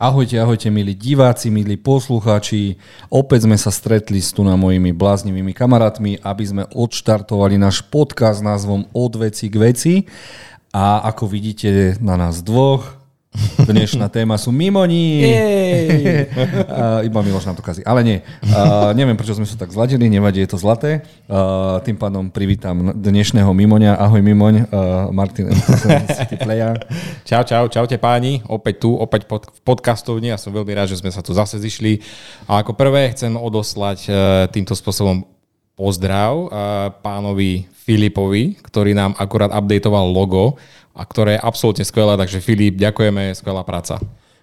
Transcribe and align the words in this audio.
Ahojte, 0.00 0.40
ahojte, 0.40 0.72
milí 0.72 0.96
diváci, 0.96 1.52
milí 1.52 1.76
poslucháči. 1.76 2.80
Opäť 3.12 3.44
sme 3.44 3.60
sa 3.60 3.68
stretli 3.68 4.16
s 4.16 4.32
tu 4.32 4.40
na 4.40 4.56
mojimi 4.56 4.96
bláznivými 4.96 5.52
kamarátmi, 5.52 6.24
aby 6.24 6.40
sme 6.40 6.64
odštartovali 6.72 7.60
náš 7.60 7.84
podcast 7.84 8.40
s 8.40 8.46
názvom 8.48 8.88
Od 8.96 9.12
veci 9.20 9.52
k 9.52 9.60
veci. 9.60 9.94
A 10.72 11.04
ako 11.04 11.28
vidíte 11.28 12.00
na 12.00 12.16
nás 12.16 12.40
dvoch, 12.40 12.99
Dnešná 13.62 14.10
téma 14.10 14.34
sú 14.34 14.50
mimoní. 14.50 15.22
uh, 15.22 17.06
iba 17.06 17.20
Miloš 17.22 17.46
nám 17.46 17.54
to 17.54 17.62
kazí. 17.62 17.78
Ale 17.86 18.02
nie. 18.02 18.18
Uh, 18.42 18.90
neviem, 18.90 19.14
prečo 19.14 19.38
sme 19.38 19.46
sa 19.46 19.54
tak 19.54 19.70
zladili, 19.70 20.10
nevadí, 20.10 20.42
je 20.42 20.50
to 20.50 20.58
zlaté. 20.58 21.06
Uh, 21.30 21.78
tým 21.86 21.94
pádom 21.94 22.26
privítam 22.26 22.90
dnešného 22.90 23.46
mimoňa. 23.54 24.02
Ahoj 24.02 24.18
mimoň, 24.18 24.66
uh, 24.66 25.14
Martin 25.14 25.46
City 26.18 26.34
Player. 26.42 26.74
Čau, 27.22 27.46
čau, 27.46 27.70
čaute 27.70 27.94
páni. 28.02 28.42
Opäť 28.50 28.82
tu, 28.82 28.98
opäť 28.98 29.30
pod, 29.30 29.46
v 29.46 29.60
podcastovni. 29.62 30.34
Ja 30.34 30.38
som 30.40 30.50
veľmi 30.50 30.74
rád, 30.74 30.90
že 30.90 30.98
sme 30.98 31.14
sa 31.14 31.22
tu 31.22 31.30
zase 31.30 31.62
zišli. 31.62 32.02
A 32.50 32.66
ako 32.66 32.74
prvé 32.74 33.14
chcem 33.14 33.30
odoslať 33.38 33.98
uh, 34.10 34.16
týmto 34.50 34.74
spôsobom 34.74 35.22
pozdrav 35.78 36.34
uh, 36.34 36.50
pánovi 36.98 37.70
Filipovi, 37.72 38.58
ktorý 38.60 38.92
nám 38.92 39.14
akurát 39.16 39.54
updateoval 39.54 40.12
logo 40.12 40.58
a 41.00 41.02
ktoré 41.08 41.40
je 41.40 41.44
absolútne 41.48 41.80
skvelé, 41.88 42.12
takže 42.20 42.44
Filip, 42.44 42.76
ďakujeme, 42.76 43.32
skvelá 43.32 43.64
práca. 43.64 43.96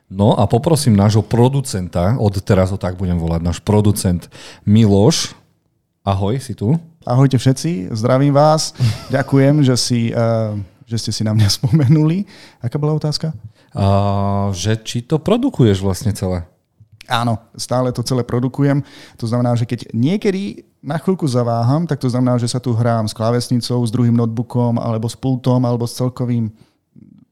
No 0.10 0.34
a 0.34 0.50
poprosím 0.50 0.98
nášho 0.98 1.22
producenta, 1.22 2.18
od 2.18 2.34
teraz 2.42 2.74
ho 2.74 2.82
tak 2.82 2.98
budem 2.98 3.22
volať, 3.22 3.42
náš 3.46 3.60
producent 3.62 4.26
Miloš. 4.66 5.38
Ahoj, 6.02 6.42
si 6.42 6.58
tu? 6.58 6.74
Ahojte 7.06 7.38
všetci, 7.38 7.94
zdravím 7.94 8.34
vás. 8.34 8.74
Ďakujem, 9.14 9.62
že, 9.62 9.76
si, 9.78 10.10
uh, 10.10 10.58
že 10.90 10.98
ste 10.98 11.12
si 11.14 11.22
na 11.22 11.38
mňa 11.38 11.48
spomenuli. 11.62 12.26
Aká 12.58 12.82
bola 12.82 12.98
otázka? 12.98 13.38
Uh, 13.78 14.50
že 14.58 14.82
či 14.82 15.06
to 15.06 15.22
produkuješ 15.22 15.86
vlastne 15.86 16.10
celé? 16.18 16.42
Áno, 17.08 17.40
stále 17.56 17.94
to 17.94 18.04
celé 18.04 18.26
produkujem. 18.26 18.82
To 19.22 19.26
znamená, 19.30 19.56
že 19.56 19.64
keď 19.64 19.94
niekedy 19.96 20.67
na 20.84 20.98
chvíľku 21.02 21.26
zaváham, 21.26 21.86
tak 21.90 22.00
to 22.00 22.10
znamená, 22.10 22.38
že 22.38 22.48
sa 22.48 22.62
tu 22.62 22.74
hrám 22.74 23.10
s 23.10 23.14
klávesnicou, 23.14 23.82
s 23.82 23.92
druhým 23.92 24.14
notebookom, 24.14 24.78
alebo 24.78 25.10
s 25.10 25.18
pultom, 25.18 25.66
alebo 25.66 25.90
s 25.90 25.98
celkovým 25.98 26.54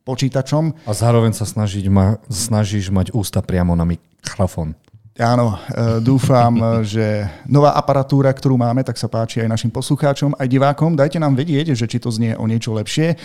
počítačom. 0.06 0.86
A 0.86 0.94
zároveň 0.94 1.34
sa 1.34 1.50
snažiť 1.50 1.86
ma, 1.90 2.22
snažíš 2.30 2.94
mať 2.94 3.14
ústa 3.14 3.42
priamo 3.42 3.74
na 3.74 3.84
mikrofón. 3.84 4.78
Áno, 5.16 5.56
e, 5.56 6.04
dúfam, 6.04 6.52
že 6.84 7.24
nová 7.48 7.72
aparatúra, 7.72 8.36
ktorú 8.36 8.60
máme, 8.60 8.84
tak 8.84 9.00
sa 9.00 9.08
páči 9.08 9.40
aj 9.40 9.48
našim 9.48 9.72
poslucháčom, 9.72 10.36
aj 10.36 10.48
divákom. 10.52 10.92
Dajte 10.92 11.24
nám 11.24 11.40
vedieť, 11.40 11.72
že 11.72 11.88
či 11.88 12.04
to 12.04 12.12
znie 12.12 12.36
o 12.36 12.44
niečo 12.44 12.76
lepšie. 12.76 13.16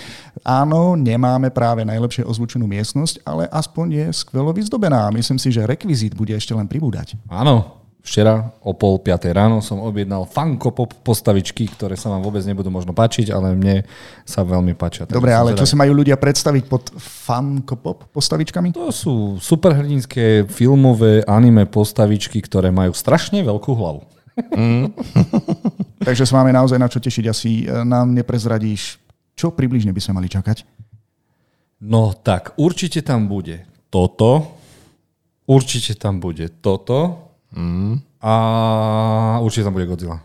Áno, 0.46 0.94
nemáme 0.94 1.50
práve 1.50 1.82
najlepšie 1.82 2.22
ozvučenú 2.22 2.70
miestnosť, 2.70 3.26
ale 3.26 3.50
aspoň 3.50 3.86
je 3.90 4.06
skvelo 4.22 4.54
vyzdobená. 4.54 5.10
Myslím 5.10 5.42
si, 5.42 5.50
že 5.50 5.66
rekvizít 5.66 6.14
bude 6.14 6.30
ešte 6.30 6.54
len 6.54 6.70
pribúdať. 6.70 7.18
Áno, 7.26 7.79
Včera 8.00 8.48
o 8.64 8.72
pol 8.72 8.96
piatej 8.96 9.36
ráno 9.36 9.60
som 9.60 9.76
objednal 9.84 10.24
Funko 10.24 10.72
Pop 10.72 10.96
postavičky, 11.04 11.68
ktoré 11.68 12.00
sa 12.00 12.08
vám 12.08 12.24
vôbec 12.24 12.40
nebudú 12.48 12.72
možno 12.72 12.96
páčiť, 12.96 13.28
ale 13.28 13.52
mne 13.52 13.84
sa 14.24 14.40
veľmi 14.40 14.72
páčia. 14.72 15.04
Dobre, 15.04 15.36
ale 15.36 15.52
čo 15.52 15.68
si 15.68 15.76
majú 15.76 15.92
ľudia 16.00 16.16
predstaviť 16.16 16.64
pod 16.64 16.88
Funko 16.96 17.76
Pop 17.76 18.08
postavičkami? 18.08 18.72
To 18.72 18.88
sú 18.88 19.36
superhrdinské 19.36 20.48
filmové 20.48 21.20
anime 21.28 21.68
postavičky, 21.68 22.40
ktoré 22.40 22.72
majú 22.72 22.96
strašne 22.96 23.44
veľkú 23.44 23.72
hlavu. 23.76 24.00
Mm. 24.56 24.96
Takže 26.08 26.24
sa 26.24 26.40
máme 26.40 26.56
naozaj 26.56 26.80
na 26.80 26.88
čo 26.88 27.04
tešiť. 27.04 27.24
Asi 27.28 27.68
e, 27.68 27.84
nám 27.84 28.16
neprezradíš, 28.16 28.96
čo 29.36 29.52
približne 29.52 29.92
by 29.92 30.00
sme 30.00 30.16
mali 30.16 30.28
čakať? 30.32 30.64
No 31.84 32.12
tak, 32.12 32.56
určite 32.60 33.00
tam 33.00 33.28
bude 33.28 33.64
toto, 33.88 34.56
určite 35.48 35.96
tam 35.96 36.20
bude 36.20 36.48
toto, 36.60 37.29
Mm. 37.54 38.00
A 38.20 38.32
určite 39.42 39.66
tam 39.66 39.74
bude 39.74 39.88
Godzilla. 39.88 40.20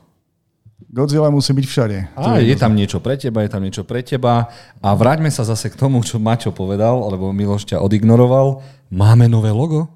Godzilla 0.96 1.28
musí 1.28 1.52
byť 1.52 1.66
všade. 1.68 1.98
A 2.16 2.40
je, 2.40 2.52
je 2.52 2.56
tam 2.56 2.72
niečo 2.72 3.04
pre 3.04 3.20
teba, 3.20 3.44
je 3.44 3.52
tam 3.52 3.64
niečo 3.64 3.84
pre 3.84 4.00
teba. 4.00 4.48
A 4.80 4.96
vráťme 4.96 5.28
sa 5.28 5.44
zase 5.44 5.68
k 5.68 5.76
tomu, 5.76 6.00
čo 6.04 6.24
Maťo 6.24 6.56
povedal, 6.56 7.04
alebo 7.04 7.36
Miloš 7.36 7.68
ťa 7.68 7.84
odignoroval. 7.84 8.64
Máme 8.92 9.28
nové 9.28 9.52
logo? 9.52 9.92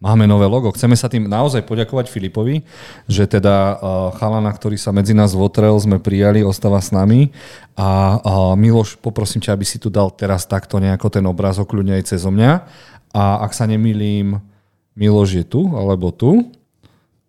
Máme 0.00 0.24
nové 0.24 0.48
logo. 0.48 0.72
Chceme 0.72 0.96
sa 0.96 1.12
tým 1.12 1.28
naozaj 1.28 1.68
poďakovať 1.68 2.08
Filipovi, 2.08 2.64
že 3.04 3.28
teda 3.28 3.76
uh, 3.76 3.76
chalana, 4.16 4.48
ktorý 4.48 4.80
sa 4.80 4.96
medzi 4.96 5.12
nás 5.12 5.36
votrel, 5.36 5.76
sme 5.76 6.00
prijali, 6.00 6.40
ostáva 6.40 6.80
s 6.80 6.88
nami. 6.88 7.36
A 7.76 8.16
uh, 8.16 8.56
Miloš, 8.56 8.96
poprosím 8.96 9.44
ťa, 9.44 9.52
aby 9.52 9.68
si 9.68 9.76
tu 9.76 9.92
dal 9.92 10.08
teraz 10.08 10.48
takto 10.48 10.80
nejako 10.80 11.12
ten 11.12 11.24
obrázok, 11.28 11.76
kľudne 11.76 12.00
aj 12.00 12.16
cez 12.16 12.24
mňa. 12.24 12.64
A 13.12 13.44
ak 13.44 13.52
sa 13.52 13.68
nemýlim, 13.68 14.40
Miloš 14.96 15.36
je 15.36 15.44
tu, 15.44 15.68
alebo 15.76 16.08
tu 16.16 16.48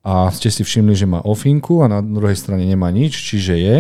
a 0.02 0.34
ste 0.34 0.50
si 0.50 0.66
všimli, 0.66 0.98
že 0.98 1.06
má 1.06 1.22
ofinku 1.22 1.86
a 1.86 1.90
na 1.90 2.02
druhej 2.02 2.34
strane 2.34 2.66
nemá 2.66 2.90
nič, 2.90 3.14
čiže 3.14 3.54
je... 3.58 3.78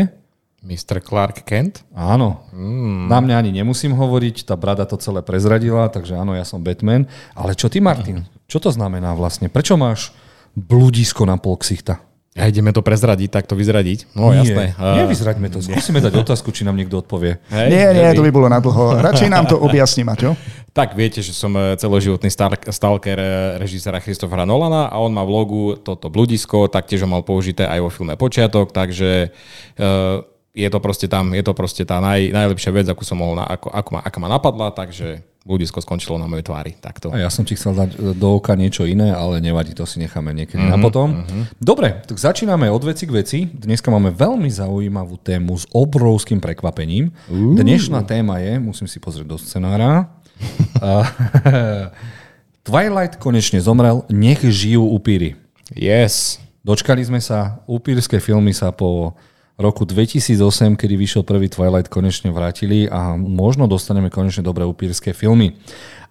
Mr. 0.61 1.01
Clark 1.01 1.41
Kent? 1.41 1.81
Áno. 1.89 2.45
Mm. 2.53 3.09
Na 3.09 3.17
mňa 3.17 3.35
ani 3.41 3.49
nemusím 3.49 3.97
hovoriť, 3.97 4.45
tá 4.45 4.53
brada 4.53 4.85
to 4.85 4.93
celé 5.01 5.25
prezradila, 5.25 5.89
takže 5.89 6.13
áno, 6.13 6.37
ja 6.37 6.45
som 6.45 6.61
Batman. 6.61 7.09
Ale 7.33 7.57
čo 7.57 7.65
ty, 7.65 7.81
Martin? 7.81 8.29
Čo 8.45 8.61
to 8.61 8.69
znamená 8.69 9.17
vlastne? 9.17 9.49
Prečo 9.49 9.73
máš 9.73 10.13
bludisko 10.53 11.25
na 11.25 11.41
pol 11.41 11.57
ksichta? 11.57 11.97
A 12.31 12.47
ideme 12.47 12.71
to 12.71 12.79
prezradiť, 12.79 13.27
tak 13.27 13.43
to 13.43 13.59
vyzradiť? 13.59 14.15
No 14.15 14.31
nie, 14.31 14.39
jasné. 14.39 14.71
Nevyzraďme 14.79 15.51
to. 15.51 15.59
Skúsime 15.59 15.99
dať 15.99 16.15
otázku, 16.15 16.55
či 16.55 16.63
nám 16.63 16.79
niekto 16.79 17.03
odpovie. 17.03 17.43
Hej, 17.51 17.67
nie, 17.67 17.87
nie, 17.91 18.07
to 18.15 18.23
by 18.23 18.31
bolo 18.31 18.47
na 18.47 18.63
dlho. 18.63 19.03
Radšej 19.03 19.27
nám 19.27 19.51
to 19.51 19.59
objasní, 19.59 20.07
Maťo. 20.07 20.39
Tak 20.71 20.95
viete, 20.95 21.19
že 21.19 21.35
som 21.35 21.51
e, 21.59 21.75
celoživotný 21.75 22.31
stalker 22.71 23.19
e, 23.19 23.59
režisera 23.59 23.99
Christophera 23.99 24.47
Nolana 24.47 24.87
a 24.87 24.95
on 25.03 25.11
má 25.11 25.27
v 25.27 25.31
logu 25.35 25.63
toto 25.75 26.07
bludisko, 26.07 26.71
taktiež 26.71 27.03
ho 27.03 27.11
mal 27.11 27.27
použité 27.27 27.67
aj 27.67 27.83
vo 27.83 27.91
filme 27.91 28.15
Počiatok, 28.15 28.71
takže 28.71 29.35
uh, 29.75 30.23
je 30.51 30.67
to 30.67 30.79
proste 30.83 31.07
tam, 31.07 31.31
je 31.31 31.43
to 31.43 31.53
proste 31.55 31.83
tá 31.87 32.03
naj, 32.03 32.31
najlepšia 32.31 32.71
vec, 32.75 32.85
akú 32.91 33.07
som 33.07 33.19
mohol, 33.19 33.39
na, 33.39 33.47
ako, 33.47 33.71
ako, 33.71 33.89
ma, 33.95 33.99
ako 34.03 34.17
ma 34.19 34.27
napadla, 34.27 34.67
takže 34.75 35.23
bludisko 35.41 35.81
skončilo 35.81 36.21
na 36.21 36.29
mojej 36.29 36.45
tvári. 36.45 36.77
Takto. 36.77 37.09
A 37.09 37.17
ja 37.17 37.29
som 37.33 37.41
ti 37.41 37.57
chcel 37.57 37.73
dať 37.73 38.13
do 38.13 38.27
oka 38.37 38.53
niečo 38.53 38.85
iné, 38.85 39.09
ale 39.09 39.41
nevadí, 39.41 39.73
to 39.73 39.89
si 39.89 39.97
necháme 39.97 40.29
niekedy 40.37 40.61
mm-hmm, 40.61 40.77
na 40.77 40.83
potom. 40.83 41.25
Mm-hmm. 41.25 41.43
Dobre, 41.57 42.05
tak 42.05 42.21
začíname 42.21 42.69
od 42.69 42.83
veci 42.85 43.09
k 43.09 43.15
veci. 43.15 43.39
Dneska 43.49 43.89
máme 43.89 44.13
veľmi 44.13 44.51
zaujímavú 44.51 45.17
tému 45.17 45.57
s 45.57 45.65
obrovským 45.73 46.37
prekvapením. 46.37 47.09
Uh. 47.25 47.57
Dnešná 47.57 48.05
téma 48.05 48.37
je, 48.37 48.61
musím 48.61 48.85
si 48.85 49.01
pozrieť 49.01 49.27
do 49.27 49.37
scenára, 49.41 50.13
Twilight 52.67 53.17
konečne 53.17 53.57
zomrel, 53.57 54.05
nech 54.13 54.45
žijú 54.45 54.85
upíry. 54.93 55.33
Yes. 55.73 56.37
Dočkali 56.61 57.01
sme 57.01 57.17
sa, 57.17 57.65
upírske 57.65 58.21
filmy 58.21 58.53
sa 58.53 58.69
po 58.69 59.17
roku 59.61 59.85
2008, 59.85 60.75
kedy 60.75 60.93
vyšiel 60.97 61.23
prvý 61.23 61.47
Twilight, 61.47 61.87
konečne 61.87 62.33
vrátili 62.33 62.89
a 62.89 63.13
možno 63.15 63.69
dostaneme 63.69 64.09
konečne 64.09 64.41
dobré 64.41 64.65
upírske 64.65 65.13
filmy. 65.13 65.55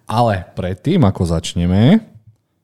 Ale 0.07 0.47
predtým, 0.55 1.03
ako 1.03 1.27
začneme, 1.27 2.03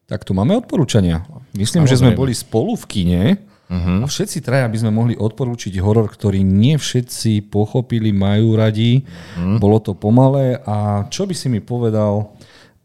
tak 0.07 0.23
tu 0.23 0.31
máme 0.31 0.55
odporúčania. 0.55 1.27
Myslím, 1.51 1.83
Samozrejme. 1.83 1.91
že 1.91 1.99
sme 1.99 2.11
boli 2.15 2.31
spolu 2.31 2.79
v 2.79 2.85
kine 2.87 3.21
uh-huh. 3.67 4.03
a 4.03 4.05
všetci 4.07 4.39
traja 4.39 4.67
by 4.71 4.77
sme 4.79 4.91
mohli 4.95 5.13
odporúčiť 5.19 5.75
horor, 5.83 6.07
ktorý 6.07 6.41
nie 6.43 6.79
všetci 6.79 7.51
pochopili, 7.51 8.15
majú 8.15 8.55
radi. 8.55 9.03
Uh-huh. 9.03 9.59
Bolo 9.59 9.83
to 9.83 9.91
pomalé 9.91 10.63
a 10.63 11.07
čo 11.11 11.27
by 11.27 11.35
si 11.35 11.51
mi 11.51 11.59
povedal 11.59 12.31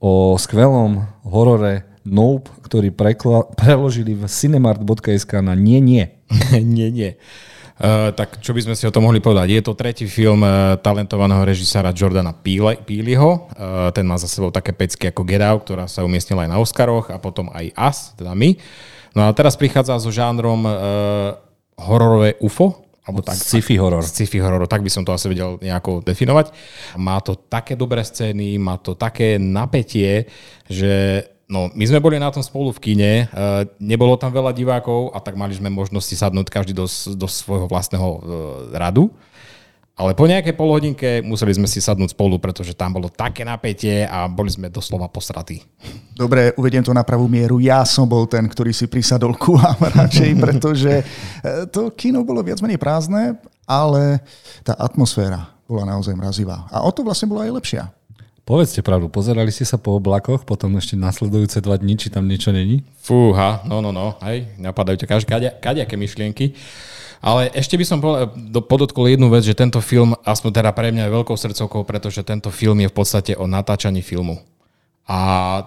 o 0.02 0.34
skvelom 0.34 1.06
horore 1.22 1.92
Nope, 2.02 2.50
ktorý 2.66 2.90
prekla- 2.90 3.46
preložili 3.54 4.18
v 4.18 4.26
cinemart.sk 4.26 5.38
na 5.38 5.54
nie, 5.54 5.78
nie. 5.78 6.10
nie, 6.58 6.90
nie. 6.90 7.10
Uh, 7.82 8.14
tak 8.14 8.38
čo 8.38 8.54
by 8.54 8.62
sme 8.62 8.74
si 8.78 8.86
o 8.86 8.94
tom 8.94 9.10
mohli 9.10 9.18
povedať? 9.18 9.58
Je 9.58 9.62
to 9.66 9.74
tretí 9.74 10.06
film 10.06 10.46
uh, 10.46 10.78
talentovaného 10.78 11.42
režisára 11.42 11.90
Jordana 11.90 12.30
Peeleho. 12.30 13.50
Uh, 13.58 13.90
ten 13.90 14.06
má 14.06 14.14
za 14.14 14.30
sebou 14.30 14.54
také 14.54 14.70
pecky 14.70 15.10
ako 15.10 15.26
Get 15.26 15.42
Out, 15.42 15.66
ktorá 15.66 15.90
sa 15.90 16.06
umiestnila 16.06 16.46
aj 16.46 16.50
na 16.54 16.62
Oscaroch 16.62 17.10
a 17.10 17.18
potom 17.18 17.50
aj 17.50 17.74
Us, 17.74 18.14
teda 18.14 18.38
my. 18.38 18.54
No 19.18 19.26
a 19.26 19.34
teraz 19.34 19.58
prichádza 19.58 19.98
so 19.98 20.14
žánrom 20.14 20.62
hororové 21.74 22.38
UFO, 22.38 22.86
alebo 23.02 23.18
tak, 23.18 23.34
sci-fi 23.34 23.74
horor. 23.82 24.06
Sci-fi 24.06 24.38
horor, 24.38 24.70
tak 24.70 24.86
by 24.86 24.86
som 24.86 25.02
to 25.02 25.10
asi 25.10 25.26
vedel 25.26 25.58
nejako 25.58 26.06
definovať. 26.06 26.54
Má 27.02 27.18
to 27.18 27.34
také 27.34 27.74
dobré 27.74 28.06
scény, 28.06 28.62
má 28.62 28.78
to 28.78 28.94
také 28.94 29.42
napätie, 29.42 30.30
že 30.70 31.26
No, 31.52 31.68
my 31.76 31.84
sme 31.84 32.00
boli 32.00 32.16
na 32.16 32.32
tom 32.32 32.40
spolu 32.40 32.72
v 32.72 32.80
kine, 32.80 33.12
uh, 33.28 33.68
nebolo 33.76 34.16
tam 34.16 34.32
veľa 34.32 34.56
divákov 34.56 35.12
a 35.12 35.20
tak 35.20 35.36
mali 35.36 35.52
sme 35.52 35.68
možnosť 35.68 36.16
sadnúť 36.16 36.48
každý 36.48 36.72
do, 36.72 36.88
do 37.12 37.28
svojho 37.28 37.68
vlastného 37.68 38.08
uh, 38.08 38.20
radu. 38.72 39.12
Ale 39.92 40.16
po 40.16 40.24
nejakej 40.24 40.56
polhodinke 40.56 41.20
museli 41.20 41.52
sme 41.52 41.68
si 41.68 41.76
sadnúť 41.76 42.16
spolu, 42.16 42.40
pretože 42.40 42.72
tam 42.72 42.96
bolo 42.96 43.12
také 43.12 43.44
napätie 43.44 44.08
a 44.08 44.24
boli 44.24 44.48
sme 44.48 44.72
doslova 44.72 45.04
posratí. 45.12 45.60
Dobre, 46.16 46.56
uvediem 46.56 46.80
to 46.80 46.96
na 46.96 47.04
pravú 47.04 47.28
mieru. 47.28 47.60
Ja 47.60 47.84
som 47.84 48.08
bol 48.08 48.24
ten, 48.24 48.48
ktorý 48.48 48.72
si 48.72 48.88
prisadol 48.88 49.36
ku 49.36 49.60
vám 49.60 49.76
radšej, 50.00 50.30
pretože 50.40 50.92
eh, 51.04 51.68
to 51.68 51.92
kino 51.92 52.24
bolo 52.24 52.40
viac 52.40 52.64
menej 52.64 52.80
prázdne, 52.80 53.36
ale 53.68 54.24
tá 54.64 54.72
atmosféra 54.80 55.52
bola 55.68 55.84
naozaj 55.84 56.16
mrazivá. 56.16 56.64
A 56.72 56.80
o 56.80 56.88
to 56.88 57.04
vlastne 57.04 57.28
bola 57.28 57.44
aj 57.44 57.52
lepšia. 57.52 57.92
Povedzte 58.42 58.82
pravdu, 58.82 59.08
pozerali 59.08 59.50
ste 59.54 59.64
sa 59.64 59.78
po 59.78 59.96
oblakoch, 59.96 60.42
potom 60.42 60.74
ešte 60.78 60.98
nasledujúce 60.98 61.62
dva 61.62 61.78
dní, 61.78 61.98
či 61.98 62.10
tam 62.10 62.26
niečo 62.26 62.50
není? 62.50 62.82
Fúha, 63.00 63.62
no, 63.64 63.80
no, 63.80 63.94
no, 63.94 64.18
hej, 64.26 64.50
napadajú 64.58 65.00
ťa 65.02 65.06
kadia, 65.22 65.50
kaďaké 65.56 65.94
myšlienky. 65.94 66.54
Ale 67.22 67.54
ešte 67.54 67.78
by 67.78 67.86
som 67.86 68.02
podotkol 68.66 69.06
jednu 69.06 69.30
vec, 69.30 69.46
že 69.46 69.54
tento 69.54 69.78
film, 69.78 70.18
aspoň 70.26 70.50
teda 70.58 70.70
pre 70.74 70.90
mňa 70.90 71.06
je 71.06 71.14
veľkou 71.14 71.36
srdcovkou, 71.38 71.86
pretože 71.86 72.18
tento 72.26 72.50
film 72.50 72.82
je 72.82 72.90
v 72.90 72.96
podstate 72.98 73.38
o 73.38 73.46
natáčaní 73.46 74.02
filmu. 74.02 74.42
A 75.02 75.20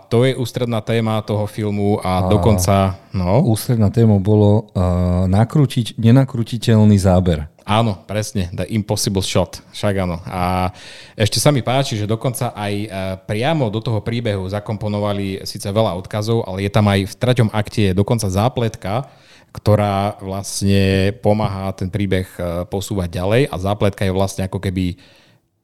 to 0.07 0.23
je 0.23 0.31
ústredná 0.31 0.79
téma 0.79 1.19
toho 1.21 1.43
filmu 1.45 1.99
a, 1.99 2.23
a 2.23 2.31
dokonca... 2.31 2.95
No. 3.11 3.43
Ústredná 3.43 3.91
téma 3.91 4.15
bolo 4.19 4.71
uh, 4.71 5.27
nakrútiť 5.27 5.99
nenakrutiteľný 5.99 6.95
záber. 6.95 7.51
Áno, 7.65 7.97
presne, 8.05 8.53
the 8.53 8.61
impossible 8.69 9.25
shot, 9.25 9.57
však 9.73 10.05
áno. 10.05 10.21
A 10.29 10.69
ešte 11.17 11.41
sa 11.41 11.49
mi 11.49 11.65
páči, 11.65 11.97
že 11.97 12.05
dokonca 12.05 12.53
aj 12.53 12.73
e, 12.77 12.87
priamo 13.25 13.73
do 13.73 13.81
toho 13.81 14.05
príbehu 14.05 14.45
zakomponovali 14.45 15.41
síce 15.49 15.65
veľa 15.73 15.97
odkazov, 15.97 16.45
ale 16.45 16.61
je 16.61 16.69
tam 16.69 16.85
aj 16.85 17.09
v 17.09 17.17
treťom 17.17 17.49
akte 17.49 17.97
dokonca 17.97 18.29
zápletka, 18.29 19.09
ktorá 19.49 20.21
vlastne 20.21 21.09
pomáha 21.25 21.73
ten 21.73 21.89
príbeh 21.89 22.29
e, 22.37 22.69
posúvať 22.69 23.09
ďalej 23.09 23.41
a 23.49 23.55
zápletka 23.57 24.05
je 24.05 24.13
vlastne 24.13 24.45
ako 24.45 24.61
keby 24.61 25.01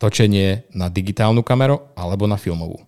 točenie 0.01 0.65
na 0.73 0.89
digitálnu 0.89 1.45
kameru 1.45 1.85
alebo 1.93 2.25
na 2.25 2.33
filmovú. 2.33 2.81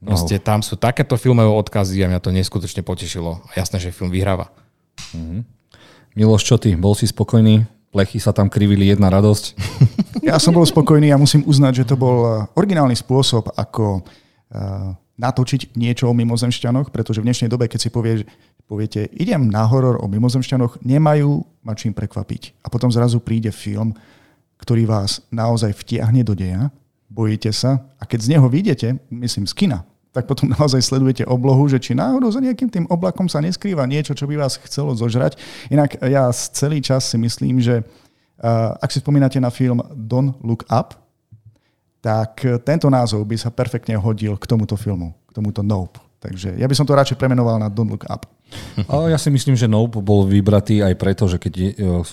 Proste 0.00 0.40
no. 0.40 0.44
tam 0.44 0.60
sú 0.64 0.80
takéto 0.80 1.20
filmové 1.20 1.52
odkazy 1.52 2.00
a 2.04 2.08
mňa 2.08 2.24
to 2.24 2.32
neskutočne 2.32 2.80
potešilo. 2.80 3.44
A 3.48 3.50
jasné, 3.60 3.76
že 3.76 3.92
film 3.92 4.08
vyhráva. 4.08 4.48
Mm-hmm. 5.12 5.40
Miloš, 6.16 6.42
čo 6.42 6.56
ty? 6.56 6.72
Bol 6.74 6.96
si 6.96 7.04
spokojný? 7.04 7.68
plechy 7.90 8.22
sa 8.22 8.30
tam 8.30 8.46
krivili 8.46 8.88
jedna 8.88 9.10
radosť. 9.10 9.44
Ja 10.20 10.36
som 10.36 10.52
bol 10.52 10.68
spokojný 10.68 11.10
a 11.10 11.18
musím 11.18 11.42
uznať, 11.48 11.82
že 11.82 11.88
to 11.90 11.96
bol 11.96 12.18
eh, 12.22 12.34
originálny 12.54 12.92
spôsob, 12.92 13.56
ako 13.56 14.04
uh, 14.04 14.92
natočiť 15.16 15.74
niečo 15.80 16.12
o 16.12 16.14
mimozemšťanoch, 16.14 16.92
pretože 16.92 17.24
v 17.24 17.26
dnešnej 17.26 17.48
dobe, 17.48 17.66
keď 17.66 17.80
si 17.80 17.88
povie, 17.88 18.28
poviete, 18.68 19.08
idem 19.16 19.48
na 19.48 19.64
horor 19.64 19.96
o 19.96 20.06
mimozemšťanoch, 20.06 20.84
nemajú 20.84 21.40
ma 21.64 21.72
čím 21.72 21.96
prekvapiť. 21.96 22.62
A 22.62 22.68
potom 22.68 22.92
zrazu 22.92 23.16
príde 23.18 23.48
film, 23.48 23.96
ktorý 24.60 24.84
vás 24.84 25.24
naozaj 25.32 25.72
vtiahne 25.72 26.20
do 26.20 26.36
deja, 26.36 26.68
bojíte 27.08 27.48
sa 27.50 27.80
a 27.96 28.04
keď 28.04 28.18
z 28.20 28.30
neho 28.36 28.46
vyjdete, 28.46 29.00
myslím 29.10 29.48
z 29.48 29.56
kina, 29.56 29.88
tak 30.10 30.26
potom 30.26 30.50
naozaj 30.58 30.82
sledujete 30.82 31.24
oblohu, 31.26 31.66
že 31.70 31.78
či 31.82 31.94
náhodou 31.94 32.30
za 32.30 32.42
nejakým 32.42 32.70
tým 32.70 32.86
oblakom 32.90 33.26
sa 33.30 33.42
neskrýva 33.42 33.86
niečo, 33.86 34.14
čo 34.14 34.26
by 34.26 34.38
vás 34.38 34.58
chcelo 34.62 34.94
zožrať. 34.94 35.38
Inak 35.70 35.98
ja 36.06 36.30
celý 36.32 36.82
čas 36.82 37.10
si 37.10 37.16
myslím, 37.18 37.62
že 37.62 37.82
uh, 37.82 38.74
ak 38.78 38.90
si 38.90 38.98
spomínate 39.02 39.38
na 39.38 39.48
film 39.50 39.82
Don't 39.94 40.38
Look 40.42 40.66
Up, 40.70 40.98
tak 42.00 42.40
tento 42.64 42.88
názov 42.88 43.28
by 43.28 43.36
sa 43.36 43.52
perfektne 43.52 43.92
hodil 44.00 44.32
k 44.40 44.48
tomuto 44.48 44.72
filmu, 44.72 45.12
k 45.28 45.36
tomuto 45.36 45.60
Nope. 45.60 46.00
Takže 46.20 46.56
ja 46.60 46.68
by 46.68 46.76
som 46.76 46.84
to 46.84 46.92
radšej 46.92 47.16
premenoval 47.16 47.56
na 47.56 47.72
Don't 47.72 47.88
Look 47.88 48.04
Up. 48.08 48.28
Ja 48.88 49.16
si 49.16 49.32
myslím, 49.32 49.56
že 49.56 49.68
Nope 49.68 50.00
bol 50.04 50.28
vybratý 50.28 50.84
aj 50.84 50.94
preto, 51.00 51.24
že 51.28 51.40
keď 51.40 51.52
je, 51.52 51.70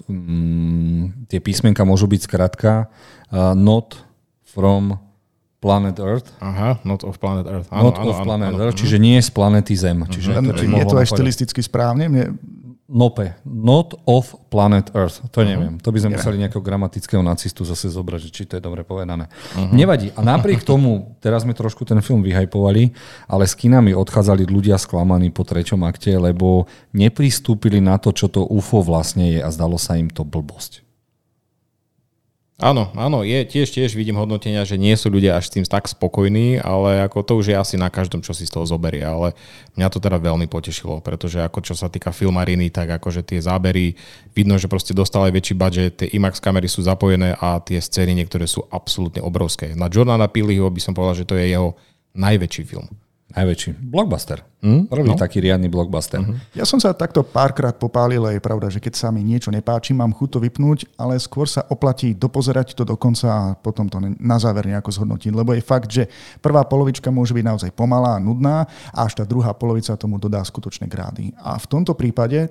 um, 0.07 1.11
tie 1.27 1.39
písmenka 1.39 1.88
môžu 1.88 2.07
byť 2.07 2.21
skratka 2.23 2.88
uh, 2.88 3.55
not 3.55 3.99
from 4.44 4.99
Planet 5.68 5.98
Earth. 6.00 6.28
Aha, 6.40 6.80
Not 6.88 7.04
of 7.04 7.19
Planet 7.19 7.46
Earth. 7.52 7.68
Áno, 7.68 7.92
not 7.92 8.00
áno, 8.00 8.08
of 8.08 8.18
áno, 8.18 8.25
Planet 8.25 8.52
áno, 8.56 8.64
Earth, 8.64 8.75
áno. 8.80 8.81
čiže 8.88 8.98
nie 9.04 9.19
z 9.19 9.30
planety 9.36 9.75
Zem. 9.75 10.00
Uh-huh. 10.00 10.14
Čiže 10.16 10.30
to, 10.40 10.64
je 10.64 10.86
to 10.88 10.98
aj 10.98 11.08
štilisticky 11.12 11.60
správne? 11.60 12.08
Mne... 12.08 12.25
Nope. 12.88 13.36
Not 13.44 14.00
of 14.08 14.31
Planet 14.48 14.96
Earth. 14.96 15.19
To 15.36 15.44
uh-huh. 15.44 15.52
neviem. 15.52 15.75
To 15.84 15.92
by 15.92 16.00
sme 16.00 16.16
yeah. 16.16 16.24
museli 16.24 16.38
nejakého 16.40 16.64
gramatického 16.64 17.19
nacistu 17.19 17.68
zase 17.68 17.92
zobrať, 17.92 18.31
či 18.31 18.48
to 18.48 18.56
je 18.56 18.64
dobre 18.64 18.88
povedané. 18.88 19.28
Uh-huh. 19.28 19.75
Nevadí. 19.75 20.16
A 20.16 20.24
napriek 20.24 20.64
tomu, 20.72 21.19
teraz 21.19 21.44
sme 21.44 21.52
trošku 21.52 21.84
ten 21.84 22.00
film 22.00 22.24
vyhajpovali, 22.24 22.96
ale 23.28 23.44
s 23.44 23.60
kinami 23.60 23.92
odchádzali 23.92 24.48
ľudia 24.48 24.80
sklamaní 24.80 25.36
po 25.36 25.44
treťom 25.44 25.84
akte, 25.84 26.16
lebo 26.16 26.72
nepristúpili 26.96 27.84
na 27.84 28.00
to, 28.00 28.16
čo 28.16 28.31
to 28.31 28.48
UFO 28.48 28.80
vlastne 28.80 29.36
je 29.36 29.40
a 29.44 29.52
zdalo 29.52 29.75
sa 29.75 30.00
im 30.00 30.08
to 30.08 30.24
blbosť. 30.24 30.87
Áno, 32.57 32.89
áno, 32.98 33.21
je, 33.21 33.38
tiež, 33.45 33.69
tiež 33.69 33.94
vidím 33.94 34.18
hodnotenia, 34.18 34.65
že 34.65 34.81
nie 34.81 34.98
sú 34.98 35.13
ľudia 35.13 35.38
až 35.38 35.45
s 35.45 35.54
tým 35.54 35.62
tak 35.62 35.86
spokojní, 35.86 36.57
ale 36.57 37.06
ako 37.06 37.21
to 37.21 37.33
už 37.38 37.54
je 37.54 37.56
asi 37.56 37.77
na 37.77 37.86
každom, 37.86 38.25
čo 38.25 38.33
si 38.33 38.50
z 38.50 38.57
toho 38.57 38.65
zoberie, 38.65 39.06
ale 39.06 39.38
mňa 39.77 39.88
to 39.94 40.01
teda 40.01 40.18
veľmi 40.18 40.50
potešilo, 40.50 40.98
pretože 41.06 41.38
ako 41.38 41.62
čo 41.62 41.77
sa 41.77 41.86
týka 41.86 42.09
filmariny, 42.09 42.74
tak 42.74 42.98
akože 42.98 43.21
tie 43.21 43.38
zábery, 43.38 43.94
vidno, 44.33 44.57
že 44.57 44.65
proste 44.65 44.98
dostal 44.98 45.30
aj 45.30 45.38
väčší 45.38 45.54
budget, 45.54 46.01
tie 46.01 46.09
IMAX 46.18 46.42
kamery 46.42 46.65
sú 46.65 46.81
zapojené 46.81 47.38
a 47.38 47.62
tie 47.62 47.77
scény 47.77 48.18
niektoré 48.18 48.50
sú 48.50 48.65
absolútne 48.74 49.21
obrovské. 49.21 49.77
Na 49.77 49.86
Jordana 49.86 50.25
Peeleho 50.25 50.65
by 50.74 50.81
som 50.81 50.98
povedal, 50.98 51.13
že 51.21 51.30
to 51.30 51.38
je 51.38 51.54
jeho 51.54 51.77
najväčší 52.18 52.65
film. 52.65 52.89
Najväčší. 53.27 53.83
Blockbuster. 53.83 54.39
Mm? 54.63 54.88
Prvý 54.88 55.12
no. 55.12 55.19
taký 55.19 55.44
riadny 55.44 55.68
blockbuster. 55.68 56.24
Uh-huh. 56.24 56.39
Ja 56.56 56.63
som 56.63 56.79
sa 56.79 56.95
takto 56.95 57.27
párkrát 57.27 57.75
popálil 57.75 58.24
a 58.24 58.31
je 58.31 58.39
pravda, 58.39 58.71
že 58.71 58.79
keď 58.79 58.95
sa 58.95 59.12
mi 59.12 59.19
niečo 59.19 59.51
nepáči, 59.51 59.91
mám 59.91 60.15
chuť 60.15 60.29
to 60.31 60.39
vypnúť, 60.39 60.88
ale 60.95 61.19
skôr 61.19 61.44
sa 61.44 61.68
oplatí 61.68 62.15
dopozerať 62.15 62.71
to 62.71 62.88
do 62.88 62.95
konca 62.95 63.27
a 63.27 63.44
potom 63.59 63.91
to 63.91 64.00
na 64.00 64.39
záver 64.39 64.71
nejako 64.71 64.95
zhodnotiť. 64.95 65.35
Lebo 65.35 65.51
je 65.51 65.59
fakt, 65.59 65.91
že 65.91 66.07
prvá 66.39 66.63
polovička 66.63 67.12
môže 67.12 67.35
byť 67.35 67.45
naozaj 67.45 67.69
pomalá 67.75 68.15
a 68.15 68.24
nudná 68.24 68.63
a 68.95 69.00
až 69.03 69.19
tá 69.19 69.24
druhá 69.27 69.51
polovica 69.51 69.91
tomu 70.00 70.15
dodá 70.15 70.39
skutočné 70.39 70.88
grády. 70.88 71.35
A 71.44 71.59
v 71.59 71.68
tomto 71.68 72.00
prípade 72.00 72.47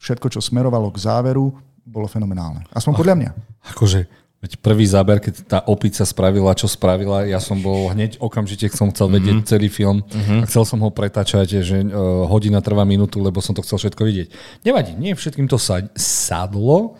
všetko, 0.00 0.32
čo 0.32 0.40
smerovalo 0.40 0.88
k 0.96 0.98
záveru, 1.04 1.52
bolo 1.86 2.08
fenomenálne. 2.08 2.64
Aspoň 2.72 2.92
podľa 2.96 3.14
mňa. 3.20 3.30
Akože 3.76 4.25
Veď 4.46 4.62
prvý 4.62 4.86
záber, 4.86 5.18
keď 5.18 5.34
tá 5.42 5.58
opica 5.66 6.06
spravila, 6.06 6.54
čo 6.54 6.70
spravila, 6.70 7.26
ja 7.26 7.42
som 7.42 7.58
bol 7.58 7.90
hneď 7.90 8.22
okamžite 8.22 8.70
som 8.70 8.94
chcel 8.94 9.10
vedieť 9.10 9.42
mm-hmm. 9.42 9.50
celý 9.50 9.66
film 9.66 10.06
mm-hmm. 10.06 10.38
a 10.38 10.46
chcel 10.46 10.62
som 10.62 10.78
ho 10.86 10.90
pretáčať, 10.94 11.66
že 11.66 11.82
uh, 11.82 12.30
hodina 12.30 12.62
trvá 12.62 12.86
minútu, 12.86 13.18
lebo 13.18 13.42
som 13.42 13.58
to 13.58 13.66
chcel 13.66 13.82
všetko 13.82 14.06
vidieť. 14.06 14.28
Nevadí, 14.62 14.94
nie 14.94 15.18
všetkým 15.18 15.50
to 15.50 15.58
sadlo 15.98 16.94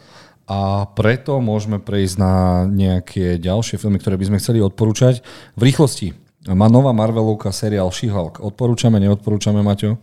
a 0.50 0.90
preto 0.98 1.38
môžeme 1.38 1.78
prejsť 1.78 2.16
na 2.18 2.66
nejaké 2.66 3.38
ďalšie 3.38 3.78
filmy, 3.78 4.02
ktoré 4.02 4.18
by 4.18 4.26
sme 4.26 4.42
chceli 4.42 4.58
odporúčať. 4.58 5.22
V 5.54 5.62
rýchlosti. 5.62 6.18
Má 6.50 6.66
nová 6.66 6.90
Marvelovka 6.90 7.54
seriál 7.54 7.94
She-Hulk. 7.94 8.42
Odporúčame, 8.42 8.98
neodporúčame, 8.98 9.62
Maťo? 9.62 10.02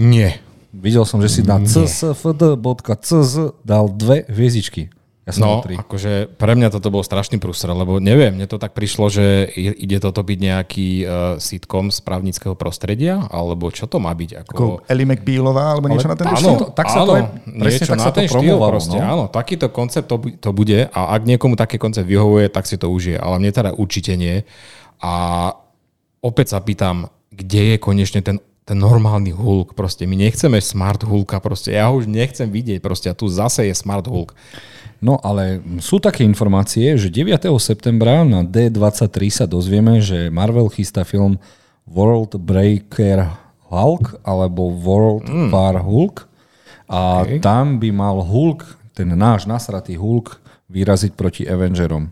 Nie. 0.00 0.40
Videl 0.72 1.04
som, 1.04 1.20
že 1.20 1.28
si 1.28 1.40
na 1.44 1.60
csfd.cz 1.60 3.34
dal 3.60 3.84
dve 3.92 4.24
hviezdičky. 4.28 4.88
Ja 5.28 5.36
som 5.36 5.44
no, 5.44 5.60
akože 5.60 6.40
pre 6.40 6.56
mňa 6.56 6.72
toto 6.72 6.88
bol 6.88 7.04
strašný 7.04 7.36
prúser, 7.36 7.68
lebo 7.68 8.00
neviem, 8.00 8.32
mne 8.32 8.48
to 8.48 8.56
tak 8.56 8.72
prišlo, 8.72 9.12
že 9.12 9.44
ide 9.52 10.00
toto 10.00 10.24
byť 10.24 10.38
nejaký 10.40 10.88
uh, 11.04 11.10
sitcom 11.36 11.92
z 11.92 12.00
právnického 12.00 12.56
prostredia, 12.56 13.28
alebo 13.28 13.68
čo 13.68 13.84
to 13.84 14.00
má 14.00 14.16
byť? 14.16 14.48
Ako, 14.48 14.52
ako 14.56 14.64
Ellie 14.88 15.04
McBealová, 15.04 15.76
alebo 15.76 15.92
niečo 15.92 16.08
Ale, 16.08 16.16
na 16.16 16.18
ten 16.24 16.28
áno, 16.32 16.40
štýl? 16.40 16.58
Tak 16.72 16.86
sa 16.88 17.04
áno, 17.04 17.04
to 17.04 17.12
je, 17.12 17.22
presne 17.60 17.86
tak 17.92 18.00
sa 18.00 18.10
to 18.16 18.20
promovalo. 18.24 18.72
Proste, 18.72 18.96
no? 18.96 19.04
Áno, 19.04 19.24
takýto 19.28 19.68
koncept 19.68 20.08
to, 20.08 20.16
to 20.40 20.50
bude 20.56 20.88
a 20.88 21.00
ak 21.12 21.22
niekomu 21.28 21.60
taký 21.60 21.76
koncept 21.76 22.08
vyhovuje, 22.08 22.48
tak 22.48 22.64
si 22.64 22.80
to 22.80 22.88
užije. 22.88 23.20
Ale 23.20 23.36
mne 23.36 23.52
teda 23.52 23.76
určite 23.76 24.16
nie. 24.16 24.48
A 25.04 25.12
opäť 26.24 26.56
sa 26.56 26.64
pýtam, 26.64 27.12
kde 27.28 27.76
je 27.76 27.76
konečne 27.76 28.24
ten 28.24 28.40
ten 28.68 28.76
normálny 28.76 29.32
Hulk, 29.32 29.72
proste 29.72 30.04
my 30.04 30.12
nechceme 30.12 30.60
smart 30.60 31.00
Hulka, 31.00 31.40
proste 31.40 31.72
ja 31.72 31.88
ho 31.88 31.96
už 31.96 32.04
nechcem 32.04 32.52
vidieť, 32.52 32.84
proste 32.84 33.08
a 33.08 33.16
tu 33.16 33.24
zase 33.24 33.64
je 33.64 33.72
smart 33.72 34.04
Hulk. 34.04 34.36
No 34.98 35.22
ale 35.22 35.62
sú 35.78 36.02
také 36.02 36.26
informácie, 36.26 36.98
že 36.98 37.06
9. 37.06 37.46
septembra 37.62 38.26
na 38.26 38.42
D23 38.42 39.14
sa 39.30 39.46
dozvieme, 39.46 40.02
že 40.02 40.26
Marvel 40.26 40.66
chystá 40.74 41.06
film 41.06 41.38
World 41.86 42.34
Breaker 42.42 43.30
Hulk 43.70 44.20
alebo 44.26 44.74
World 44.74 45.28
mm. 45.28 45.48
War 45.54 45.76
Hulk 45.78 46.26
a 46.88 47.22
okay. 47.22 47.38
tam 47.38 47.78
by 47.78 47.90
mal 47.94 48.24
Hulk, 48.24 48.64
ten 48.96 49.12
náš 49.12 49.44
nasratý 49.44 49.94
Hulk, 50.00 50.40
vyraziť 50.72 51.12
proti 51.14 51.42
Avengerom. 51.44 52.10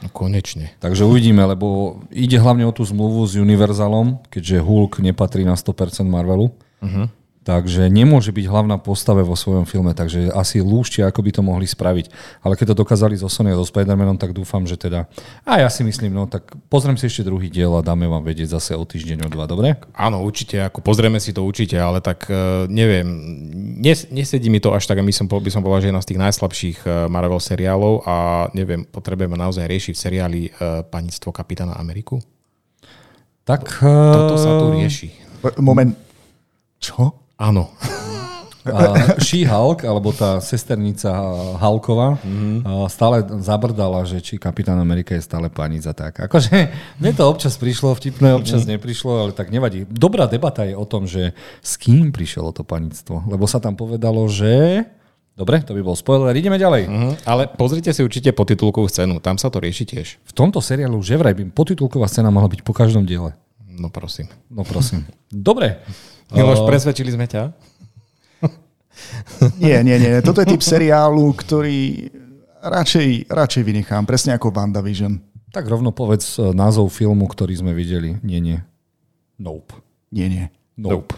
No 0.00 0.08
konečne. 0.08 0.72
Takže 0.80 1.04
uvidíme, 1.04 1.44
lebo 1.44 2.00
ide 2.08 2.40
hlavne 2.40 2.64
o 2.64 2.72
tú 2.72 2.84
zmluvu 2.84 3.28
s 3.28 3.36
Univerzalom, 3.36 4.24
keďže 4.32 4.64
Hulk 4.64 5.04
nepatrí 5.04 5.44
na 5.44 5.56
100% 5.56 6.08
Marvelu. 6.08 6.48
Uh-huh. 6.80 7.12
Takže 7.50 7.90
nemôže 7.90 8.30
byť 8.30 8.46
hlavná 8.46 8.78
postave 8.78 9.26
vo 9.26 9.34
svojom 9.34 9.66
filme, 9.66 9.90
takže 9.90 10.30
asi 10.30 10.62
lúštia, 10.62 11.10
ako 11.10 11.18
by 11.26 11.30
to 11.34 11.42
mohli 11.42 11.66
spraviť. 11.66 12.06
Ale 12.46 12.54
keď 12.54 12.70
to 12.70 12.86
dokázali 12.86 13.18
so 13.18 13.26
Sony 13.26 13.50
a 13.50 13.58
so 13.58 13.66
Spider-Manom, 13.66 14.14
tak 14.22 14.30
dúfam, 14.30 14.62
že 14.62 14.78
teda... 14.78 15.10
A 15.42 15.58
ja 15.58 15.66
si 15.66 15.82
myslím, 15.82 16.14
no 16.14 16.30
tak 16.30 16.46
pozriem 16.70 16.94
si 16.94 17.10
ešte 17.10 17.26
druhý 17.26 17.50
diel 17.50 17.74
a 17.74 17.82
dáme 17.82 18.06
vám 18.06 18.22
vedieť 18.22 18.54
zase 18.54 18.78
o 18.78 18.86
týždeň, 18.86 19.26
o 19.26 19.28
dva, 19.34 19.50
dobre? 19.50 19.74
Áno, 19.98 20.22
určite, 20.22 20.62
ako 20.62 20.78
pozrieme 20.78 21.18
si 21.18 21.34
to 21.34 21.42
určite, 21.42 21.74
ale 21.74 21.98
tak 21.98 22.30
uh, 22.30 22.70
neviem, 22.70 23.10
nes, 23.82 24.06
nesedí 24.14 24.46
mi 24.46 24.62
to 24.62 24.70
až 24.70 24.86
tak 24.86 25.02
a 25.02 25.04
my 25.04 25.10
som, 25.10 25.26
by 25.26 25.50
som 25.50 25.66
povedal, 25.66 25.82
že 25.82 25.90
jedna 25.90 26.02
z 26.06 26.08
tých 26.14 26.22
najslabších 26.22 26.78
uh, 26.86 27.10
Marvel 27.10 27.42
seriálov 27.42 28.06
a 28.06 28.46
neviem, 28.54 28.86
potrebujeme 28.86 29.34
naozaj 29.34 29.66
riešiť 29.66 29.94
v 29.98 30.02
seriáli 30.06 30.40
uh, 30.46 30.86
Panictvo 30.86 31.34
kapitána 31.34 31.74
Ameriku? 31.74 32.22
Tak... 33.42 33.82
Toto 33.82 34.38
sa 34.38 34.54
tu 34.54 34.78
rieši. 34.78 35.10
Moment. 35.58 35.98
Čo? 36.78 37.19
Áno. 37.40 37.72
Uh, 38.60 39.16
She-Hulk, 39.16 39.88
alebo 39.88 40.12
tá 40.12 40.36
sesternica 40.44 41.08
Hulkova, 41.56 42.20
mm-hmm. 42.20 42.68
stále 42.92 43.24
zabrdala, 43.40 44.04
že 44.04 44.20
či 44.20 44.36
Kapitán 44.36 44.76
Amerika 44.76 45.16
je 45.16 45.24
stále 45.24 45.48
panica 45.48 45.96
tak. 45.96 46.28
Akože 46.28 46.68
mne 47.00 47.12
to 47.16 47.24
občas 47.24 47.56
prišlo 47.56 47.96
vtipné, 47.96 48.36
občas 48.36 48.68
mm-hmm. 48.68 48.76
neprišlo, 48.76 49.12
ale 49.16 49.32
tak 49.32 49.48
nevadí. 49.48 49.88
Dobrá 49.88 50.28
debata 50.28 50.68
je 50.68 50.76
o 50.76 50.84
tom, 50.84 51.08
že 51.08 51.32
s 51.64 51.80
kým 51.80 52.12
prišlo 52.12 52.52
to 52.52 52.60
panictvo. 52.60 53.24
Lebo 53.24 53.48
sa 53.48 53.64
tam 53.64 53.80
povedalo, 53.80 54.28
že... 54.28 54.84
Dobre, 55.32 55.64
to 55.64 55.72
by 55.72 55.80
bol 55.80 55.96
spoiler. 55.96 56.36
Ideme 56.36 56.60
ďalej. 56.60 56.82
Uh-huh. 56.84 57.16
Ale 57.24 57.48
pozrite 57.48 57.96
si 57.96 58.04
určite 58.04 58.36
potitulkovú 58.36 58.92
scénu. 58.92 59.24
Tam 59.24 59.40
sa 59.40 59.48
to 59.48 59.56
rieši 59.56 59.88
tiež. 59.88 60.20
V 60.20 60.36
tomto 60.36 60.60
seriálu 60.60 61.00
že 61.00 61.16
vraj 61.16 61.32
by 61.32 61.48
potitulková 61.48 62.04
scéna 62.12 62.28
mohla 62.28 62.52
byť 62.52 62.60
po 62.60 62.76
každom 62.76 63.08
diele. 63.08 63.32
No 63.72 63.88
prosím. 63.88 64.28
No 64.52 64.68
prosím. 64.68 65.08
Dobre. 65.32 65.80
Miloš, 66.30 66.62
presvedčili 66.66 67.10
sme 67.10 67.26
ťa? 67.26 67.50
Nie, 69.56 69.80
nie, 69.80 69.96
nie. 69.96 70.20
Toto 70.20 70.44
je 70.44 70.52
typ 70.52 70.62
seriálu, 70.62 71.32
ktorý 71.32 72.10
radšej, 72.60 73.32
radšej 73.32 73.62
vynechám. 73.64 74.04
Presne 74.04 74.36
ako 74.36 74.52
WandaVision. 74.52 75.16
Tak 75.50 75.66
rovno 75.66 75.90
povedz 75.90 76.38
e, 76.38 76.52
názov 76.54 76.92
filmu, 76.94 77.26
ktorý 77.26 77.56
sme 77.58 77.72
videli. 77.74 78.20
Nie, 78.22 78.38
nie. 78.38 78.60
Nope. 79.40 79.80
Nie, 80.12 80.28
nie. 80.30 80.46
Nope. 80.78 81.16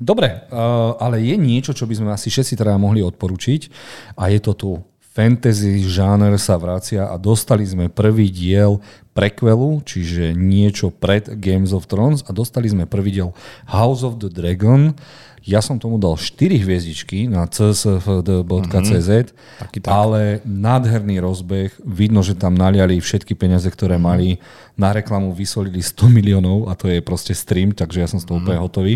Dobre, 0.00 0.48
uh, 0.48 0.96
ale 0.96 1.20
je 1.20 1.36
niečo, 1.36 1.76
čo 1.76 1.84
by 1.84 1.94
sme 2.00 2.08
asi 2.08 2.32
všetci 2.32 2.56
teda 2.56 2.80
mohli 2.80 3.04
odporučiť 3.04 3.68
a 4.16 4.32
je 4.32 4.40
to 4.40 4.52
tu. 4.56 4.72
Fantasy 5.16 5.80
žáner 5.80 6.36
sa 6.36 6.60
vracia 6.60 7.08
a 7.08 7.16
dostali 7.16 7.64
sme 7.64 7.88
prvý 7.88 8.28
diel 8.28 8.84
prequelu, 9.16 9.80
čiže 9.80 10.36
niečo 10.36 10.92
pred 10.92 11.40
Games 11.40 11.72
of 11.72 11.88
Thrones 11.88 12.20
a 12.28 12.36
dostali 12.36 12.68
sme 12.68 12.84
prvý 12.84 13.16
diel 13.16 13.32
House 13.64 14.04
of 14.04 14.20
the 14.20 14.28
Dragon. 14.28 14.92
Ja 15.40 15.64
som 15.64 15.80
tomu 15.80 15.96
dal 15.96 16.20
4 16.20 16.60
hviezdičky 16.60 17.32
na 17.32 17.48
csfd.cz, 17.48 19.10
mm-hmm. 19.32 19.88
ale 19.88 20.44
nádherný 20.44 21.22
rozbeh. 21.22 21.72
Vidno, 21.86 22.20
že 22.20 22.36
tam 22.36 22.52
naliali 22.52 23.00
všetky 23.00 23.32
peniaze, 23.38 23.70
ktoré 23.72 23.96
mm-hmm. 23.96 24.10
mali. 24.12 24.42
Na 24.76 24.92
reklamu 24.92 25.32
vysolili 25.32 25.80
100 25.80 26.12
miliónov 26.12 26.68
a 26.68 26.76
to 26.76 26.92
je 26.92 27.00
proste 27.00 27.32
stream, 27.32 27.72
takže 27.72 28.04
ja 28.04 28.10
som 28.10 28.20
z 28.20 28.28
toho 28.28 28.36
mm-hmm. 28.36 28.52
úplne 28.52 28.60
hotový. 28.60 28.94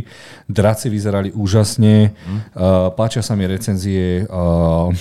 Draci 0.53 0.93
vyzerali 0.93 1.33
úžasne. 1.33 2.12
Mm-hmm. 2.12 2.39
Uh, 2.53 2.93
páčia 2.93 3.25
sa 3.25 3.33
mi 3.39 3.49
recenzie 3.49 4.29
uh, 4.29 4.93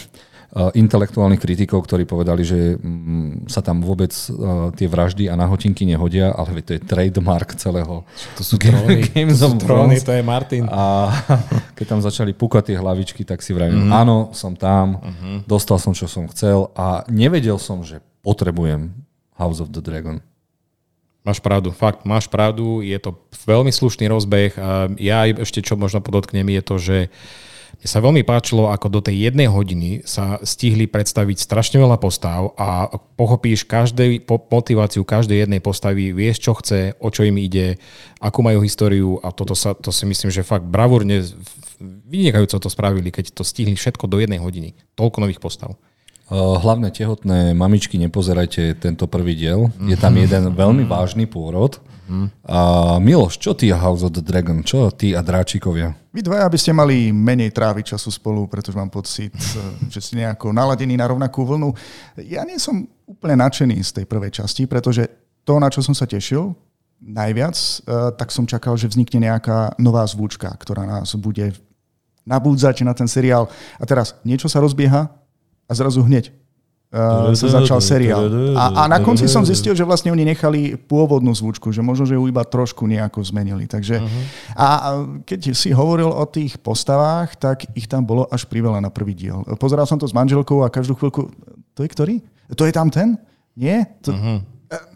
intelektuálnych 0.49 1.37
kritikov, 1.37 1.85
ktorí 1.85 2.09
povedali, 2.09 2.41
že 2.41 2.73
mm, 2.73 3.45
sa 3.45 3.61
tam 3.61 3.85
vôbec 3.85 4.09
eh, 4.09 4.33
tie 4.73 4.89
vraždy 4.89 5.29
a 5.29 5.37
nahotinky 5.37 5.85
nehodia, 5.85 6.33
ale 6.33 6.65
to 6.65 6.73
je 6.73 6.81
trademark 6.81 7.53
celého 7.53 8.01
to 8.33 8.41
sú 8.41 8.57
tróny, 8.57 9.05
Games 9.13 9.37
to 9.37 9.53
sú 9.53 9.61
tróny, 9.61 10.01
to 10.01 10.09
je 10.09 10.25
Martin. 10.25 10.65
A 10.65 11.13
keď 11.77 11.85
tam 11.85 12.01
začali 12.01 12.33
púkať 12.33 12.73
tie 12.73 12.77
hlavičky, 12.81 13.21
tak 13.29 13.45
si 13.45 13.53
vravím, 13.53 13.93
mm-hmm. 13.93 14.01
áno, 14.01 14.33
som 14.33 14.57
tam, 14.57 14.97
mm-hmm. 14.97 15.35
dostal 15.45 15.77
som, 15.77 15.93
čo 15.93 16.09
som 16.09 16.25
chcel 16.33 16.73
a 16.73 17.05
nevedel 17.13 17.61
som, 17.61 17.85
že 17.85 18.01
potrebujem 18.25 18.89
House 19.37 19.61
of 19.61 19.69
the 19.69 19.85
Dragon. 19.85 20.17
Máš 21.21 21.45
pravdu, 21.45 21.69
fakt, 21.69 22.09
máš 22.09 22.25
pravdu, 22.25 22.81
je 22.81 22.97
to 22.97 23.21
veľmi 23.45 23.69
slušný 23.69 24.09
rozbeh. 24.09 24.55
Ja 24.97 25.29
ešte 25.29 25.61
čo 25.61 25.77
možno 25.77 26.01
podotknem 26.01 26.47
je 26.47 26.61
to, 26.63 26.75
že 26.79 26.97
uh, 27.05 27.48
sa 27.87 28.03
veľmi 28.03 28.27
páčilo, 28.27 28.67
ako 28.67 28.91
do 28.91 28.99
tej 28.99 29.31
jednej 29.31 29.47
hodiny 29.47 30.03
sa 30.03 30.35
stihli 30.43 30.83
predstaviť 30.83 31.39
strašne 31.39 31.79
veľa 31.79 31.95
postav 31.95 32.51
a 32.59 32.91
pochopíš 33.15 33.63
každej, 33.63 34.27
po, 34.27 34.35
motiváciu 34.35 35.07
každej 35.07 35.47
jednej 35.47 35.63
postavy, 35.63 36.11
vieš, 36.11 36.43
čo 36.43 36.59
chce, 36.59 36.99
o 36.99 37.07
čo 37.07 37.23
im 37.23 37.39
ide, 37.39 37.79
akú 38.19 38.43
majú 38.43 38.59
históriu 38.59 39.23
a 39.23 39.31
toto 39.31 39.55
sa, 39.55 39.71
to 39.71 39.95
si 39.95 40.03
myslím, 40.03 40.27
že 40.27 40.43
fakt 40.43 40.67
bravúrne, 40.67 41.23
vynikajúco 42.11 42.59
to 42.59 42.67
spravili, 42.67 43.15
keď 43.15 43.31
to 43.31 43.47
stihli 43.47 43.79
všetko 43.79 44.11
do 44.11 44.19
jednej 44.19 44.43
hodiny. 44.43 44.75
Toľko 44.99 45.23
nových 45.23 45.39
postav. 45.39 45.79
Hlavné 46.29 46.93
tehotné 46.93 47.57
mamičky, 47.57 47.97
nepozerajte 47.97 48.77
tento 48.77 49.09
prvý 49.09 49.33
diel. 49.33 49.73
Je 49.81 49.97
tam 49.97 50.13
jeden 50.13 50.53
veľmi 50.53 50.85
vážny 50.85 51.25
pôrod 51.25 51.81
Mm. 52.09 52.27
A 52.49 52.59
Miloš, 52.97 53.37
čo 53.37 53.53
ty 53.53 53.69
a 53.69 53.77
House 53.77 54.01
of 54.01 54.17
the 54.17 54.25
Dragon? 54.25 54.65
Čo 54.65 54.89
ty 54.89 55.13
a 55.13 55.21
dráčikovia? 55.21 55.93
Vy 56.09 56.25
dvaja 56.25 56.49
by 56.49 56.57
ste 56.57 56.73
mali 56.73 57.13
menej 57.13 57.53
tráviť 57.53 57.93
času 57.93 58.09
spolu, 58.09 58.49
pretože 58.49 58.73
mám 58.73 58.89
pocit, 58.89 59.29
že 59.93 60.01
ste 60.01 60.25
nejako 60.25 60.49
naladení 60.49 60.97
na 60.97 61.05
rovnakú 61.05 61.45
vlnu. 61.45 61.69
Ja 62.25 62.41
nie 62.41 62.57
som 62.57 62.89
úplne 63.05 63.37
nadšený 63.45 63.77
z 63.85 64.01
tej 64.01 64.05
prvej 64.09 64.41
časti, 64.41 64.65
pretože 64.65 65.05
to, 65.45 65.61
na 65.61 65.69
čo 65.69 65.85
som 65.85 65.93
sa 65.93 66.09
tešil 66.09 66.57
najviac, 66.99 67.55
eh, 67.55 68.09
tak 68.17 68.33
som 68.33 68.49
čakal, 68.49 68.73
že 68.73 68.89
vznikne 68.89 69.29
nejaká 69.29 69.77
nová 69.77 70.01
zvučka, 70.09 70.49
ktorá 70.49 70.89
nás 70.89 71.13
bude 71.13 71.53
nabúdzať 72.25 72.81
na 72.83 72.97
ten 72.97 73.05
seriál. 73.05 73.45
A 73.77 73.85
teraz 73.85 74.17
niečo 74.25 74.49
sa 74.49 74.59
rozbieha 74.59 75.13
a 75.69 75.71
zrazu 75.77 76.01
hneď 76.01 76.33
uh, 76.89 77.29
sa 77.37 77.61
začal 77.61 77.77
seriál. 77.77 78.25
A, 78.57 78.73
a 78.73 78.89
na 78.89 78.97
konci 78.97 79.29
som 79.29 79.45
zistil, 79.45 79.77
že 79.77 79.85
vlastne 79.85 80.09
oni 80.09 80.25
nechali 80.25 80.73
pôvodnú 80.73 81.29
zvučku, 81.29 81.69
že 81.69 81.85
možno, 81.85 82.09
že 82.09 82.17
ju 82.17 82.25
iba 82.25 82.41
trošku 82.41 82.89
nejako 82.89 83.21
zmenili. 83.21 83.69
Takže, 83.69 84.01
uh-huh. 84.01 84.23
a 84.57 84.67
keď 85.21 85.53
si 85.53 85.69
hovoril 85.69 86.09
o 86.09 86.25
tých 86.25 86.57
postavách, 86.57 87.37
tak 87.37 87.69
ich 87.77 87.85
tam 87.85 88.01
bolo 88.01 88.25
až 88.33 88.49
priveľa 88.49 88.81
na 88.81 88.89
prvý 88.89 89.13
diel. 89.13 89.45
Pozeral 89.61 89.85
som 89.85 90.01
to 90.01 90.09
s 90.09 90.17
manželkou 90.17 90.65
a 90.65 90.73
každú 90.73 90.97
chvíľku, 90.97 91.29
to 91.77 91.85
je 91.85 91.89
ktorý? 91.93 92.15
To 92.57 92.65
je 92.65 92.73
tam 92.73 92.89
ten? 92.89 93.13
Nie? 93.53 93.85
To, 94.01 94.09
uh-huh. 94.09 94.41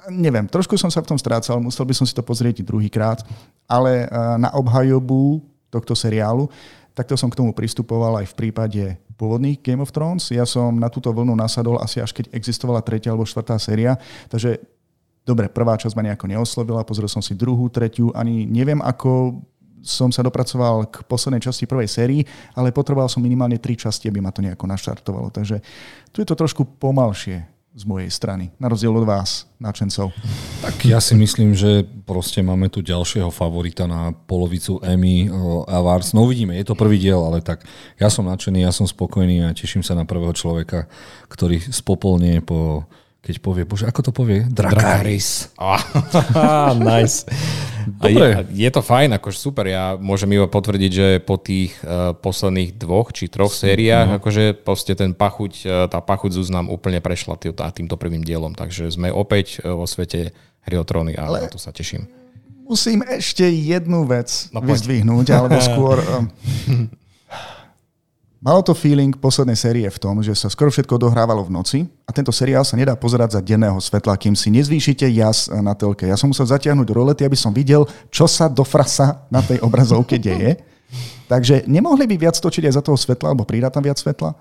Neviem, 0.10 0.46
trošku 0.50 0.78
som 0.78 0.90
sa 0.90 1.02
v 1.02 1.10
tom 1.14 1.18
strácal, 1.18 1.58
musel 1.58 1.86
by 1.86 1.94
som 1.98 2.06
si 2.06 2.14
to 2.14 2.22
pozrieť 2.22 2.66
druhýkrát, 2.66 3.26
ale 3.70 4.06
na 4.38 4.54
obhajobu 4.54 5.42
tohto 5.74 5.98
seriálu, 5.98 6.46
takto 6.94 7.18
som 7.18 7.26
k 7.26 7.42
tomu 7.42 7.50
pristupoval 7.58 8.22
aj 8.22 8.30
v 8.30 8.38
prípade 8.38 8.84
pôvodných 9.16 9.62
Game 9.62 9.82
of 9.82 9.94
Thrones. 9.94 10.30
Ja 10.34 10.44
som 10.44 10.76
na 10.78 10.90
túto 10.90 11.14
vlnu 11.14 11.34
nasadol 11.38 11.80
asi 11.80 12.02
až 12.02 12.12
keď 12.14 12.34
existovala 12.34 12.82
tretia 12.82 13.14
alebo 13.14 13.28
štvrtá 13.28 13.58
séria, 13.62 13.96
takže 14.30 14.60
dobre, 15.24 15.48
prvá 15.48 15.78
časť 15.80 15.96
ma 15.96 16.04
nejako 16.06 16.26
neoslovila, 16.28 16.88
pozrel 16.88 17.08
som 17.08 17.24
si 17.24 17.38
druhú, 17.38 17.70
tretiu, 17.72 18.12
ani 18.12 18.44
neviem 18.50 18.82
ako 18.84 19.40
som 19.84 20.08
sa 20.16 20.24
dopracoval 20.24 20.88
k 20.88 21.04
poslednej 21.04 21.44
časti 21.44 21.68
prvej 21.68 21.92
sérii, 21.92 22.22
ale 22.56 22.72
potreboval 22.72 23.12
som 23.12 23.20
minimálne 23.20 23.60
tri 23.60 23.76
časti, 23.76 24.08
aby 24.08 24.24
ma 24.24 24.32
to 24.32 24.40
nejako 24.40 24.64
naštartovalo. 24.64 25.28
Takže 25.28 25.60
tu 26.16 26.24
je 26.24 26.28
to 26.28 26.40
trošku 26.40 26.80
pomalšie 26.80 27.53
z 27.74 27.84
mojej 27.90 28.10
strany, 28.14 28.54
na 28.62 28.70
rozdiel 28.70 28.94
od 28.94 29.02
vás, 29.02 29.50
načencov. 29.58 30.14
Tak 30.62 30.86
ja 30.86 31.02
si 31.02 31.18
myslím, 31.18 31.58
že 31.58 31.82
proste 32.06 32.46
máme 32.46 32.70
tu 32.70 32.86
ďalšieho 32.86 33.34
favorita 33.34 33.90
na 33.90 34.14
polovicu 34.14 34.78
Emmy 34.86 35.26
Awards. 35.66 36.14
No 36.14 36.30
uvidíme, 36.30 36.54
je 36.54 36.70
to 36.70 36.78
prvý 36.78 37.02
diel, 37.02 37.18
ale 37.26 37.42
tak 37.42 37.66
ja 37.98 38.14
som 38.14 38.30
nadšený, 38.30 38.62
ja 38.62 38.70
som 38.70 38.86
spokojný 38.86 39.50
a 39.50 39.58
teším 39.58 39.82
sa 39.82 39.98
na 39.98 40.06
prvého 40.06 40.38
človeka, 40.38 40.86
ktorý 41.34 41.66
spopolnie 41.66 42.46
po 42.46 42.86
keď 43.24 43.36
povie, 43.40 43.64
bože, 43.64 43.88
ako 43.88 44.02
to 44.04 44.12
povie? 44.12 44.44
Drakaris. 44.52 45.48
Ah, 46.36 46.76
nice. 46.76 47.24
Dobre. 47.88 48.48
Je, 48.52 48.68
je 48.68 48.70
to 48.72 48.84
fajn, 48.84 49.16
akože 49.16 49.38
super. 49.40 49.64
Ja 49.64 49.96
môžem 49.96 50.36
iba 50.36 50.48
potvrdiť, 50.48 50.92
že 50.92 51.08
po 51.24 51.40
tých 51.40 51.72
uh, 51.84 52.12
posledných 52.16 52.76
dvoch 52.76 53.16
či 53.16 53.32
troch 53.32 53.56
sériách, 53.56 54.08
no. 54.08 54.16
akože 54.20 54.60
proste 54.60 54.96
ten 54.96 55.16
pachuť, 55.16 55.54
uh, 55.64 55.72
tá 55.88 56.04
pachuť 56.04 56.36
z 56.36 56.52
nám 56.52 56.68
úplne 56.68 57.00
prešla 57.00 57.40
tý, 57.40 57.56
týmto 57.56 57.96
prvým 57.96 58.24
dielom. 58.24 58.56
Takže 58.56 58.92
sme 58.92 59.08
opäť 59.08 59.64
uh, 59.64 59.72
vo 59.72 59.88
svete 59.88 60.36
hry 60.68 60.76
o 60.76 60.84
tróny 60.84 61.16
a 61.16 61.28
Ale... 61.28 61.48
na 61.48 61.52
to 61.52 61.60
sa 61.60 61.72
teším. 61.72 62.08
Musím 62.64 63.04
ešte 63.04 63.44
jednu 63.44 64.08
vec 64.08 64.52
no, 64.52 64.64
vyzdvihnúť, 64.64 65.28
alebo 65.32 65.60
skôr... 65.72 66.04
Um, 66.04 66.92
Malo 68.44 68.60
to 68.60 68.76
feeling 68.76 69.16
poslednej 69.16 69.56
série 69.56 69.88
v 69.88 69.96
tom, 69.96 70.20
že 70.20 70.36
sa 70.36 70.52
skoro 70.52 70.68
všetko 70.68 71.00
dohrávalo 71.00 71.48
v 71.48 71.54
noci 71.56 71.80
a 72.04 72.12
tento 72.12 72.36
seriál 72.36 72.68
sa 72.68 72.76
nedá 72.76 72.92
pozerať 72.92 73.40
za 73.40 73.42
denného 73.42 73.80
svetla, 73.80 74.20
kým 74.20 74.36
si 74.36 74.52
nezvýšite 74.52 75.08
jas 75.16 75.48
na 75.48 75.72
telke. 75.72 76.04
Ja 76.04 76.20
som 76.20 76.28
musel 76.28 76.52
zatiahnuť 76.52 76.92
rolety, 76.92 77.24
aby 77.24 77.40
som 77.40 77.56
videl, 77.56 77.88
čo 78.12 78.28
sa 78.28 78.52
do 78.52 78.68
frasa 78.68 79.24
na 79.32 79.40
tej 79.40 79.64
obrazovke 79.64 80.20
deje. 80.20 80.60
Takže 81.32 81.64
nemohli 81.72 82.04
by 82.04 82.28
viac 82.28 82.36
točiť 82.36 82.68
aj 82.68 82.74
za 82.76 82.84
toho 82.84 83.00
svetla, 83.00 83.32
alebo 83.32 83.48
pridať 83.48 83.80
tam 83.80 83.84
viac 83.88 83.96
svetla? 83.96 84.36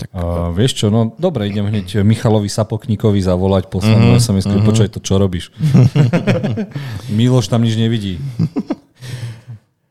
Tak, 0.00 0.08
uh, 0.16 0.48
vieš 0.56 0.80
čo, 0.80 0.88
no 0.88 1.12
dobre, 1.20 1.52
idem 1.52 1.68
hneď 1.68 2.00
Michalovi 2.00 2.48
Sapokníkovi 2.48 3.20
zavolať, 3.20 3.68
poslednú 3.68 4.16
mm-hmm, 4.16 4.24
SMS, 4.24 4.48
mm-hmm. 4.48 4.64
počkaj 4.64 4.88
to, 4.96 5.04
čo 5.04 5.20
robíš? 5.20 5.52
Miloš 7.12 7.52
tam 7.52 7.60
nič 7.60 7.76
nevidí. 7.76 8.16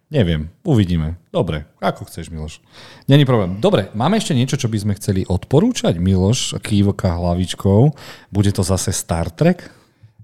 Neviem, 0.10 0.50
uvidíme. 0.66 1.22
Dobre, 1.30 1.70
ako 1.78 2.10
chceš, 2.10 2.34
Miloš. 2.34 2.66
Není 3.06 3.30
problém. 3.30 3.62
Dobre, 3.62 3.94
máme 3.94 4.18
ešte 4.18 4.34
niečo, 4.34 4.58
čo 4.58 4.66
by 4.66 4.82
sme 4.82 4.98
chceli 4.98 5.22
odporúčať, 5.22 6.02
Miloš, 6.02 6.58
kývoka 6.66 7.14
hlavičkou. 7.14 7.94
Bude 8.34 8.50
to 8.50 8.66
zase 8.66 8.90
Star 8.90 9.30
Trek? 9.30 9.70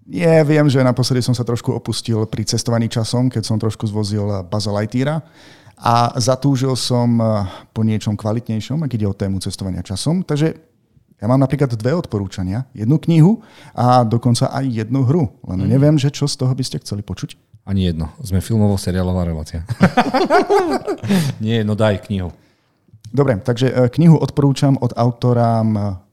Nie, 0.09 0.41
viem, 0.41 0.65
že 0.69 0.81
naposledy 0.81 1.21
som 1.21 1.37
sa 1.37 1.45
trošku 1.45 1.69
opustil 1.69 2.25
pri 2.25 2.49
cestovaní 2.49 2.89
časom, 2.89 3.29
keď 3.29 3.43
som 3.45 3.61
trošku 3.61 3.85
zvozil 3.85 4.25
Baza 4.49 4.73
Lightyeara 4.73 5.21
a 5.77 6.17
zatúžil 6.17 6.73
som 6.73 7.21
eh, 7.21 7.45
po 7.69 7.85
niečom 7.85 8.17
kvalitnejšom, 8.17 8.81
ak 8.81 8.91
ide 8.97 9.05
o 9.05 9.13
tému 9.13 9.37
cestovania 9.37 9.85
časom. 9.85 10.25
Takže 10.25 10.57
ja 11.21 11.25
mám 11.29 11.41
napríklad 11.41 11.73
dve 11.77 11.93
odporúčania. 11.93 12.65
Jednu 12.73 12.97
knihu 13.05 13.45
a 13.77 14.01
dokonca 14.01 14.49
aj 14.49 14.65
jednu 14.65 15.05
hru. 15.05 15.29
Len 15.45 15.61
mm. 15.61 15.69
neviem, 15.69 15.95
že 16.01 16.09
čo 16.09 16.25
z 16.25 16.41
toho 16.41 16.53
by 16.57 16.63
ste 16.65 16.81
chceli 16.81 17.05
počuť. 17.05 17.54
Ani 17.65 17.89
jedno. 17.89 18.13
Sme 18.21 18.45
filmovo-seriálová 18.45 19.25
relácia. 19.25 19.65
Nie, 21.43 21.65
no 21.65 21.73
daj 21.73 22.05
knihu. 22.05 22.29
Dobre, 23.09 23.41
takže 23.41 23.73
e, 23.73 23.89
knihu 23.89 24.21
odporúčam 24.21 24.77
od 24.77 24.93
autora 24.93 25.65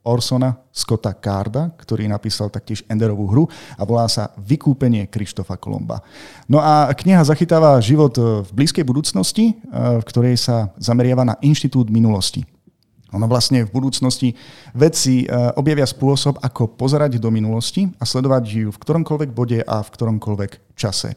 Orsona 0.02 0.56
Scotta 0.72 1.12
Carda, 1.14 1.70
ktorý 1.76 2.08
napísal 2.08 2.48
taktiež 2.48 2.82
Enderovú 2.88 3.28
hru 3.28 3.44
a 3.78 3.82
volá 3.84 4.08
sa 4.08 4.32
Vykúpenie 4.40 5.06
Krištofa 5.06 5.60
Kolomba. 5.60 6.00
No 6.48 6.58
a 6.58 6.90
kniha 6.90 7.22
zachytáva 7.22 7.78
život 7.78 8.16
v 8.18 8.48
blízkej 8.50 8.82
budúcnosti, 8.82 9.54
v 9.70 10.02
ktorej 10.02 10.40
sa 10.40 10.74
zameriava 10.80 11.22
na 11.22 11.38
inštitút 11.38 11.86
minulosti. 11.92 12.42
Ono 13.12 13.28
vlastne 13.28 13.62
v 13.62 13.70
budúcnosti 13.70 14.34
vedci 14.72 15.28
objavia 15.56 15.84
spôsob, 15.84 16.40
ako 16.40 16.74
pozerať 16.74 17.20
do 17.20 17.28
minulosti 17.28 17.92
a 18.00 18.04
sledovať 18.08 18.44
ju 18.48 18.68
v 18.72 18.80
ktoromkoľvek 18.80 19.30
bode 19.30 19.60
a 19.60 19.84
v 19.84 19.92
ktoromkoľvek 19.92 20.76
čase. 20.76 21.14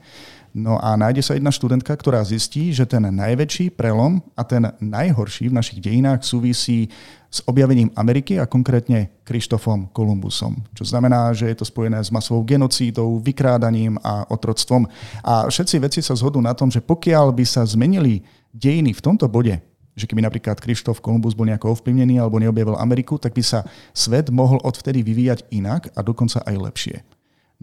No 0.55 0.79
a 0.79 0.95
nájde 0.95 1.19
sa 1.19 1.35
jedna 1.35 1.51
študentka, 1.51 1.91
ktorá 1.91 2.23
zistí, 2.23 2.71
že 2.71 2.87
ten 2.87 3.03
najväčší 3.03 3.75
prelom 3.75 4.23
a 4.39 4.47
ten 4.47 4.71
najhorší 4.79 5.51
v 5.51 5.57
našich 5.59 5.83
dejinách 5.83 6.23
súvisí 6.23 6.87
s 7.27 7.43
objavením 7.43 7.91
Ameriky 7.91 8.39
a 8.39 8.47
konkrétne 8.47 9.11
Krištofom 9.27 9.91
Kolumbusom. 9.91 10.55
Čo 10.71 10.87
znamená, 10.87 11.35
že 11.35 11.51
je 11.51 11.59
to 11.59 11.67
spojené 11.67 11.99
s 11.99 12.07
masovou 12.07 12.47
genocídou, 12.47 13.19
vykrádaním 13.19 13.99
a 13.99 14.23
otroctvom. 14.31 14.87
A 15.27 15.43
všetci 15.51 15.75
veci 15.83 15.99
sa 15.99 16.15
zhodnú 16.15 16.39
na 16.39 16.55
tom, 16.55 16.71
že 16.71 16.79
pokiaľ 16.79 17.35
by 17.35 17.43
sa 17.43 17.67
zmenili 17.67 18.23
dejiny 18.55 18.95
v 18.95 19.03
tomto 19.03 19.27
bode, 19.27 19.59
že 19.95 20.05
keby 20.05 20.27
napríklad 20.27 20.59
Krištof 20.59 20.99
Kolumbus 20.99 21.33
bol 21.33 21.47
nejako 21.47 21.71
ovplyvnený 21.79 22.19
alebo 22.19 22.37
neobjavil 22.37 22.75
Ameriku, 22.75 23.15
tak 23.15 23.31
by 23.31 23.43
sa 23.43 23.63
svet 23.95 24.27
mohol 24.27 24.59
odvtedy 24.61 24.99
vyvíjať 25.01 25.47
inak 25.55 25.89
a 25.95 26.03
dokonca 26.03 26.43
aj 26.43 26.55
lepšie. 26.59 26.97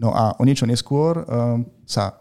No 0.01 0.09
a 0.09 0.33
o 0.41 0.43
niečo 0.43 0.65
neskôr 0.65 1.21
um, 1.21 1.61
sa 1.85 2.17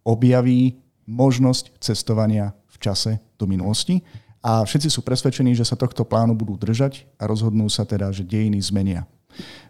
objaví 0.00 0.80
možnosť 1.04 1.76
cestovania 1.78 2.56
v 2.72 2.76
čase 2.80 3.20
do 3.36 3.44
minulosti 3.44 4.00
a 4.40 4.64
všetci 4.64 4.88
sú 4.88 5.04
presvedčení, 5.04 5.52
že 5.52 5.68
sa 5.68 5.76
tohto 5.76 6.08
plánu 6.08 6.32
budú 6.32 6.56
držať 6.56 7.04
a 7.20 7.28
rozhodnú 7.28 7.68
sa 7.68 7.84
teda, 7.84 8.08
že 8.16 8.24
dejiny 8.24 8.56
zmenia. 8.64 9.04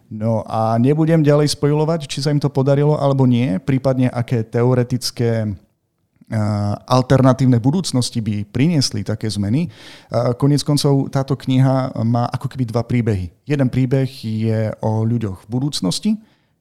No 0.07 0.47
a 0.47 0.79
nebudem 0.79 1.19
ďalej 1.19 1.51
spojovať, 1.59 2.07
či 2.07 2.23
sa 2.23 2.31
im 2.31 2.39
to 2.39 2.47
podarilo 2.47 2.95
alebo 2.95 3.27
nie, 3.27 3.59
prípadne 3.59 4.07
aké 4.07 4.39
teoretické 4.47 5.51
alternatívne 6.87 7.55
budúcnosti 7.63 8.19
by 8.19 8.43
priniesli 8.51 9.03
také 9.03 9.31
zmeny. 9.31 9.71
Konec 10.35 10.59
koncov 10.67 11.07
táto 11.07 11.39
kniha 11.39 11.95
má 12.03 12.27
ako 12.27 12.51
keby 12.51 12.63
dva 12.67 12.83
príbehy. 12.83 13.31
Jeden 13.47 13.71
príbeh 13.71 14.11
je 14.23 14.75
o 14.83 15.07
ľuďoch 15.07 15.47
v 15.47 15.51
budúcnosti, 15.51 16.11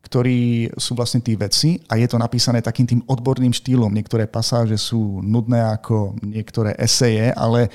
ktorí 0.07 0.71
sú 0.79 0.95
vlastne 0.95 1.19
tí 1.19 1.35
vedci 1.35 1.83
a 1.91 1.99
je 1.99 2.07
to 2.07 2.15
napísané 2.15 2.63
takým 2.63 2.87
tým 2.87 3.03
odborným 3.11 3.51
štýlom. 3.51 3.91
Niektoré 3.91 4.31
pasáže 4.31 4.79
sú 4.79 5.19
nudné 5.19 5.59
ako 5.59 6.15
niektoré 6.23 6.79
eseje, 6.79 7.35
ale 7.35 7.67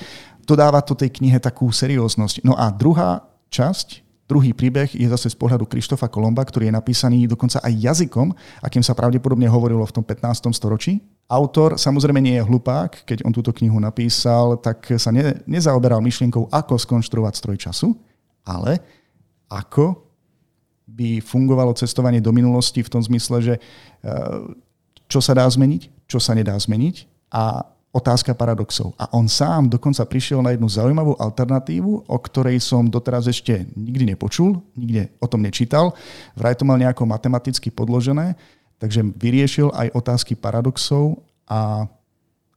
to 0.48 0.56
dáva 0.56 0.80
to 0.80 0.96
tej 0.96 1.12
knihe 1.12 1.44
takú 1.44 1.68
serióznosť. 1.70 2.48
No 2.48 2.56
a 2.56 2.72
druhá 2.72 3.28
časť, 3.52 4.01
druhý 4.32 4.56
príbeh 4.56 4.96
je 4.96 5.04
zase 5.12 5.28
z 5.28 5.36
pohľadu 5.36 5.68
Krištofa 5.68 6.08
Kolomba, 6.08 6.48
ktorý 6.48 6.72
je 6.72 6.78
napísaný 6.80 7.28
dokonca 7.28 7.60
aj 7.60 7.74
jazykom, 7.76 8.32
akým 8.64 8.80
sa 8.80 8.96
pravdepodobne 8.96 9.52
hovorilo 9.52 9.84
v 9.84 10.00
tom 10.00 10.06
15. 10.08 10.56
storočí. 10.56 11.04
Autor 11.28 11.76
samozrejme 11.76 12.24
nie 12.24 12.40
je 12.40 12.48
hlupák, 12.48 13.04
keď 13.04 13.28
on 13.28 13.36
túto 13.36 13.52
knihu 13.52 13.76
napísal, 13.84 14.56
tak 14.64 14.88
sa 14.96 15.12
ne, 15.12 15.44
nezaoberal 15.44 16.00
myšlienkou, 16.00 16.48
ako 16.48 16.80
skonštruovať 16.80 17.34
stroj 17.36 17.58
času, 17.60 17.92
ale 18.48 18.80
ako 19.52 20.00
by 20.88 21.20
fungovalo 21.20 21.76
cestovanie 21.76 22.24
do 22.24 22.32
minulosti 22.32 22.80
v 22.80 22.92
tom 22.92 23.04
zmysle, 23.04 23.44
že 23.44 23.56
eh, 23.60 24.40
čo 25.12 25.20
sa 25.20 25.36
dá 25.36 25.44
zmeniť, 25.44 26.08
čo 26.08 26.24
sa 26.24 26.32
nedá 26.32 26.56
zmeniť 26.56 27.28
a 27.36 27.68
otázka 27.92 28.32
paradoxov. 28.32 28.96
A 28.96 29.12
on 29.12 29.28
sám 29.28 29.68
dokonca 29.68 30.08
prišiel 30.08 30.40
na 30.40 30.56
jednu 30.56 30.72
zaujímavú 30.72 31.20
alternatívu, 31.20 32.08
o 32.08 32.18
ktorej 32.24 32.64
som 32.64 32.88
doteraz 32.88 33.28
ešte 33.28 33.68
nikdy 33.76 34.16
nepočul, 34.16 34.64
nikde 34.80 35.12
o 35.20 35.28
tom 35.28 35.44
nečítal. 35.44 35.92
Vraj 36.40 36.56
to 36.56 36.64
mal 36.64 36.80
nejako 36.80 37.04
matematicky 37.04 37.68
podložené, 37.68 38.40
takže 38.80 39.04
vyriešil 39.04 39.76
aj 39.76 39.92
otázky 39.92 40.40
paradoxov 40.40 41.20
a 41.52 41.86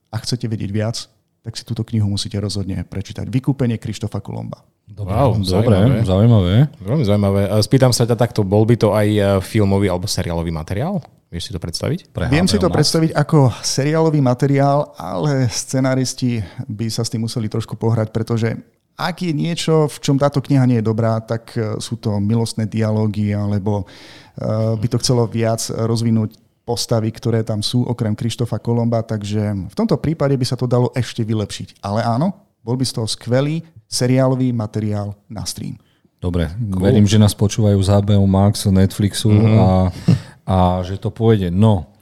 ak 0.07 0.23
chcete 0.23 0.47
vedieť 0.47 0.71
viac, 0.71 0.97
tak 1.43 1.53
si 1.53 1.67
túto 1.67 1.83
knihu 1.85 2.09
musíte 2.09 2.39
rozhodne 2.39 2.81
prečítať. 2.87 3.27
Vykúpenie 3.27 3.77
Krištofa 3.77 4.23
Kolomba. 4.23 4.65
Dobre, 4.85 5.13
wow, 5.13 5.33
dobre, 5.37 6.01
zaujímavé. 6.05 6.69
Veľmi 6.77 7.05
zaujímavé. 7.05 7.41
Spýtam 7.61 7.91
sa 7.93 8.05
ťa 8.05 8.17
takto, 8.17 8.41
bol 8.41 8.65
by 8.65 8.75
to 8.77 8.93
aj 8.93 9.07
e, 9.09 9.21
filmový 9.41 9.89
alebo 9.89 10.05
seriálový 10.05 10.53
materiál? 10.53 11.01
Vieš 11.33 11.49
si 11.49 11.51
to 11.51 11.59
predstaviť? 11.59 11.99
Pre 12.13 12.29
Viem 12.29 12.47
si 12.47 12.61
to 12.61 12.69
Max? 12.69 12.75
predstaviť 12.79 13.11
ako 13.17 13.51
seriálový 13.65 14.21
materiál, 14.21 14.93
ale 14.95 15.49
scenáristi 15.49 16.39
by 16.69 16.87
sa 16.87 17.01
s 17.01 17.11
tým 17.11 17.25
museli 17.25 17.49
trošku 17.49 17.75
pohrať, 17.75 18.13
pretože 18.13 18.55
ak 18.95 19.27
je 19.27 19.33
niečo, 19.35 19.91
v 19.91 19.97
čom 19.99 20.15
táto 20.15 20.39
kniha 20.39 20.63
nie 20.63 20.79
je 20.79 20.87
dobrá, 20.87 21.19
tak 21.19 21.51
e, 21.59 21.75
sú 21.83 21.99
to 21.99 22.15
milostné 22.23 22.63
dialógy, 22.63 23.35
alebo 23.35 23.83
uh, 23.83 24.79
by 24.79 24.87
to 24.87 24.95
chcelo 25.03 25.27
viac 25.27 25.59
rozvinúť 25.67 26.39
postavy, 26.63 27.11
ktoré 27.11 27.43
tam 27.43 27.59
sú, 27.59 27.83
okrem 27.85 28.15
Krištofa 28.17 28.57
Kolomba, 28.57 29.05
takže 29.05 29.69
v 29.69 29.75
tomto 29.75 29.99
prípade 30.01 30.33
by 30.33 30.45
sa 30.47 30.57
to 30.57 30.65
dalo 30.65 30.89
ešte 30.97 31.21
vylepšiť. 31.21 31.83
Ale 31.83 32.01
áno, 32.01 32.33
bol 32.65 32.73
by 32.79 32.87
z 32.87 32.97
toho 32.97 33.05
skvelý 33.05 33.61
seriálový 33.85 34.49
materiál 34.49 35.13
na 35.29 35.45
stream. 35.45 35.77
Dobre, 36.17 36.49
cool. 36.57 36.81
verím, 36.81 37.05
že 37.05 37.21
nás 37.21 37.37
počúvajú 37.37 37.77
z 37.77 37.89
HBO 38.01 38.25
Max, 38.25 38.65
Netflixu 38.65 39.29
mm-hmm. 39.29 39.61
a, 39.61 39.67
a 40.45 40.85
že 40.85 41.01
to 41.01 41.09
pôjde. 41.09 41.49
No, 41.49 41.95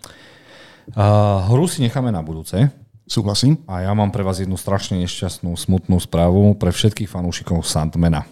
a 0.92 1.40
hru 1.48 1.64
si 1.64 1.80
necháme 1.80 2.12
na 2.12 2.20
budúce. 2.20 2.68
Súhlasím. 3.08 3.64
A 3.68 3.88
ja 3.88 3.92
mám 3.96 4.12
pre 4.12 4.24
vás 4.24 4.44
jednu 4.44 4.60
strašne 4.60 5.00
nešťastnú, 5.00 5.56
smutnú 5.56 5.96
správu 6.00 6.56
pre 6.60 6.76
všetkých 6.76 7.08
fanúšikov 7.08 7.64
Sandmana. 7.64 8.28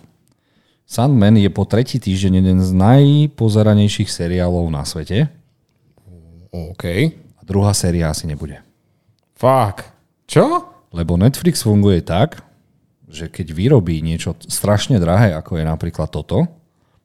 Sandman 0.84 1.40
je 1.40 1.48
po 1.48 1.64
tretí 1.64 2.04
týždeň 2.04 2.44
jeden 2.44 2.60
z 2.60 2.72
najpozeranejších 2.76 4.12
seriálov 4.12 4.68
na 4.68 4.84
svete. 4.84 5.32
OK. 6.52 6.84
A 7.40 7.42
druhá 7.48 7.72
séria 7.72 8.12
asi 8.12 8.28
nebude. 8.28 8.60
Fuck. 9.40 9.88
Čo? 10.28 10.68
Lebo 10.92 11.16
Netflix 11.16 11.64
funguje 11.64 12.04
tak, 12.04 12.44
že 13.08 13.32
keď 13.32 13.56
vyrobí 13.56 14.04
niečo 14.04 14.36
strašne 14.44 15.00
drahé, 15.00 15.32
ako 15.32 15.60
je 15.60 15.64
napríklad 15.64 16.12
toto, 16.12 16.48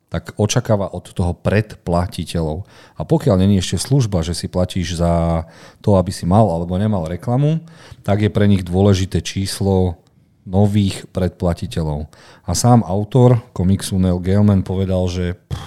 tak 0.07 0.38
očakáva 0.38 0.87
od 0.95 1.11
toho 1.11 1.35
predplatiteľov. 1.35 2.62
A 2.95 3.03
pokiaľ 3.03 3.42
není 3.42 3.59
ešte 3.59 3.77
služba, 3.77 4.23
že 4.23 4.38
si 4.38 4.47
platíš 4.47 5.03
za 5.03 5.45
to, 5.83 5.99
aby 5.99 6.14
si 6.14 6.23
mal 6.23 6.47
alebo 6.47 6.79
nemal 6.79 7.11
reklamu, 7.11 7.59
tak 8.07 8.23
je 8.23 8.31
pre 8.31 8.47
nich 8.47 8.62
dôležité 8.62 9.19
číslo 9.19 9.99
nových 10.47 11.11
predplatiteľov. 11.11 12.07
A 12.47 12.51
sám 12.55 12.87
autor 12.87 13.42
komiksu 13.51 13.99
Neil 13.99 14.23
Gaiman 14.23 14.62
povedal, 14.62 15.11
že 15.11 15.35
pff, 15.35 15.59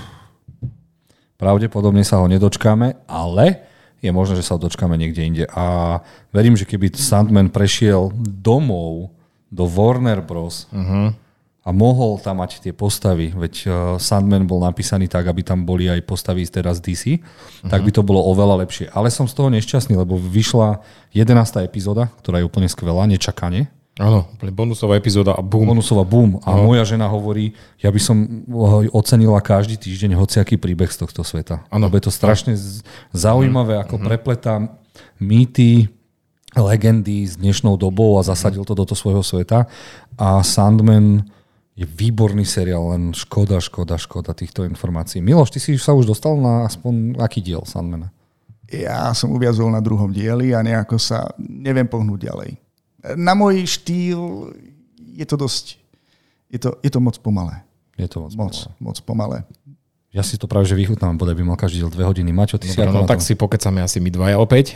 pravdepodobne 1.35 2.07
sa 2.07 2.23
ho 2.23 2.27
nedočkáme, 2.31 3.07
ale 3.11 3.67
je 3.99 4.11
možné, 4.15 4.39
že 4.39 4.47
sa 4.47 4.55
ho 4.55 4.63
dočkáme 4.63 4.95
niekde 4.95 5.21
inde. 5.27 5.45
A 5.51 5.99
verím, 6.31 6.55
že 6.55 6.63
keby 6.63 6.95
Sandman 6.95 7.51
prešiel 7.51 8.15
domov 8.15 9.11
do 9.51 9.67
Warner 9.67 10.23
Bros. 10.23 10.71
Uh-huh. 10.71 11.11
A 11.69 11.75
mohol 11.75 12.17
tam 12.17 12.41
mať 12.41 12.65
tie 12.65 12.73
postavy, 12.73 13.29
veď 13.29 13.53
uh, 13.69 13.73
Sandman 14.01 14.49
bol 14.49 14.65
napísaný 14.65 15.05
tak, 15.05 15.29
aby 15.29 15.45
tam 15.45 15.69
boli 15.69 15.85
aj 15.85 16.01
postavy 16.01 16.41
teraz 16.49 16.81
DC, 16.81 17.21
uh-huh. 17.21 17.69
tak 17.69 17.85
by 17.85 17.93
to 17.93 18.01
bolo 18.01 18.25
oveľa 18.25 18.65
lepšie. 18.65 18.89
Ale 18.89 19.13
som 19.13 19.29
z 19.29 19.37
toho 19.37 19.53
nešťastný, 19.53 19.93
lebo 19.93 20.17
vyšla 20.17 20.81
11. 21.13 21.29
epizóda, 21.61 22.09
ktorá 22.25 22.41
je 22.41 22.49
úplne 22.49 22.65
skvelá, 22.65 23.05
nečakane. 23.05 23.69
Áno, 24.01 24.25
bonusová 24.41 24.97
epizóda 24.97 25.37
a 25.37 25.45
boom. 25.45 25.69
Bonusová 25.69 26.01
boom. 26.01 26.41
A 26.41 26.57
uh-huh. 26.57 26.73
moja 26.73 26.89
žena 26.89 27.05
hovorí, 27.05 27.53
ja 27.77 27.93
by 27.93 28.01
som 28.01 28.17
ocenila 28.89 29.37
každý 29.37 29.77
týždeň 29.77 30.17
hociaký 30.17 30.57
príbeh 30.57 30.89
z 30.89 31.05
tohto 31.05 31.21
sveta. 31.21 31.69
Áno. 31.69 31.85
Lebo 31.85 32.01
je 32.01 32.09
to 32.09 32.13
strašne 32.15 32.57
zaujímavé, 33.13 33.77
ako 33.77 34.01
uh-huh. 34.01 34.07
prepletá 34.09 34.73
mýty, 35.21 35.85
legendy 36.57 37.29
s 37.29 37.37
dnešnou 37.37 37.77
dobou 37.77 38.17
a 38.17 38.25
zasadil 38.25 38.65
to 38.65 38.73
do 38.73 38.89
toho 38.89 38.97
svojho 38.97 39.21
sveta. 39.21 39.69
A 40.17 40.41
Sandman 40.41 41.29
je 41.79 41.87
výborný 41.87 42.43
seriál, 42.43 42.91
len 42.91 43.15
škoda, 43.15 43.63
škoda, 43.63 43.95
škoda 43.95 44.35
týchto 44.35 44.67
informácií. 44.67 45.23
Miloš, 45.23 45.55
ty 45.55 45.63
si 45.63 45.79
sa 45.79 45.95
už 45.95 46.11
dostal 46.11 46.35
na 46.35 46.67
aspoň 46.67 47.15
aký 47.23 47.39
diel 47.39 47.63
Sandmana? 47.63 48.11
Ja 48.67 49.15
som 49.15 49.31
uviazol 49.31 49.71
na 49.71 49.79
druhom 49.79 50.11
dieli 50.11 50.51
a 50.51 50.59
nejako 50.59 50.99
sa 50.99 51.31
neviem 51.39 51.87
pohnúť 51.87 52.19
ďalej. 52.27 52.51
Na 53.15 53.31
môj 53.31 53.63
štýl 53.63 54.51
je 54.99 55.23
to 55.23 55.39
dosť... 55.39 55.79
Je 56.51 56.59
to, 56.59 56.75
je 56.83 56.91
to 56.91 56.99
moc 56.99 57.15
pomalé. 57.23 57.63
Je 57.95 58.09
to 58.11 58.27
moc, 58.27 58.35
moc 58.35 58.51
pomalé. 58.59 58.75
Moc 58.83 58.97
pomalé. 58.99 59.37
Ja 60.09 60.25
si 60.25 60.41
to 60.41 60.49
práve 60.49 60.65
že 60.65 60.73
vychutnám, 60.73 61.21
bodaj 61.21 61.37
by 61.37 61.45
mal 61.45 61.53
každý 61.53 61.85
diel 61.85 61.93
dve 61.93 62.01
hodiny. 62.01 62.33
Maťo, 62.33 62.57
ty 62.57 62.65
si 62.65 62.73
Dobre, 62.73 62.89
ako 62.89 63.05
no 63.05 63.05
tak 63.05 63.21
si 63.21 63.37
pokecame 63.37 63.77
asi 63.85 64.01
my 64.01 64.09
dvaja 64.09 64.41
opäť. 64.41 64.73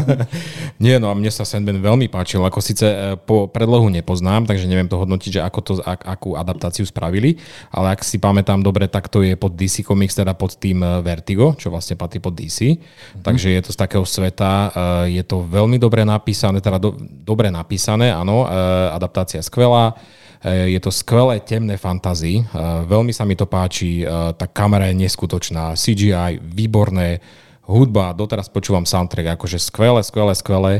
Nie, 0.84 1.00
no 1.00 1.08
a 1.08 1.16
mne 1.16 1.32
sa 1.32 1.48
Sandman 1.48 1.80
veľmi 1.80 2.12
páčil, 2.12 2.44
ako 2.44 2.60
síce 2.60 2.84
e, 2.84 3.16
po 3.16 3.48
predlohu 3.48 3.88
nepoznám, 3.88 4.44
takže 4.44 4.68
neviem 4.68 4.84
to 4.84 5.00
hodnotiť, 5.00 5.30
že 5.32 5.40
ako 5.40 5.58
to, 5.64 5.72
ak, 5.80 6.04
akú 6.04 6.36
adaptáciu 6.36 6.84
spravili, 6.84 7.40
ale 7.72 7.96
ak 7.96 8.04
si 8.04 8.20
pamätám 8.20 8.60
dobre, 8.60 8.84
tak 8.84 9.08
to 9.08 9.24
je 9.24 9.32
pod 9.32 9.56
DC 9.56 9.80
Comics, 9.80 10.12
teda 10.12 10.36
pod 10.36 10.52
tým 10.60 10.84
e, 10.84 11.00
Vertigo, 11.00 11.56
čo 11.56 11.72
vlastne 11.72 11.96
patrí 11.96 12.20
pod 12.20 12.36
DC. 12.36 12.76
Mm-hmm. 12.76 13.24
Takže 13.24 13.48
je 13.48 13.60
to 13.64 13.72
z 13.72 13.80
takého 13.80 14.04
sveta, 14.04 14.52
e, 14.52 15.16
je 15.16 15.24
to 15.24 15.40
veľmi 15.40 15.80
dobre 15.80 16.04
napísané, 16.04 16.60
teda 16.60 16.76
do, 16.76 17.00
dobre 17.00 17.48
napísané, 17.48 18.12
áno, 18.12 18.44
adaptácia 18.92 19.40
skvelá. 19.40 19.96
Je 20.40 20.80
to 20.80 20.88
skvelé 20.88 21.36
temné 21.44 21.76
fantasy, 21.76 22.40
veľmi 22.88 23.12
sa 23.12 23.28
mi 23.28 23.36
to 23.36 23.44
páči, 23.44 24.08
tá 24.40 24.48
kamera 24.48 24.88
je 24.88 24.96
neskutočná, 24.96 25.76
CGI 25.76 26.40
výborné, 26.40 27.20
hudba, 27.68 28.16
doteraz 28.16 28.48
počúvam 28.48 28.88
soundtrack, 28.88 29.36
akože 29.36 29.60
skvelé, 29.60 30.00
skvelé, 30.00 30.32
skvelé. 30.32 30.72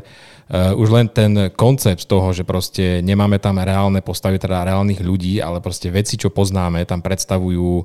Už 0.51 0.89
len 0.89 1.07
ten 1.13 1.53
koncept 1.53 2.09
toho, 2.09 2.33
že 2.33 2.43
proste 2.49 3.05
nemáme 3.05 3.37
tam 3.37 3.61
reálne 3.61 4.01
postavy, 4.01 4.41
teda 4.41 4.65
reálnych 4.65 5.05
ľudí, 5.05 5.45
ale 5.45 5.61
proste 5.61 5.93
veci, 5.93 6.17
čo 6.17 6.33
poznáme, 6.33 6.89
tam 6.89 7.05
predstavujú 7.05 7.85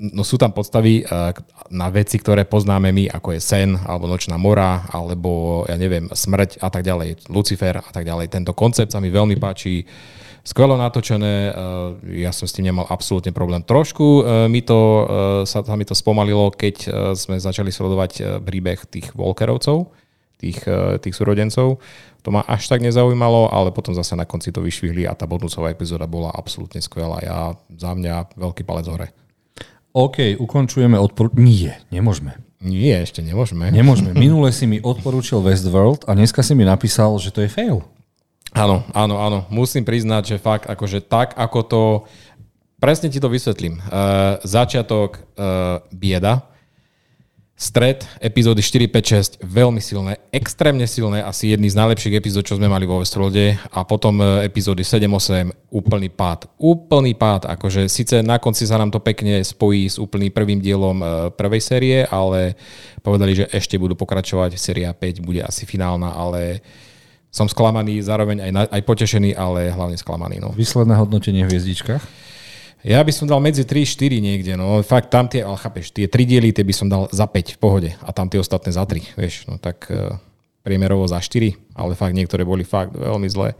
no 0.00 0.22
sú 0.24 0.40
tam 0.40 0.56
podstavy 0.56 1.04
na 1.68 1.88
veci, 1.92 2.16
ktoré 2.16 2.48
poznáme 2.48 2.88
my, 2.96 3.12
ako 3.12 3.36
je 3.36 3.40
sen, 3.44 3.76
alebo 3.76 4.08
nočná 4.08 4.40
mora, 4.40 4.88
alebo 4.88 5.62
ja 5.68 5.76
neviem, 5.76 6.08
smrť 6.08 6.64
a 6.64 6.72
tak 6.72 6.80
ďalej, 6.80 7.28
Lucifer 7.28 7.76
a 7.76 7.90
tak 7.92 8.08
ďalej. 8.08 8.32
Tento 8.32 8.56
koncept 8.56 8.96
sa 8.96 9.04
mi 9.04 9.12
veľmi 9.12 9.36
páči 9.36 9.84
skvelo 10.44 10.76
natočené, 10.76 11.50
ja 12.04 12.30
som 12.30 12.44
s 12.44 12.52
tým 12.52 12.68
nemal 12.68 12.84
absolútne 12.92 13.32
problém. 13.32 13.64
Trošku 13.64 14.22
mi 14.52 14.60
to, 14.60 14.80
sa, 15.48 15.64
sa 15.64 15.74
mi 15.74 15.88
to 15.88 15.96
spomalilo, 15.96 16.52
keď 16.52 16.76
sme 17.16 17.40
začali 17.40 17.72
sledovať 17.72 18.44
príbeh 18.44 18.84
tých 18.84 19.16
Volkerovcov, 19.16 19.88
tých, 20.36 20.60
tých 21.00 21.14
súrodencov. 21.16 21.80
To 22.24 22.28
ma 22.32 22.44
až 22.44 22.68
tak 22.68 22.80
nezaujímalo, 22.84 23.52
ale 23.52 23.72
potom 23.72 23.96
zase 23.96 24.16
na 24.16 24.28
konci 24.28 24.52
to 24.52 24.60
vyšvihli 24.60 25.08
a 25.08 25.16
tá 25.16 25.24
bonusová 25.24 25.72
epizóda 25.72 26.04
bola 26.04 26.32
absolútne 26.32 26.80
skvelá. 26.80 27.20
Ja 27.24 27.56
za 27.72 27.96
mňa 27.96 28.36
veľký 28.36 28.64
palec 28.64 28.88
hore. 28.88 29.08
OK, 29.96 30.36
ukončujeme 30.40 30.96
odpor... 31.00 31.32
Nie, 31.36 31.80
nemôžeme. 31.88 32.36
Nie, 32.64 33.04
ešte 33.04 33.20
nemôžeme. 33.20 33.68
Nemôžeme. 33.68 34.16
Minule 34.16 34.50
si 34.56 34.64
mi 34.64 34.80
odporúčil 34.80 35.44
Westworld 35.44 36.08
a 36.08 36.16
dneska 36.16 36.40
si 36.40 36.56
mi 36.56 36.64
napísal, 36.64 37.12
že 37.20 37.28
to 37.28 37.44
je 37.44 37.52
fail. 37.52 37.84
Áno, 38.54 38.86
áno, 38.94 39.18
áno. 39.18 39.38
Musím 39.50 39.82
priznať, 39.82 40.34
že 40.34 40.36
fakt, 40.38 40.70
akože 40.70 41.02
tak, 41.02 41.34
ako 41.34 41.58
to... 41.66 41.82
Presne 42.78 43.10
ti 43.10 43.18
to 43.18 43.26
vysvetlím. 43.26 43.80
Uh, 43.80 44.38
začiatok 44.46 45.16
uh, 45.16 45.82
bieda, 45.90 46.46
stred 47.54 48.02
epizódy 48.18 48.62
4, 48.62 48.90
5, 48.90 49.40
6 49.40 49.46
veľmi 49.46 49.78
silné, 49.78 50.18
extrémne 50.34 50.84
silné, 50.90 51.22
asi 51.22 51.54
jedný 51.54 51.70
z 51.70 51.78
najlepších 51.78 52.18
epizód, 52.18 52.42
čo 52.42 52.58
sme 52.58 52.66
mali 52.66 52.82
vo 52.82 52.98
Westworlde 52.98 53.54
a 53.70 53.86
potom 53.86 54.18
epizódy 54.42 54.82
7, 54.82 55.06
8, 55.06 55.70
úplný 55.70 56.10
pád. 56.10 56.50
Úplný 56.58 57.14
pád, 57.14 57.46
akože 57.54 57.86
síce 57.86 58.26
na 58.26 58.42
konci 58.42 58.66
sa 58.66 58.74
nám 58.74 58.90
to 58.90 58.98
pekne 58.98 59.38
spojí 59.46 59.86
s 59.86 60.02
úplným 60.02 60.34
prvým 60.34 60.58
dielom 60.58 60.98
prvej 61.38 61.62
série, 61.62 62.02
ale 62.10 62.58
povedali, 63.06 63.38
že 63.38 63.50
ešte 63.54 63.78
budú 63.78 63.94
pokračovať, 63.94 64.58
séria 64.58 64.90
5 64.90 65.22
bude 65.22 65.40
asi 65.46 65.62
finálna, 65.62 66.10
ale 66.10 66.58
som 67.34 67.50
sklamaný, 67.50 67.98
zároveň 67.98 68.46
aj, 68.46 68.50
na, 68.54 68.62
aj 68.70 68.82
potešený, 68.86 69.34
ale 69.34 69.74
hlavne 69.74 69.98
sklamaný. 69.98 70.38
No. 70.38 70.54
Výsledné 70.54 70.94
hodnotenie 70.94 71.42
v 71.42 71.50
hviezdičkách? 71.50 72.02
Ja 72.86 73.02
by 73.02 73.10
som 73.10 73.26
dal 73.26 73.42
medzi 73.42 73.66
3-4 73.66 74.22
niekde, 74.22 74.54
no 74.54 74.78
fakt 74.84 75.10
tam 75.10 75.26
tie, 75.26 75.42
ale 75.42 75.56
chápeš, 75.56 75.90
tie 75.90 76.06
3 76.06 76.30
diely, 76.30 76.52
tie 76.54 76.62
by 76.62 76.74
som 76.76 76.86
dal 76.86 77.08
za 77.10 77.24
5 77.26 77.56
v 77.56 77.58
pohode 77.58 77.90
a 77.90 78.08
tam 78.12 78.28
tie 78.28 78.38
ostatné 78.38 78.70
za 78.76 78.84
3, 78.84 79.16
vieš, 79.16 79.48
no 79.48 79.56
tak 79.56 79.88
uh, 79.88 80.20
priemerovo 80.60 81.08
za 81.08 81.16
4, 81.16 81.74
ale 81.74 81.96
fakt 81.96 82.12
niektoré 82.12 82.44
boli 82.44 82.60
fakt 82.60 82.92
veľmi 82.92 83.24
zlé. 83.32 83.56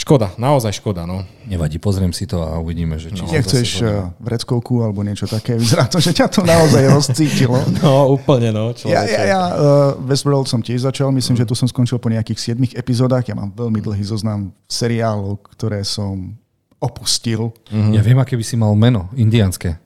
Škoda, 0.00 0.32
naozaj 0.40 0.80
škoda, 0.80 1.04
no. 1.04 1.28
Nevadí, 1.44 1.76
pozriem 1.76 2.08
si 2.16 2.24
to 2.24 2.40
a 2.40 2.56
uvidíme, 2.56 2.96
že 2.96 3.12
či... 3.12 3.20
No, 3.20 3.28
Nechceš 3.28 3.84
vreckovku 4.16 4.80
alebo 4.80 5.04
niečo 5.04 5.28
také, 5.28 5.60
vyzerá 5.60 5.84
to, 5.92 6.00
že 6.00 6.16
ťa 6.16 6.26
to 6.32 6.40
naozaj 6.40 6.88
rozcítilo. 6.88 7.60
No, 7.84 8.08
úplne, 8.16 8.48
no. 8.48 8.72
Ja, 8.88 9.04
ja, 9.04 9.22
ja 9.28 9.42
uh, 9.52 10.00
Westworld 10.08 10.48
som 10.48 10.64
tiež 10.64 10.88
začal, 10.88 11.12
myslím, 11.12 11.36
mm. 11.36 11.40
že 11.44 11.48
tu 11.48 11.52
som 11.52 11.68
skončil 11.68 12.00
po 12.00 12.08
nejakých 12.08 12.56
7 12.56 12.80
epizódach. 12.80 13.28
Ja 13.28 13.36
mám 13.36 13.52
veľmi 13.52 13.80
dlhý 13.84 14.00
zoznam 14.04 14.56
seriálov, 14.68 15.44
ktoré 15.52 15.84
som 15.84 16.32
opustil. 16.80 17.52
Mm-hmm. 17.68 17.92
Ja 17.92 18.00
viem, 18.00 18.18
aké 18.20 18.40
by 18.40 18.44
si 18.44 18.56
mal 18.56 18.72
meno, 18.72 19.12
indianské. 19.12 19.76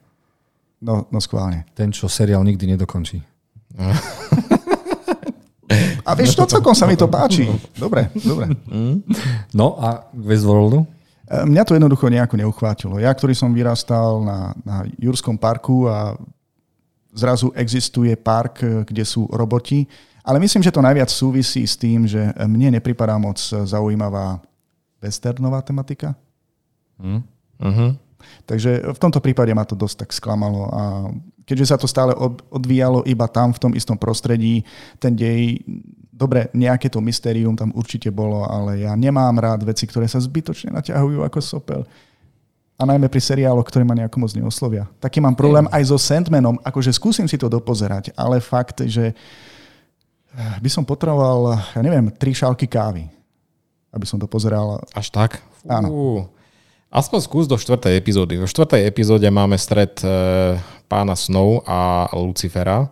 No, 0.79 1.11
no 1.11 1.19
schválne. 1.19 1.67
Ten, 1.75 1.91
čo 1.91 2.07
seriál 2.07 2.47
nikdy 2.47 2.79
nedokončí. 2.79 3.19
A 6.05 6.11
vieš, 6.13 6.37
to 6.37 6.45
celkom 6.45 6.77
sa 6.77 6.85
mi 6.85 6.97
to 6.97 7.09
páči. 7.09 7.49
Dobre, 7.79 8.13
dobre. 8.21 8.53
No 9.57 9.81
a 9.81 10.05
k 10.13 10.25
Westworldu? 10.25 10.85
Mňa 11.25 11.65
to 11.65 11.73
jednoducho 11.73 12.13
nejako 12.13 12.37
neuchvátilo. 12.37 13.01
Ja, 13.01 13.09
ktorý 13.09 13.33
som 13.33 13.57
vyrastal 13.57 14.21
na, 14.21 14.53
na 14.61 14.85
Jurskom 15.01 15.41
parku 15.41 15.89
a 15.89 16.13
zrazu 17.17 17.49
existuje 17.57 18.13
park, 18.13 18.61
kde 18.85 19.05
sú 19.09 19.25
roboti, 19.33 19.89
ale 20.21 20.41
myslím, 20.41 20.61
že 20.61 20.73
to 20.73 20.85
najviac 20.85 21.09
súvisí 21.09 21.65
s 21.65 21.81
tým, 21.81 22.05
že 22.05 22.21
mne 22.45 22.77
nepripadá 22.77 23.17
moc 23.17 23.41
zaujímavá 23.41 24.41
westernová 25.01 25.61
tematika. 25.65 26.17
Mm. 26.97 27.21
Uh-huh. 27.61 27.91
Takže 28.49 28.89
v 28.93 28.99
tomto 29.01 29.21
prípade 29.21 29.53
ma 29.53 29.69
to 29.69 29.77
dosť 29.77 30.05
tak 30.05 30.11
sklamalo 30.17 30.69
a 30.73 30.83
keďže 31.45 31.71
sa 31.71 31.77
to 31.77 31.89
stále 31.89 32.13
odvíjalo 32.51 33.05
iba 33.05 33.29
tam, 33.29 33.53
v 33.53 33.61
tom 33.61 33.73
istom 33.77 33.97
prostredí, 33.97 34.65
ten 34.99 35.13
dej, 35.17 35.61
dobre, 36.13 36.49
nejaké 36.57 36.89
to 36.89 37.05
mystérium 37.05 37.55
tam 37.55 37.73
určite 37.77 38.09
bolo, 38.09 38.45
ale 38.49 38.85
ja 38.85 38.93
nemám 38.97 39.37
rád 39.37 39.65
veci, 39.69 39.85
ktoré 39.85 40.09
sa 40.09 40.21
zbytočne 40.21 40.73
naťahujú 40.73 41.21
ako 41.27 41.39
sopel. 41.45 41.83
A 42.75 42.83
najmä 42.83 43.07
pri 43.07 43.23
seriáloch, 43.23 43.71
ktoré 43.71 43.87
ma 43.87 43.95
nejako 43.95 44.19
moc 44.19 44.35
neoslovia. 44.35 44.91
Taký 44.99 45.23
mám 45.23 45.39
problém 45.39 45.71
aj 45.71 45.95
so 45.95 45.99
Sandmanom, 46.01 46.59
akože 46.59 46.91
skúsim 46.91 47.31
si 47.31 47.39
to 47.39 47.47
dopozerať, 47.47 48.11
ale 48.19 48.43
fakt, 48.43 48.83
že 48.83 49.15
by 50.35 50.67
som 50.67 50.83
potreboval, 50.83 51.55
ja 51.55 51.81
neviem, 51.83 52.11
tri 52.11 52.35
šálky 52.35 52.67
kávy, 52.67 53.07
aby 53.95 54.03
som 54.03 54.19
to 54.19 54.27
pozeral. 54.27 54.83
Až 54.91 55.15
tak? 55.15 55.39
Áno. 55.71 55.87
Aspoň 56.95 57.19
skús 57.27 57.51
do 57.51 57.59
štvrtej 57.59 57.99
epizódy. 57.99 58.39
V 58.39 58.47
štvrtej 58.47 58.87
epizóde 58.87 59.27
máme 59.27 59.59
stred 59.59 59.99
e, 60.07 60.55
pána 60.87 61.19
Snow 61.19 61.59
a 61.67 62.07
Lucifera 62.15 62.87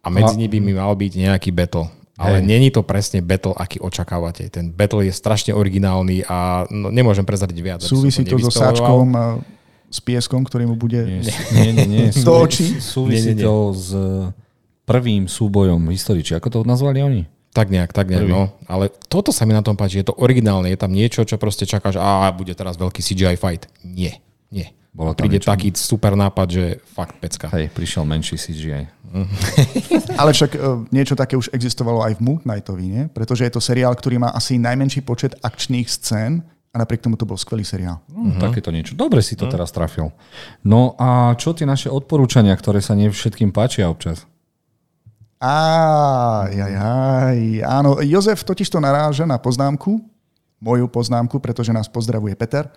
a 0.00 0.08
medzi 0.08 0.32
a... 0.32 0.40
nimi 0.40 0.64
by 0.64 0.72
mal 0.80 0.96
byť 0.96 1.12
nejaký 1.12 1.52
battle. 1.52 1.92
Ale 2.16 2.40
hey. 2.40 2.46
není 2.46 2.72
to 2.72 2.80
presne 2.80 3.20
battle, 3.20 3.52
aký 3.52 3.82
očakávate. 3.84 4.48
Ten 4.48 4.72
battle 4.72 5.04
je 5.04 5.12
strašne 5.12 5.52
originálny 5.52 6.24
a 6.24 6.64
no, 6.72 6.88
nemôžem 6.88 7.26
prezradiť 7.26 7.58
viac. 7.60 7.80
Súvisí 7.84 8.24
to 8.24 8.40
so 8.48 8.54
sáčkom 8.54 9.12
a 9.12 9.24
s 9.92 10.00
pieskom, 10.00 10.40
ktorý 10.40 10.64
mu 10.64 10.80
bude 10.80 11.04
nie, 11.04 11.20
nie, 11.58 11.70
nie, 11.74 11.86
nie. 11.86 12.06
do 12.16 12.32
očí? 12.40 12.80
Súvisí 12.80 13.36
nie, 13.36 13.42
nie, 13.42 13.44
nie. 13.44 13.46
to 13.46 13.54
s 13.76 13.88
prvým 14.88 15.28
súbojom 15.28 15.84
v 15.84 15.90
histórii. 15.92 16.24
Či 16.24 16.40
ako 16.40 16.48
to 16.48 16.58
nazvali 16.64 17.04
oni? 17.04 17.22
Tak 17.54 17.70
nejak, 17.70 17.94
tak 17.94 18.10
nejak, 18.10 18.26
no. 18.26 18.50
Ale 18.66 18.90
toto 19.06 19.30
sa 19.30 19.46
mi 19.46 19.54
na 19.54 19.62
tom 19.62 19.78
páči, 19.78 20.02
je 20.02 20.10
to 20.10 20.18
originálne, 20.18 20.66
je 20.74 20.78
tam 20.78 20.90
niečo, 20.90 21.22
čo 21.22 21.38
proste 21.38 21.62
čakáš, 21.62 22.02
a 22.02 22.26
bude 22.34 22.50
teraz 22.50 22.74
veľký 22.74 22.98
CGI 22.98 23.38
fight. 23.38 23.70
Nie, 23.86 24.18
nie. 24.50 24.74
Bolo 24.94 25.14
Príde 25.14 25.42
niečo. 25.42 25.50
taký 25.50 25.74
super 25.74 26.14
nápad, 26.14 26.46
že 26.50 26.64
fakt 26.82 27.18
pecka. 27.18 27.50
Hej, 27.50 27.70
prišiel 27.74 28.06
menší 28.06 28.38
CGI. 28.38 28.86
Ale 30.20 30.30
však 30.34 30.54
niečo 30.90 31.14
také 31.14 31.34
už 31.38 31.50
existovalo 31.54 32.02
aj 32.02 32.18
v 32.18 32.20
Moon 32.22 32.38
Knightovi, 32.42 32.86
nie? 32.86 33.02
Pretože 33.10 33.46
je 33.46 33.52
to 33.54 33.62
seriál, 33.62 33.94
ktorý 33.94 34.22
má 34.22 34.34
asi 34.34 34.58
najmenší 34.58 35.02
počet 35.06 35.38
akčných 35.42 35.86
scén 35.86 36.46
a 36.74 36.82
napriek 36.82 37.06
tomu 37.06 37.14
to 37.14 37.22
bol 37.22 37.38
skvelý 37.38 37.62
seriál. 37.62 38.02
Uh-huh. 38.10 38.38
Takéto 38.42 38.74
niečo. 38.74 38.98
Dobre 38.98 39.22
si 39.22 39.38
to 39.38 39.46
uh-huh. 39.46 39.54
teraz 39.54 39.70
trafil. 39.70 40.10
No 40.66 40.98
a 40.98 41.38
čo 41.38 41.54
tie 41.54 41.66
naše 41.66 41.86
odporúčania, 41.86 42.54
ktoré 42.58 42.82
sa 42.82 42.98
nie 42.98 43.10
všetkým 43.10 43.54
páčia 43.54 43.86
občas? 43.86 44.26
Á, 45.42 45.56
jaj, 46.48 46.72
jaj. 46.72 47.40
Áno, 47.66 48.00
Jozef 48.00 48.42
totiž 48.44 48.70
to 48.70 48.80
naráža 48.80 49.28
na 49.28 49.36
poznámku, 49.36 50.00
moju 50.60 50.88
poznámku, 50.88 51.36
pretože 51.42 51.74
nás 51.74 51.90
pozdravuje 51.90 52.32
Peter, 52.38 52.70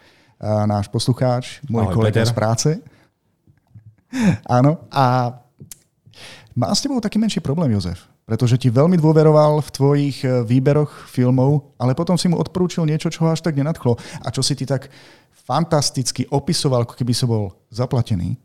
náš 0.67 0.91
poslucháč, 0.91 1.63
môj 1.70 1.88
Ahoj, 1.88 1.96
kolega 1.96 2.22
Peter. 2.22 2.30
z 2.30 2.34
práce. 2.36 2.70
Áno, 4.48 4.84
a 4.91 5.36
má 6.58 6.74
s 6.74 6.82
tebou 6.82 6.98
taký 6.98 7.22
menší 7.22 7.39
problém, 7.39 7.72
Jozef, 7.78 8.10
pretože 8.26 8.58
ti 8.58 8.74
veľmi 8.74 8.98
dôveroval 8.98 9.62
v 9.62 9.70
tvojich 9.70 10.17
e, 10.26 10.41
výberoch 10.41 11.06
filmov, 11.06 11.76
ale 11.78 11.93
potom 11.93 12.17
si 12.17 12.26
mu 12.26 12.39
odporúčil 12.39 12.82
niečo, 12.88 13.13
čo 13.13 13.24
ho 13.24 13.30
až 13.30 13.46
tak 13.46 13.54
nenadchlo 13.54 13.93
a 14.26 14.28
čo 14.34 14.41
si 14.41 14.58
ty 14.58 14.65
tak 14.65 14.89
fantasticky 15.48 16.26
opisoval, 16.34 16.84
ako 16.84 16.98
keby 16.98 17.13
si 17.13 17.24
bol 17.30 17.54
zaplatený. 17.70 18.36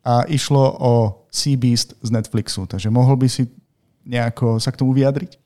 A 0.00 0.24
išlo 0.26 0.64
o 0.80 0.92
Sea 1.28 1.56
Beast 1.60 1.92
z 2.00 2.08
Netflixu, 2.08 2.64
takže 2.64 2.88
mohol 2.88 3.20
by 3.20 3.28
si 3.28 3.44
nejako 4.10 4.58
sa 4.58 4.74
k 4.74 4.82
tomu 4.82 4.90
vyjadriť? 4.90 5.38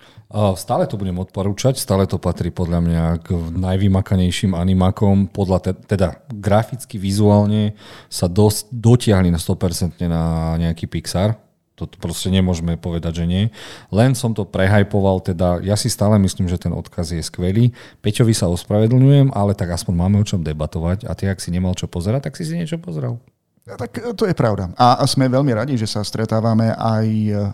Stále 0.56 0.88
to 0.88 0.96
budem 0.96 1.20
odporúčať, 1.20 1.76
stále 1.76 2.08
to 2.08 2.16
patrí 2.16 2.48
podľa 2.48 2.80
mňa 2.80 3.04
k 3.22 3.28
najvymakanejším 3.54 4.56
animákom, 4.56 5.28
podľa 5.28 5.70
te, 5.70 5.72
teda 5.76 6.24
graficky, 6.32 6.96
vizuálne 6.98 7.76
sa 8.08 8.26
dosť 8.26 8.72
dotiahli 8.72 9.28
na 9.28 9.38
100% 9.38 10.00
na 10.08 10.56
nejaký 10.58 10.88
Pixar. 10.88 11.38
To 11.74 11.90
proste 11.90 12.30
nemôžeme 12.30 12.78
povedať, 12.78 13.22
že 13.22 13.24
nie. 13.26 13.50
Len 13.90 14.14
som 14.14 14.30
to 14.30 14.46
prehajpoval, 14.46 15.18
teda 15.26 15.58
ja 15.58 15.74
si 15.74 15.90
stále 15.90 16.22
myslím, 16.22 16.46
že 16.46 16.54
ten 16.54 16.70
odkaz 16.70 17.10
je 17.10 17.18
skvelý. 17.18 17.74
Peťovi 17.98 18.30
sa 18.30 18.46
ospravedlňujem, 18.46 19.34
ale 19.34 19.58
tak 19.58 19.74
aspoň 19.74 19.94
máme 19.94 20.16
o 20.22 20.26
čom 20.26 20.42
debatovať 20.42 21.02
a 21.06 21.18
ty, 21.18 21.26
ak 21.26 21.42
si 21.42 21.50
nemal 21.50 21.74
čo 21.74 21.90
pozerať, 21.90 22.30
tak 22.30 22.38
si 22.38 22.46
si 22.46 22.54
niečo 22.54 22.78
pozrel. 22.78 23.18
Tak 23.66 24.14
to 24.14 24.22
je 24.22 24.38
pravda. 24.38 24.70
A 24.78 25.02
sme 25.08 25.26
veľmi 25.26 25.50
radi, 25.50 25.74
že 25.74 25.90
sa 25.90 26.06
stretávame 26.06 26.70
aj 26.78 27.06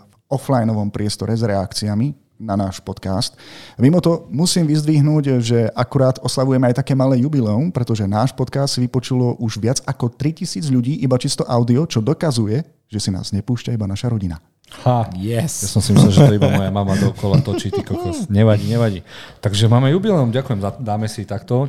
v 0.05 0.10
offlineovom 0.31 0.87
priestore 0.87 1.35
s 1.35 1.43
reakciami 1.43 2.15
na 2.41 2.57
náš 2.57 2.81
podcast. 2.81 3.37
Mimo 3.77 4.01
to 4.01 4.25
musím 4.33 4.65
vyzdvihnúť, 4.65 5.25
že 5.45 5.69
akurát 5.77 6.17
oslavujeme 6.25 6.73
aj 6.73 6.81
také 6.81 6.97
malé 6.97 7.21
jubileum, 7.21 7.69
pretože 7.69 8.09
náš 8.09 8.33
podcast 8.33 8.73
si 8.73 8.81
vypočulo 8.81 9.37
už 9.37 9.61
viac 9.61 9.77
ako 9.85 10.09
3000 10.09 10.65
ľudí 10.73 10.97
iba 11.05 11.21
čisto 11.21 11.45
audio, 11.45 11.85
čo 11.85 12.01
dokazuje, 12.01 12.65
že 12.89 12.97
si 12.97 13.13
nás 13.13 13.29
nepúšťa 13.29 13.77
iba 13.77 13.85
naša 13.85 14.09
rodina. 14.09 14.41
Ha, 14.81 15.11
yes. 15.19 15.67
Ja 15.67 15.69
som 15.69 15.83
si 15.83 15.91
myslel, 15.91 16.15
že 16.15 16.21
to 16.31 16.33
iba 16.39 16.47
moja 16.47 16.71
mama 16.71 16.95
dokola 16.95 17.43
točí, 17.43 17.69
ty 17.69 17.83
kokos. 17.83 18.31
Nevadí, 18.31 18.71
nevadí. 18.71 19.03
Takže 19.43 19.67
máme 19.67 19.91
jubileum, 19.91 20.31
ďakujem, 20.31 20.63
dáme 20.79 21.11
si 21.11 21.27
takto 21.27 21.67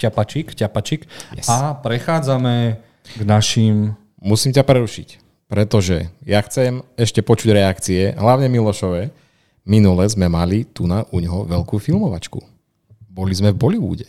ťapačik, 0.00 0.56
ťapačik 0.56 1.06
yes. 1.36 1.46
a 1.46 1.76
prechádzame 1.78 2.80
k 3.14 3.20
našim... 3.22 3.94
Musím 4.22 4.54
ťa 4.54 4.62
prerušiť, 4.62 5.08
pretože 5.52 6.08
ja 6.24 6.40
chcem 6.40 6.80
ešte 6.96 7.20
počuť 7.20 7.52
reakcie, 7.52 8.16
hlavne 8.16 8.48
Milošové, 8.48 9.12
Minule 9.68 10.08
sme 10.08 10.26
mali 10.26 10.64
tu 10.64 10.88
na 10.88 11.04
u 11.12 11.20
neho 11.20 11.44
veľkú 11.44 11.76
filmovačku. 11.76 12.40
Boli 13.06 13.36
sme 13.36 13.52
v 13.52 13.60
Bollywoode. 13.60 14.08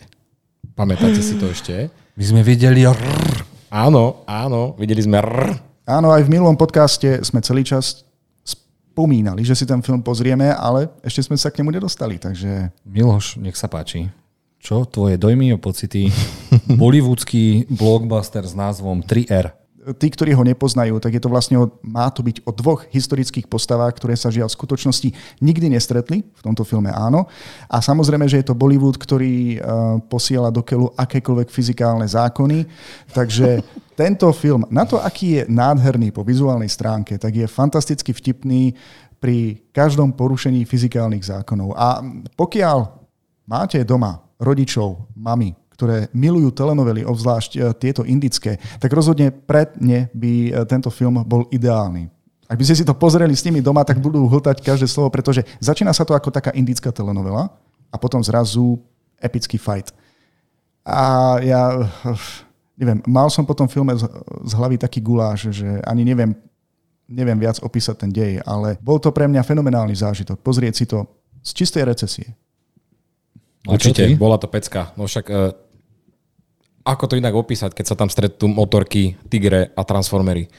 Pamätáte 0.72 1.20
si 1.20 1.36
to 1.36 1.52
ešte? 1.52 1.92
My 2.16 2.24
sme 2.24 2.40
videli 2.40 2.82
rrr. 2.88 3.44
Áno, 3.70 4.24
áno, 4.26 4.74
videli 4.80 5.04
sme 5.04 5.20
rrr. 5.20 5.54
Áno, 5.84 6.10
aj 6.10 6.24
v 6.26 6.32
minulom 6.32 6.56
podcaste 6.56 7.20
sme 7.22 7.44
celý 7.44 7.62
čas 7.62 8.02
spomínali, 8.42 9.44
že 9.44 9.54
si 9.54 9.68
ten 9.68 9.84
film 9.84 10.00
pozrieme, 10.00 10.48
ale 10.50 10.90
ešte 11.04 11.28
sme 11.28 11.36
sa 11.38 11.52
k 11.52 11.60
nemu 11.60 11.76
nedostali, 11.76 12.18
takže... 12.18 12.72
Miloš, 12.88 13.38
nech 13.38 13.54
sa 13.54 13.68
páči. 13.70 14.08
Čo 14.58 14.88
tvoje 14.88 15.20
dojmy 15.20 15.54
a 15.54 15.60
pocity? 15.60 16.08
Bollywoodský 16.80 17.68
blockbuster 17.68 18.42
s 18.42 18.56
názvom 18.56 19.04
3R 19.04 19.63
tí, 19.92 20.08
ktorí 20.08 20.32
ho 20.32 20.40
nepoznajú, 20.40 20.96
tak 20.96 21.12
je 21.12 21.22
to 21.22 21.28
vlastne, 21.28 21.60
o, 21.60 21.68
má 21.84 22.08
to 22.08 22.24
byť 22.24 22.40
o 22.48 22.50
dvoch 22.56 22.88
historických 22.88 23.44
postavách, 23.44 24.00
ktoré 24.00 24.16
sa 24.16 24.32
žiaľ 24.32 24.48
v 24.48 24.56
skutočnosti 24.56 25.08
nikdy 25.44 25.68
nestretli, 25.68 26.24
v 26.24 26.42
tomto 26.42 26.64
filme 26.64 26.88
áno. 26.88 27.28
A 27.68 27.84
samozrejme, 27.84 28.24
že 28.24 28.40
je 28.40 28.48
to 28.48 28.56
Bollywood, 28.56 28.96
ktorý 28.96 29.60
uh, 29.60 30.00
posiela 30.08 30.48
do 30.48 30.64
keľu 30.64 30.88
akékoľvek 30.96 31.48
fyzikálne 31.52 32.08
zákony. 32.08 32.64
Takže 33.12 33.60
tento 34.00 34.32
film, 34.32 34.64
na 34.72 34.88
to, 34.88 34.96
aký 34.96 35.40
je 35.40 35.42
nádherný 35.52 36.08
po 36.10 36.24
vizuálnej 36.24 36.72
stránke, 36.72 37.20
tak 37.20 37.36
je 37.36 37.44
fantasticky 37.44 38.16
vtipný 38.16 38.72
pri 39.20 39.60
každom 39.72 40.12
porušení 40.12 40.64
fyzikálnych 40.68 41.24
zákonov. 41.24 41.76
A 41.76 42.00
pokiaľ 42.36 42.92
máte 43.48 43.80
doma 43.84 44.20
rodičov, 44.36 45.08
mami, 45.16 45.56
ktoré 45.74 46.06
milujú 46.14 46.54
telenovely, 46.54 47.02
obzvlášť 47.02 47.52
e, 47.54 47.60
tieto 47.74 48.06
indické, 48.06 48.62
tak 48.78 48.94
rozhodne 48.94 49.34
pred 49.34 49.74
ne 49.82 50.06
by 50.14 50.32
e, 50.32 50.50
tento 50.70 50.88
film 50.88 51.26
bol 51.26 51.50
ideálny. 51.50 52.06
Ak 52.46 52.60
by 52.60 52.64
ste 52.64 52.78
si 52.78 52.84
to 52.86 52.94
pozreli 52.94 53.34
s 53.34 53.42
nimi 53.42 53.58
doma, 53.58 53.82
tak 53.82 53.98
budú 53.98 54.30
hltať 54.30 54.62
každé 54.62 54.86
slovo, 54.86 55.10
pretože 55.10 55.42
začína 55.58 55.90
sa 55.90 56.06
to 56.06 56.14
ako 56.14 56.30
taká 56.30 56.54
indická 56.54 56.94
telenovela 56.94 57.50
a 57.90 57.96
potom 57.96 58.22
zrazu 58.22 58.78
epický 59.18 59.56
fight. 59.56 59.90
A 60.84 61.40
ja, 61.40 61.88
neviem, 62.76 63.00
mal 63.08 63.32
som 63.32 63.48
po 63.48 63.56
tom 63.56 63.64
filme 63.64 63.96
z, 63.96 64.04
hlavy 64.52 64.76
taký 64.76 65.00
guláš, 65.00 65.48
že 65.56 65.80
ani 65.88 66.04
neviem, 66.04 66.36
neviem 67.08 67.40
viac 67.40 67.56
opísať 67.64 67.96
ten 68.04 68.10
dej, 68.12 68.44
ale 68.44 68.76
bol 68.84 69.00
to 69.00 69.08
pre 69.08 69.24
mňa 69.24 69.40
fenomenálny 69.40 69.96
zážitok. 69.96 70.44
Pozrieť 70.44 70.74
si 70.76 70.84
to 70.84 71.08
z 71.40 71.50
čistej 71.56 71.88
recesie. 71.88 72.28
Určite, 73.64 74.12
bola 74.20 74.36
to 74.36 74.44
pecka. 74.44 74.92
No 74.92 75.08
však 75.08 75.26
uh, 75.32 75.56
ako 76.84 77.04
to 77.08 77.14
inak 77.16 77.32
opísať, 77.32 77.72
keď 77.72 77.86
sa 77.88 77.96
tam 77.96 78.12
stretnú 78.12 78.52
motorky, 78.52 79.16
tigre 79.32 79.72
a 79.72 79.82
transformery? 79.88 80.52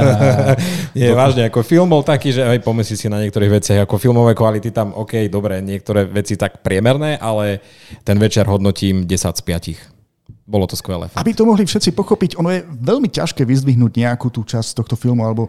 Nie, 1.00 1.16
vážne, 1.20 1.48
ako 1.48 1.64
film 1.64 1.88
bol 1.88 2.04
taký, 2.04 2.28
že 2.36 2.44
aj 2.44 2.60
pomyslí 2.60 2.96
si 3.00 3.08
na 3.08 3.24
niektorých 3.24 3.56
veciach, 3.56 3.88
ako 3.88 3.96
filmové 3.96 4.36
kvality 4.36 4.68
tam, 4.68 4.92
OK, 4.92 5.32
dobre, 5.32 5.64
niektoré 5.64 6.04
veci 6.04 6.36
tak 6.36 6.60
priemerné, 6.60 7.16
ale 7.16 7.64
ten 8.04 8.20
večer 8.20 8.44
hodnotím 8.44 9.08
10 9.08 9.40
z 9.40 9.42
5. 9.88 10.44
Bolo 10.44 10.68
to 10.68 10.76
skvelé. 10.76 11.08
Fakt. 11.08 11.24
Aby 11.24 11.32
to 11.32 11.48
mohli 11.48 11.64
všetci 11.64 11.96
pochopiť, 11.96 12.36
ono 12.36 12.52
je 12.52 12.60
veľmi 12.60 13.08
ťažké 13.08 13.40
vyzdvihnúť 13.48 13.96
nejakú 13.96 14.28
tú 14.28 14.44
časť 14.44 14.76
tohto 14.76 14.92
filmu 14.92 15.24
alebo 15.24 15.48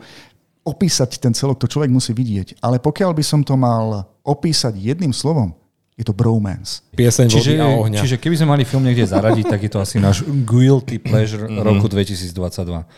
opísať 0.63 1.19
ten 1.19 1.35
celok, 1.35 1.59
to 1.59 1.67
človek 1.67 1.91
musí 1.91 2.15
vidieť. 2.15 2.63
Ale 2.63 2.79
pokiaľ 2.79 3.11
by 3.11 3.23
som 3.27 3.43
to 3.43 3.59
mal 3.59 4.07
opísať 4.23 4.77
jedným 4.77 5.11
slovom, 5.11 5.51
je 5.99 6.07
to 6.07 6.15
bromance. 6.15 6.81
Pieseň 6.95 7.27
čiže, 7.27 7.51
a 7.59 7.67
ohňa. 7.67 7.99
Čiže 8.01 8.15
keby 8.17 8.35
sme 8.39 8.47
mali 8.55 8.63
film 8.63 8.81
niekde 8.87 9.03
zaradiť, 9.05 9.45
tak 9.47 9.59
je 9.61 9.71
to 9.71 9.79
asi 9.83 9.95
náš 9.99 10.23
guilty 10.25 10.97
pleasure 10.97 11.45
mm-hmm. 11.45 11.61
roku 11.61 11.91
2022. 11.91 12.31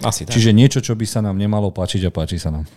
Asi 0.06 0.24
tak. 0.24 0.32
Čiže 0.32 0.50
niečo, 0.54 0.80
čo 0.80 0.96
by 0.96 1.06
sa 1.06 1.20
nám 1.26 1.36
nemalo 1.36 1.74
páčiť 1.74 2.08
a 2.08 2.12
páči 2.14 2.38
sa 2.38 2.54
nám. 2.54 2.70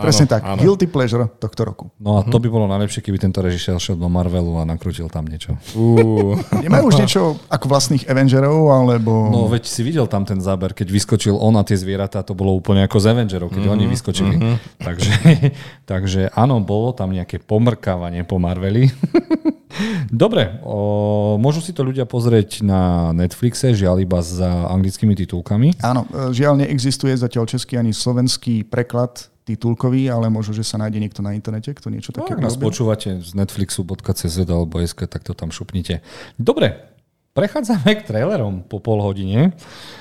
Presne 0.00 0.26
tak. 0.26 0.42
Áno. 0.42 0.60
Guilty 0.60 0.88
pleasure 0.88 1.30
tohto 1.36 1.62
roku. 1.68 1.84
No 2.00 2.18
a 2.18 2.26
to 2.26 2.40
by 2.40 2.48
bolo 2.48 2.64
najlepšie, 2.68 3.04
keby 3.04 3.20
tento 3.20 3.44
režisér 3.44 3.76
šiel 3.76 4.00
do 4.00 4.08
Marvelu 4.08 4.56
a 4.56 4.64
nakrútil 4.64 5.06
tam 5.12 5.28
niečo. 5.28 5.54
Uh. 5.76 6.34
Nemajú 6.64 6.84
už 6.88 6.96
niečo 7.04 7.36
ako 7.52 7.64
vlastných 7.68 8.08
Avengerov, 8.08 8.72
alebo... 8.72 9.28
No 9.28 9.46
veď 9.52 9.68
si 9.68 9.84
videl 9.84 10.08
tam 10.08 10.24
ten 10.24 10.40
záber, 10.40 10.72
keď 10.72 10.90
vyskočil 10.90 11.36
on 11.36 11.54
a 11.60 11.62
tie 11.62 11.76
zvieratá, 11.76 12.24
to 12.24 12.32
bolo 12.32 12.56
úplne 12.56 12.82
ako 12.88 12.98
z 12.98 13.14
Avengerov, 13.14 13.52
keď 13.52 13.62
mm-hmm. 13.68 13.84
oni 13.84 13.84
vyskočili. 13.92 14.34
Mm-hmm. 14.36 14.56
Takže, 14.80 15.12
takže 15.92 16.20
áno, 16.32 16.58
bolo 16.64 16.96
tam 16.96 17.12
nejaké 17.12 17.38
pomrkávanie 17.38 18.24
po 18.24 18.40
Marveli. 18.40 18.88
Dobre, 20.08 20.60
o, 20.64 21.36
môžu 21.36 21.60
si 21.60 21.76
to 21.76 21.84
ľudia 21.84 22.08
pozrieť 22.08 22.64
na 22.64 23.12
Netflixe, 23.12 23.76
žiaľ 23.76 24.02
iba 24.02 24.18
za 24.24 24.48
anglickými 24.72 25.12
titulkami. 25.14 25.78
Áno, 25.84 26.08
e, 26.08 26.32
žiaľ 26.32 26.64
neexistuje 26.64 27.14
zatiaľ 27.14 27.44
český 27.46 27.76
ani 27.76 27.92
slovenský 27.92 28.64
preklad 28.64 29.28
titulkový, 29.48 30.12
ale 30.12 30.28
možno, 30.28 30.52
že 30.52 30.64
sa 30.64 30.76
nájde 30.76 31.00
niekto 31.00 31.24
na 31.24 31.32
internete, 31.32 31.72
kto 31.72 31.88
niečo 31.88 32.12
také 32.12 32.36
no, 32.36 32.40
Ak 32.40 32.44
nás 32.44 32.56
počúvate 32.60 33.24
z 33.24 33.30
netflixu.cz 33.32 34.36
alebo 34.44 34.76
SK, 34.84 35.08
tak 35.08 35.24
to 35.24 35.32
tam 35.32 35.48
šupnite. 35.48 36.04
Dobre, 36.36 36.97
Prechádzame 37.38 38.02
k 38.02 38.02
trailerom 38.02 38.66
po 38.66 38.82
pol 38.82 38.98
hodine. 38.98 39.54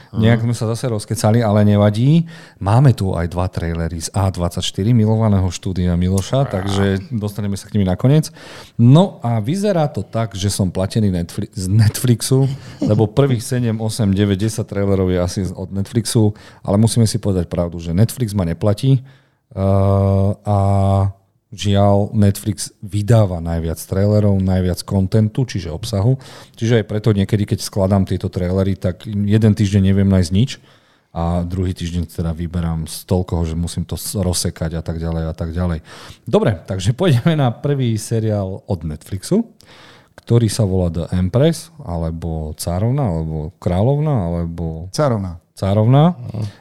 Nejak 0.10 0.42
sme 0.42 0.58
sa 0.58 0.66
zase 0.74 0.90
rozkecali, 0.90 1.46
ale 1.46 1.62
nevadí. 1.62 2.26
Máme 2.58 2.98
tu 2.98 3.14
aj 3.14 3.30
dva 3.30 3.46
trailery 3.46 4.02
z 4.02 4.10
A24 4.10 4.90
milovaného 4.90 5.46
štúdia 5.54 5.94
Miloša, 5.94 6.50
takže 6.50 7.14
dostaneme 7.14 7.54
sa 7.54 7.70
k 7.70 7.78
nimi 7.78 7.86
nakoniec. 7.86 8.34
No 8.82 9.22
a 9.22 9.38
vyzerá 9.38 9.86
to 9.86 10.02
tak, 10.02 10.34
že 10.34 10.50
som 10.50 10.74
platený 10.74 11.14
Netflix, 11.14 11.54
z 11.54 11.70
Netflixu, 11.70 12.50
lebo 12.82 13.06
prvých 13.06 13.46
7, 13.46 13.78
8, 13.78 14.18
9, 14.18 14.34
10 14.34 14.66
trailerov 14.66 15.14
je 15.14 15.20
asi 15.22 15.42
od 15.54 15.70
Netflixu, 15.70 16.34
ale 16.66 16.82
musíme 16.82 17.06
si 17.06 17.22
povedať 17.22 17.46
pravdu, 17.46 17.78
že 17.78 17.94
Netflix 17.94 18.34
ma 18.34 18.50
neplatí 18.50 19.06
uh, 19.54 20.34
a 20.42 20.58
Žiaľ, 21.58 22.14
Netflix 22.14 22.70
vydáva 22.86 23.42
najviac 23.42 23.82
trailerov, 23.82 24.38
najviac 24.38 24.86
kontentu, 24.86 25.42
čiže 25.42 25.74
obsahu. 25.74 26.22
Čiže 26.54 26.80
aj 26.80 26.86
preto 26.86 27.10
niekedy, 27.18 27.50
keď 27.50 27.66
skladám 27.66 28.06
tieto 28.06 28.30
trailery, 28.30 28.78
tak 28.78 29.10
jeden 29.10 29.58
týždeň 29.58 29.82
neviem 29.90 30.06
nájsť 30.06 30.32
nič 30.38 30.62
a 31.18 31.42
druhý 31.42 31.74
týždeň 31.74 32.14
teda 32.14 32.30
vyberám 32.30 32.86
z 32.86 33.10
toľkoho, 33.10 33.42
že 33.50 33.58
musím 33.58 33.90
to 33.90 33.98
rozsekať 33.98 34.78
a 34.78 34.86
tak 34.86 35.02
ďalej 35.02 35.24
a 35.26 35.34
tak 35.34 35.50
ďalej. 35.50 35.82
Dobre, 36.30 36.62
takže 36.62 36.94
pôjdeme 37.00 37.34
na 37.34 37.50
prvý 37.50 37.98
seriál 37.98 38.62
od 38.62 38.80
Netflixu, 38.86 39.50
ktorý 40.14 40.46
sa 40.54 40.62
volá 40.62 40.94
The 40.94 41.10
Empress, 41.10 41.74
alebo 41.82 42.54
Cárovna, 42.54 43.10
alebo 43.10 43.58
Kráľovna, 43.58 44.14
alebo... 44.30 44.94
Cárovna 44.94 45.42
cárovna 45.58 46.14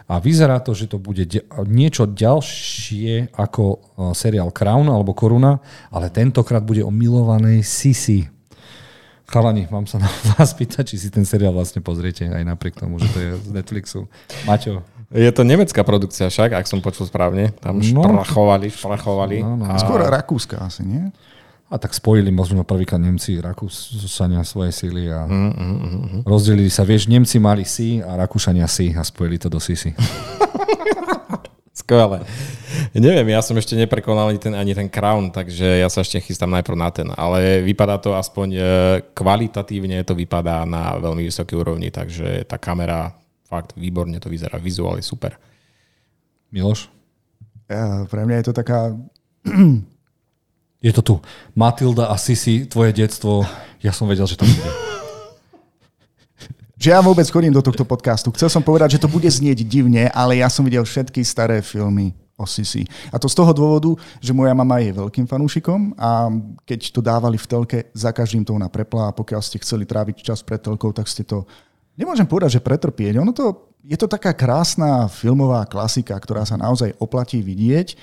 a 0.08 0.16
vyzerá 0.16 0.56
to, 0.64 0.72
že 0.72 0.88
to 0.88 0.96
bude 0.96 1.28
niečo 1.68 2.08
ďalšie 2.08 3.36
ako 3.36 3.64
e, 3.68 3.78
seriál 4.16 4.48
Crown 4.56 4.88
alebo 4.88 5.12
Koruna, 5.12 5.60
ale 5.92 6.08
tentokrát 6.08 6.64
bude 6.64 6.80
o 6.80 6.88
milovanej 6.88 7.60
Sisi. 7.60 8.24
Chalani, 9.28 9.68
mám 9.68 9.84
sa 9.84 10.00
na 10.00 10.08
vás 10.32 10.56
pýtať, 10.56 10.96
či 10.96 10.96
si 10.96 11.08
ten 11.12 11.28
seriál 11.28 11.52
vlastne 11.52 11.84
pozriete, 11.84 12.24
aj 12.24 12.40
napriek 12.48 12.80
tomu, 12.80 12.96
že 12.96 13.08
to 13.12 13.18
je 13.20 13.30
z 13.36 13.50
Netflixu. 13.52 14.08
Maťo. 14.48 14.80
Je 15.12 15.30
to 15.30 15.46
nemecká 15.46 15.86
produkcia 15.86 16.26
však, 16.26 16.56
ak 16.56 16.66
som 16.66 16.82
počul 16.82 17.06
správne. 17.06 17.54
Tam 17.62 17.78
no. 17.78 18.02
šprachovali, 18.02 18.66
šprachovali. 18.74 19.38
No, 19.38 19.54
no. 19.54 19.70
A... 19.70 19.78
Skôr 19.78 20.02
rakúska 20.02 20.58
asi, 20.58 20.82
nie? 20.82 21.14
A 21.66 21.82
tak 21.82 21.98
spojili 21.98 22.30
možno 22.30 22.62
prvýkrát 22.62 23.02
Nemci, 23.02 23.42
Rakúšania 23.42 24.46
svoje 24.46 24.70
síly 24.70 25.10
a 25.10 25.26
mm, 25.26 25.34
mm, 25.34 25.50
mm, 25.50 25.78
mm. 25.90 26.20
rozdelili 26.22 26.70
sa. 26.70 26.86
Vieš, 26.86 27.10
Nemci 27.10 27.42
mali 27.42 27.66
si 27.66 27.98
a 27.98 28.14
Rakúšania 28.14 28.70
si 28.70 28.94
a 28.94 29.02
spojili 29.02 29.34
to 29.34 29.50
do 29.50 29.58
Sisi. 29.58 29.90
Skvelé. 31.86 32.22
Neviem, 32.94 33.34
ja 33.34 33.42
som 33.42 33.58
ešte 33.58 33.74
neprekonal 33.74 34.30
ani 34.30 34.40
ten, 34.40 34.54
ani 34.54 34.78
ten 34.78 34.86
Crown, 34.86 35.34
takže 35.34 35.82
ja 35.82 35.90
sa 35.90 36.06
ešte 36.06 36.22
chystám 36.22 36.54
najprv 36.54 36.78
na 36.78 36.88
ten. 36.94 37.10
Ale 37.18 37.66
vypadá 37.66 37.98
to 37.98 38.14
aspoň 38.14 38.48
e, 38.54 38.60
kvalitatívne, 39.10 40.06
to 40.06 40.14
vypadá 40.14 40.62
na 40.64 40.96
veľmi 41.02 41.26
vysokej 41.26 41.58
úrovni, 41.58 41.90
takže 41.90 42.46
tá 42.46 42.62
kamera 42.62 43.10
fakt 43.44 43.74
výborne 43.74 44.16
to 44.22 44.30
vyzerá, 44.30 44.56
vizuálne 44.62 45.02
super. 45.02 45.34
Miloš? 46.54 46.88
Ja, 47.66 48.06
pre 48.06 48.22
mňa 48.22 48.36
je 48.38 48.46
to 48.46 48.54
taká... 48.54 48.94
Je 50.86 50.94
to 50.94 51.02
tu. 51.02 51.14
Matilda 51.58 52.06
a 52.06 52.14
Sisi, 52.14 52.62
tvoje 52.62 52.94
detstvo. 52.94 53.42
Ja 53.82 53.90
som 53.90 54.06
vedel, 54.06 54.22
že 54.22 54.38
to 54.38 54.46
bude. 54.46 54.70
Že 56.78 56.88
ja 56.94 57.02
vôbec 57.02 57.26
chodím 57.26 57.50
do 57.50 57.58
tohto 57.58 57.82
podcastu. 57.82 58.30
Chcel 58.38 58.46
som 58.46 58.62
povedať, 58.62 58.94
že 58.94 59.02
to 59.02 59.10
bude 59.10 59.26
znieť 59.26 59.66
divne, 59.66 60.06
ale 60.14 60.38
ja 60.38 60.46
som 60.46 60.62
videl 60.62 60.86
všetky 60.86 61.26
staré 61.26 61.58
filmy 61.58 62.14
o 62.38 62.46
Sisi. 62.46 62.86
A 63.10 63.18
to 63.18 63.26
z 63.26 63.34
toho 63.34 63.50
dôvodu, 63.50 63.98
že 64.22 64.30
moja 64.30 64.54
mama 64.54 64.78
je 64.78 64.94
veľkým 64.94 65.26
fanúšikom 65.26 65.98
a 65.98 66.30
keď 66.62 66.94
to 66.94 67.02
dávali 67.02 67.34
v 67.34 67.50
telke, 67.50 67.78
za 67.90 68.14
každým 68.14 68.46
to 68.46 68.54
ona 68.54 68.70
prepla 68.70 69.10
a 69.10 69.16
pokiaľ 69.16 69.42
ste 69.42 69.58
chceli 69.58 69.90
tráviť 69.90 70.22
čas 70.22 70.38
pred 70.46 70.62
telkou, 70.62 70.94
tak 70.94 71.10
ste 71.10 71.26
to, 71.26 71.50
nemôžem 71.98 72.28
povedať, 72.30 72.60
že 72.60 72.62
pretrpieť. 72.62 73.18
Ono 73.18 73.34
to, 73.34 73.74
je 73.82 73.98
to 73.98 74.06
taká 74.06 74.30
krásna 74.36 75.10
filmová 75.10 75.66
klasika, 75.66 76.14
ktorá 76.14 76.46
sa 76.46 76.54
naozaj 76.54 76.94
oplatí 77.02 77.42
vidieť. 77.42 77.98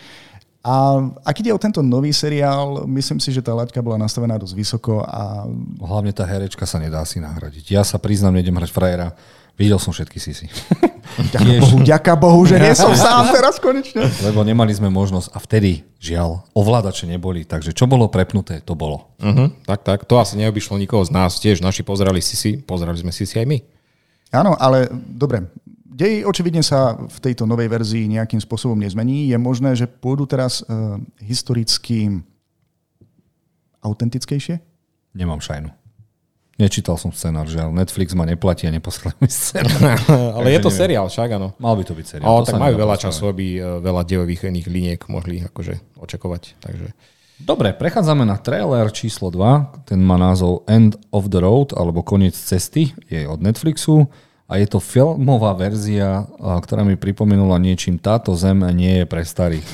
A 0.63 0.95
ak 1.27 1.43
ide 1.43 1.51
o 1.51 1.59
tento 1.59 1.83
nový 1.83 2.15
seriál, 2.15 2.87
myslím 2.87 3.19
si, 3.19 3.35
že 3.35 3.43
tá 3.43 3.51
laťka 3.51 3.83
bola 3.83 3.99
nastavená 3.99 4.39
dosť 4.39 4.55
vysoko 4.55 5.03
a... 5.03 5.43
Hlavne 5.83 6.15
tá 6.15 6.23
herečka 6.23 6.63
sa 6.63 6.79
nedá 6.79 7.03
si 7.03 7.19
nahradiť. 7.19 7.67
Ja 7.67 7.83
sa 7.83 7.99
priznám, 7.99 8.39
nejdem 8.39 8.55
hrať 8.55 8.71
frajera. 8.71 9.11
Videl 9.59 9.75
som 9.75 9.91
všetky 9.91 10.17
sisi. 10.23 10.47
Ďaká 11.35 11.53
Bohu, 11.61 11.77
ďaká 11.83 12.13
Bohu, 12.17 12.41
že 12.47 12.57
nie 12.57 12.73
som 12.73 12.89
sám 12.97 13.29
teraz 13.29 13.61
konečne. 13.61 14.07
Lebo 14.25 14.41
nemali 14.41 14.73
sme 14.73 14.89
možnosť 14.89 15.29
a 15.29 15.37
vtedy, 15.37 15.85
žiaľ, 16.01 16.41
ovládače 16.57 17.05
neboli. 17.05 17.45
Takže 17.45 17.75
čo 17.75 17.85
bolo 17.85 18.09
prepnuté, 18.09 18.63
to 18.65 18.73
bolo. 18.73 19.13
Uh-huh, 19.21 19.53
tak, 19.67 19.85
tak. 19.85 19.99
To 20.09 20.17
asi 20.17 20.39
neobyšlo 20.41 20.79
nikoho 20.81 21.05
z 21.05 21.13
nás. 21.13 21.37
Tiež 21.37 21.61
naši 21.61 21.85
pozerali 21.85 22.17
Sisi, 22.17 22.57
pozerali 22.57 22.97
sme 22.97 23.13
Sisi 23.13 23.37
aj 23.37 23.45
my. 23.45 23.59
Áno, 24.33 24.57
ale 24.57 24.89
dobre, 24.89 25.45
Dej 25.93 26.25
očividne 26.25 26.65
sa 26.65 26.97
v 26.97 27.17
tejto 27.21 27.45
novej 27.45 27.69
verzii 27.69 28.09
nejakým 28.09 28.41
spôsobom 28.41 28.81
nezmení. 28.81 29.29
Je 29.29 29.37
možné, 29.37 29.77
že 29.77 29.85
pôjdu 29.85 30.25
teraz 30.25 30.65
uh, 30.65 30.97
historicky 31.21 32.25
autentickejšie? 33.85 34.57
Nemám 35.13 35.37
šajnu. 35.37 35.69
Nečítal 36.53 37.01
som 37.01 37.09
scenár, 37.09 37.49
že 37.49 37.57
Netflix 37.57 38.13
ma 38.13 38.29
neplatí 38.29 38.69
a 38.69 38.73
neposlal 38.73 39.17
mi 39.17 39.29
scenár. 39.29 39.97
Ale 40.37 40.53
je 40.53 40.61
to 40.61 40.69
neviem. 40.69 40.81
seriál, 40.85 41.05
však 41.09 41.29
áno. 41.37 41.57
Mal 41.57 41.73
by 41.77 41.83
to 41.85 41.93
byť 41.97 42.05
seriál. 42.05 42.29
Ale 42.29 42.41
to 42.45 42.53
tak 42.53 42.61
majú 42.61 42.75
veľa 42.77 42.97
času, 43.01 43.23
aby 43.29 43.45
e, 43.57 43.61
veľa 43.81 44.01
dejových 44.05 44.53
iných 44.53 44.67
liniek 44.69 45.01
mohli 45.09 45.41
akože 45.41 45.97
očakovať. 45.97 46.61
Takže... 46.61 46.87
Dobre, 47.41 47.73
prechádzame 47.73 48.21
na 48.29 48.37
trailer 48.37 48.85
číslo 48.93 49.33
2. 49.33 49.89
Ten 49.89 49.97
má 50.05 50.21
názov 50.21 50.61
End 50.69 50.93
of 51.09 51.33
the 51.33 51.41
Road, 51.41 51.73
alebo 51.73 52.05
Koniec 52.05 52.37
cesty. 52.37 52.93
Je 53.09 53.25
od 53.25 53.41
Netflixu 53.41 54.05
a 54.47 54.59
je 54.59 54.67
to 54.67 54.83
filmová 54.83 55.55
verzia, 55.55 56.27
ktorá 56.37 56.83
mi 56.83 56.99
pripomenula 56.99 57.57
niečím 57.57 57.95
táto 57.97 58.35
zem 58.35 58.59
nie 58.75 59.01
je 59.01 59.05
pre 59.07 59.23
starých. 59.23 59.65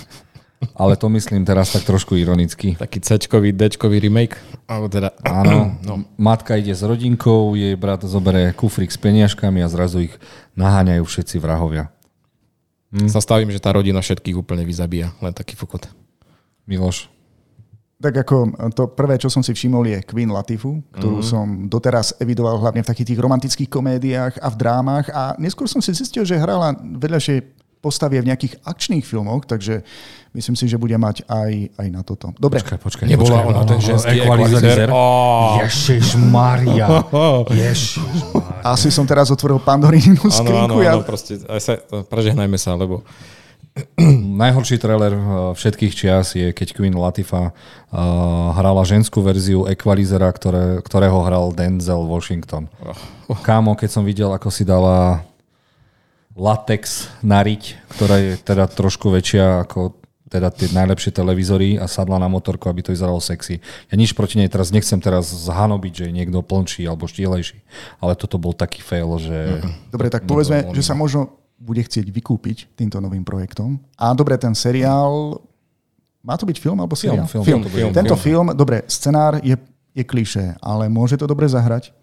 Ale 0.76 1.00
to 1.00 1.08
myslím 1.16 1.48
teraz 1.48 1.72
tak 1.72 1.88
trošku 1.88 2.20
ironicky. 2.20 2.76
Taký 2.76 3.00
C-čkový, 3.00 3.56
D-čkový 3.56 4.04
remake? 4.04 4.36
Alebo 4.68 4.92
teda... 4.92 5.16
Áno, 5.24 5.72
no. 5.88 6.04
matka 6.20 6.60
ide 6.60 6.76
s 6.76 6.84
rodinkou, 6.84 7.56
jej 7.56 7.80
brat 7.80 8.04
zoberie 8.04 8.52
kufrik 8.52 8.92
s 8.92 9.00
peniažkami 9.00 9.64
a 9.64 9.72
zrazu 9.72 10.12
ich 10.12 10.16
naháňajú 10.60 11.04
všetci 11.08 11.40
vrahovia. 11.40 11.88
Hm. 12.92 13.08
Sa 13.08 13.24
stavím, 13.24 13.56
že 13.56 13.64
tá 13.64 13.72
rodina 13.72 14.04
všetkých 14.04 14.36
úplne 14.36 14.68
vyzabíja. 14.68 15.16
Len 15.24 15.32
taký 15.32 15.56
fukot. 15.56 15.88
Miloš? 16.68 17.08
Tak 18.00 18.16
ako 18.16 18.36
to 18.72 18.96
prvé, 18.96 19.20
čo 19.20 19.28
som 19.28 19.44
si 19.44 19.52
všimol, 19.52 19.84
je 19.84 20.00
Queen 20.08 20.32
Latifu, 20.32 20.80
ktorú 20.96 21.20
mm-hmm. 21.20 21.36
som 21.36 21.68
doteraz 21.68 22.16
evidoval 22.24 22.56
hlavne 22.64 22.80
v 22.80 22.88
takých 22.88 23.12
tých 23.12 23.20
romantických 23.20 23.68
komédiách 23.68 24.40
a 24.40 24.48
v 24.48 24.56
drámach 24.56 25.12
a 25.12 25.36
neskôr 25.36 25.68
som 25.68 25.84
si 25.84 25.92
zistil, 25.92 26.24
že 26.24 26.40
hrala 26.40 26.72
vedľašie 26.80 27.60
postavie 27.80 28.20
v 28.20 28.28
nejakých 28.32 28.60
akčných 28.68 29.04
filmoch, 29.08 29.48
takže 29.48 29.84
myslím 30.36 30.56
si, 30.60 30.68
že 30.68 30.76
bude 30.76 30.96
mať 31.00 31.24
aj, 31.28 31.80
aj 31.80 31.88
na 31.88 32.04
toto. 32.04 32.36
Dobre. 32.36 32.60
Počkaj, 32.60 32.80
počkaj. 32.80 33.06
Nebola 33.08 33.40
ona 33.44 33.64
ten 33.64 33.80
ženský 33.80 34.20
ekvalizer? 34.20 34.92
Oh. 34.92 35.60
Ježiš 35.64 36.20
Maria. 36.20 37.08
Ježiš 37.52 38.00
Asi 38.64 38.92
som 38.92 39.08
teraz 39.08 39.32
otvoril 39.32 39.64
Pandorinu 39.64 40.28
skrinku. 40.28 40.76
Áno, 40.76 40.84
áno, 40.84 41.00
áno, 41.00 41.04
proste, 41.08 41.40
aj 41.48 41.62
sa, 41.64 41.74
prežehnajme 42.08 42.60
sa, 42.60 42.76
lebo 42.76 43.04
Najhorší 44.44 44.78
trailer 44.82 45.14
eh, 45.14 45.24
všetkých 45.56 45.94
čias 45.94 46.36
je, 46.36 46.52
keď 46.52 46.68
Queen 46.76 46.96
Latifa 46.96 47.52
uh, 47.52 48.52
hrala 48.56 48.84
ženskú 48.84 49.24
verziu 49.24 49.68
Equalizera, 49.70 50.32
ktoré, 50.32 50.84
ktorého 50.84 51.24
hral 51.24 51.56
Denzel 51.56 52.04
Washington. 52.08 52.68
Oh. 52.84 53.38
Kámo, 53.40 53.78
keď 53.78 53.90
som 53.90 54.04
videl, 54.04 54.32
ako 54.34 54.50
si 54.50 54.66
dala 54.66 55.24
latex 56.40 57.12
na 57.20 57.44
riť, 57.44 57.76
ktorá 57.98 58.16
je 58.20 58.32
teda 58.40 58.66
trošku 58.72 59.12
väčšia 59.12 59.68
ako 59.68 60.00
teda 60.30 60.54
tie 60.54 60.70
najlepšie 60.70 61.10
televízory 61.10 61.82
a 61.82 61.90
sadla 61.90 62.22
na 62.22 62.30
motorku, 62.30 62.70
aby 62.70 62.86
to 62.86 62.94
vyzeralo 62.94 63.18
sexy. 63.18 63.58
Ja 63.90 63.98
nič 63.98 64.14
proti 64.14 64.38
nej 64.38 64.46
teraz 64.46 64.70
nechcem 64.70 65.02
teraz 65.02 65.26
zhanobiť, 65.34 65.94
že 65.94 66.04
je 66.08 66.14
niekto 66.14 66.46
plnší 66.46 66.86
alebo 66.86 67.10
štielejší, 67.10 67.58
ale 67.98 68.14
toto 68.14 68.38
bol 68.38 68.54
taký 68.54 68.86
fail, 68.86 69.10
že... 69.18 69.66
Dobre, 69.90 70.14
tak 70.14 70.30
povedzme, 70.30 70.70
že 70.70 70.86
sa 70.86 70.94
možno 70.94 71.34
bude 71.60 71.84
chcieť 71.84 72.08
vykúpiť 72.08 72.74
týmto 72.80 73.04
novým 73.04 73.28
projektom. 73.28 73.78
A 74.00 74.16
dobre, 74.16 74.40
ten 74.40 74.56
seriál... 74.56 75.44
Má 76.20 76.36
to 76.36 76.48
byť 76.48 76.58
film 76.60 76.80
alebo 76.80 76.96
seriál? 76.96 77.28
Film. 77.28 77.44
film. 77.44 77.64
film. 77.64 77.72
film. 77.72 77.92
Tento 77.96 78.16
film, 78.20 78.48
dobre, 78.52 78.84
scenár 78.88 79.40
je, 79.40 79.56
je 79.96 80.04
klišé, 80.04 80.60
ale 80.60 80.92
môže 80.92 81.16
to 81.16 81.28
dobre 81.28 81.48
zahrať. 81.48 81.96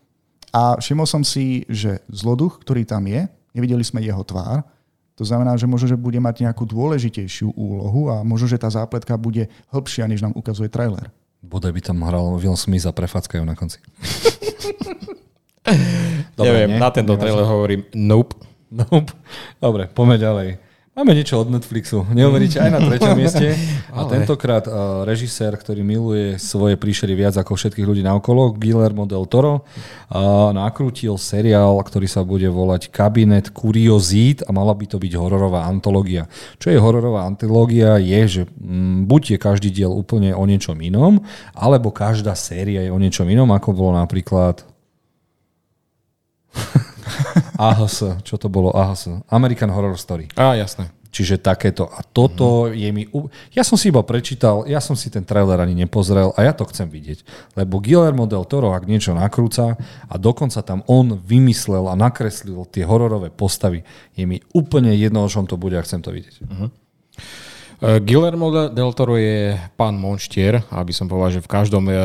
A 0.57 0.81
všimol 0.81 1.05
som 1.05 1.21
si, 1.21 1.69
že 1.69 2.01
zloduch, 2.09 2.65
ktorý 2.65 2.89
tam 2.89 3.05
je, 3.05 3.29
nevideli 3.53 3.85
sme 3.85 4.01
jeho 4.01 4.25
tvár, 4.25 4.65
to 5.17 5.25
znamená, 5.25 5.57
že 5.57 5.65
možno, 5.65 5.89
že 5.89 5.97
bude 5.97 6.21
mať 6.21 6.45
nejakú 6.45 6.69
dôležitejšiu 6.69 7.57
úlohu 7.57 8.13
a 8.13 8.21
možno, 8.21 8.53
že 8.53 8.61
tá 8.61 8.69
zápletka 8.69 9.17
bude 9.17 9.49
hĺbšia, 9.73 10.05
než 10.05 10.21
nám 10.21 10.37
ukazuje 10.37 10.69
trailer. 10.69 11.09
Bodaj 11.41 11.73
by 11.73 11.81
tam 11.81 12.05
hral 12.05 12.37
Will 12.37 12.57
Smith 12.57 12.85
a 12.85 12.93
prefackajú 12.93 13.41
na 13.49 13.57
konci. 13.57 13.81
Dobre, 16.37 16.53
Neviem, 16.53 16.77
nie? 16.77 16.79
na 16.79 16.89
tento 16.93 17.17
trailer 17.17 17.49
hovorím 17.49 17.89
nope. 17.97 18.37
Nope. 18.79 19.15
Dobre, 19.63 19.87
poďme 19.87 20.17
ďalej. 20.19 20.49
Máme 20.97 21.13
niečo 21.13 21.45
od 21.45 21.53
Netflixu. 21.53 22.09
Neuveríte, 22.09 22.57
aj 22.57 22.73
na 22.73 22.81
treťom 22.81 23.13
mieste. 23.21 23.53
A 23.93 24.09
tentokrát 24.09 24.65
uh, 24.65 25.05
režisér, 25.05 25.53
ktorý 25.53 25.85
miluje 25.85 26.41
svoje 26.41 26.81
príšery 26.81 27.13
viac 27.13 27.37
ako 27.37 27.53
všetkých 27.53 27.85
ľudí 27.85 28.01
naokolo, 28.01 28.57
Guillermo 28.57 29.05
del 29.05 29.29
Toro, 29.29 29.61
uh, 29.61 30.57
nakrútil 30.57 31.21
seriál, 31.21 31.77
ktorý 31.85 32.09
sa 32.09 32.25
bude 32.25 32.49
volať 32.49 32.89
Kabinet 32.89 33.53
Kuriozít 33.53 34.41
a 34.49 34.57
mala 34.57 34.73
by 34.73 34.89
to 34.89 34.97
byť 34.97 35.13
hororová 35.21 35.69
antológia. 35.69 36.33
Čo 36.57 36.73
je 36.73 36.81
hororová 36.81 37.29
antológia? 37.29 38.01
Je, 38.01 38.21
že 38.25 38.43
mm, 38.57 39.05
buď 39.05 39.37
je 39.37 39.39
každý 39.39 39.69
diel 39.69 39.93
úplne 39.93 40.33
o 40.33 40.49
niečom 40.49 40.81
inom, 40.81 41.21
alebo 41.53 41.93
každá 41.93 42.33
séria 42.33 42.81
je 42.81 42.89
o 42.89 42.97
niečom 42.97 43.29
inom, 43.29 43.53
ako 43.53 43.77
bolo 43.77 44.01
napríklad 44.01 44.65
AHS, 47.57 48.23
čo 48.27 48.35
to 48.37 48.47
bolo 48.51 48.75
AHS? 48.75 49.23
American 49.31 49.71
Horror 49.73 49.97
Story. 49.97 50.29
Á, 50.37 50.59
jasné. 50.59 50.91
Čiže 51.17 51.41
takéto. 51.41 51.89
A 51.89 52.05
toto 52.05 52.69
mm. 52.69 52.77
je 52.77 52.89
mi... 52.93 53.03
Ja 53.57 53.65
som 53.65 53.81
si 53.81 53.89
iba 53.89 54.05
prečítal, 54.05 54.69
ja 54.69 54.85
som 54.85 54.93
si 54.93 55.09
ten 55.09 55.25
trailer 55.25 55.57
ani 55.57 55.73
nepozrel 55.73 56.37
a 56.37 56.45
ja 56.45 56.53
to 56.53 56.69
chcem 56.69 56.93
vidieť. 56.93 57.25
Lebo 57.57 57.81
Guillermo 57.81 58.29
del 58.29 58.45
Toro, 58.45 58.77
ak 58.77 58.85
niečo 58.85 59.17
nakrúca 59.17 59.81
a 59.81 60.15
dokonca 60.21 60.61
tam 60.61 60.85
on 60.85 61.17
vymyslel 61.17 61.89
a 61.89 61.97
nakreslil 61.97 62.69
tie 62.69 62.85
hororové 62.85 63.33
postavy, 63.33 63.81
je 64.13 64.29
mi 64.29 64.45
úplne 64.53 64.93
jedno, 64.93 65.25
o 65.25 65.33
čom 65.33 65.49
to 65.49 65.57
bude 65.57 65.81
a 65.81 65.87
chcem 65.87 66.05
to 66.05 66.13
vidieť. 66.13 66.45
Mm-hmm. 66.45 66.86
Eh, 67.77 68.01
Guillermo 68.01 68.73
del 68.73 68.93
Toro 68.97 69.21
je 69.21 69.53
pán 69.77 70.01
monštier, 70.01 70.65
aby 70.73 70.97
som 70.97 71.13
povedal, 71.13 71.37
že 71.37 71.45
v 71.45 71.53
každom 71.53 71.85
uh, 71.93 71.97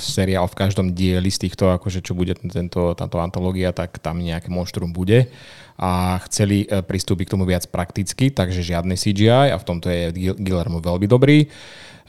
seriál, 0.00 0.48
v 0.48 0.56
každom 0.56 0.96
dieli 0.96 1.28
z 1.28 1.44
týchto, 1.44 1.68
akože 1.76 2.00
čo 2.00 2.16
bude 2.16 2.32
tento, 2.40 2.96
táto 2.96 3.20
antológia, 3.20 3.68
tak 3.76 4.00
tam 4.00 4.24
nejaké 4.24 4.48
monštrum 4.48 4.96
bude 4.96 5.28
a 5.76 6.16
chceli 6.24 6.64
uh, 6.64 6.80
pristúpiť 6.80 7.28
k 7.28 7.32
tomu 7.36 7.44
viac 7.44 7.68
prakticky, 7.68 8.32
takže 8.32 8.64
žiadne 8.64 8.96
CGI 8.96 9.52
a 9.52 9.60
v 9.60 9.66
tomto 9.68 9.92
je 9.92 10.08
Guillermo 10.40 10.80
veľmi 10.80 11.04
dobrý. 11.04 11.52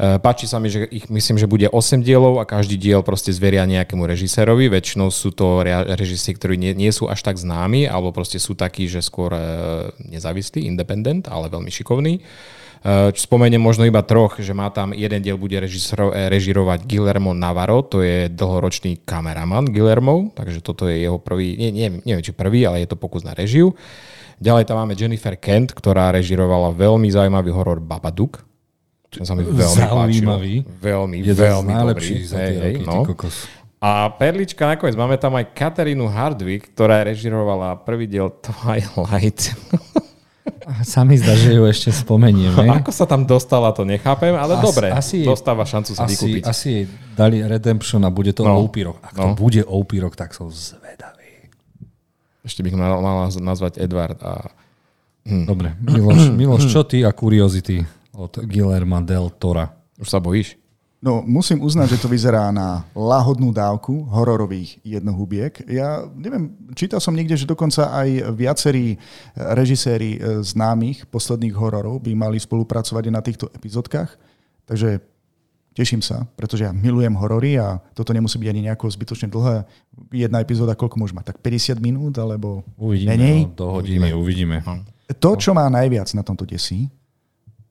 Páči 0.02 0.50
sa 0.50 0.58
mi, 0.58 0.66
že 0.66 0.90
ich 0.90 1.14
myslím, 1.14 1.38
že 1.38 1.46
bude 1.46 1.70
8 1.70 2.02
dielov 2.02 2.42
a 2.42 2.48
každý 2.50 2.74
diel 2.74 3.06
proste 3.06 3.30
zveria 3.30 3.70
nejakému 3.70 4.02
režisérovi. 4.10 4.66
Väčšinou 4.66 5.14
sú 5.14 5.30
to 5.30 5.62
režiséri, 5.62 6.42
ktorí 6.42 6.56
nie, 6.58 6.74
nie 6.74 6.90
sú 6.90 7.06
až 7.06 7.22
tak 7.22 7.38
známi, 7.38 7.86
alebo 7.86 8.10
proste 8.10 8.42
sú 8.42 8.58
takí, 8.58 8.90
že 8.90 9.06
skôr 9.06 9.30
nezávislí, 10.02 10.66
independent, 10.66 11.30
ale 11.30 11.54
veľmi 11.54 11.70
šikovní. 11.70 12.18
Spomeniem 13.14 13.62
možno 13.62 13.86
iba 13.86 14.02
troch, 14.02 14.42
že 14.42 14.58
má 14.58 14.74
tam 14.74 14.90
jeden 14.90 15.22
diel 15.22 15.38
bude 15.38 15.54
eh, 15.54 15.70
režirovať 16.34 16.90
Guillermo 16.90 17.30
Navarro, 17.30 17.86
to 17.86 18.02
je 18.02 18.26
dlhoročný 18.34 19.06
kameraman 19.06 19.70
Guillermo, 19.70 20.34
takže 20.34 20.66
toto 20.66 20.90
je 20.90 21.06
jeho 21.06 21.22
prvý, 21.22 21.54
nie, 21.62 21.70
nie, 21.70 21.88
neviem 22.02 22.26
či 22.26 22.34
prvý, 22.34 22.66
ale 22.66 22.82
je 22.82 22.90
to 22.90 22.98
pokus 22.98 23.22
na 23.22 23.38
režiu. 23.38 23.78
Ďalej 24.42 24.66
tam 24.66 24.82
máme 24.82 24.98
Jennifer 24.98 25.38
Kent, 25.38 25.78
ktorá 25.78 26.10
režirovala 26.10 26.74
veľmi 26.74 27.06
zaujímavý 27.14 27.54
horor 27.54 27.78
Babadook. 27.78 28.42
Čo 29.14 29.30
sa 29.30 29.38
mi 29.38 29.46
veľmi 29.46 29.62
Zaujímavý. 29.62 30.02
páčilo. 30.18 30.34
Veľmi, 30.82 31.18
Je 31.22 31.34
veľmi 31.38 31.74
dobrý. 31.86 32.26
za 32.26 32.38
tie 32.42 32.58
Hej, 32.58 32.58
roky, 32.58 32.84
no. 32.88 33.06
kokos. 33.06 33.46
A 33.78 34.10
perlička 34.10 34.66
nakoniec, 34.66 34.98
máme 34.98 35.22
tam 35.22 35.38
aj 35.38 35.54
Katarínu 35.54 36.10
Hardwick, 36.10 36.74
ktorá 36.74 37.06
režirovala 37.06 37.78
prvý 37.82 38.10
diel 38.10 38.34
Twilight. 38.42 39.54
Sa 40.82 41.02
mi 41.02 41.14
zdá, 41.14 41.34
že 41.34 41.52
ju 41.52 41.64
ešte 41.64 41.90
spomenieme. 41.90 42.56
Ako 42.78 42.90
sa 42.90 43.04
tam 43.04 43.24
dostala, 43.24 43.70
to 43.70 43.84
nechápem, 43.84 44.32
ale 44.34 44.54
Asi- 44.54 44.64
dobre, 44.64 44.88
asi 44.90 45.18
dostáva 45.22 45.62
šancu 45.62 45.92
sa 45.92 46.04
Asi, 46.04 46.14
vykúpiť. 46.14 46.44
asi 46.44 46.68
jej 46.68 46.86
dali 47.12 47.40
Redemption 47.40 48.00
a 48.00 48.10
bude 48.10 48.32
to 48.32 48.42
No. 48.42 48.62
Opírok. 48.62 48.98
Ak 49.00 49.14
No. 49.14 49.34
to 49.34 49.40
bude 49.40 49.62
Opírok, 49.62 50.14
tak 50.14 50.32
som 50.32 50.48
zvedavý. 50.48 51.50
Ešte 52.42 52.62
bych 52.62 52.74
mal, 52.74 52.98
mal 52.98 53.18
nazvať 53.30 53.78
Edward 53.78 54.18
a 54.18 54.48
Dobre, 55.22 55.78
Miloš, 55.78 56.30
Miloš, 56.40 56.64
čo 56.68 56.82
ty 56.82 57.02
a 57.02 57.12
Curiosity 57.12 57.86
od 58.12 58.42
Guillerma 58.42 59.00
del 59.00 59.30
Tora? 59.32 59.70
už 59.96 60.08
sa 60.08 60.18
bojíš? 60.18 60.58
No, 61.02 61.26
musím 61.26 61.66
uznať, 61.66 61.98
že 61.98 62.02
to 62.06 62.06
vyzerá 62.06 62.54
na 62.54 62.86
lahodnú 62.94 63.50
dávku 63.50 64.06
hororových 64.06 64.78
jednohubiek. 64.86 65.66
Ja 65.66 66.06
neviem, 66.14 66.54
čítal 66.78 67.02
som 67.02 67.18
niekde, 67.18 67.34
že 67.34 67.50
dokonca 67.50 67.90
aj 67.90 68.30
viacerí 68.38 69.02
režiséri 69.34 70.22
e, 70.22 70.46
známych 70.46 71.10
posledných 71.10 71.58
hororov 71.58 72.06
by 72.06 72.14
mali 72.14 72.38
spolupracovať 72.38 73.04
na 73.10 73.18
týchto 73.18 73.50
epizódkach. 73.50 74.14
Takže 74.70 75.02
teším 75.74 76.06
sa, 76.06 76.30
pretože 76.38 76.70
ja 76.70 76.72
milujem 76.72 77.18
horory 77.18 77.58
a 77.58 77.82
toto 77.98 78.14
nemusí 78.14 78.38
byť 78.38 78.50
ani 78.54 78.62
nejako 78.70 78.94
zbytočne 78.94 79.34
dlhé. 79.34 79.66
Jedna 80.14 80.38
epizóda 80.46 80.78
koľko 80.78 81.02
môže 81.02 81.18
mať? 81.18 81.34
Tak 81.34 81.42
50 81.42 81.82
minút 81.82 82.14
alebo 82.22 82.62
Uvidíme, 82.78 83.18
menej? 83.18 83.50
no, 83.50 83.58
do 83.58 83.68
hodiny, 83.74 84.14
uvidíme. 84.14 84.62
No. 84.62 84.86
To, 85.18 85.34
čo 85.34 85.58
má 85.58 85.66
najviac 85.66 86.14
na 86.14 86.22
tomto 86.22 86.46
desí, 86.46 86.94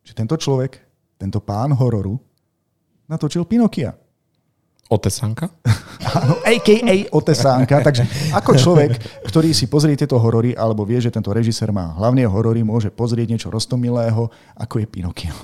že 0.02 0.18
tento 0.18 0.34
človek, 0.34 0.82
tento 1.14 1.38
pán 1.38 1.70
hororu, 1.78 2.18
natočil 3.10 3.42
Pinokia. 3.42 3.90
Otesanka? 4.90 5.46
Áno, 6.18 6.42
a.k.a. 6.42 6.94
Otesánka. 7.14 7.78
Takže 7.78 8.34
ako 8.34 8.58
človek, 8.58 8.98
ktorý 9.22 9.54
si 9.54 9.70
pozrie 9.70 9.94
tieto 9.94 10.18
horory, 10.18 10.50
alebo 10.54 10.82
vie, 10.82 10.98
že 10.98 11.14
tento 11.14 11.30
režisér 11.30 11.70
má 11.70 11.94
hlavne 11.94 12.26
horory, 12.26 12.66
môže 12.66 12.90
pozrieť 12.90 13.26
niečo 13.30 13.48
rostomilého, 13.54 14.26
ako 14.58 14.74
je 14.82 14.86
Pinokio. 14.90 15.34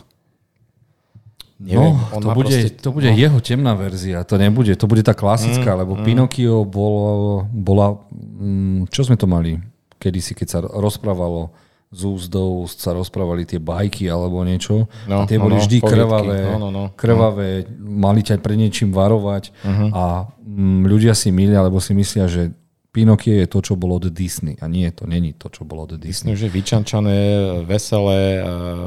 Neviem, 1.56 1.96
no, 1.96 2.12
on 2.12 2.20
to 2.20 2.28
bude, 2.36 2.52
proste- 2.52 2.76
to 2.84 2.90
bude 2.92 3.08
no. 3.08 3.16
jeho 3.16 3.38
temná 3.40 3.72
verzia, 3.72 4.26
to 4.28 4.36
nebude, 4.36 4.76
to 4.76 4.84
bude 4.84 5.00
tá 5.00 5.16
klasická, 5.16 5.72
Mm, 5.72 5.80
lebo 5.80 5.92
Pinokio 6.04 6.68
bolo, 6.68 7.48
bola, 7.48 7.96
mm, 8.12 8.92
čo 8.92 9.08
sme 9.08 9.16
to 9.16 9.24
mali 9.24 9.56
kedysi, 9.96 10.36
keď 10.36 10.46
sa 10.52 10.58
rozprávalo 10.60 11.48
z 11.96 12.28
úst 12.36 12.76
sa 12.76 12.92
rozprávali 12.92 13.42
tie 13.42 13.56
bajky 13.56 14.04
alebo 14.06 14.44
niečo. 14.44 14.84
No, 15.04 15.22
a 15.22 15.26
tie 15.26 15.40
no, 15.40 15.48
boli 15.48 15.56
no, 15.56 15.60
vždy 15.60 15.76
poviedky. 15.80 15.96
krvavé, 15.96 16.36
No, 16.46 16.58
no, 16.58 16.68
no. 16.68 16.84
krvavé, 16.92 17.48
mali 17.78 18.20
ťa 18.20 18.36
pred 18.38 18.54
niečím 18.54 18.92
varovať 18.92 19.56
Mhm. 19.64 19.86
a 19.90 20.04
mm, 20.38 20.80
ľudia 20.84 21.12
si 21.12 21.28
milia, 21.28 21.58
alebo 21.58 21.80
si 21.80 21.90
myslia, 21.92 22.26
že 22.26 22.52
Pinokio 22.86 23.36
je 23.36 23.44
to, 23.44 23.60
čo 23.60 23.76
bolo 23.76 23.96
od 23.96 24.08
Disney. 24.08 24.56
A 24.56 24.64
nie, 24.66 24.88
to 24.88 25.04
není 25.04 25.32
to, 25.32 25.48
čo 25.48 25.64
bolo 25.64 25.84
od 25.84 25.96
Disney. 25.96 26.32
Myslím, 26.32 26.36
že 26.38 26.48
vyčančané, 26.48 27.18
veselé, 27.62 28.20
eh, 28.34 28.44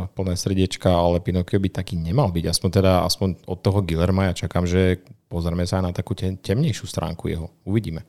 plné 0.09 0.33
srdiečka, 0.33 0.89
ale 0.89 1.21
Pinokio 1.21 1.57
by 1.57 1.69
taký 1.71 1.93
nemal 1.93 2.33
byť. 2.33 2.45
Aspoň 2.47 2.69
teda, 2.71 3.05
aspoň 3.05 3.45
od 3.45 3.61
toho 3.61 3.85
Guillerma 3.85 4.25
ja 4.25 4.33
čakám, 4.35 4.65
že 4.65 4.97
pozrieme 5.29 5.61
sa 5.63 5.77
aj 5.77 5.83
na 5.83 5.93
takú 5.93 6.17
tem- 6.17 6.33
temnejšiu 6.33 6.89
stránku 6.89 7.29
jeho. 7.29 7.53
Uvidíme. 7.61 8.01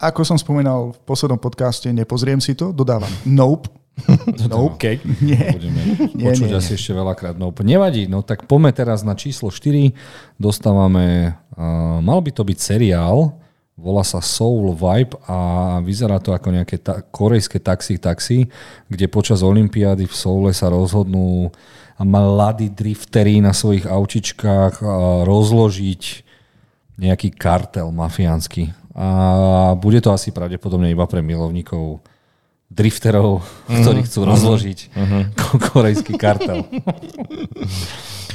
Ako 0.00 0.24
som 0.24 0.34
spomínal 0.34 0.90
v 0.90 1.00
poslednom 1.04 1.36
podcaste, 1.36 1.86
nepozriem 1.86 2.40
si 2.40 2.56
to, 2.56 2.72
dodávam 2.72 3.12
nope. 3.22 3.70
Nope. 4.50 4.76
Okay. 4.80 4.96
Nie. 5.24 5.54
Budeme 5.54 5.80
Nie, 6.16 6.32
počuť 6.32 6.50
nie, 6.50 6.58
asi 6.58 6.74
ešte 6.74 6.92
veľakrát. 6.96 7.36
No, 7.36 7.54
nevadí, 7.62 8.06
no 8.10 8.24
tak 8.24 8.48
poďme 8.50 8.74
teraz 8.74 9.06
na 9.06 9.14
číslo 9.14 9.52
4. 9.52 9.92
Dostávame, 10.40 11.36
uh, 11.54 11.98
mal 12.02 12.20
by 12.24 12.30
to 12.34 12.42
byť 12.42 12.58
seriál, 12.58 13.36
volá 13.80 14.04
sa 14.04 14.20
Soul 14.20 14.76
Vibe 14.76 15.16
a 15.24 15.38
vyzerá 15.80 16.20
to 16.20 16.36
ako 16.36 16.52
nejaké 16.52 16.76
ta- 16.80 17.00
korejské 17.00 17.60
taxi 17.60 17.96
taxi, 17.96 18.48
kde 18.92 19.06
počas 19.08 19.40
olympiády 19.40 20.04
v 20.04 20.14
Soule 20.14 20.52
sa 20.52 20.68
rozhodnú 20.68 21.48
mladí 22.00 22.72
driftery 22.72 23.44
na 23.44 23.52
svojich 23.52 23.84
aučičkách 23.84 24.80
uh, 24.80 24.88
rozložiť 25.24 26.02
nejaký 27.00 27.32
kartel 27.32 27.88
mafiánsky. 27.88 28.76
A 28.92 29.72
bude 29.80 30.04
to 30.04 30.12
asi 30.12 30.28
pravdepodobne 30.34 30.92
iba 30.92 31.08
pre 31.08 31.24
milovníkov 31.24 32.04
drifterov, 32.70 33.42
ktorí 33.66 34.06
chcú 34.06 34.20
rozložiť 34.24 34.78
ko- 35.34 35.58
korejský 35.74 36.14
kartel. 36.14 36.64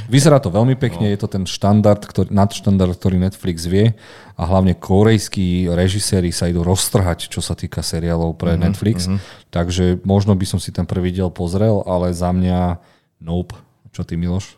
Vyzerá 0.06 0.38
to 0.38 0.54
veľmi 0.54 0.78
pekne, 0.78 1.10
je 1.10 1.18
to 1.18 1.26
ten 1.26 1.42
štandard, 1.42 1.98
ktorý, 1.98 2.30
nadštandard, 2.30 2.94
ktorý 2.94 3.18
Netflix 3.18 3.66
vie 3.66 3.98
a 4.38 4.42
hlavne 4.46 4.78
korejskí 4.78 5.66
režiséri 5.66 6.30
sa 6.30 6.46
idú 6.46 6.62
roztrhať, 6.62 7.26
čo 7.26 7.42
sa 7.42 7.58
týka 7.58 7.82
seriálov 7.82 8.38
pre 8.38 8.54
Netflix. 8.54 9.10
Takže 9.50 9.98
možno 10.06 10.38
by 10.38 10.46
som 10.46 10.62
si 10.62 10.70
ten 10.70 10.86
prvý 10.86 11.10
diel 11.10 11.32
pozrel, 11.34 11.82
ale 11.88 12.14
za 12.14 12.30
mňa 12.30 12.78
nope. 13.18 13.58
Čo 13.90 14.06
ty, 14.06 14.14
Miloš? 14.14 14.54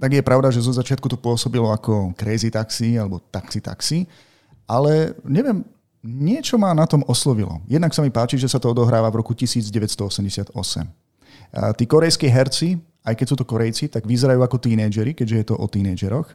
Tak 0.00 0.14
je 0.14 0.24
pravda, 0.24 0.48
že 0.48 0.64
zo 0.64 0.72
začiatku 0.72 1.04
to 1.06 1.18
pôsobilo 1.20 1.68
ako 1.68 2.16
Crazy 2.16 2.48
Taxi 2.48 2.96
alebo 2.96 3.20
Taxi 3.20 3.60
Taxi, 3.60 3.98
ale 4.64 5.12
neviem, 5.26 5.66
niečo 6.02 6.58
ma 6.58 6.74
na 6.74 6.84
tom 6.84 7.06
oslovilo. 7.06 7.62
Jednak 7.70 7.94
sa 7.94 8.02
mi 8.02 8.10
páči, 8.10 8.36
že 8.36 8.50
sa 8.50 8.58
to 8.58 8.74
odohráva 8.74 9.08
v 9.08 9.22
roku 9.22 9.32
1988. 9.32 10.50
A 11.52 11.70
tí 11.72 11.84
korejskí 11.86 12.26
herci, 12.26 12.82
aj 13.02 13.14
keď 13.18 13.26
sú 13.26 13.36
to 13.38 13.46
Korejci, 13.46 13.90
tak 13.90 14.06
vyzerajú 14.06 14.40
ako 14.42 14.62
tínedžeri, 14.62 15.12
keďže 15.14 15.36
je 15.36 15.46
to 15.46 15.54
o 15.58 15.66
tínedžeroch. 15.66 16.28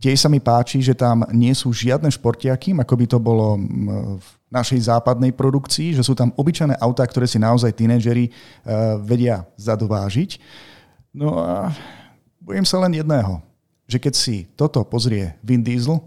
Tiež 0.00 0.16
sa 0.16 0.32
mi 0.32 0.40
páči, 0.40 0.80
že 0.80 0.96
tam 0.96 1.28
nie 1.28 1.52
sú 1.52 1.72
žiadne 1.76 2.08
športiaky, 2.08 2.72
ako 2.72 2.94
by 2.96 3.06
to 3.08 3.18
bolo 3.20 3.60
v 4.16 4.28
našej 4.48 4.88
západnej 4.88 5.36
produkcii, 5.36 5.92
že 5.92 6.00
sú 6.00 6.16
tam 6.16 6.32
obyčajné 6.40 6.76
autá, 6.80 7.04
ktoré 7.04 7.28
si 7.28 7.36
naozaj 7.36 7.76
tínedžeri 7.76 8.32
uh, 8.32 8.96
vedia 9.04 9.44
zadovážiť. 9.60 10.40
No 11.12 11.36
a 11.44 11.68
bojím 12.40 12.64
sa 12.64 12.80
len 12.80 12.96
jedného, 12.96 13.44
že 13.84 14.00
keď 14.00 14.14
si 14.16 14.48
toto 14.56 14.80
pozrie 14.88 15.36
Vin 15.44 15.60
Diesel, 15.60 16.00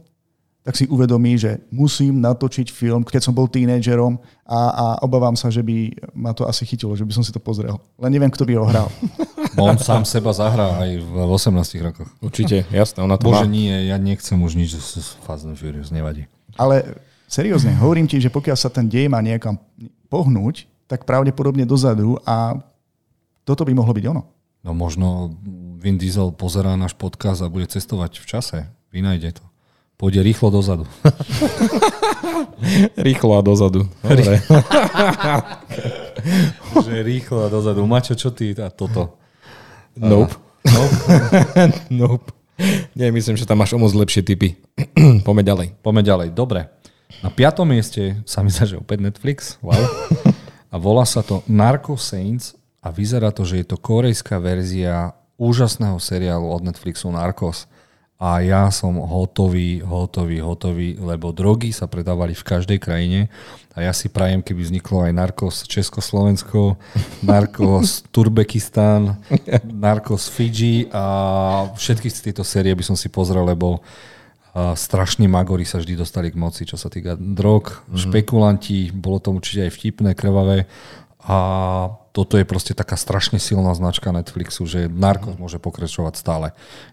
tak 0.63 0.79
si 0.79 0.87
uvedomí, 0.87 1.35
že 1.35 1.59
musím 1.75 2.23
natočiť 2.23 2.71
film, 2.71 3.03
keď 3.03 3.27
som 3.27 3.35
bol 3.35 3.51
tínedžerom 3.51 4.15
a, 4.47 4.59
a 4.71 4.85
obávam 5.03 5.35
sa, 5.35 5.51
že 5.51 5.59
by 5.59 5.91
ma 6.15 6.31
to 6.31 6.47
asi 6.47 6.63
chytilo, 6.63 6.95
že 6.95 7.03
by 7.03 7.11
som 7.11 7.23
si 7.23 7.35
to 7.35 7.43
pozrel. 7.43 7.83
Len 7.99 8.11
neviem, 8.15 8.31
kto 8.31 8.47
by 8.47 8.55
ho 8.55 8.63
hral. 8.63 8.87
No 9.59 9.67
on 9.69 9.75
sám 9.75 10.07
seba 10.07 10.31
zahrá 10.31 10.79
aj 10.79 11.03
v 11.03 11.13
18 11.27 11.83
rokoch. 11.83 12.07
Určite, 12.23 12.63
jasné, 12.71 13.03
ona 13.03 13.19
to 13.19 13.27
Bože 13.27 13.43
má. 13.43 13.51
nie, 13.51 13.91
ja 13.91 13.99
nechcem 13.99 14.39
už 14.39 14.55
nič 14.55 14.79
z 14.79 15.03
z 15.03 15.19
Fast 15.27 15.43
and 15.43 15.59
Furious, 15.59 15.91
nevadí. 15.91 16.31
Ale 16.55 16.95
seriózne, 17.27 17.75
hovorím 17.83 18.07
ti, 18.07 18.23
že 18.23 18.31
pokiaľ 18.31 18.55
sa 18.55 18.71
ten 18.71 18.87
dej 18.87 19.11
má 19.11 19.19
niekam 19.19 19.59
pohnúť, 20.07 20.63
tak 20.87 21.03
pravdepodobne 21.03 21.67
dozadu 21.67 22.15
a 22.23 22.55
toto 23.43 23.67
by 23.67 23.75
mohlo 23.75 23.91
byť 23.91 24.05
ono. 24.07 24.23
No 24.63 24.71
možno 24.71 25.35
Vin 25.75 25.99
Diesel 25.99 26.31
pozerá 26.31 26.79
náš 26.79 26.95
podcast 26.95 27.43
a 27.43 27.51
bude 27.51 27.67
cestovať 27.67 28.23
v 28.23 28.25
čase. 28.31 28.57
Vynajde 28.95 29.43
to. 29.43 29.45
Pôjde 30.03 30.19
rýchlo 30.19 30.51
dozadu. 30.51 30.83
Rýchlo 33.07 33.39
a 33.39 33.41
dozadu. 33.41 33.87
Dobre. 34.03 34.35
že 36.83 36.95
rýchlo 37.07 37.39
a 37.39 37.47
dozadu. 37.47 37.87
Mačo, 37.87 38.11
čo 38.11 38.35
ty 38.35 38.51
a 38.59 38.67
toto? 38.67 39.15
Nope. 39.95 40.35
Nope. 40.67 40.95
nope. 41.87 42.27
Nie, 42.99 43.15
myslím, 43.15 43.39
že 43.39 43.47
tam 43.47 43.63
máš 43.63 43.71
o 43.71 43.79
moc 43.79 43.95
lepšie 43.95 44.27
typy. 44.27 44.59
Poďme 45.23 45.47
ďalej. 45.47 45.67
Poďme 45.79 46.03
ďalej. 46.03 46.27
Dobre. 46.35 46.67
Na 47.23 47.31
piatom 47.31 47.63
mieste 47.63 48.19
sa 48.27 48.43
mi 48.43 48.51
zdá, 48.51 48.67
že 48.67 48.75
opäť 48.75 49.07
Netflix. 49.07 49.55
Wow. 49.63 49.87
A 50.67 50.75
volá 50.83 51.07
sa 51.07 51.23
to 51.23 51.47
Narco 51.47 51.95
Saints 51.95 52.59
a 52.83 52.91
vyzerá 52.91 53.31
to, 53.31 53.47
že 53.47 53.63
je 53.63 53.71
to 53.71 53.79
korejská 53.79 54.35
verzia 54.43 55.15
úžasného 55.39 55.95
seriálu 55.95 56.51
od 56.51 56.67
Netflixu 56.67 57.07
Narcos. 57.07 57.71
A 58.23 58.39
ja 58.39 58.71
som 58.71 59.03
hotový, 59.03 59.83
hotový, 59.83 60.39
hotový, 60.39 60.95
lebo 60.95 61.35
drogy 61.35 61.75
sa 61.75 61.91
predávali 61.91 62.31
v 62.31 62.47
každej 62.47 62.79
krajine. 62.79 63.27
A 63.75 63.83
ja 63.83 63.91
si 63.91 64.07
prajem, 64.07 64.39
keby 64.39 64.63
vzniklo 64.63 65.03
aj 65.03 65.11
Narcos 65.11 65.67
Československo, 65.67 66.79
Narcos 67.27 68.07
Turbekistán, 68.15 69.19
Narcos 69.67 70.31
Fiji 70.31 70.87
a 70.95 71.03
všetky 71.75 72.07
tieto 72.07 72.47
série 72.47 72.71
by 72.71 72.87
som 72.87 72.95
si 72.95 73.11
pozrel, 73.11 73.43
lebo 73.43 73.83
strašní 74.53 75.25
magori 75.25 75.65
sa 75.65 75.81
vždy 75.81 75.97
dostali 75.97 76.29
k 76.29 76.37
moci, 76.37 76.63
čo 76.63 76.77
sa 76.77 76.85
týka 76.85 77.17
drog, 77.17 77.73
mm-hmm. 77.73 77.97
špekulanti, 77.97 78.93
bolo 78.93 79.17
to 79.17 79.33
určite 79.33 79.65
aj 79.65 79.71
vtipné, 79.73 80.13
krvavé 80.13 80.69
a 81.23 81.37
toto 82.13 82.37
je 82.37 82.45
proste 82.45 82.77
taká 82.77 82.93
strašne 82.99 83.41
silná 83.41 83.73
značka 83.73 84.13
Netflixu, 84.13 84.67
že 84.69 84.91
Narcos 84.91 85.39
môže 85.39 85.57
pokračovať 85.57 86.13
stále. 86.19 86.47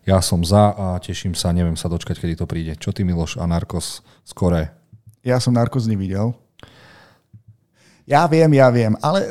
Ja 0.09 0.22
som 0.24 0.41
za 0.47 0.72
a 0.72 0.87
teším 1.03 1.37
sa, 1.37 1.53
neviem 1.53 1.76
sa 1.76 1.91
dočkať, 1.93 2.16
kedy 2.16 2.35
to 2.41 2.47
príde. 2.49 2.78
Čo 2.78 2.95
ty, 2.95 3.05
Miloš, 3.05 3.37
a 3.37 3.45
Narcos 3.45 4.01
skore? 4.24 4.72
Ja 5.20 5.37
som 5.43 5.53
Narcos 5.53 5.85
nevidel. 5.85 6.33
Ja 8.09 8.24
viem, 8.31 8.51
ja 8.57 8.72
viem, 8.72 8.97
ale 9.05 9.28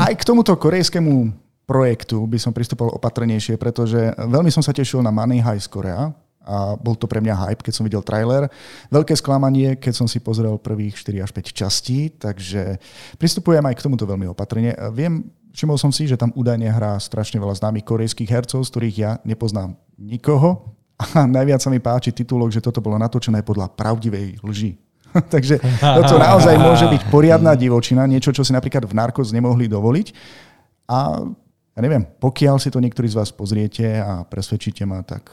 Aj 0.00 0.16
k 0.16 0.24
tomuto 0.24 0.56
korejskému 0.56 1.28
projektu 1.68 2.24
by 2.24 2.40
som 2.40 2.56
pristupoval 2.56 2.96
opatrnejšie, 2.96 3.60
pretože 3.60 4.16
veľmi 4.16 4.48
som 4.48 4.64
sa 4.64 4.72
tešil 4.72 5.04
na 5.04 5.12
Money 5.12 5.44
High 5.44 5.60
z 5.60 5.68
Korea 5.68 6.08
a 6.40 6.74
bol 6.74 6.96
to 6.96 7.04
pre 7.04 7.20
mňa 7.20 7.36
hype, 7.36 7.62
keď 7.62 7.74
som 7.76 7.84
videl 7.84 8.00
trailer. 8.00 8.48
Veľké 8.88 9.12
sklamanie, 9.12 9.76
keď 9.76 9.92
som 9.92 10.06
si 10.08 10.18
pozrel 10.24 10.56
prvých 10.56 10.96
4 10.96 11.24
až 11.24 11.30
5 11.36 11.52
častí, 11.52 12.08
takže 12.16 12.80
pristupujem 13.20 13.60
aj 13.60 13.76
k 13.76 13.84
tomuto 13.84 14.08
veľmi 14.08 14.26
opatrne. 14.32 14.72
Viem, 14.96 15.28
všimol 15.52 15.76
som 15.76 15.92
si, 15.92 16.08
že 16.08 16.16
tam 16.16 16.32
údajne 16.32 16.72
hrá 16.72 16.96
strašne 16.96 17.36
veľa 17.36 17.60
známych 17.60 17.84
korejských 17.84 18.30
hercov, 18.30 18.64
z 18.64 18.70
ktorých 18.72 18.96
ja 18.96 19.10
nepoznám 19.22 19.76
nikoho. 20.00 20.74
A 21.00 21.24
najviac 21.24 21.60
sa 21.60 21.72
mi 21.72 21.80
páči 21.80 22.12
titulok, 22.12 22.52
že 22.52 22.64
toto 22.64 22.80
bolo 22.80 22.96
natočené 22.96 23.44
podľa 23.44 23.72
pravdivej 23.72 24.40
lži. 24.40 24.76
Takže 25.32 25.58
toto 25.80 26.16
naozaj 26.16 26.54
môže 26.56 26.86
byť 26.86 27.02
poriadna 27.10 27.58
divočina, 27.58 28.06
niečo, 28.06 28.30
čo 28.30 28.46
si 28.46 28.54
napríklad 28.54 28.86
v 28.86 28.96
Narcos 28.96 29.34
nemohli 29.34 29.66
dovoliť. 29.66 30.08
A 30.90 31.24
ja 31.76 31.80
neviem, 31.80 32.02
pokiaľ 32.02 32.58
si 32.58 32.68
to 32.68 32.82
niektorí 32.82 33.08
z 33.10 33.18
vás 33.18 33.30
pozriete 33.30 34.02
a 34.02 34.26
presvedčíte 34.26 34.82
ma, 34.86 35.02
tak 35.06 35.30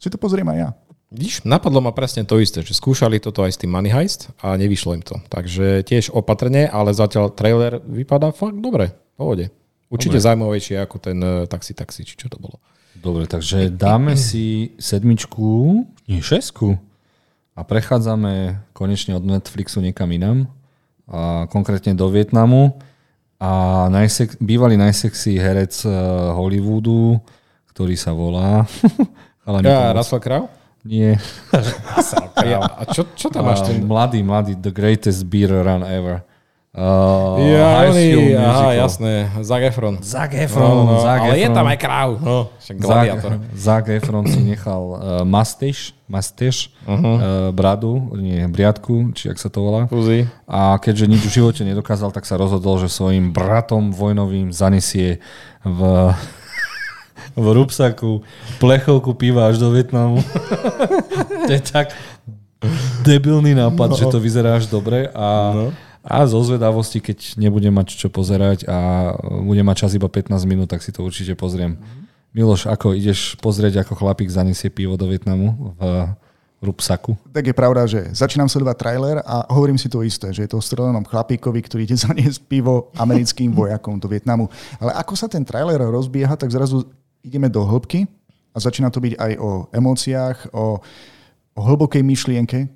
si 0.00 0.08
to 0.08 0.16
pozriem 0.16 0.48
aj 0.48 0.58
ja. 0.58 0.70
Víš, 1.10 1.42
napadlo 1.42 1.82
ma 1.82 1.90
presne 1.90 2.22
to 2.22 2.38
isté, 2.38 2.62
že 2.62 2.70
skúšali 2.70 3.18
toto 3.18 3.42
aj 3.42 3.52
s 3.52 3.58
tým 3.58 3.74
Money 3.74 3.90
Heist 3.90 4.30
a 4.46 4.54
nevyšlo 4.54 4.94
im 4.94 5.02
to. 5.02 5.18
Takže 5.26 5.82
tiež 5.82 6.14
opatrne, 6.14 6.70
ale 6.70 6.94
zatiaľ 6.94 7.34
trailer 7.34 7.82
vypadá 7.82 8.30
fakt 8.30 8.54
dobre, 8.62 8.94
v 8.94 9.14
pohode. 9.18 9.44
Určite 9.90 10.22
dobre. 10.22 10.26
zaujímavejšie 10.30 10.76
ako 10.78 10.96
ten 11.02 11.18
uh, 11.18 11.50
Taxi 11.50 11.74
Taxi, 11.74 12.06
či 12.06 12.14
čo 12.14 12.30
to 12.30 12.38
bolo. 12.38 12.62
Dobre, 12.94 13.26
takže 13.26 13.74
dáme 13.74 14.14
si 14.14 14.78
sedmičku, 14.78 15.82
nie 16.06 16.22
šesku 16.22 16.78
a 17.58 17.66
prechádzame 17.66 18.62
konečne 18.70 19.18
od 19.18 19.26
Netflixu 19.26 19.82
niekam 19.82 20.14
inam, 20.14 20.46
a 21.10 21.50
konkrétne 21.50 21.98
do 21.98 22.06
Vietnamu 22.06 22.78
a 23.42 23.86
najsex, 23.90 24.38
bývalý 24.38 24.78
najsexy 24.78 25.42
herec 25.42 25.74
uh, 25.82 26.38
Hollywoodu, 26.38 27.18
ktorý 27.74 27.98
sa 27.98 28.14
volá... 28.14 28.62
ja, 29.58 29.90
Russell 29.90 30.22
Crowe? 30.22 30.48
Nie. 30.86 31.18
a 32.80 32.82
čo, 32.88 33.04
čo 33.12 33.28
tam 33.28 33.50
máš? 33.50 33.66
Ten... 33.66 33.84
Mladý, 33.84 34.22
mladý, 34.22 34.52
the 34.56 34.72
greatest 34.72 35.26
beer 35.26 35.50
run 35.50 35.82
ever. 35.84 36.24
Uh, 36.70 37.34
ja, 37.50 37.90
oni, 37.90 38.30
aha, 38.38 38.86
jasné, 38.86 39.26
Zac 39.42 39.58
Efron. 39.74 39.98
Zac 40.06 40.30
Efron, 40.38 40.86
no, 40.86 40.86
no, 40.86 41.02
Zac 41.02 41.26
ale 41.26 41.34
Efron. 41.34 41.42
je 41.42 41.48
tam 41.50 41.66
aj 41.66 41.78
kráv. 41.82 42.10
No, 42.22 42.36
Zac, 42.62 43.10
Zac 43.66 43.84
Efron 43.90 44.22
si 44.30 44.38
nechal 44.38 44.78
uh, 44.78 45.26
mustache, 45.26 45.90
mustache 46.06 46.70
uh-huh. 46.86 47.02
uh, 47.02 47.18
bradu, 47.50 48.14
nie, 48.14 48.46
briadku, 48.46 49.10
či 49.18 49.34
ak 49.34 49.42
sa 49.42 49.50
to 49.50 49.66
volá. 49.66 49.90
Puzi. 49.90 50.30
A 50.46 50.78
keďže 50.78 51.10
nič 51.10 51.22
v 51.26 51.42
živote 51.42 51.66
nedokázal, 51.66 52.14
tak 52.14 52.22
sa 52.22 52.38
rozhodol, 52.38 52.78
že 52.78 52.86
svojim 52.86 53.34
bratom 53.34 53.90
vojnovým 53.90 54.54
zanesie 54.54 55.18
v 55.66 56.14
v 57.40 57.46
rúbsaku 57.56 58.20
plechovku 58.60 59.16
piva 59.16 59.48
až 59.48 59.56
do 59.56 59.72
Vietnamu. 59.72 60.20
to 61.48 61.50
je 61.56 61.62
tak 61.64 61.96
debilný 63.00 63.56
nápad, 63.56 63.88
no. 63.92 63.96
že 63.96 64.04
to 64.12 64.20
vyzerá 64.20 64.60
až 64.60 64.68
dobre 64.68 65.08
a 65.16 65.28
no 65.56 65.72
a 66.00 66.24
zo 66.24 66.40
zvedavosti, 66.40 66.96
keď 66.96 67.36
nebudem 67.36 67.72
mať 67.76 67.92
čo 67.92 68.08
pozerať 68.08 68.64
a 68.64 69.12
budem 69.20 69.64
mať 69.68 69.84
čas 69.84 69.92
iba 69.92 70.08
15 70.08 70.48
minút, 70.48 70.72
tak 70.72 70.80
si 70.80 70.88
to 70.96 71.04
určite 71.04 71.36
pozriem. 71.36 71.76
Miloš, 72.32 72.70
ako 72.70 72.96
ideš 72.96 73.36
pozrieť, 73.36 73.84
ako 73.84 74.00
chlapík 74.00 74.32
zaniesie 74.32 74.72
pivo 74.72 74.96
do 74.96 75.04
Vietnamu 75.04 75.76
v 75.76 76.08
rupsaku? 76.64 77.20
Tak 77.28 77.44
je 77.44 77.56
pravda, 77.56 77.84
že 77.84 78.00
začínam 78.16 78.48
sledovať 78.48 78.76
trailer 78.80 79.16
a 79.20 79.44
hovorím 79.52 79.76
si 79.76 79.92
to 79.92 80.00
isté, 80.00 80.32
že 80.32 80.48
je 80.48 80.50
to 80.50 80.56
o 80.56 80.64
strelenom 80.64 81.04
chlapíkovi, 81.04 81.60
ktorý 81.68 81.84
ide 81.84 82.00
zaniesť 82.08 82.48
pivo 82.48 82.88
americkým 82.96 83.52
vojakom 83.52 84.00
do 84.00 84.08
Vietnamu. 84.08 84.48
Ale 84.80 84.96
ako 84.96 85.12
sa 85.20 85.28
ten 85.28 85.44
trailer 85.44 85.84
rozbieha, 85.84 86.32
tak 86.32 86.48
zrazu 86.48 86.88
ideme 87.24 87.48
do 87.48 87.64
hĺbky 87.64 88.08
a 88.52 88.56
začína 88.58 88.90
to 88.90 89.00
byť 89.00 89.14
aj 89.16 89.32
o 89.38 89.50
emóciách, 89.70 90.36
o, 90.52 90.80
o 91.54 91.60
hlbokej 91.60 92.02
myšlienke, 92.02 92.66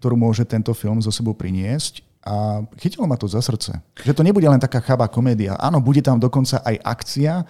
ktorú 0.00 0.16
môže 0.16 0.42
tento 0.48 0.72
film 0.72 0.98
zo 1.04 1.12
sebou 1.12 1.36
priniesť 1.36 2.02
a 2.20 2.64
chytilo 2.76 3.08
ma 3.08 3.16
to 3.16 3.24
za 3.24 3.40
srdce. 3.40 3.80
Že 4.04 4.12
to 4.12 4.22
nebude 4.26 4.44
len 4.44 4.60
taká 4.60 4.80
chabá 4.84 5.08
komédia. 5.08 5.56
Áno, 5.56 5.80
bude 5.80 6.04
tam 6.04 6.20
dokonca 6.20 6.60
aj 6.60 6.76
akcia, 6.84 7.48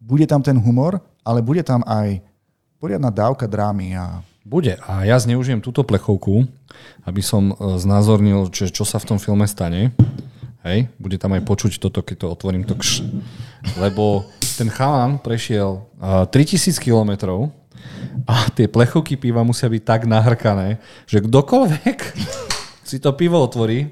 bude 0.00 0.24
tam 0.24 0.40
ten 0.40 0.56
humor, 0.56 1.04
ale 1.20 1.44
bude 1.44 1.60
tam 1.60 1.84
aj 1.84 2.24
poriadna 2.80 3.12
dávka 3.12 3.44
drámy. 3.44 3.92
A... 4.00 4.24
Bude. 4.40 4.80
A 4.88 5.04
ja 5.04 5.20
zneužijem 5.20 5.60
túto 5.60 5.84
plechovku, 5.84 6.48
aby 7.04 7.20
som 7.20 7.52
e, 7.52 7.54
znázornil, 7.76 8.48
čo, 8.48 8.72
čo 8.72 8.88
sa 8.88 8.96
v 8.96 9.14
tom 9.14 9.18
filme 9.20 9.44
stane. 9.44 9.92
Hej, 10.64 10.88
bude 10.96 11.16
tam 11.20 11.36
aj 11.36 11.44
počuť 11.44 11.80
toto, 11.80 12.00
keď 12.00 12.24
to 12.24 12.26
otvorím 12.32 12.64
to 12.64 12.76
kš. 12.76 13.04
Lebo 13.76 14.28
ten 14.60 14.68
chalan 14.68 15.16
prešiel 15.16 15.80
uh, 15.96 16.28
3000 16.28 16.76
kilometrov 16.76 17.48
a 18.28 18.52
tie 18.52 18.68
plechovky 18.68 19.16
piva 19.16 19.40
musia 19.40 19.72
byť 19.72 19.82
tak 19.88 20.00
nahrkané, 20.04 20.76
že 21.08 21.24
kdokoľvek 21.24 21.98
si 22.90 23.00
to 23.00 23.16
pivo 23.16 23.40
otvorí, 23.40 23.88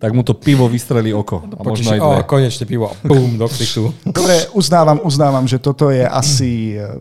tak 0.00 0.16
mu 0.16 0.24
to 0.24 0.32
pivo 0.32 0.64
vystrelí 0.72 1.12
oko. 1.12 1.44
A 1.44 1.60
možno 1.60 1.92
aj 1.92 2.00
dve. 2.00 2.16
O, 2.22 2.24
konečne 2.24 2.64
pivo. 2.64 2.96
Bum, 3.04 3.36
do 3.36 3.44
ksichtu. 3.44 3.92
Dobre, 4.06 4.48
uznávam, 4.56 5.02
uznávam, 5.04 5.44
že 5.44 5.60
toto 5.60 5.92
je 5.92 6.04
asi 6.04 6.80
eh, 6.80 6.96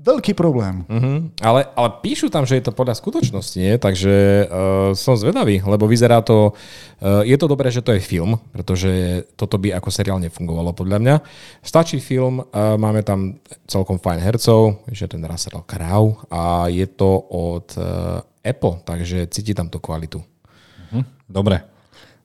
veľký 0.00 0.32
problém. 0.32 0.88
Uh-huh. 0.88 1.28
Ale, 1.44 1.68
ale 1.76 1.88
píšu 2.00 2.32
tam, 2.32 2.48
že 2.48 2.56
je 2.56 2.64
to 2.64 2.72
podľa 2.72 2.96
skutočnosti, 2.96 3.58
nie? 3.60 3.76
takže 3.76 4.48
uh, 4.48 4.96
som 4.96 5.14
zvedavý, 5.14 5.60
lebo 5.60 5.84
vyzerá 5.84 6.24
to, 6.24 6.56
uh, 6.56 7.20
je 7.20 7.36
to 7.36 7.46
dobré, 7.46 7.68
že 7.68 7.84
to 7.84 7.92
je 7.92 8.00
film, 8.00 8.40
pretože 8.50 9.22
toto 9.36 9.60
by 9.60 9.76
ako 9.76 9.92
seriál 9.92 10.18
nefungovalo 10.24 10.72
podľa 10.72 10.98
mňa. 11.04 11.16
Stačí 11.60 12.00
film, 12.00 12.40
uh, 12.40 12.80
máme 12.80 13.04
tam 13.04 13.36
celkom 13.68 14.00
fajn 14.00 14.18
hercov, 14.24 14.80
že 14.88 15.04
ten 15.04 15.20
Russell 15.20 15.60
Crowe 15.68 16.24
a 16.32 16.72
je 16.72 16.88
to 16.88 17.10
od 17.28 17.68
uh, 17.76 18.24
Apple, 18.40 18.80
takže 18.88 19.28
cíti 19.28 19.52
tam 19.52 19.68
tú 19.68 19.76
kvalitu. 19.76 20.24
Uh-huh. 20.24 21.04
Dobre. 21.28 21.60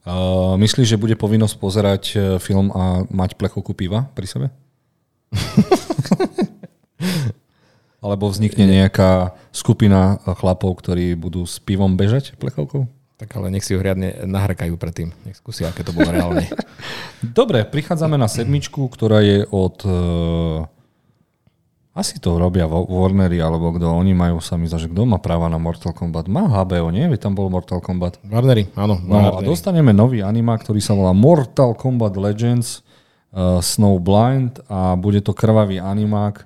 Uh, 0.06 0.54
myslíš, 0.56 0.96
že 0.96 1.02
bude 1.02 1.18
povinnosť 1.18 1.54
pozerať 1.60 2.02
film 2.38 2.72
a 2.72 3.04
mať 3.10 3.36
plechovku 3.36 3.76
piva 3.76 4.08
pri 4.16 4.24
sebe? 4.24 4.46
Alebo 8.06 8.30
vznikne 8.30 8.70
nejaká 8.70 9.34
skupina 9.50 10.22
chlapov, 10.38 10.78
ktorí 10.78 11.18
budú 11.18 11.42
s 11.42 11.58
pivom 11.58 11.98
bežať 11.98 12.38
plechovkou? 12.38 12.86
Tak 13.16 13.32
ale 13.34 13.48
nech 13.48 13.64
si 13.64 13.72
ho 13.72 13.80
riadne 13.80 14.28
nahrkajú 14.28 14.76
predtým. 14.76 15.10
Nech 15.24 15.40
skúsia, 15.40 15.72
aké 15.72 15.82
to 15.82 15.90
bolo 15.90 16.12
reálne. 16.12 16.46
Dobre, 17.38 17.64
prichádzame 17.66 18.14
na 18.20 18.28
sedmičku, 18.28 18.86
ktorá 18.92 19.24
je 19.24 19.42
od... 19.48 19.76
Uh, 19.88 20.68
asi 21.96 22.20
to 22.20 22.36
robia 22.36 22.68
Warnery, 22.68 23.40
alebo 23.40 23.72
kto. 23.72 23.88
Oni 23.88 24.12
majú 24.12 24.36
sami 24.44 24.68
za, 24.68 24.76
že 24.76 24.92
kto 24.92 25.08
má 25.08 25.16
práva 25.16 25.48
na 25.48 25.56
Mortal 25.56 25.96
Kombat. 25.96 26.28
Má 26.28 26.44
HBO, 26.44 26.92
nie? 26.92 27.08
Veď 27.08 27.24
tam 27.24 27.32
bol 27.32 27.48
Mortal 27.48 27.80
Kombat. 27.80 28.20
Warnery, 28.20 28.68
áno. 28.76 29.00
No 29.00 29.16
a 29.16 29.40
dostaneme 29.40 29.96
nový 29.96 30.20
anima, 30.20 30.52
ktorý 30.60 30.84
sa 30.84 30.92
volá 30.92 31.16
Mortal 31.16 31.72
Kombat 31.72 32.20
Legends 32.20 32.84
uh, 33.32 33.64
Snow 33.64 33.96
Blind 33.96 34.60
a 34.68 34.92
bude 34.92 35.24
to 35.24 35.32
krvavý 35.32 35.80
animák, 35.80 36.44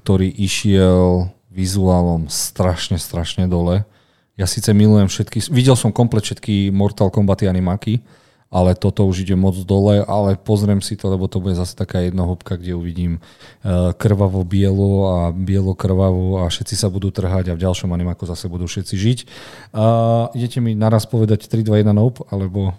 ktorý 0.00 0.32
išiel 0.32 1.28
vizuálom 1.52 2.32
strašne, 2.32 2.96
strašne 2.96 3.44
dole. 3.44 3.84
Ja 4.40 4.48
síce 4.48 4.72
milujem 4.72 5.12
všetky, 5.12 5.52
videl 5.52 5.76
som 5.76 5.92
komplet 5.92 6.24
všetky 6.24 6.72
Mortal 6.72 7.12
Kombat 7.12 7.44
animáky, 7.44 8.00
ale 8.50 8.74
toto 8.74 9.06
už 9.06 9.22
ide 9.22 9.38
moc 9.38 9.54
dole, 9.62 10.02
ale 10.02 10.34
pozriem 10.34 10.82
si 10.82 10.98
to, 10.98 11.06
lebo 11.06 11.30
to 11.30 11.38
bude 11.38 11.54
zase 11.54 11.78
taká 11.78 12.02
jednohúbka, 12.02 12.58
kde 12.58 12.74
uvidím 12.74 13.22
e, 13.62 13.94
krvavo 13.94 14.42
bielo 14.42 15.06
a 15.06 15.16
bielo 15.30 15.76
krvavo 15.78 16.42
a 16.42 16.50
všetci 16.50 16.74
sa 16.74 16.90
budú 16.90 17.14
trhať 17.14 17.52
a 17.52 17.54
v 17.54 17.62
ďalšom 17.62 17.94
animáku 17.94 18.26
zase 18.26 18.50
budú 18.50 18.66
všetci 18.66 18.94
žiť. 18.98 19.18
Uh, 19.70 20.26
idete 20.34 20.58
mi 20.58 20.74
naraz 20.74 21.06
povedať 21.06 21.46
3, 21.46 21.62
2, 21.62 21.86
1 21.86 21.94
nope, 21.94 22.26
alebo... 22.34 22.74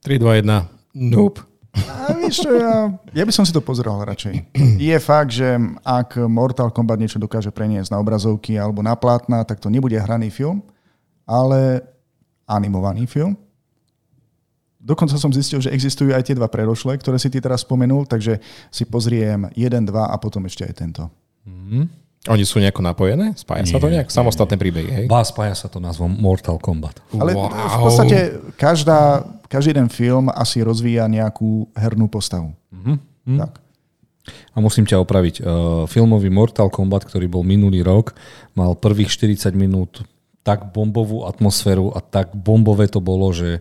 3, 0.00 0.16
2, 0.16 0.48
1 0.48 1.04
nope. 1.12 1.51
A 1.72 2.12
víš 2.12 2.44
čo, 2.44 2.52
ja, 2.52 2.92
ja 3.16 3.24
by 3.24 3.32
som 3.32 3.48
si 3.48 3.52
to 3.52 3.64
pozeral 3.64 4.04
radšej. 4.04 4.52
Je 4.76 4.96
fakt, 5.00 5.32
že 5.32 5.56
ak 5.80 6.20
Mortal 6.28 6.68
Kombat 6.68 7.00
niečo 7.00 7.16
dokáže 7.16 7.48
preniesť 7.48 7.96
na 7.96 7.98
obrazovky 8.00 8.60
alebo 8.60 8.84
na 8.84 8.92
plátna, 8.92 9.40
tak 9.48 9.56
to 9.56 9.72
nebude 9.72 9.96
hraný 9.96 10.28
film, 10.28 10.60
ale 11.24 11.80
animovaný 12.44 13.08
film. 13.08 13.32
Dokonca 14.82 15.14
som 15.14 15.30
zistil, 15.30 15.62
že 15.62 15.70
existujú 15.70 16.10
aj 16.10 16.26
tie 16.26 16.34
dva 16.36 16.50
predošlé, 16.50 16.98
ktoré 16.98 17.16
si 17.16 17.30
ty 17.30 17.38
teraz 17.38 17.62
spomenul, 17.62 18.04
takže 18.04 18.42
si 18.68 18.82
pozriem 18.82 19.46
jeden, 19.54 19.86
dva 19.86 20.10
a 20.10 20.18
potom 20.18 20.42
ešte 20.44 20.66
aj 20.66 20.74
tento. 20.74 21.06
Mm-hmm. 21.46 21.84
Oni 22.30 22.46
sú 22.46 22.62
nejako 22.62 22.86
napojené? 22.86 23.34
Spája 23.34 23.66
nie, 23.66 23.74
sa 23.74 23.82
to 23.82 23.90
nejak? 23.90 24.06
Samostatné 24.06 24.54
príbehy, 24.54 24.88
hej? 24.94 25.04
Bá, 25.10 25.26
spája 25.26 25.58
sa 25.58 25.66
to 25.66 25.82
názvom 25.82 26.06
Mortal 26.06 26.54
Kombat. 26.62 27.02
Ale 27.18 27.34
wow. 27.34 27.50
v 27.50 27.78
podstate 27.82 28.18
každá, 28.54 29.26
každý 29.52 29.76
jeden 29.76 29.92
film 29.92 30.32
asi 30.32 30.64
rozvíja 30.64 31.04
nejakú 31.04 31.68
hernú 31.76 32.08
postavu. 32.08 32.56
Mm-hmm. 32.72 33.36
Tak. 33.36 33.52
A 34.54 34.56
musím 34.64 34.88
ťa 34.88 35.04
opraviť. 35.04 35.44
Uh, 35.44 35.84
filmový 35.84 36.32
Mortal 36.32 36.72
Kombat, 36.72 37.04
ktorý 37.04 37.28
bol 37.28 37.44
minulý 37.44 37.84
rok, 37.84 38.16
mal 38.56 38.72
prvých 38.72 39.12
40 39.12 39.52
minút 39.52 40.08
tak 40.40 40.72
bombovú 40.72 41.28
atmosféru 41.28 41.92
a 41.92 42.00
tak 42.00 42.32
bombové 42.32 42.88
to 42.88 42.98
bolo, 42.98 43.30
že 43.30 43.60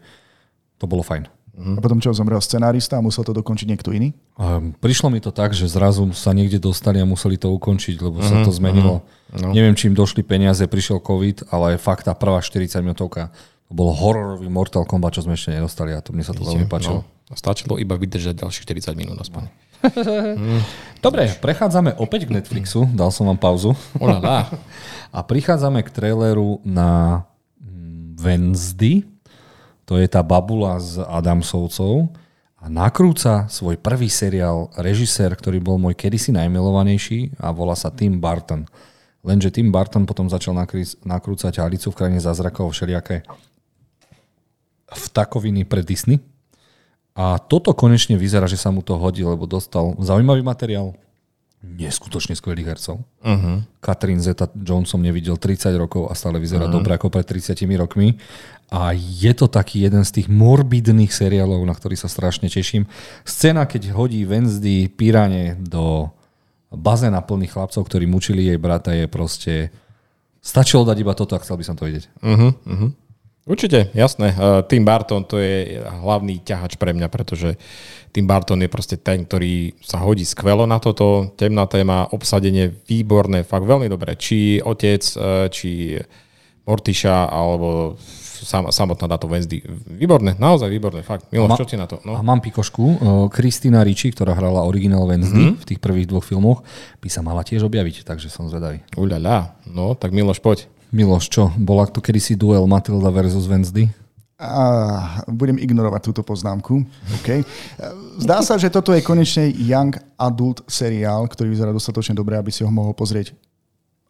to 0.79 0.87
bolo 0.87 1.03
fajn. 1.03 1.29
A 1.61 1.77
potom 1.77 2.01
čo, 2.01 2.09
zomrel 2.09 2.41
scenárista 2.41 2.97
a 2.97 3.05
musel 3.05 3.21
to 3.21 3.37
dokončiť 3.37 3.67
niekto 3.69 3.93
iný? 3.93 4.17
A 4.39 4.57
prišlo 4.81 5.13
mi 5.13 5.21
to 5.21 5.29
tak, 5.29 5.53
že 5.53 5.69
zrazu 5.69 6.09
sa 6.15 6.33
niekde 6.33 6.57
dostali 6.57 6.97
a 6.97 7.05
museli 7.05 7.37
to 7.37 7.53
ukončiť, 7.53 8.01
lebo 8.01 8.17
sa 8.23 8.41
to 8.41 8.49
zmenilo. 8.49 9.05
No. 9.29 9.53
Neviem, 9.53 9.77
čím 9.77 9.93
došli 9.93 10.25
peniaze, 10.25 10.65
prišiel 10.65 11.03
COVID, 11.03 11.53
ale 11.53 11.77
fakt 11.77 12.09
tá 12.09 12.17
prvá 12.17 12.41
40 12.41 12.81
minútovka 12.81 13.29
to 13.29 13.61
bol 13.72 13.95
hororový 13.95 14.51
Mortal 14.51 14.84
Kombat, 14.84 15.15
čo 15.15 15.24
sme 15.24 15.39
ešte 15.39 15.55
nedostali 15.55 15.95
a 15.95 16.03
to 16.03 16.11
mne 16.11 16.28
sa 16.28 16.36
to 16.36 16.43
veľmi 16.43 16.67
páčilo. 16.67 17.07
No, 17.07 17.34
stačilo 17.34 17.80
iba 17.80 17.95
vydržať 17.95 18.43
ďalších 18.43 18.67
40 18.67 18.99
minút 18.99 19.17
aspoň. 19.24 19.47
Dobre, 21.05 21.32
prechádzame 21.39 21.97
opäť 21.97 22.30
k 22.30 22.36
Netflixu, 22.38 22.86
dal 22.91 23.09
som 23.09 23.26
vám 23.32 23.39
pauzu. 23.39 23.74
Olala. 23.97 24.51
A 25.15 25.19
prichádzame 25.24 25.82
k 25.84 25.89
traileru 25.91 26.59
na 26.63 27.24
mm, 27.59 28.22
Wednesday, 28.22 29.03
to 29.84 29.99
je 29.99 30.07
tá 30.07 30.24
babula 30.24 30.80
s 30.80 30.95
Adamsovcov 30.95 32.15
a 32.61 32.69
nakrúca 32.72 33.49
svoj 33.51 33.76
prvý 33.76 34.07
seriál 34.07 34.72
režisér, 34.80 35.36
ktorý 35.36 35.59
bol 35.59 35.76
môj 35.82 35.97
kedysi 35.97 36.32
najmilovanejší 36.32 37.41
a 37.41 37.51
volá 37.51 37.76
sa 37.76 37.91
Tim 37.91 38.22
Burton. 38.22 38.63
Lenže 39.22 39.51
Tim 39.51 39.67
Burton 39.67 40.07
potom 40.07 40.32
začal 40.32 40.55
nakrúcať 41.03 41.59
Alicu 41.59 41.91
v 41.91 41.97
krajine 41.97 42.24
zázrakov 42.24 42.72
všelijaké 42.72 43.28
vtakoviny 44.91 45.63
pre 45.63 45.81
Disney. 45.81 46.19
A 47.11 47.39
toto 47.39 47.75
konečne 47.75 48.15
vyzerá, 48.15 48.47
že 48.47 48.55
sa 48.55 48.71
mu 48.71 48.79
to 48.79 48.95
hodí, 48.95 49.23
lebo 49.23 49.43
dostal 49.43 49.95
zaujímavý 49.99 50.43
materiál, 50.43 50.95
neskutočne 51.61 52.33
skvelých 52.33 52.73
hercov. 52.73 53.05
Uh-huh. 53.21 53.61
Katrin 53.77 54.17
Zeta 54.17 54.49
Jones 54.57 54.89
som 54.89 54.97
nevidel 54.97 55.37
30 55.37 55.77
rokov 55.77 56.09
a 56.09 56.17
stále 56.17 56.41
vyzerá 56.41 56.65
uh-huh. 56.65 56.81
dobre 56.81 56.97
ako 56.97 57.13
pred 57.13 57.27
30 57.27 57.53
rokmi. 57.77 58.17
A 58.71 58.95
je 58.95 59.29
to 59.35 59.51
taký 59.51 59.83
jeden 59.83 60.01
z 60.01 60.23
tých 60.23 60.27
morbidných 60.31 61.11
seriálov, 61.11 61.61
na 61.67 61.75
ktorý 61.75 61.99
sa 61.99 62.09
strašne 62.09 62.49
teším. 62.49 62.89
Scéna, 63.27 63.67
keď 63.69 63.93
hodí 63.93 64.23
Wednesday 64.25 64.89
Pirane 64.89 65.59
do 65.59 66.09
bazéna 66.71 67.21
plných 67.21 67.53
chlapcov, 67.53 67.83
ktorí 67.83 68.07
mučili 68.07 68.47
jej 68.47 68.57
brata, 68.57 68.95
je 68.95 69.05
proste... 69.05 69.69
Stačilo 70.41 70.81
dať 70.81 70.97
iba 70.97 71.13
toto 71.13 71.37
a 71.37 71.43
chcel 71.45 71.53
by 71.53 71.65
som 71.67 71.77
to 71.77 71.85
vidieť. 71.85 72.09
Uh-huh, 72.25 72.57
uh-huh. 72.65 72.89
Určite, 73.41 73.89
jasné. 73.97 74.37
Tim 74.69 74.85
Burton 74.85 75.25
to 75.25 75.41
je 75.41 75.81
hlavný 75.81 76.45
ťahač 76.45 76.77
pre 76.77 76.93
mňa, 76.93 77.09
pretože 77.09 77.57
Tim 78.13 78.29
Burton 78.29 78.61
je 78.61 78.69
proste 78.69 79.01
ten, 79.01 79.25
ktorý 79.25 79.73
sa 79.81 79.97
hodí 79.97 80.21
skvelo 80.21 80.69
na 80.69 80.77
toto. 80.77 81.33
Temná 81.33 81.65
téma, 81.65 82.05
obsadenie 82.13 82.69
výborné, 82.85 83.41
fakt 83.41 83.65
veľmi 83.65 83.89
dobré. 83.89 84.13
Či 84.13 84.61
otec, 84.61 85.01
uh, 85.17 85.49
či 85.49 85.97
Mortiša, 86.69 87.33
alebo 87.33 87.97
sam, 88.45 88.69
samotná 88.69 89.09
táto 89.09 89.25
Wednesday. 89.25 89.65
Výborné, 89.89 90.37
naozaj 90.37 90.69
výborné, 90.69 91.01
fakt. 91.01 91.25
Miloš, 91.33 91.49
Ma- 91.49 91.59
čo 91.59 91.65
ti 91.65 91.81
na 91.81 91.89
to? 91.89 91.97
No. 92.05 92.13
A 92.13 92.21
mám 92.21 92.45
pikošku. 92.45 93.01
Kristina 93.33 93.81
Ricci, 93.81 94.13
ktorá 94.13 94.37
hrala 94.37 94.61
originál 94.69 95.09
Wednesday 95.09 95.49
mm-hmm. 95.49 95.61
v 95.61 95.67
tých 95.67 95.81
prvých 95.81 96.05
dvoch 96.05 96.21
filmoch, 96.21 96.61
by 97.01 97.09
sa 97.09 97.25
mala 97.25 97.41
tiež 97.41 97.65
objaviť, 97.65 98.05
takže 98.05 98.29
som 98.29 98.45
zvedavý. 98.45 98.85
Uľaľa, 98.93 99.57
no, 99.65 99.97
tak 99.97 100.13
Miloš, 100.13 100.37
poď. 100.37 100.69
Miloš, 100.91 101.31
čo? 101.31 101.47
Bola 101.55 101.87
to 101.87 102.03
kedysi 102.03 102.35
duel 102.35 102.67
Matilda 102.67 103.07
versus 103.07 103.47
Wednesday? 103.47 103.87
A 104.41 105.23
budem 105.29 105.55
ignorovať 105.55 106.01
túto 106.11 106.21
poznámku. 106.25 106.83
Okay. 107.21 107.47
Zdá 108.19 108.43
sa, 108.43 108.59
že 108.59 108.67
toto 108.67 108.91
je 108.91 108.99
konečne 108.99 109.47
young 109.53 109.95
adult 110.19 110.65
seriál, 110.67 111.29
ktorý 111.31 111.53
vyzerá 111.53 111.71
dostatočne 111.71 112.17
dobre, 112.17 112.35
aby 112.35 112.51
si 112.51 112.65
ho 112.65 112.71
mohol 112.73 112.91
pozrieť 112.91 113.31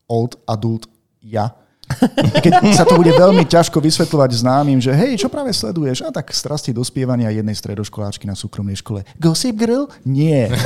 old 0.10 0.40
adult 0.50 0.90
ja. 1.22 1.54
Keď 2.42 2.54
sa 2.74 2.84
to 2.88 2.98
bude 2.98 3.12
veľmi 3.14 3.44
ťažko 3.48 3.78
vysvetľovať 3.82 4.32
známym, 4.42 4.80
že 4.80 4.92
hej, 4.94 5.20
čo 5.20 5.28
práve 5.28 5.52
sleduješ? 5.54 6.06
A 6.06 6.10
tak 6.10 6.32
strasti 6.34 6.72
dospievania 6.72 7.32
jednej 7.32 7.56
stredoškoláčky 7.56 8.26
na 8.26 8.36
súkromnej 8.36 8.78
škole. 8.80 9.06
Gossip 9.18 9.58
Girl? 9.58 9.88
Nie. 10.08 10.52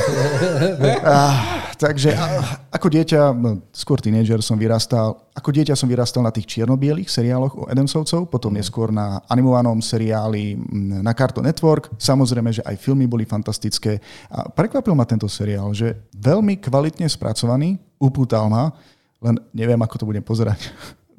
Ah, 1.05 1.71
takže 1.77 2.17
a, 2.17 2.57
ako 2.73 2.87
dieťa, 2.89 3.29
no, 3.35 3.61
skôr 3.69 4.01
tínedžer 4.01 4.41
som 4.41 4.57
vyrastal, 4.57 5.29
ako 5.37 5.49
dieťa 5.53 5.77
som 5.77 5.85
vyrastal 5.85 6.25
na 6.25 6.33
tých 6.33 6.49
čiernobielých 6.49 7.11
seriáloch 7.11 7.53
o 7.53 7.63
Adamsovcov, 7.69 8.31
potom 8.31 8.55
neskôr 8.55 8.89
na 8.89 9.21
animovanom 9.29 9.77
seriáli 9.83 10.57
na 10.73 11.13
Cartoon 11.13 11.45
Network. 11.45 11.93
Samozrejme, 11.99 12.49
že 12.55 12.65
aj 12.65 12.79
filmy 12.81 13.05
boli 13.05 13.27
fantastické. 13.27 14.01
A 14.31 14.49
prekvapil 14.49 14.95
ma 14.97 15.05
tento 15.05 15.29
seriál, 15.29 15.71
že 15.75 15.93
veľmi 16.15 16.57
kvalitne 16.57 17.05
spracovaný, 17.05 17.77
upútal 18.01 18.49
ma, 18.49 18.73
len 19.21 19.39
neviem, 19.55 19.79
ako 19.79 19.95
to 20.01 20.09
budem 20.09 20.23
pozerať. 20.25 20.71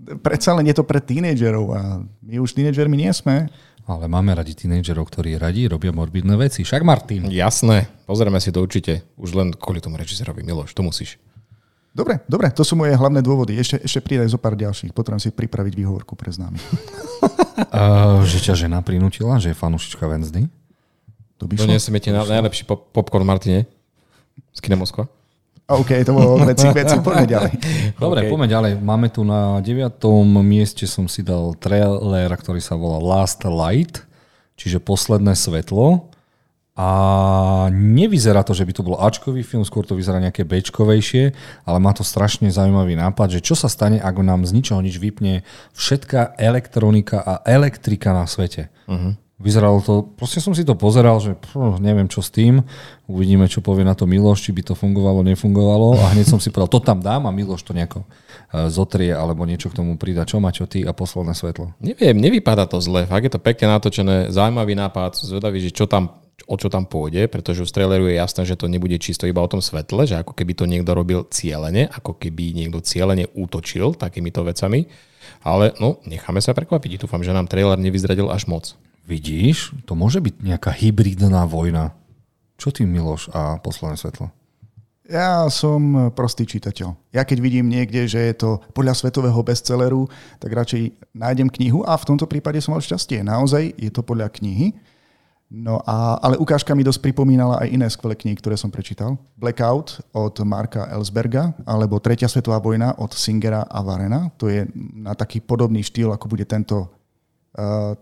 Predsa 0.07 0.54
len 0.54 0.70
je 0.70 0.74
to 0.78 0.86
pre 0.86 1.02
tínedžerov 1.02 1.66
a 1.74 1.80
my 2.22 2.36
už 2.38 2.54
tínedžermi 2.54 2.94
nie 2.94 3.11
sme. 3.11 3.50
Ale 3.86 4.11
máme 4.11 4.34
radi 4.34 4.54
tínejdžerov, 4.54 5.07
ktorí 5.07 5.38
radi 5.38 5.70
robia 5.70 5.94
morbidné 5.94 6.34
veci. 6.34 6.66
Však 6.66 6.82
Martin. 6.82 7.30
Jasné, 7.30 7.86
pozrieme 8.07 8.42
si 8.42 8.50
to 8.50 8.59
určite. 8.62 9.07
Už 9.14 9.34
len 9.38 9.54
kvôli 9.54 9.78
tomu 9.78 9.94
režisérovi, 9.94 10.42
Miloš, 10.42 10.74
to 10.74 10.82
musíš. 10.82 11.22
Dobre, 11.96 12.20
dobre, 12.28 12.52
to 12.52 12.61
sú 12.61 12.76
moje 12.76 12.92
hlavné 12.92 13.24
dôvody. 13.24 13.57
Ešte, 13.57 13.80
ešte 13.80 14.04
pridaj 14.04 14.28
zo 14.28 14.36
pár 14.36 14.52
ďalších. 14.59 14.92
Potrebujem 14.92 15.22
si 15.22 15.30
pripraviť 15.32 15.72
výhovorku 15.72 16.12
pre 16.12 16.28
známy. 16.28 16.59
Uh, 17.72 18.20
že 18.30 18.42
ťa 18.42 18.68
žena 18.68 18.84
prinútila, 18.84 19.40
že 19.40 19.54
je 19.54 19.57
fanúšička 19.57 20.04
Wednesday? 20.04 20.44
To 21.40 21.48
by 21.48 21.57
To 21.57 21.64
nesieme 21.64 21.96
ti 22.02 22.12
na, 22.12 22.20
najlepší 22.26 22.68
pop- 22.68 22.92
popcorn, 22.92 23.24
Martine. 23.24 23.64
Z 24.52 24.61
Kina 24.61 24.76
Moskva. 24.76 25.09
OK, 25.67 25.91
to 26.07 26.14
bolo 26.14 26.39
veci, 26.47 26.71
veci, 26.71 26.95
poďme 27.03 27.27
ďalej. 27.35 27.53
Dobre, 27.99 28.19
OK. 28.23 28.31
poďme 28.31 28.47
ďalej. 28.47 28.73
Máme 28.79 29.11
tu 29.11 29.27
na 29.27 29.59
9. 29.59 29.99
mieste 30.47 30.87
som 30.87 31.11
si 31.11 31.27
dal 31.27 31.59
trailer, 31.59 32.31
ktorý 32.31 32.62
sa 32.62 32.79
volá 32.79 33.03
Last 33.03 33.43
Light, 33.43 34.07
čiže 34.55 34.79
posledné 34.79 35.35
svetlo. 35.35 36.14
A 36.77 36.89
nevyzerá 37.73 38.45
to, 38.45 38.53
že 38.53 38.69
by 38.69 38.73
to 38.77 38.85
bol 38.85 39.01
Ačkový 39.01 39.41
film, 39.41 39.64
skôr 39.64 39.89
to 39.89 39.97
vyzerá 39.97 40.21
nejaké 40.21 40.45
Bčkovejšie, 40.45 41.33
ale 41.64 41.79
má 41.81 41.97
to 41.97 42.05
strašne 42.05 42.53
zaujímavý 42.53 43.01
nápad, 43.01 43.41
že 43.41 43.41
čo 43.41 43.57
sa 43.57 43.73
stane, 43.73 43.97
ak 43.97 44.12
nám 44.21 44.45
z 44.45 44.53
ničoho 44.53 44.85
nič 44.85 45.01
vypne 45.01 45.41
všetká 45.73 46.37
elektronika 46.37 47.25
a 47.25 47.41
elektrika 47.49 48.12
na 48.12 48.29
svete. 48.29 48.69
Uh-huh. 48.85 49.17
Vyzeralo 49.37 49.84
to, 49.84 50.01
proste 50.16 50.41
som 50.41 50.57
si 50.57 50.64
to 50.64 50.72
pozeral, 50.72 51.20
že 51.20 51.37
pff, 51.37 51.76
neviem 51.76 52.09
čo 52.09 52.24
s 52.24 52.32
tým, 52.32 52.64
uvidíme, 53.05 53.45
čo 53.45 53.61
povie 53.61 53.84
na 53.84 53.93
to 53.93 54.09
Miloš, 54.09 54.41
či 54.41 54.51
by 54.57 54.64
to 54.64 54.72
fungovalo, 54.72 55.20
nefungovalo 55.20 55.93
a 56.01 56.16
hneď 56.16 56.32
som 56.32 56.41
si 56.41 56.49
povedal, 56.49 56.72
to 56.72 56.80
tam 56.80 57.05
dám 57.05 57.28
a 57.28 57.37
Miloš 57.37 57.61
to 57.61 57.76
nejako 57.76 58.09
eh, 58.09 58.72
zotrie 58.72 59.12
alebo 59.12 59.45
niečo 59.45 59.68
k 59.68 59.76
tomu 59.76 60.01
prida. 60.01 60.24
Čo 60.24 60.41
má, 60.41 60.57
čo 60.57 60.64
ty 60.64 60.89
a 60.89 60.97
posledné 60.97 61.37
svetlo. 61.37 61.76
Neviem, 61.84 62.16
nevypadá 62.16 62.64
to 62.64 62.80
zle. 62.80 63.05
Fakt 63.05 63.28
je 63.28 63.32
to 63.37 63.37
pekne 63.37 63.76
natočené, 63.76 64.32
zaujímavý 64.32 64.72
nápad, 64.72 65.20
zvedavý, 65.20 65.61
že 65.61 65.68
čo 65.68 65.84
tam, 65.84 66.16
o 66.49 66.57
čo 66.57 66.72
tam 66.72 66.89
pôjde, 66.89 67.28
pretože 67.28 67.61
už 67.61 67.76
traileru 67.76 68.09
je 68.09 68.16
jasné, 68.16 68.49
že 68.49 68.57
to 68.57 68.72
nebude 68.72 68.97
čisto 68.97 69.28
iba 69.28 69.45
o 69.45 69.53
tom 69.53 69.61
svetle, 69.61 70.09
že 70.09 70.16
ako 70.16 70.32
keby 70.32 70.57
to 70.57 70.64
niekto 70.64 70.97
robil 70.97 71.28
cieľene, 71.28 71.93
ako 71.93 72.16
keby 72.16 72.57
niekto 72.57 72.80
cieľene 72.80 73.28
útočil 73.37 74.01
takýmito 74.01 74.41
vecami. 74.41 74.89
Ale 75.45 75.76
no, 75.76 76.01
necháme 76.09 76.41
sa 76.41 76.57
prekvapiť. 76.57 77.05
Dúfam, 77.05 77.20
že 77.20 77.37
nám 77.37 77.51
trailer 77.51 77.76
nevyzradil 77.76 78.32
až 78.32 78.49
moc. 78.49 78.78
Vidíš, 79.07 79.70
to 79.86 79.94
môže 79.94 80.18
byť 80.18 80.42
nejaká 80.42 80.74
hybridná 80.74 81.46
vojna. 81.46 81.94
Čo 82.59 82.74
ty, 82.74 82.82
Miloš, 82.82 83.30
a 83.30 83.54
posledné 83.62 83.94
svetlo? 83.94 84.34
Ja 85.07 85.46
som 85.46 86.11
prostý 86.18 86.42
čitateľ. 86.42 87.14
Ja 87.14 87.22
keď 87.22 87.38
vidím 87.38 87.70
niekde, 87.70 88.11
že 88.11 88.18
je 88.18 88.34
to 88.34 88.59
podľa 88.74 88.98
svetového 88.98 89.38
bestselleru, 89.46 90.11
tak 90.42 90.50
radšej 90.50 90.98
nájdem 91.14 91.46
knihu 91.46 91.86
a 91.86 91.94
v 91.94 92.07
tomto 92.11 92.26
prípade 92.26 92.59
som 92.59 92.74
mal 92.74 92.82
šťastie. 92.82 93.22
Naozaj 93.22 93.78
je 93.78 93.90
to 93.94 94.02
podľa 94.02 94.26
knihy. 94.34 94.74
No 95.46 95.78
a, 95.86 96.18
ale 96.18 96.34
ukážka 96.42 96.74
mi 96.74 96.82
dosť 96.82 97.07
pripomínala 97.07 97.62
aj 97.62 97.70
iné 97.70 97.86
skvelé 97.86 98.18
knihy, 98.18 98.34
ktoré 98.34 98.59
som 98.59 98.66
prečítal. 98.66 99.14
Blackout 99.38 100.02
od 100.11 100.34
Marka 100.42 100.90
Ellsberga 100.90 101.54
alebo 101.62 102.02
Tretia 102.02 102.26
svetová 102.26 102.59
vojna 102.59 102.98
od 102.98 103.14
Singera 103.14 103.62
a 103.62 103.78
Varena. 103.86 104.26
To 104.42 104.50
je 104.50 104.66
na 104.74 105.14
taký 105.14 105.38
podobný 105.38 105.86
štýl, 105.86 106.11
ako 106.11 106.26
bude 106.26 106.42
tento, 106.50 106.90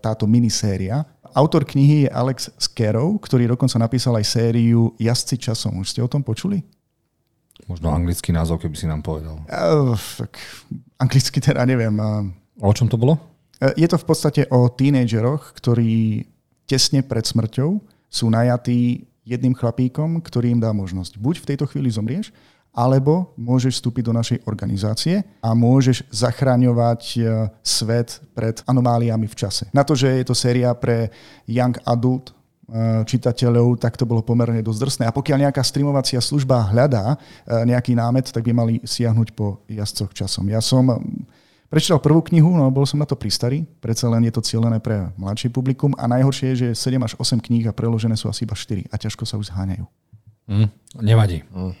táto 0.03 0.27
miniséria. 0.27 1.07
Autor 1.35 1.67
knihy 1.67 2.07
je 2.07 2.09
Alex 2.11 2.51
Scarrow, 2.59 3.15
ktorý 3.19 3.47
dokonca 3.51 3.75
napísal 3.79 4.15
aj 4.19 4.25
sériu 4.27 4.95
Jazdci 4.99 5.35
časom. 5.39 5.79
Už 5.79 5.91
ste 5.91 5.99
o 5.99 6.07
tom 6.07 6.23
počuli? 6.23 6.63
Možno 7.67 7.91
anglický 7.91 8.35
názov, 8.35 8.59
keby 8.59 8.75
si 8.75 8.85
nám 8.87 9.03
povedal. 9.03 9.41
Uh, 9.47 9.95
tak, 9.95 10.37
anglicky 10.99 11.39
teda 11.39 11.63
neviem. 11.63 11.95
O 12.59 12.71
čom 12.71 12.87
to 12.87 12.95
bolo? 12.99 13.35
je 13.75 13.87
to 13.87 13.97
v 13.97 14.05
podstate 14.05 14.41
o 14.51 14.67
tínedžeroch, 14.67 15.55
ktorí 15.55 16.27
tesne 16.67 17.01
pred 17.05 17.23
smrťou 17.23 17.79
sú 18.11 18.25
najatí 18.27 19.07
jedným 19.25 19.57
chlapíkom, 19.57 20.21
ktorý 20.21 20.53
im 20.53 20.61
dá 20.61 20.69
možnosť. 20.69 21.17
Buď 21.17 21.35
v 21.41 21.47
tejto 21.53 21.65
chvíli 21.65 21.89
zomrieš, 21.89 22.29
alebo 22.75 23.31
môžeš 23.39 23.79
vstúpiť 23.79 24.03
do 24.03 24.13
našej 24.13 24.37
organizácie 24.43 25.23
a 25.39 25.55
môžeš 25.55 26.03
zachraňovať 26.11 27.01
e, 27.15 27.19
svet 27.63 28.19
pred 28.35 28.59
anomáliami 28.67 29.31
v 29.31 29.35
čase. 29.39 29.71
Na 29.71 29.87
to, 29.87 29.95
že 29.95 30.11
je 30.11 30.25
to 30.27 30.35
séria 30.35 30.75
pre 30.75 31.07
young 31.47 31.71
adult 31.87 32.35
e, 32.67 33.07
čitateľov, 33.07 33.79
tak 33.79 33.95
to 33.95 34.03
bolo 34.03 34.19
pomerne 34.19 34.59
dosť 34.59 34.79
drsné. 34.83 35.03
A 35.07 35.15
pokiaľ 35.15 35.47
nejaká 35.47 35.63
streamovacia 35.63 36.19
služba 36.19 36.67
hľadá 36.75 37.15
e, 37.15 37.17
nejaký 37.63 37.95
námet, 37.95 38.35
tak 38.35 38.43
by 38.43 38.51
mali 38.51 38.83
siahnuť 38.83 39.31
po 39.31 39.63
jazdcoch 39.71 40.11
časom. 40.11 40.51
Ja 40.51 40.59
som 40.59 40.91
Prečítal 41.65 41.97
prvú 41.97 42.21
knihu, 42.29 42.53
no 42.53 42.69
bol 42.69 42.85
som 42.85 43.01
na 43.01 43.09
to 43.09 43.17
pristarý, 43.17 43.65
predsa 43.81 44.05
len 44.05 44.21
je 44.29 44.33
to 44.37 44.45
cieľené 44.45 44.77
pre 44.77 45.09
mladšie 45.17 45.49
publikum 45.49 45.97
a 45.97 46.05
najhoršie 46.05 46.53
je, 46.53 46.71
že 46.71 46.93
7 46.93 47.01
až 47.01 47.17
8 47.17 47.41
kníh 47.41 47.65
a 47.65 47.73
preložené 47.73 48.13
sú 48.13 48.29
asi 48.29 48.45
iba 48.45 48.53
4 48.53 48.85
a 48.87 48.95
ťažko 48.95 49.25
sa 49.25 49.35
už 49.41 49.49
zháňajú. 49.49 49.83
Mm, 50.45 50.69
nevadí. 51.01 51.41
Mm. 51.49 51.73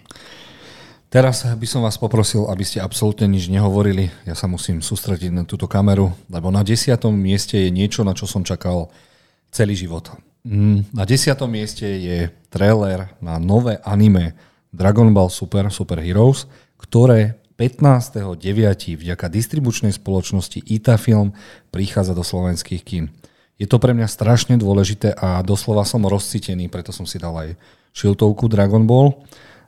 Teraz 1.15 1.47
by 1.47 1.63
som 1.63 1.79
vás 1.79 1.95
poprosil, 1.95 2.43
aby 2.51 2.67
ste 2.67 2.83
absolútne 2.83 3.23
nič 3.23 3.47
nehovorili. 3.47 4.11
Ja 4.27 4.35
sa 4.35 4.51
musím 4.51 4.83
sústrediť 4.83 5.31
na 5.31 5.47
túto 5.47 5.63
kameru, 5.63 6.11
lebo 6.27 6.51
na 6.51 6.59
desiatom 6.59 7.15
mieste 7.15 7.55
je 7.55 7.71
niečo, 7.71 8.03
na 8.03 8.11
čo 8.11 8.27
som 8.27 8.43
čakal 8.43 8.91
celý 9.47 9.79
život. 9.79 10.11
Mm, 10.43 10.91
na 10.91 11.07
desiatom 11.07 11.47
mieste 11.47 11.87
je 11.87 12.27
trailer 12.51 13.15
na 13.23 13.39
nové 13.39 13.79
anime 13.87 14.35
Dragon 14.75 15.07
Ball 15.15 15.31
Super 15.31 15.71
Super 15.71 16.03
Heroes, 16.03 16.51
ktoré 16.75 17.39
15.9. 17.55 18.99
vďaka 18.99 19.31
distribučnej 19.31 19.95
spoločnosti 19.95 20.67
Itafilm 20.67 21.31
prichádza 21.71 22.11
do 22.11 22.27
slovenských 22.27 22.83
kín. 22.83 23.07
Je 23.55 23.71
to 23.71 23.79
pre 23.79 23.95
mňa 23.95 24.11
strašne 24.11 24.59
dôležité 24.59 25.15
a 25.15 25.39
doslova 25.47 25.87
som 25.87 26.03
rozcitený, 26.03 26.67
preto 26.67 26.91
som 26.91 27.07
si 27.07 27.23
dal 27.23 27.31
aj 27.39 27.55
šiltovku 27.95 28.51
Dragon 28.51 28.83
Ball, 28.83 29.15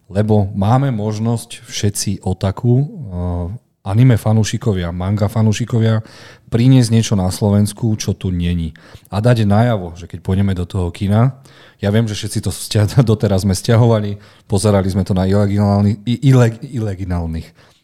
lebo 0.08 0.48
máme 0.56 0.92
možnosť 0.92 1.64
všetci 1.68 2.12
otaku, 2.24 2.74
uh, 2.74 3.48
anime 3.88 4.20
fanúšikovia, 4.20 4.92
manga 4.92 5.32
fanúšikovia, 5.32 6.04
priniesť 6.52 6.90
niečo 6.92 7.14
na 7.16 7.32
Slovensku, 7.32 7.96
čo 7.96 8.12
tu 8.12 8.32
není. 8.32 8.76
A 9.08 9.24
dať 9.24 9.48
najavo, 9.48 9.96
že 9.96 10.12
keď 10.12 10.20
pôjdeme 10.24 10.52
do 10.52 10.68
toho 10.68 10.92
kina, 10.92 11.40
ja 11.80 11.88
viem, 11.92 12.04
že 12.04 12.20
všetci 12.20 12.40
to 12.44 12.52
doteraz 13.16 13.48
sme 13.48 13.56
stiahovali, 13.56 14.20
pozerali 14.48 14.92
sme 14.92 15.08
to 15.08 15.16
na 15.16 15.24
ilegálnych, 15.24 16.04
ileg, 16.04 16.60
ilegálnych 16.64 17.78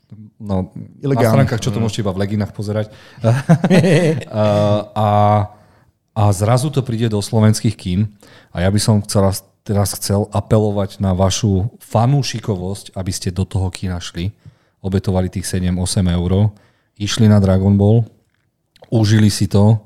no, 0.44 0.76
Ilegálne. 1.00 1.24
na 1.24 1.34
stránkach, 1.48 1.62
čo 1.64 1.72
to 1.72 1.80
môžete 1.80 2.04
iba 2.04 2.14
v 2.14 2.22
leginách 2.26 2.52
pozerať. 2.52 2.92
a, 3.24 3.32
a, 5.08 5.10
a 6.14 6.24
zrazu 6.36 6.70
to 6.70 6.84
príde 6.86 7.10
do 7.10 7.20
slovenských 7.24 7.76
kín 7.76 8.12
a 8.52 8.62
ja 8.62 8.70
by 8.70 8.80
som 8.80 9.02
chcela, 9.02 9.34
teraz 9.64 9.96
chcel 9.96 10.28
apelovať 10.32 11.00
na 11.00 11.16
vašu 11.16 11.72
fanúšikovosť, 11.80 12.96
aby 12.96 13.12
ste 13.16 13.32
do 13.32 13.48
toho 13.48 13.72
kina 13.72 13.98
šli, 14.04 14.36
obetovali 14.84 15.32
tých 15.32 15.48
7-8 15.48 16.04
eur, 16.12 16.52
išli 17.00 17.32
na 17.32 17.40
Dragon 17.40 17.80
Ball, 17.80 18.04
užili 18.92 19.32
si 19.32 19.48
to 19.48 19.80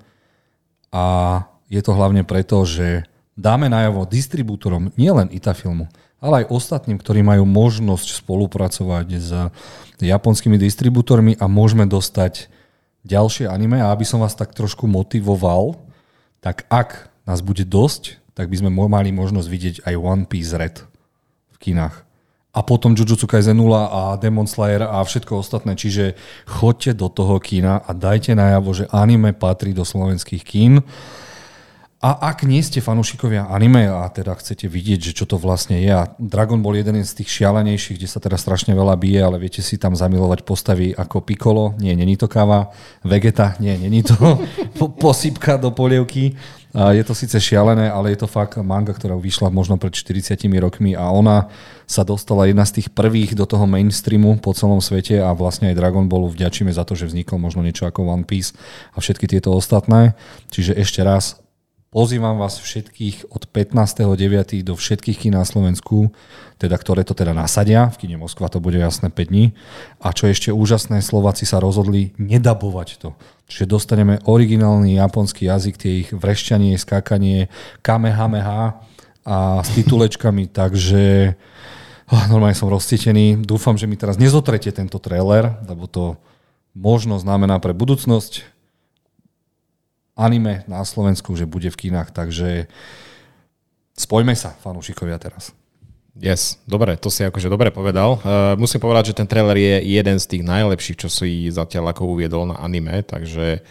a 0.90 1.40
je 1.70 1.82
to 1.86 1.94
hlavne 1.94 2.26
preto, 2.26 2.66
že 2.66 3.06
dáme 3.38 3.70
najavo 3.70 4.10
distribútorom 4.10 4.90
nielen 4.98 5.30
Itafilmu, 5.30 5.86
ale 6.18 6.44
aj 6.44 6.50
ostatným, 6.50 6.98
ktorí 6.98 7.22
majú 7.22 7.46
možnosť 7.46 8.26
spolupracovať 8.26 9.08
s 9.22 9.30
japonskými 10.02 10.58
distribútormi 10.58 11.38
a 11.38 11.46
môžeme 11.46 11.86
dostať 11.86 12.50
ďalšie 13.06 13.46
anime. 13.46 13.78
A 13.78 13.94
aby 13.94 14.02
som 14.02 14.26
vás 14.26 14.34
tak 14.34 14.58
trošku 14.58 14.90
motivoval, 14.90 15.78
tak 16.42 16.66
ak 16.74 17.14
nás 17.30 17.46
bude 17.46 17.62
dosť, 17.62 18.18
tak 18.38 18.54
by 18.54 18.62
sme 18.62 18.70
mali 18.70 19.10
možnosť 19.10 19.48
vidieť 19.50 19.76
aj 19.90 19.94
One 19.98 20.30
Piece 20.30 20.54
Red 20.54 20.86
v 21.50 21.58
kinách. 21.58 22.06
A 22.54 22.62
potom 22.62 22.94
Jujutsu 22.94 23.26
Kaisen 23.26 23.58
0 23.58 23.74
a 23.74 24.14
Demon 24.18 24.46
Slayer 24.46 24.86
a 24.86 25.02
všetko 25.02 25.42
ostatné. 25.42 25.74
Čiže 25.74 26.14
choďte 26.46 27.02
do 27.02 27.10
toho 27.10 27.42
kina 27.42 27.82
a 27.82 27.94
dajte 27.98 28.34
najavo, 28.34 28.74
že 28.74 28.90
anime 28.94 29.34
patrí 29.34 29.74
do 29.74 29.86
slovenských 29.86 30.42
kín. 30.46 30.86
A 31.98 32.30
ak 32.30 32.46
nie 32.46 32.62
ste 32.62 32.78
fanúšikovia 32.78 33.50
anime 33.50 33.90
a 33.90 34.06
teda 34.14 34.38
chcete 34.38 34.70
vidieť, 34.70 35.02
že 35.02 35.18
čo 35.18 35.26
to 35.26 35.42
vlastne 35.42 35.82
je, 35.82 35.90
a 35.90 36.06
Dragon 36.22 36.62
je 36.62 36.86
jeden 36.86 37.02
z 37.02 37.18
tých 37.18 37.42
šialenejších, 37.42 37.98
kde 37.98 38.06
sa 38.06 38.22
teda 38.22 38.38
strašne 38.38 38.78
veľa 38.78 38.94
bije, 39.02 39.18
ale 39.18 39.42
viete 39.42 39.66
si 39.66 39.82
tam 39.82 39.98
zamilovať 39.98 40.46
postavy 40.46 40.94
ako 40.94 41.26
Piccolo, 41.26 41.74
nie, 41.82 41.98
není 41.98 42.14
to 42.14 42.30
káva, 42.30 42.70
Vegeta, 43.02 43.58
nie, 43.58 43.74
není 43.82 44.06
to 44.06 44.14
posypka 45.02 45.58
do 45.58 45.74
polievky. 45.74 46.38
Je 46.78 47.02
to 47.02 47.18
síce 47.18 47.34
šialené, 47.42 47.90
ale 47.90 48.14
je 48.14 48.22
to 48.22 48.30
fakt 48.30 48.62
manga, 48.62 48.94
ktorá 48.94 49.18
vyšla 49.18 49.50
možno 49.50 49.82
pred 49.82 49.98
40 49.98 50.38
rokmi 50.62 50.94
a 50.94 51.10
ona 51.10 51.50
sa 51.90 52.06
dostala 52.06 52.46
jedna 52.46 52.70
z 52.70 52.82
tých 52.82 52.94
prvých 52.94 53.34
do 53.34 53.50
toho 53.50 53.66
mainstreamu 53.66 54.38
po 54.38 54.54
celom 54.54 54.78
svete 54.78 55.18
a 55.18 55.34
vlastne 55.34 55.74
aj 55.74 55.80
Dragon 55.80 56.06
Ballu 56.06 56.30
vďačíme 56.30 56.70
za 56.70 56.86
to, 56.86 56.94
že 56.94 57.10
vznikol 57.10 57.42
možno 57.42 57.66
niečo 57.66 57.90
ako 57.90 58.06
One 58.06 58.30
Piece 58.30 58.54
a 58.94 59.02
všetky 59.02 59.26
tieto 59.26 59.58
ostatné. 59.58 60.14
Čiže 60.54 60.78
ešte 60.78 61.02
raz 61.02 61.42
Pozývam 61.98 62.38
vás 62.38 62.62
všetkých 62.62 63.34
od 63.34 63.50
15.9. 63.50 64.62
do 64.62 64.78
všetkých 64.78 65.18
kín 65.18 65.34
na 65.34 65.42
Slovensku, 65.42 66.14
teda 66.62 66.78
ktoré 66.78 67.02
to 67.02 67.18
teda 67.18 67.34
nasadia, 67.34 67.90
v 67.90 68.06
kine 68.06 68.22
Moskva 68.22 68.54
to 68.54 68.62
bude 68.62 68.78
jasné 68.78 69.10
5 69.10 69.18
dní. 69.34 69.58
A 69.98 70.14
čo 70.14 70.30
ešte 70.30 70.54
úžasné, 70.54 71.02
Slováci 71.02 71.50
sa 71.50 71.58
rozhodli 71.58 72.14
nedabovať 72.22 73.02
to. 73.02 73.18
Čiže 73.50 73.66
dostaneme 73.66 74.22
originálny 74.30 75.02
japonský 75.02 75.50
jazyk, 75.50 75.76
tie 75.82 76.06
ich 76.06 76.14
vrešťanie, 76.14 76.78
skákanie, 76.78 77.50
kamehameha 77.82 78.78
a 79.26 79.66
s 79.66 79.70
titulečkami, 79.74 80.54
takže 80.62 81.34
oh, 82.14 82.24
normálne 82.30 82.54
som 82.54 82.70
rozcítený. 82.70 83.42
Dúfam, 83.42 83.74
že 83.74 83.90
mi 83.90 83.98
teraz 83.98 84.22
nezotrete 84.22 84.70
tento 84.70 85.02
trailer, 85.02 85.50
lebo 85.66 85.90
to 85.90 86.22
možno 86.78 87.18
znamená 87.18 87.58
pre 87.58 87.74
budúcnosť 87.74 88.57
anime 90.18 90.66
na 90.66 90.82
Slovensku, 90.82 91.38
že 91.38 91.46
bude 91.46 91.70
v 91.70 91.88
kinách, 91.88 92.12
takže 92.12 92.66
spojme 93.94 94.34
sa, 94.34 94.58
fanúšikovia 94.60 95.22
teraz. 95.22 95.54
Yes, 96.18 96.58
dobre, 96.66 96.98
to 96.98 97.14
si 97.14 97.22
akože 97.22 97.46
dobre 97.46 97.70
povedal. 97.70 98.18
Uh, 98.18 98.58
musím 98.58 98.82
povedať, 98.82 99.14
že 99.14 99.18
ten 99.22 99.30
trailer 99.30 99.54
je 99.54 99.76
jeden 99.86 100.18
z 100.18 100.26
tých 100.26 100.44
najlepších, 100.44 100.98
čo 101.06 101.10
si 101.14 101.46
zatiaľ 101.54 101.94
ako 101.94 102.18
uviedol 102.18 102.50
na 102.50 102.58
anime, 102.58 103.06
takže 103.06 103.62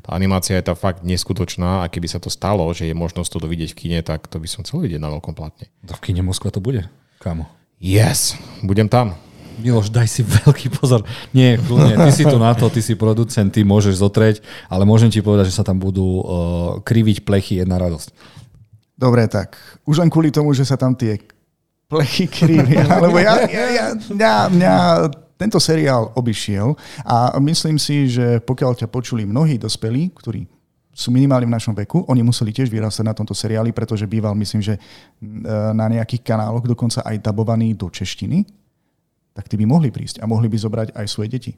tá 0.00 0.16
animácia 0.16 0.56
je 0.56 0.64
tá 0.64 0.72
fakt 0.72 1.04
neskutočná 1.04 1.84
a 1.84 1.90
keby 1.92 2.08
sa 2.08 2.16
to 2.16 2.32
stalo, 2.32 2.64
že 2.72 2.88
je 2.88 2.96
možnosť 2.96 3.36
to 3.36 3.44
vidieť 3.44 3.70
v 3.76 3.78
kine, 3.78 4.00
tak 4.00 4.24
to 4.32 4.40
by 4.40 4.48
som 4.48 4.64
chcel 4.64 4.80
vidieť 4.80 4.96
na 4.96 5.12
veľkom 5.12 5.36
platne. 5.36 5.68
To 5.84 5.92
v 5.92 6.00
kine 6.00 6.24
Moskva 6.24 6.48
to 6.48 6.64
bude, 6.64 6.88
kámo. 7.20 7.44
Yes, 7.76 8.32
budem 8.64 8.88
tam. 8.88 9.29
Miloš, 9.60 9.92
daj 9.92 10.08
si 10.08 10.24
veľký 10.24 10.72
pozor. 10.74 11.04
Nie, 11.36 11.60
kľudne, 11.60 12.08
ty 12.08 12.10
si 12.10 12.24
tu 12.24 12.36
na 12.40 12.56
to, 12.56 12.72
ty 12.72 12.80
si 12.80 12.96
producent, 12.96 13.52
ty 13.52 13.60
môžeš 13.62 14.00
zotrieť, 14.00 14.40
ale 14.72 14.88
môžem 14.88 15.12
ti 15.12 15.20
povedať, 15.20 15.52
že 15.52 15.58
sa 15.60 15.64
tam 15.64 15.76
budú 15.76 16.02
uh, 16.02 16.24
kriviť 16.80 17.22
plechy, 17.22 17.60
jedna 17.60 17.76
radosť. 17.76 18.10
Dobre, 18.96 19.24
tak 19.28 19.56
už 19.88 20.00
len 20.04 20.12
kvôli 20.12 20.28
tomu, 20.28 20.52
že 20.52 20.64
sa 20.64 20.76
tam 20.76 20.92
tie 20.92 21.20
plechy 21.88 22.28
krivia, 22.28 22.84
lebo 23.04 23.16
ja, 23.20 23.44
ja, 23.48 23.66
ja, 23.70 23.86
mňa, 23.96 24.32
mňa 24.52 24.74
tento 25.40 25.56
seriál 25.56 26.12
obišiel 26.12 26.76
a 27.04 27.40
myslím 27.40 27.80
si, 27.80 28.12
že 28.12 28.44
pokiaľ 28.44 28.84
ťa 28.84 28.92
počuli 28.92 29.24
mnohí 29.24 29.56
dospelí, 29.56 30.12
ktorí 30.12 30.44
sú 30.92 31.08
minimálne 31.08 31.48
v 31.48 31.56
našom 31.56 31.72
veku. 31.72 32.04
Oni 32.12 32.20
museli 32.20 32.52
tiež 32.52 32.68
vyrastať 32.68 33.04
na 33.08 33.16
tomto 33.16 33.32
seriáli, 33.32 33.72
pretože 33.72 34.04
býval, 34.04 34.36
myslím, 34.36 34.60
že 34.60 34.76
na 35.72 35.88
nejakých 35.88 36.20
kanáloch 36.20 36.68
dokonca 36.68 37.00
aj 37.00 37.24
dabovaný 37.24 37.72
do 37.72 37.88
češtiny 37.88 38.59
tak 39.30 39.46
tí 39.46 39.54
by 39.54 39.62
mohli 39.62 39.94
prísť 39.94 40.18
a 40.20 40.26
mohli 40.26 40.50
by 40.50 40.58
zobrať 40.58 40.88
aj 40.90 41.06
svoje 41.06 41.30
deti. 41.30 41.52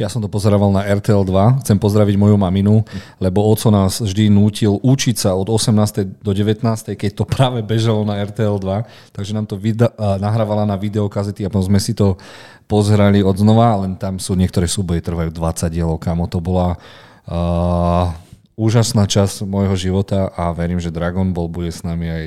Ja 0.00 0.08
som 0.08 0.24
to 0.24 0.32
pozerával 0.32 0.72
na 0.72 0.88
RTL 0.88 1.28
2. 1.28 1.60
Chcem 1.60 1.76
pozdraviť 1.76 2.16
moju 2.16 2.40
maminu, 2.40 2.80
lebo 3.20 3.44
oco 3.44 3.68
nás 3.68 4.00
vždy 4.00 4.32
nútil 4.32 4.80
učiť 4.80 5.16
sa 5.28 5.36
od 5.36 5.52
18. 5.52 6.24
do 6.24 6.32
19. 6.32 6.64
keď 6.96 7.10
to 7.12 7.28
práve 7.28 7.60
bežalo 7.60 8.02
na 8.08 8.16
RTL 8.24 8.56
2. 8.56 9.12
Takže 9.12 9.36
nám 9.36 9.44
to 9.44 9.60
vida- 9.60 9.92
nahrávala 10.16 10.64
na 10.64 10.80
videokazety 10.80 11.44
a 11.44 11.52
potom 11.52 11.68
sme 11.68 11.80
si 11.84 11.92
to 11.92 12.16
pozerali 12.64 13.20
od 13.20 13.36
znova, 13.36 13.84
len 13.84 13.96
tam 13.96 14.16
sú 14.20 14.36
niektoré 14.36 14.68
súboje 14.68 15.00
trvajú 15.00 15.32
20 15.32 15.72
dielov, 15.72 15.96
kamo 16.00 16.28
to 16.28 16.36
bola 16.40 16.76
uh, 16.76 18.12
úžasná 18.58 19.08
časť 19.08 19.48
môjho 19.48 19.78
života 19.78 20.28
a 20.34 20.52
verím, 20.52 20.82
že 20.82 20.92
Dragon 20.92 21.32
Ball 21.32 21.48
bude 21.48 21.70
s 21.70 21.86
nami 21.86 22.10
aj 22.10 22.24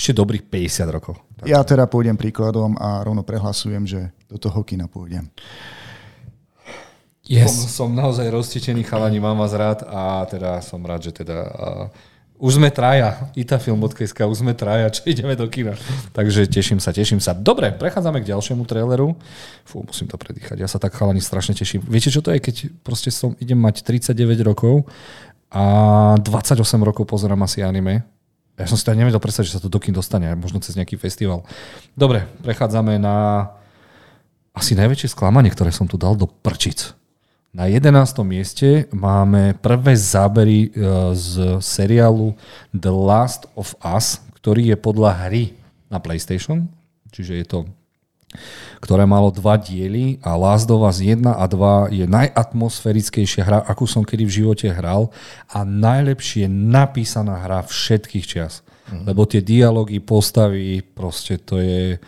ešte 0.00 0.16
dobrých 0.16 0.48
50 0.48 0.96
rokov. 0.96 1.20
Ja 1.44 1.60
teda 1.60 1.84
pôjdem 1.84 2.16
príkladom 2.16 2.80
a 2.80 3.04
rovno 3.04 3.20
prehlasujem, 3.20 3.84
že 3.84 4.08
do 4.32 4.40
toho 4.40 4.64
kina 4.64 4.88
pôjdem. 4.88 5.28
Yes. 7.28 7.52
Som, 7.52 7.68
som 7.68 7.88
naozaj 7.92 8.32
roztečený, 8.32 8.80
chalani, 8.82 9.20
mám 9.20 9.36
vás 9.36 9.52
rád 9.52 9.84
a 9.84 10.24
teda 10.24 10.64
som 10.64 10.80
rád, 10.82 11.12
že 11.12 11.22
teda 11.22 11.38
uh, 11.46 11.86
už 12.40 12.56
sme 12.56 12.72
traja, 12.72 13.28
itafilm.sk, 13.36 14.16
už 14.24 14.40
sme 14.40 14.56
traja, 14.56 14.88
čo 14.88 15.04
ideme 15.04 15.36
do 15.36 15.44
kina. 15.46 15.76
Takže 16.16 16.48
teším 16.48 16.80
sa, 16.80 16.96
teším 16.96 17.20
sa. 17.20 17.36
Dobre, 17.36 17.68
prechádzame 17.76 18.24
k 18.24 18.32
ďalšiemu 18.32 18.64
traileru. 18.64 19.12
Fú, 19.68 19.84
musím 19.84 20.08
to 20.08 20.16
predýchať. 20.16 20.56
Ja 20.56 20.66
sa 20.66 20.80
tak 20.80 20.96
chalani 20.96 21.20
strašne 21.20 21.52
teším. 21.52 21.84
Viete, 21.84 22.08
čo 22.08 22.24
to 22.24 22.32
je, 22.32 22.40
keď 22.40 22.72
proste 22.80 23.12
som, 23.12 23.36
idem 23.36 23.60
mať 23.60 23.84
39 23.84 24.40
rokov 24.42 24.88
a 25.52 26.16
28 26.16 26.56
rokov 26.80 27.04
pozerám 27.04 27.44
asi 27.44 27.60
anime 27.60 28.08
ja 28.60 28.68
som 28.68 28.76
si 28.76 28.84
to 28.84 28.92
nevedel 28.92 29.16
predstaviť, 29.16 29.48
že 29.48 29.56
sa 29.56 29.64
to 29.64 29.72
do 29.72 29.80
kým 29.80 29.96
dostane, 29.96 30.28
možno 30.36 30.60
cez 30.60 30.76
nejaký 30.76 31.00
festival. 31.00 31.48
Dobre, 31.96 32.28
prechádzame 32.44 33.00
na 33.00 33.48
asi 34.52 34.76
najväčšie 34.76 35.16
sklamanie, 35.16 35.48
ktoré 35.48 35.72
som 35.72 35.88
tu 35.88 35.96
dal 35.96 36.12
do 36.12 36.28
prčic. 36.28 36.92
Na 37.50 37.66
11. 37.66 37.90
mieste 38.22 38.86
máme 38.94 39.58
prvé 39.58 39.98
zábery 39.98 40.70
e, 40.70 40.86
z 41.16 41.58
seriálu 41.58 42.38
The 42.70 42.94
Last 42.94 43.50
of 43.58 43.74
Us, 43.82 44.22
ktorý 44.38 44.70
je 44.70 44.76
podľa 44.78 45.26
hry 45.26 45.58
na 45.90 45.98
PlayStation, 45.98 46.70
čiže 47.10 47.42
je 47.42 47.46
to 47.48 47.58
ktoré 48.80 49.04
malo 49.04 49.28
dva 49.28 49.60
diely 49.60 50.16
a 50.24 50.34
Last 50.40 50.72
of 50.72 50.80
Us 50.80 51.04
1 51.04 51.20
a 51.28 51.44
2 51.44 51.92
je 51.92 52.04
najatmosférickejšia 52.08 53.44
hra, 53.44 53.58
akú 53.68 53.84
som 53.84 54.00
kedy 54.00 54.24
v 54.24 54.36
živote 54.42 54.66
hral 54.72 55.12
a 55.52 55.62
najlepšie 55.68 56.48
napísaná 56.48 57.44
hra 57.44 57.60
všetkých 57.60 58.24
čias. 58.24 58.64
Mm-hmm. 58.64 59.04
Lebo 59.04 59.22
tie 59.28 59.44
dialógy, 59.44 60.00
postavy, 60.00 60.80
proste 60.80 61.36
to 61.38 61.60
je 61.60 62.00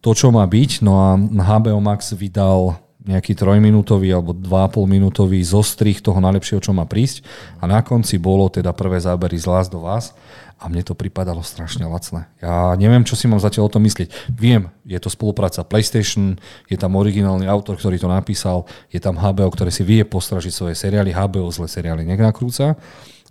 to, 0.00 0.10
čo 0.16 0.32
má 0.32 0.48
byť. 0.48 0.80
No 0.80 0.96
a 0.96 1.20
HBO 1.20 1.78
Max 1.84 2.16
vydal 2.16 2.80
nejaký 3.00 3.32
trojminútový 3.32 4.12
alebo 4.12 4.36
2,5 4.36 4.84
minútový 4.84 5.40
zostrih 5.40 5.96
toho 6.04 6.20
najlepšieho, 6.20 6.60
čo 6.60 6.76
má 6.76 6.84
prísť. 6.84 7.24
A 7.60 7.64
na 7.64 7.80
konci 7.80 8.20
bolo 8.20 8.52
teda 8.52 8.76
prvé 8.76 9.00
zábery 9.00 9.40
z 9.40 9.48
Last 9.48 9.72
of 9.72 9.88
Us 9.88 10.12
a 10.60 10.68
mne 10.68 10.84
to 10.84 10.92
pripadalo 10.92 11.40
strašne 11.40 11.88
lacné. 11.88 12.28
Ja 12.44 12.76
neviem, 12.76 13.00
čo 13.08 13.16
si 13.16 13.24
mám 13.24 13.40
zatiaľ 13.40 13.72
o 13.72 13.74
tom 13.74 13.80
myslieť. 13.88 14.12
Viem, 14.28 14.68
je 14.84 15.00
to 15.00 15.08
spolupráca 15.08 15.64
PlayStation, 15.64 16.36
je 16.68 16.76
tam 16.76 17.00
originálny 17.00 17.48
autor, 17.48 17.80
ktorý 17.80 17.96
to 17.96 18.12
napísal, 18.12 18.68
je 18.92 19.00
tam 19.00 19.16
HBO, 19.16 19.48
ktoré 19.48 19.72
si 19.72 19.80
vie 19.80 20.04
postražiť 20.04 20.52
svoje 20.52 20.76
seriály, 20.76 21.16
HBO 21.16 21.48
zlé 21.48 21.64
seriály 21.64 22.04
nakrúca, 22.04 22.76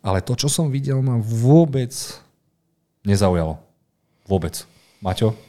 ale 0.01 0.25
to, 0.25 0.33
čo 0.33 0.49
som 0.49 0.73
videl, 0.73 1.05
ma 1.05 1.21
vôbec 1.21 1.93
nezaujalo. 3.05 3.61
Vôbec. 4.25 4.65
Maťo? 5.05 5.48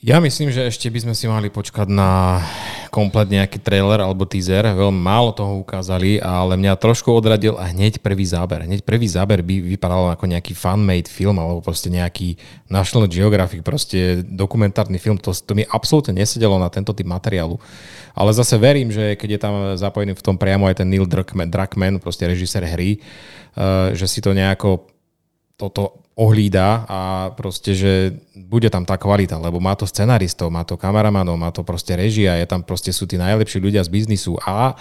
Ja 0.00 0.16
myslím, 0.16 0.48
že 0.48 0.64
ešte 0.64 0.88
by 0.88 0.96
sme 1.04 1.12
si 1.12 1.28
mali 1.28 1.52
počkať 1.52 1.84
na 1.92 2.40
komplet 2.88 3.28
nejaký 3.28 3.60
trailer 3.60 4.00
alebo 4.00 4.24
teaser. 4.24 4.64
Veľmi 4.72 4.96
málo 4.96 5.28
toho 5.36 5.60
ukázali, 5.60 6.16
ale 6.16 6.56
mňa 6.56 6.80
trošku 6.80 7.12
odradil 7.12 7.60
a 7.60 7.68
hneď 7.68 8.00
prvý 8.00 8.24
záber. 8.24 8.64
Hneď 8.64 8.80
prvý 8.80 9.04
záber 9.04 9.44
by 9.44 9.60
vypadal 9.76 10.16
ako 10.16 10.24
nejaký 10.24 10.56
fan-made 10.56 11.04
film 11.04 11.36
alebo 11.36 11.60
proste 11.60 11.92
nejaký 11.92 12.40
National 12.72 13.12
Geographic, 13.12 13.60
proste 13.60 14.24
dokumentárny 14.24 14.96
film. 14.96 15.20
To, 15.20 15.36
to 15.36 15.52
mi 15.52 15.68
absolútne 15.68 16.16
nesedelo 16.16 16.56
na 16.56 16.72
tento 16.72 16.96
typ 16.96 17.04
materiálu. 17.04 17.60
Ale 18.16 18.32
zase 18.32 18.56
verím, 18.56 18.88
že 18.88 19.20
keď 19.20 19.28
je 19.36 19.40
tam 19.44 19.54
zapojený 19.76 20.16
v 20.16 20.24
tom 20.24 20.40
priamo 20.40 20.64
aj 20.64 20.80
ten 20.80 20.88
Neil 20.88 21.04
Druckmann, 21.04 22.00
proste 22.00 22.24
režisér 22.24 22.64
hry, 22.72 23.04
uh, 23.52 23.92
že 23.92 24.08
si 24.08 24.24
to 24.24 24.32
nejako 24.32 24.88
toto 25.60 26.00
ohlída 26.20 26.84
a 26.84 27.00
proste, 27.32 27.72
že 27.72 27.92
bude 28.36 28.68
tam 28.68 28.84
tá 28.84 29.00
kvalita, 29.00 29.40
lebo 29.40 29.56
má 29.56 29.72
to 29.72 29.88
scenaristov, 29.88 30.52
má 30.52 30.68
to 30.68 30.76
kameramanov, 30.76 31.40
má 31.40 31.48
to 31.48 31.64
proste 31.64 31.96
režia, 31.96 32.36
je 32.36 32.44
tam 32.44 32.60
proste 32.60 32.92
sú 32.92 33.08
tí 33.08 33.16
najlepší 33.16 33.56
ľudia 33.56 33.80
z 33.80 33.88
biznisu 33.88 34.36
a 34.44 34.76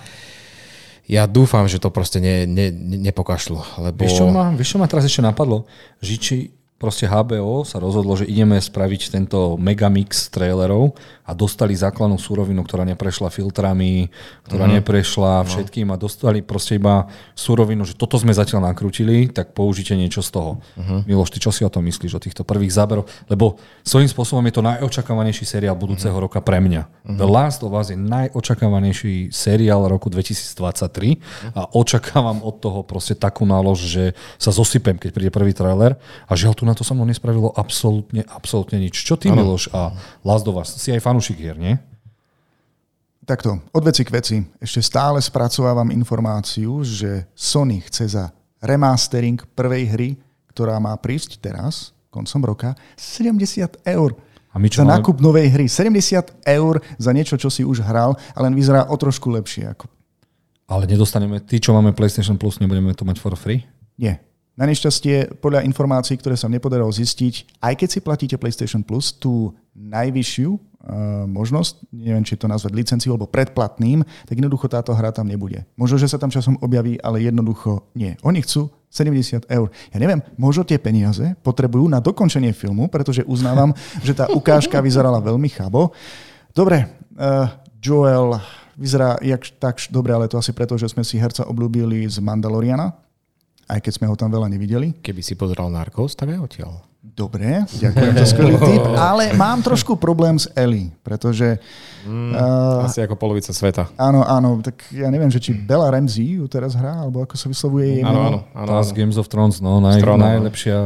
ja 1.10 1.26
dúfam, 1.26 1.66
že 1.66 1.82
to 1.82 1.90
proste 1.90 2.22
ne, 2.22 2.46
ne, 2.46 2.70
nepokašľú. 3.10 3.82
Lebo... 3.82 4.06
Vieš, 4.06 4.22
čo 4.22 4.30
ma, 4.30 4.54
vieš, 4.54 4.76
čo 4.76 4.78
ma 4.78 4.86
teraz 4.86 5.10
ešte 5.10 5.26
napadlo? 5.26 5.66
Že 6.06 6.14
či, 6.22 6.36
proste 6.80 7.12
HBO 7.12 7.68
sa 7.68 7.78
rozhodlo, 7.84 8.16
že 8.16 8.24
ideme 8.24 8.56
spraviť 8.56 9.12
tento 9.12 9.60
megamix 9.60 10.32
trailerov 10.32 10.96
a 11.28 11.36
dostali 11.36 11.76
základnú 11.76 12.16
súrovinu, 12.16 12.64
ktorá 12.64 12.88
neprešla 12.88 13.28
filtrami, 13.30 14.08
ktorá 14.48 14.66
mm. 14.66 14.74
neprešla 14.80 15.44
no. 15.44 15.48
všetkým 15.52 15.92
a 15.92 16.00
dostali 16.00 16.40
proste 16.40 16.80
iba 16.80 17.12
súrovinu, 17.36 17.84
že 17.84 18.00
toto 18.00 18.16
sme 18.16 18.32
zatiaľ 18.32 18.72
nakrútili, 18.72 19.28
tak 19.28 19.52
použite 19.52 19.94
niečo 19.94 20.24
z 20.24 20.32
toho. 20.32 20.52
Uh-huh. 20.80 21.04
Miloš, 21.04 21.36
ty 21.36 21.44
čo 21.44 21.52
si 21.52 21.68
o 21.68 21.70
tom 21.70 21.84
myslíš, 21.84 22.16
o 22.16 22.24
týchto 22.24 22.48
prvých 22.48 22.72
záberoch? 22.72 23.06
Lebo 23.28 23.60
svojím 23.84 24.08
spôsobom 24.08 24.42
je 24.48 24.56
to 24.56 24.64
najočakávanejší 24.64 25.44
seriál 25.44 25.76
budúceho 25.76 26.16
uh-huh. 26.16 26.32
roka 26.32 26.40
pre 26.40 26.64
mňa. 26.64 26.88
Uh-huh. 26.88 27.20
The 27.20 27.28
Last 27.28 27.60
of 27.62 27.76
Us 27.76 27.92
je 27.92 28.00
najočakávanejší 28.00 29.36
seriál 29.36 29.84
roku 29.92 30.08
2023 30.08 30.56
uh-huh. 30.56 31.60
a 31.60 31.62
očakávam 31.76 32.40
od 32.40 32.56
toho 32.64 32.88
proste 32.88 33.20
takú 33.20 33.44
nálož, 33.44 33.84
že 33.84 34.04
sa 34.40 34.56
zosypem, 34.56 34.96
keď 34.96 35.10
príde 35.12 35.32
prvý 35.36 35.52
trailer 35.52 36.00
a 36.26 36.32
žiaľ 36.40 36.56
tu 36.56 36.69
na 36.70 36.78
to 36.78 36.86
sa 36.86 36.94
mnou 36.94 37.10
nespravilo 37.10 37.50
absolútne, 37.58 38.22
absolútne 38.30 38.78
nič. 38.78 39.02
Čo 39.02 39.18
ty, 39.18 39.34
ano. 39.34 39.42
Miloš 39.42 39.74
a 39.74 39.98
Us? 40.22 40.70
Si 40.78 40.94
aj 40.94 41.02
fanúšik 41.02 41.42
hier, 41.42 41.58
nie? 41.58 41.74
Takto, 43.26 43.62
od 43.74 43.84
veci 43.86 44.06
k 44.06 44.14
veci. 44.14 44.38
Ešte 44.58 44.82
stále 44.82 45.22
spracovávam 45.22 45.94
informáciu, 45.94 46.82
že 46.82 47.30
Sony 47.38 47.82
chce 47.86 48.18
za 48.18 48.34
remastering 48.62 49.42
prvej 49.54 49.86
hry, 49.90 50.10
ktorá 50.50 50.82
má 50.82 50.98
prísť 50.98 51.38
teraz, 51.38 51.94
koncom 52.10 52.42
roka, 52.54 52.70
70 52.98 53.86
eur. 53.86 54.18
A 54.50 54.58
my 54.58 54.66
čo 54.66 54.82
za 54.82 54.86
máme... 54.86 54.98
nákup 54.98 55.22
novej 55.22 55.46
hry. 55.54 55.66
70 55.70 56.42
eur 56.42 56.82
za 56.98 57.12
niečo, 57.14 57.38
čo 57.38 57.54
si 57.54 57.62
už 57.62 57.86
hral, 57.86 58.18
ale 58.34 58.50
len 58.50 58.58
vyzerá 58.58 58.90
o 58.90 58.96
trošku 58.98 59.30
lepšie. 59.30 59.78
Ako... 59.78 59.86
Ale 60.66 60.90
nedostaneme, 60.90 61.38
tí, 61.42 61.62
čo 61.62 61.74
máme 61.74 61.94
PlayStation 61.94 62.34
Plus, 62.38 62.58
nebudeme 62.58 62.94
to 62.98 63.06
mať 63.06 63.22
for 63.22 63.38
free? 63.38 63.62
Nie. 64.02 64.26
Na 64.60 64.68
nešťastie, 64.68 65.40
podľa 65.40 65.64
informácií, 65.64 66.20
ktoré 66.20 66.36
sa 66.36 66.52
nepodarilo 66.52 66.92
zistiť, 66.92 67.64
aj 67.64 67.74
keď 67.80 67.88
si 67.88 68.00
platíte 68.04 68.36
PlayStation 68.36 68.84
Plus, 68.84 69.16
tú 69.16 69.56
najvyššiu 69.72 70.50
uh, 70.52 70.60
možnosť, 71.32 71.88
neviem, 71.96 72.28
či 72.28 72.36
to 72.36 72.52
nazvať 72.52 72.76
licenciou 72.76 73.16
alebo 73.16 73.32
predplatným, 73.32 74.04
tak 74.04 74.36
jednoducho 74.36 74.68
táto 74.68 74.92
hra 74.92 75.16
tam 75.16 75.32
nebude. 75.32 75.64
Možno, 75.80 75.96
že 75.96 76.12
sa 76.12 76.20
tam 76.20 76.28
časom 76.28 76.60
objaví, 76.60 77.00
ale 77.00 77.24
jednoducho 77.24 77.88
nie. 77.96 78.20
Oni 78.20 78.44
chcú 78.44 78.68
70 78.92 79.48
eur. 79.48 79.72
Ja 79.96 79.98
neviem, 80.04 80.20
možno 80.36 80.68
tie 80.68 80.76
peniaze 80.76 81.40
potrebujú 81.40 81.88
na 81.88 82.04
dokončenie 82.04 82.52
filmu, 82.52 82.92
pretože 82.92 83.24
uznávam, 83.24 83.72
že 84.04 84.12
tá 84.12 84.28
ukážka 84.28 84.84
vyzerala 84.84 85.24
veľmi 85.24 85.48
chabo. 85.56 85.96
Dobre, 86.52 86.84
uh, 87.16 87.48
Joel 87.80 88.36
vyzerá 88.76 89.16
jak 89.24 89.56
tak 89.56 89.80
dobre, 89.88 90.12
ale 90.12 90.28
to 90.28 90.36
asi 90.36 90.52
preto, 90.52 90.76
že 90.76 90.92
sme 90.92 91.08
si 91.08 91.16
herca 91.16 91.48
obľúbili 91.48 92.04
z 92.12 92.20
Mandaloriana, 92.20 92.92
aj 93.70 93.80
keď 93.86 93.92
sme 94.02 94.10
ho 94.10 94.18
tam 94.18 94.34
veľa 94.34 94.50
nevideli. 94.50 94.98
Keby 94.98 95.22
si 95.22 95.38
pozeral 95.38 95.70
Narcos, 95.70 96.18
tak 96.18 96.34
aj 96.34 96.42
odtiaľ. 96.42 96.74
Dobre, 97.00 97.64
ďakujem 97.80 98.16
za 98.16 98.28
skvelý 98.28 98.56
tip, 98.68 98.84
ale 98.96 99.32
mám 99.36 99.64
trošku 99.64 99.96
problém 99.96 100.36
s 100.36 100.52
Ellie, 100.52 100.92
pretože... 101.00 101.56
Mm, 102.04 102.32
uh, 102.32 102.88
asi 102.88 103.04
ako 103.04 103.16
polovica 103.16 103.52
sveta. 103.56 103.88
Áno, 103.96 104.24
áno, 104.24 104.60
tak 104.60 104.84
ja 104.92 105.08
neviem, 105.08 105.32
že 105.32 105.40
či 105.40 105.56
Bella 105.56 105.92
Ramsey 105.92 106.40
ju 106.40 106.48
teraz 106.52 106.76
hrá, 106.76 107.04
alebo 107.04 107.24
ako 107.24 107.36
sa 107.40 107.48
vyslovuje 107.48 108.00
jej 108.00 108.04
Áno, 108.04 108.20
áno, 108.20 108.40
áno. 108.52 108.68
Tá 108.68 108.84
z 108.84 108.92
Games 108.96 109.16
of 109.20 109.32
Thrones, 109.32 109.64
no, 109.64 109.80
naj, 109.80 110.00
Strong, 110.00 110.20
najlepšia 110.20 110.78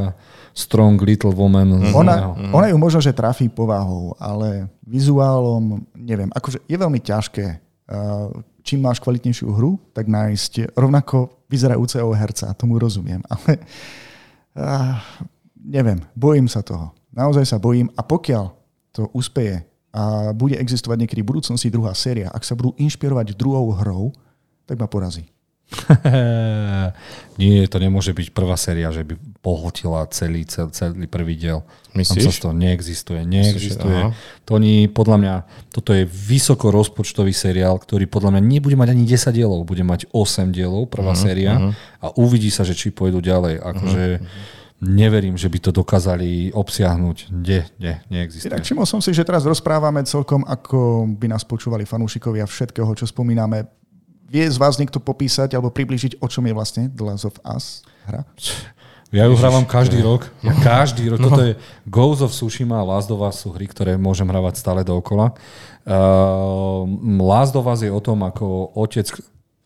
strong 0.54 1.02
little 1.02 1.34
woman. 1.34 1.82
Mm-hmm. 1.82 1.98
Ona, 1.98 2.16
mm-hmm. 2.18 2.54
ona 2.54 2.68
ju 2.70 2.78
možno, 2.78 3.00
že 3.02 3.10
trafí 3.10 3.50
povahou, 3.50 4.14
ale 4.22 4.70
vizuálom, 4.86 5.82
neviem, 5.98 6.30
akože 6.30 6.62
je 6.70 6.78
veľmi 6.78 7.02
ťažké 7.02 7.46
uh, 7.90 8.30
čím 8.64 8.80
máš 8.80 9.04
kvalitnejšiu 9.04 9.52
hru, 9.52 9.76
tak 9.92 10.08
nájsť 10.08 10.74
rovnako 10.74 11.43
vyzerajúceho 11.54 12.10
herca, 12.18 12.58
tomu 12.58 12.82
rozumiem, 12.82 13.22
ale 13.34 13.62
uh, 14.58 14.98
neviem, 15.62 16.02
bojím 16.18 16.50
sa 16.50 16.66
toho. 16.66 16.90
Naozaj 17.14 17.46
sa 17.46 17.62
bojím 17.62 17.94
a 17.94 18.02
pokiaľ 18.02 18.50
to 18.90 19.06
úspeje 19.14 19.62
a 19.94 20.34
bude 20.34 20.58
existovať 20.58 21.06
niekedy 21.06 21.22
v 21.22 21.30
budúcnosti 21.38 21.70
druhá 21.70 21.94
séria, 21.94 22.34
ak 22.34 22.42
sa 22.42 22.58
budú 22.58 22.74
inšpirovať 22.82 23.38
druhou 23.38 23.70
hrou, 23.78 24.10
tak 24.66 24.82
ma 24.82 24.90
porazí. 24.90 25.30
Nie, 27.42 27.66
to 27.66 27.82
nemôže 27.82 28.14
byť 28.14 28.30
prvá 28.30 28.54
séria, 28.54 28.94
že 28.94 29.02
by 29.02 29.18
pohltila 29.42 30.06
celý, 30.14 30.46
celý, 30.46 30.70
celý 30.70 31.08
prvý 31.10 31.34
diel. 31.34 31.66
Myslíš? 31.98 32.24
Tam 32.24 32.34
sa 32.34 32.44
to 32.46 32.52
neexistuje. 32.54 33.22
Neexistuje. 33.26 34.14
Myslíš, 34.14 34.46
to 34.46 34.52
oni, 34.54 34.86
podľa 34.86 35.18
mňa, 35.18 35.36
toto 35.74 35.98
je 35.98 36.06
vysoko 36.06 36.70
rozpočtový 36.70 37.34
seriál, 37.34 37.82
ktorý 37.82 38.06
podľa 38.06 38.38
mňa 38.38 38.42
nebude 38.46 38.78
mať 38.78 38.94
ani 38.94 39.04
10 39.10 39.34
dielov, 39.34 39.66
bude 39.66 39.82
mať 39.82 40.06
8 40.14 40.54
dielov, 40.54 40.94
prvá 40.94 41.18
uh-huh, 41.18 41.26
séria 41.26 41.54
uh-huh. 41.58 41.74
a 42.06 42.08
uvidí 42.22 42.54
sa, 42.54 42.62
že 42.62 42.78
či 42.78 42.94
pôjdu 42.94 43.22
ďalej. 43.22 43.58
Akože 43.62 44.04
uh-huh 44.22 44.62
neverím, 44.84 45.40
že 45.40 45.48
by 45.48 45.60
to 45.64 45.72
dokázali 45.72 46.52
obsiahnuť. 46.52 47.32
Nie, 47.32 47.72
nie, 47.80 47.96
neexistuje. 48.12 48.52
Tak 48.52 48.68
všimol 48.68 48.84
som 48.84 49.00
si, 49.00 49.16
že 49.16 49.24
teraz 49.24 49.48
rozprávame 49.48 50.04
celkom, 50.04 50.44
ako 50.44 51.08
by 51.08 51.32
nás 51.32 51.48
počúvali 51.48 51.88
fanúšikovia 51.88 52.44
všetkého, 52.44 52.92
čo 52.92 53.08
spomíname 53.08 53.64
Vie 54.34 54.50
z 54.50 54.58
vás 54.58 54.82
niekto 54.82 54.98
popísať 54.98 55.54
alebo 55.54 55.70
približiť, 55.70 56.18
o 56.18 56.26
čom 56.26 56.50
je 56.50 56.58
vlastne 56.58 56.84
The 56.90 57.06
Last 57.06 57.30
of 57.30 57.38
Us 57.46 57.86
hra? 58.10 58.26
Ja 59.14 59.30
ju 59.30 59.38
hrávam 59.38 59.62
každý 59.62 60.02
rok. 60.02 60.26
Ja 60.42 60.58
každý 60.58 61.06
rok. 61.06 61.22
No. 61.22 61.30
Toto 61.30 61.46
je 61.46 61.54
Ghost 61.86 62.26
of 62.26 62.34
Tsushima 62.34 62.82
a 62.82 62.88
Last 62.88 63.14
of 63.14 63.22
Us 63.22 63.46
sú 63.46 63.54
hry, 63.54 63.70
ktoré 63.70 63.94
môžem 63.94 64.26
hrávať 64.26 64.58
stále 64.58 64.82
dookola. 64.82 65.38
Uh, 65.86 66.90
Last 67.22 67.54
of 67.54 67.70
Us 67.70 67.86
je 67.86 67.94
o 67.94 68.02
tom, 68.02 68.26
ako 68.26 68.74
otec... 68.74 69.06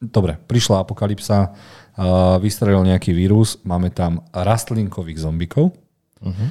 Dobre, 0.03 0.35
prišla 0.35 0.83
apokalypsa, 0.83 1.49
uh, 1.49 2.37
vystrelil 2.43 2.83
nejaký 2.85 3.15
vírus, 3.15 3.57
máme 3.63 3.89
tam 3.89 4.21
rastlinkových 4.29 5.25
zombikov 5.25 5.73
uh-huh. 6.21 6.47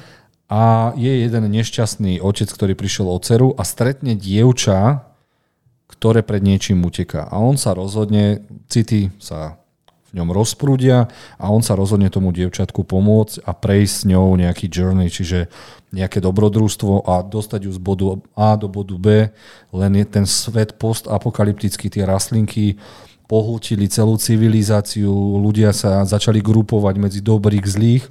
a 0.50 0.90
je 0.98 1.22
jeden 1.22 1.46
nešťastný 1.54 2.18
otec, 2.18 2.50
ktorý 2.50 2.74
prišiel 2.74 3.06
o 3.06 3.14
dceru 3.22 3.54
a 3.54 3.62
stretne 3.62 4.18
dievča, 4.18 5.06
ktoré 5.87 6.22
pred 6.22 6.43
niečím 6.43 6.82
uteká. 6.82 7.30
A 7.30 7.39
on 7.39 7.55
sa 7.55 7.72
rozhodne, 7.72 8.43
city 8.66 9.14
sa 9.22 9.59
v 10.11 10.22
ňom 10.22 10.30
rozprúdia 10.30 11.11
a 11.37 11.51
on 11.51 11.66
sa 11.66 11.74
rozhodne 11.74 12.07
tomu 12.11 12.30
dievčatku 12.30 12.87
pomôcť 12.87 13.43
a 13.43 13.51
prejsť 13.55 13.95
s 13.95 14.03
ňou 14.07 14.39
nejaký 14.39 14.70
journey, 14.70 15.11
čiže 15.11 15.51
nejaké 15.91 16.22
dobrodružstvo 16.22 17.07
a 17.07 17.22
dostať 17.26 17.66
ju 17.66 17.72
z 17.74 17.80
bodu 17.82 18.18
A 18.39 18.55
do 18.55 18.70
bodu 18.70 18.95
B, 18.99 19.07
len 19.74 19.93
je 19.99 20.07
ten 20.07 20.26
svet 20.26 20.78
postapokalyptický, 20.78 21.91
tie 21.91 22.07
rastlinky 22.07 22.78
pohltili 23.26 23.91
celú 23.91 24.14
civilizáciu, 24.14 25.11
ľudia 25.43 25.74
sa 25.74 26.07
začali 26.07 26.39
grupovať 26.39 26.95
medzi 26.99 27.20
dobrých, 27.22 27.66
zlých. 27.66 28.05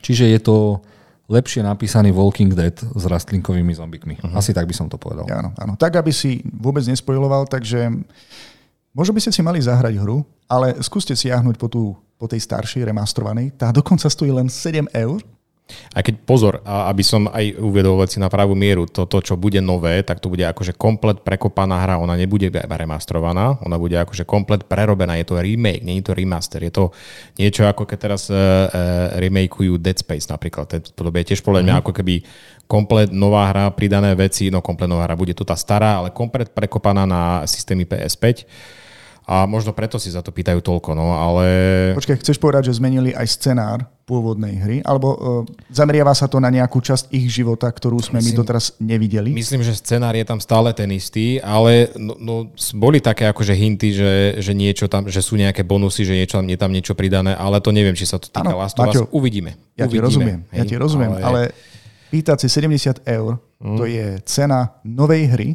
Čiže 0.00 0.24
je 0.32 0.40
to 0.40 0.56
lepšie 1.26 1.62
napísaný 1.62 2.14
Walking 2.14 2.54
Dead 2.54 2.74
s 2.74 3.02
rastlinkovými 3.06 3.74
zombikmi. 3.74 4.14
Uh-huh. 4.22 4.38
Asi 4.38 4.54
tak 4.54 4.66
by 4.70 4.74
som 4.74 4.86
to 4.86 4.98
povedal. 4.98 5.26
Áno, 5.26 5.50
áno. 5.58 5.74
Tak, 5.74 5.98
aby 5.98 6.14
si 6.14 6.42
vôbec 6.46 6.86
nespojiloval, 6.86 7.50
takže 7.50 7.90
možno 8.94 9.12
by 9.12 9.20
ste 9.22 9.34
si 9.34 9.42
mali 9.42 9.58
zahrať 9.58 9.98
hru, 9.98 10.22
ale 10.46 10.78
skúste 10.82 11.18
siahnuť 11.18 11.58
po, 11.58 11.66
tú, 11.66 11.98
po 12.14 12.26
tej 12.30 12.42
staršej 12.46 12.86
remastrovanej. 12.86 13.54
Tá 13.58 13.74
dokonca 13.74 14.06
stojí 14.06 14.30
len 14.30 14.46
7 14.46 14.86
eur 14.94 15.18
aj 15.66 16.02
keď 16.06 16.14
pozor, 16.22 16.54
aby 16.62 17.02
som 17.02 17.26
aj 17.26 17.58
uvedol 17.58 17.98
veci 17.98 18.22
na 18.22 18.30
pravú 18.30 18.54
mieru, 18.54 18.86
toto, 18.86 19.18
čo 19.18 19.34
bude 19.34 19.58
nové, 19.58 19.98
tak 20.06 20.22
to 20.22 20.30
bude 20.30 20.46
akože 20.46 20.78
komplet 20.78 21.26
prekopaná 21.26 21.82
hra, 21.82 21.98
ona 21.98 22.14
nebude 22.14 22.52
remastrovaná, 22.54 23.58
ona 23.66 23.74
bude 23.74 23.98
akože 23.98 24.22
komplet 24.22 24.62
prerobená, 24.70 25.18
je 25.18 25.26
to 25.26 25.42
remake, 25.42 25.82
nie 25.82 25.98
je 25.98 26.06
to 26.06 26.12
remaster, 26.14 26.62
je 26.62 26.70
to 26.70 26.84
niečo 27.40 27.66
ako 27.66 27.82
keď 27.82 27.98
teraz 27.98 28.30
uh, 28.30 28.36
uh, 28.36 29.18
remakeujú 29.18 29.74
Dead 29.82 29.98
Space 29.98 30.30
napríklad, 30.30 30.70
to 30.70 31.02
je 31.02 31.28
tiež 31.34 31.42
podľa 31.42 31.66
mňa 31.66 31.74
mm. 31.74 31.80
ako 31.82 31.92
keby 31.96 32.14
komplet 32.70 33.10
nová 33.10 33.50
hra, 33.50 33.66
pridané 33.74 34.14
veci, 34.14 34.50
no 34.54 34.62
komplet 34.62 34.86
nová 34.86 35.10
hra, 35.10 35.18
bude 35.18 35.34
to 35.34 35.42
tá 35.42 35.58
stará, 35.58 35.98
ale 35.98 36.14
komplet 36.14 36.54
prekopaná 36.54 37.02
na 37.06 37.42
systémy 37.46 37.90
PS5 37.90 38.46
a 39.26 39.42
možno 39.42 39.74
preto 39.74 39.98
si 39.98 40.06
za 40.14 40.22
to 40.22 40.30
pýtajú 40.30 40.62
toľko, 40.62 40.94
no 40.94 41.18
ale... 41.18 41.44
Počkaj, 41.98 42.22
chceš 42.22 42.38
povedať, 42.38 42.70
že 42.70 42.78
zmenili 42.78 43.10
aj 43.10 43.26
scenár 43.26 43.82
pôvodnej 44.06 44.54
hry? 44.62 44.76
Alebo 44.86 45.08
uh, 45.10 45.18
zameriava 45.66 46.14
sa 46.14 46.30
to 46.30 46.38
na 46.38 46.46
nejakú 46.46 46.78
časť 46.78 47.10
ich 47.10 47.26
života, 47.26 47.66
ktorú 47.66 47.98
sme 47.98 48.22
myslím, 48.22 48.38
my 48.38 48.38
doteraz 48.38 48.78
nevideli? 48.78 49.34
Myslím, 49.34 49.66
že 49.66 49.74
scenár 49.74 50.14
je 50.14 50.22
tam 50.22 50.38
stále 50.38 50.70
ten 50.70 50.86
istý, 50.94 51.42
ale 51.42 51.90
no, 51.98 52.14
no, 52.22 52.34
boli 52.78 53.02
také 53.02 53.26
akože 53.26 53.50
hinty, 53.50 53.98
že, 53.98 54.12
že, 54.38 54.54
niečo 54.54 54.86
tam, 54.86 55.10
že 55.10 55.18
sú 55.18 55.34
nejaké 55.34 55.66
bonusy, 55.66 56.06
že 56.06 56.14
niečo, 56.14 56.38
je 56.46 56.58
tam 56.58 56.70
niečo 56.70 56.94
pridané, 56.94 57.34
ale 57.34 57.58
to 57.58 57.74
neviem, 57.74 57.98
či 57.98 58.06
sa 58.06 58.22
to 58.22 58.30
týka 58.30 58.46
ano, 58.46 58.62
Last 58.62 58.78
of 58.78 58.94
Us. 58.94 59.10
Uvidíme. 59.10 59.58
Ja 59.74 59.90
Uvidíme, 59.90 59.90
ti 59.90 59.98
rozumiem, 60.06 60.40
hej, 60.54 60.58
ja 60.62 60.64
ti 60.70 60.76
rozumiem, 60.78 61.10
ale... 61.18 61.22
ale 61.26 61.40
pýtať 62.14 62.46
si 62.46 62.48
70 62.48 63.02
eur, 63.02 63.42
to 63.58 63.90
je 63.90 64.22
cena 64.22 64.78
novej 64.86 65.26
hry, 65.34 65.48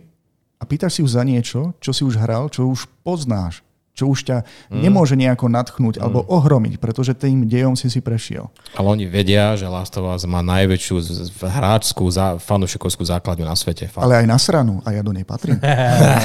a 0.62 0.64
pýtaš 0.70 0.92
si 0.94 1.02
už 1.02 1.18
za 1.18 1.26
niečo, 1.26 1.74
čo 1.82 1.90
si 1.90 2.06
už 2.06 2.22
hral, 2.22 2.46
čo 2.54 2.70
už 2.70 2.86
poznáš, 3.02 3.66
čo 3.98 4.08
už 4.08 4.24
ťa 4.24 4.38
mm. 4.70 4.82
nemôže 4.82 5.18
nejako 5.18 5.50
natchnúť 5.50 5.98
mm. 5.98 6.02
alebo 6.06 6.22
ohromiť, 6.30 6.78
pretože 6.78 7.18
tým 7.18 7.50
dejom 7.50 7.74
si 7.74 7.90
si 7.90 8.00
prešiel. 8.00 8.48
Ale 8.78 8.88
oni 8.88 9.10
vedia, 9.10 9.58
že 9.58 9.66
Last 9.66 9.98
of 9.98 10.06
Us 10.06 10.24
má 10.30 10.40
najväčšiu 10.46 10.96
hráčskú, 11.42 12.14
fanúšikovskú 12.40 13.04
základňu 13.04 13.46
na 13.50 13.58
svete. 13.58 13.90
Fakt. 13.90 14.06
Ale 14.06 14.22
aj 14.22 14.28
na 14.30 14.38
stranu 14.38 14.80
a 14.86 14.94
ja 14.94 15.02
do 15.02 15.12
nej 15.12 15.26
patrím. 15.28 15.60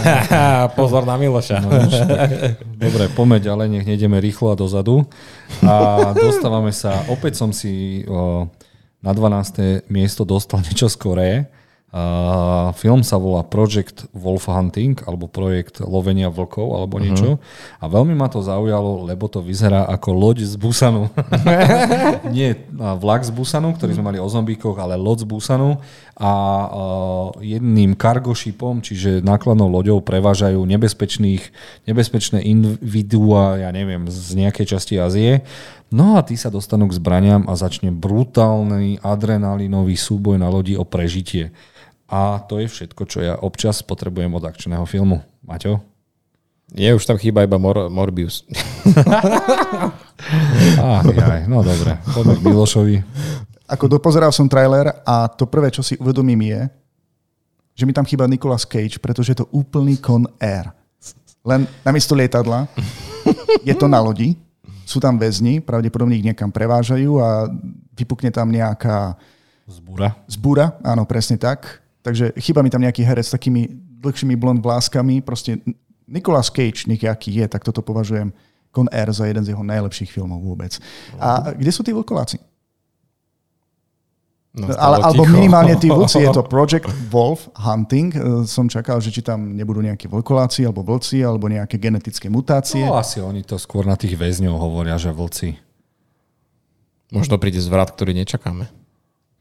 Pozor 0.78 1.08
na 1.08 1.16
Miloša. 1.16 1.64
No, 1.64 1.68
Dobre, 2.76 3.08
poďme 3.16 3.40
ďalej, 3.42 3.66
nech 3.72 3.86
nejdeme 3.88 4.20
rýchlo 4.20 4.52
a 4.52 4.56
dozadu. 4.56 5.08
A 5.64 6.12
dostávame 6.12 6.70
sa, 6.70 7.08
opäť 7.10 7.40
som 7.40 7.50
si 7.50 8.04
o, 8.06 8.46
na 9.00 9.10
12. 9.10 9.88
miesto 9.90 10.28
dostal 10.28 10.62
niečo 10.62 10.86
z 10.86 10.96
Film 12.76 13.00
sa 13.00 13.16
volá 13.16 13.40
Project 13.40 14.10
Wolf 14.12 14.52
Hunting, 14.52 15.00
alebo 15.08 15.30
projekt 15.30 15.80
lovenia 15.80 16.28
vlkov, 16.28 16.76
alebo 16.76 17.00
niečo. 17.00 17.40
Uh-huh. 17.40 17.80
A 17.80 17.88
veľmi 17.88 18.12
ma 18.12 18.28
to 18.28 18.44
zaujalo, 18.44 19.08
lebo 19.08 19.32
to 19.32 19.40
vyzerá 19.40 19.88
ako 19.88 20.12
loď 20.12 20.44
z 20.44 20.60
Busanu. 20.60 21.08
Nie 22.36 22.68
vlak 22.74 23.24
z 23.24 23.32
Busanu, 23.32 23.72
ktorý 23.72 23.96
sme 23.96 24.12
mali 24.12 24.18
o 24.20 24.28
zombíkoch, 24.28 24.76
ale 24.76 25.00
loď 25.00 25.24
z 25.24 25.26
Busanu. 25.30 25.80
A 26.16 26.32
uh, 26.32 27.28
jedným 27.44 27.92
cargoshipom, 27.96 28.80
čiže 28.80 29.20
nákladnou 29.20 29.68
loďou 29.68 30.00
prevážajú 30.00 30.64
nebezpečných, 30.64 31.44
nebezpečné 31.88 32.40
individuá, 32.40 33.60
ja 33.60 33.72
neviem, 33.72 34.08
z 34.08 34.36
nejakej 34.36 34.76
časti 34.76 34.96
Ázie. 35.00 35.44
No 35.88 36.18
a 36.18 36.24
tí 36.26 36.34
sa 36.34 36.50
dostanú 36.50 36.90
k 36.90 36.98
zbraniam 36.98 37.46
a 37.46 37.54
začne 37.54 37.94
brutálny 37.94 39.00
adrenalinový 39.06 39.94
súboj 39.94 40.40
na 40.40 40.50
lodi 40.50 40.74
o 40.74 40.82
prežitie. 40.82 41.54
A 42.06 42.38
to 42.46 42.62
je 42.62 42.70
všetko, 42.70 43.02
čo 43.10 43.18
ja 43.18 43.34
občas 43.34 43.82
potrebujem 43.82 44.30
od 44.30 44.46
akčného 44.46 44.86
filmu. 44.86 45.22
Maťo? 45.42 45.82
Je, 46.74 46.90
už 46.90 47.06
tam 47.06 47.18
chýba 47.18 47.46
iba 47.46 47.58
Mor- 47.58 47.90
Morbius. 47.90 48.42
ah, 50.82 51.02
jaj, 51.06 51.46
no 51.46 51.62
dobre, 51.62 51.98
poďme 52.10 52.34
k 52.38 52.42
Milošovi. 52.42 52.96
Ako 53.70 53.86
dopozeral 53.90 54.30
som 54.34 54.50
trailer 54.50 54.90
a 55.06 55.30
to 55.30 55.46
prvé, 55.46 55.70
čo 55.70 55.82
si 55.82 55.94
uvedomím 55.98 56.42
je, 56.46 56.60
že 57.74 57.86
mi 57.86 57.94
tam 57.94 58.06
chýba 58.06 58.26
Nicolas 58.26 58.66
Cage, 58.66 58.98
pretože 58.98 59.34
je 59.34 59.38
to 59.42 59.50
úplný 59.54 59.98
Con 59.98 60.26
Air. 60.42 60.70
Len 61.46 61.66
namiesto 61.86 62.18
lietadla 62.18 62.66
je 63.62 63.74
to 63.74 63.86
na 63.86 64.02
lodi, 64.02 64.34
sú 64.86 64.98
tam 65.02 65.18
väzni, 65.18 65.62
pravdepodobne 65.62 66.18
ich 66.18 66.26
niekam 66.26 66.50
prevážajú 66.50 67.18
a 67.22 67.50
vypukne 67.94 68.30
tam 68.30 68.50
nejaká 68.50 69.18
Zbúra. 69.66 70.14
Zbúra, 70.30 70.78
áno, 70.86 71.02
presne 71.10 71.34
tak. 71.34 71.82
Takže 72.06 72.38
chyba 72.38 72.62
mi 72.62 72.70
tam 72.70 72.86
nejaký 72.86 73.02
herec 73.02 73.26
s 73.26 73.34
takými 73.34 73.66
dlhšími 73.98 74.38
blond 74.38 74.62
vláskami. 74.62 75.26
Proste 75.26 75.58
Nicolas 76.06 76.54
Cage, 76.54 76.86
nejaký 76.86 77.34
je, 77.34 77.46
tak 77.50 77.66
toto 77.66 77.82
považujem 77.82 78.30
Con 78.70 78.86
Air 78.94 79.10
za 79.10 79.26
jeden 79.26 79.42
z 79.42 79.50
jeho 79.50 79.66
najlepších 79.66 80.14
filmov 80.14 80.38
vôbec. 80.38 80.78
A 81.18 81.50
kde 81.50 81.70
sú 81.74 81.82
tí 81.82 81.90
vlkoláci? 81.90 82.38
No, 84.56 84.70
Ale, 84.72 85.02
alebo 85.02 85.26
minimálne 85.26 85.74
tí 85.76 85.90
vlci, 85.98 86.22
je 86.22 86.30
to 86.30 86.46
Project 86.46 86.86
Wolf 87.10 87.50
Hunting. 87.58 88.14
E, 88.14 88.20
som 88.46 88.70
čakal, 88.70 89.02
že 89.02 89.10
či 89.10 89.20
tam 89.20 89.52
nebudú 89.52 89.82
nejakí 89.82 90.06
vlkoláci, 90.06 90.62
alebo 90.62 90.86
vlci, 90.86 91.26
alebo 91.26 91.50
nejaké 91.50 91.76
genetické 91.76 92.30
mutácie. 92.30 92.86
No 92.86 92.96
asi 92.96 93.18
oni 93.18 93.42
to 93.42 93.58
skôr 93.58 93.82
na 93.82 93.98
tých 93.98 94.14
väzňov 94.14 94.54
hovoria, 94.56 94.94
že 94.96 95.10
vlci. 95.10 95.58
Možno 97.10 97.36
príde 97.36 97.58
zvrat, 97.58 97.90
ktorý 97.92 98.14
nečakáme. 98.14 98.70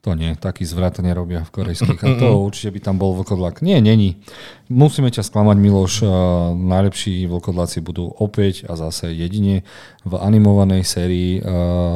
To 0.06 0.14
nie, 0.14 0.38
taký 0.38 0.70
zvrat 0.70 1.02
nerobia 1.02 1.42
v 1.42 1.50
korejských. 1.50 1.98
A 2.06 2.10
to 2.22 2.38
určite 2.46 2.70
by 2.78 2.80
tam 2.80 3.02
bol 3.02 3.18
vlkodlak. 3.18 3.66
Nie, 3.66 3.82
není. 3.82 4.22
Musíme 4.70 5.10
ťa 5.10 5.26
sklamať, 5.26 5.58
Miloš. 5.58 6.06
Najlepší 6.54 7.26
vlkodláci 7.26 7.82
budú 7.82 8.14
opäť 8.22 8.70
a 8.70 8.78
zase 8.78 9.10
jedine 9.18 9.66
v 10.06 10.14
animovanej 10.14 10.86
sérii 10.86 11.42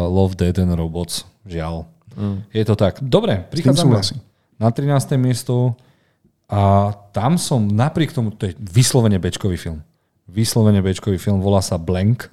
Love, 0.09 0.33
Dead 0.33 0.57
and 0.57 0.73
Robots. 0.73 1.29
Žiaľ. 1.45 1.85
Mm. 2.17 2.37
Je 2.49 2.63
to 2.65 2.73
tak. 2.73 2.97
Dobre, 2.97 3.45
prichádzame 3.45 4.01
na 4.59 4.73
13. 4.73 5.15
miesto 5.15 5.77
a 6.49 6.91
tam 7.13 7.37
som 7.37 7.63
napriek 7.63 8.11
tomu, 8.11 8.33
to 8.33 8.49
je 8.49 8.57
vyslovene 8.57 9.21
bečkový 9.21 9.55
film. 9.55 9.85
Vyslovene 10.25 10.81
bečkový 10.81 11.21
film, 11.21 11.39
volá 11.39 11.61
sa 11.61 11.77
Blank 11.77 12.27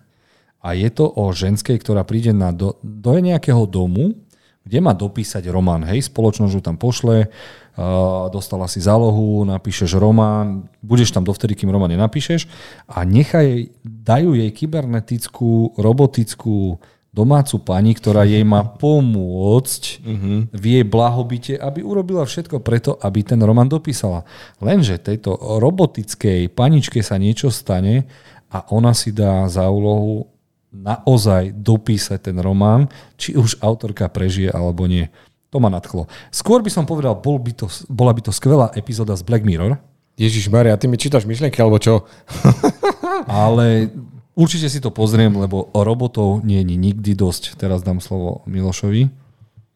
a 0.64 0.74
je 0.74 0.88
to 0.90 1.06
o 1.06 1.30
ženskej, 1.30 1.78
ktorá 1.78 2.02
príde 2.02 2.34
na 2.34 2.50
do, 2.50 2.80
do 2.82 3.14
nejakého 3.20 3.62
domu, 3.68 4.18
kde 4.66 4.78
má 4.82 4.90
dopísať 4.90 5.46
román. 5.46 5.86
Hej, 5.86 6.10
spoločnosť 6.10 6.52
ju 6.58 6.62
tam 6.62 6.74
pošle, 6.74 7.30
uh, 7.30 8.26
dostala 8.34 8.66
si 8.66 8.82
zálohu, 8.82 9.46
napíšeš 9.46 9.94
román, 9.94 10.66
budeš 10.82 11.14
tam 11.14 11.22
dovtedy, 11.22 11.54
kým 11.54 11.70
román 11.70 11.94
nenapíšeš 11.94 12.50
a 12.90 13.06
nechaj, 13.06 13.70
dajú 13.86 14.34
jej 14.34 14.50
kybernetickú, 14.50 15.78
robotickú 15.78 16.82
domácu 17.16 17.64
pani, 17.64 17.96
ktorá 17.96 18.28
jej 18.28 18.44
má 18.44 18.60
pomôcť 18.60 19.82
uh-huh. 20.04 20.38
v 20.52 20.64
jej 20.68 20.84
blahobite, 20.84 21.56
aby 21.56 21.80
urobila 21.80 22.28
všetko 22.28 22.60
preto, 22.60 23.00
aby 23.00 23.24
ten 23.24 23.40
román 23.40 23.72
dopísala. 23.72 24.28
Lenže 24.60 25.00
tejto 25.00 25.32
robotickej 25.32 26.52
paničke 26.52 27.00
sa 27.00 27.16
niečo 27.16 27.48
stane 27.48 28.04
a 28.52 28.68
ona 28.68 28.92
si 28.92 29.16
dá 29.16 29.48
za 29.48 29.64
úlohu 29.72 30.35
naozaj 30.82 31.56
dopísať 31.56 32.30
ten 32.32 32.36
román, 32.40 32.92
či 33.16 33.36
už 33.36 33.60
autorka 33.64 34.08
prežije 34.12 34.52
alebo 34.52 34.84
nie. 34.84 35.08
To 35.54 35.62
ma 35.62 35.72
nadchlo. 35.72 36.10
Skôr 36.28 36.60
by 36.60 36.68
som 36.68 36.84
povedal, 36.84 37.16
bol 37.16 37.40
by 37.40 37.52
to, 37.54 37.66
bola 37.88 38.12
by 38.12 38.20
to 38.20 38.32
skvelá 38.34 38.68
epizóda 38.76 39.16
z 39.16 39.24
Black 39.24 39.46
Mirror. 39.46 39.78
Ježiš 40.16 40.48
Maria, 40.48 40.76
ty 40.80 40.88
mi 40.88 40.96
čítaš 40.96 41.28
myšlienky 41.28 41.60
alebo 41.60 41.76
čo? 41.80 42.04
Ale 43.28 43.90
určite 44.36 44.68
si 44.68 44.78
to 44.82 44.92
pozriem, 44.92 45.32
lebo 45.32 45.72
robotov 45.72 46.44
nie 46.44 46.60
je 46.62 46.76
nikdy 46.76 47.12
dosť. 47.16 47.56
Teraz 47.56 47.80
dám 47.80 48.02
slovo 48.04 48.44
Milošovi. 48.44 49.25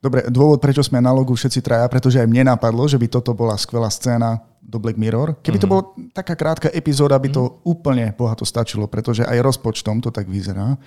Dobre, 0.01 0.25
dôvod, 0.33 0.65
prečo 0.65 0.81
sme 0.81 0.97
na 0.97 1.13
logu 1.13 1.37
všetci 1.37 1.61
traja, 1.61 1.85
pretože 1.85 2.17
aj 2.17 2.25
mne 2.25 2.57
napadlo, 2.57 2.89
že 2.89 2.97
by 2.97 3.05
toto 3.05 3.37
bola 3.37 3.53
skvelá 3.61 3.93
scéna 3.93 4.41
do 4.65 4.81
Black 4.81 4.97
Mirror. 4.97 5.37
Keby 5.45 5.61
to 5.61 5.69
mm-hmm. 5.69 5.93
bola 6.01 6.13
taká 6.17 6.33
krátka 6.33 6.73
epizóda, 6.73 7.21
by 7.21 7.29
to 7.29 7.43
mm-hmm. 7.45 7.69
úplne 7.69 8.07
bohato 8.17 8.49
stačilo, 8.49 8.89
pretože 8.89 9.29
aj 9.29 9.45
rozpočtom 9.45 10.01
to 10.01 10.09
tak 10.09 10.25
vyzerá. 10.25 10.81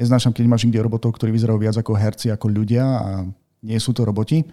Neznášam, 0.00 0.32
keď 0.32 0.48
máš 0.48 0.64
niekde 0.64 0.80
robotov, 0.80 1.12
ktorí 1.20 1.36
vyzerajú 1.36 1.58
viac 1.60 1.76
ako 1.76 1.92
herci, 1.96 2.32
ako 2.32 2.48
ľudia 2.48 2.84
a 2.84 3.08
nie 3.60 3.76
sú 3.76 3.92
to 3.92 4.08
roboti. 4.08 4.44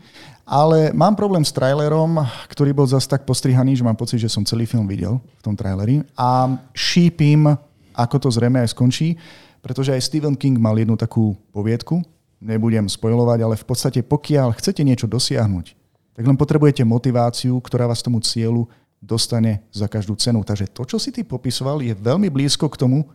Ale 0.43 0.91
mám 0.91 1.15
problém 1.15 1.43
s 1.43 1.55
trailerom, 1.55 2.19
ktorý 2.51 2.75
bol 2.75 2.87
zase 2.87 3.07
tak 3.07 3.23
postrihaný, 3.23 3.79
že 3.79 3.87
mám 3.87 3.95
pocit, 3.95 4.19
že 4.19 4.31
som 4.31 4.43
celý 4.43 4.67
film 4.67 4.83
videl 4.83 5.19
v 5.39 5.41
tom 5.43 5.55
traileri. 5.55 6.03
A 6.19 6.51
šípim, 6.75 7.55
ako 7.95 8.15
to 8.19 8.29
zrejme 8.31 8.59
aj 8.59 8.75
skončí, 8.75 9.15
pretože 9.63 9.95
aj 9.95 10.03
Stephen 10.03 10.35
King 10.35 10.59
mal 10.59 10.75
jednu 10.75 10.99
takú 10.99 11.39
poviedku, 11.55 12.03
nebudem 12.43 12.85
spojovať, 12.91 13.39
ale 13.39 13.55
v 13.55 13.65
podstate 13.65 14.03
pokiaľ 14.03 14.59
chcete 14.59 14.83
niečo 14.83 15.07
dosiahnuť, 15.07 15.65
tak 16.13 16.23
len 16.27 16.37
potrebujete 16.37 16.83
motiváciu, 16.83 17.57
ktorá 17.63 17.87
vás 17.87 18.03
tomu 18.03 18.19
cieľu 18.21 18.67
dostane 18.99 19.63
za 19.71 19.87
každú 19.87 20.15
cenu. 20.15 20.43
Takže 20.43 20.69
to, 20.71 20.83
čo 20.85 20.97
si 20.99 21.09
ty 21.09 21.23
popisoval, 21.23 21.81
je 21.83 21.95
veľmi 21.95 22.27
blízko 22.29 22.69
k 22.69 22.79
tomu, 22.79 23.07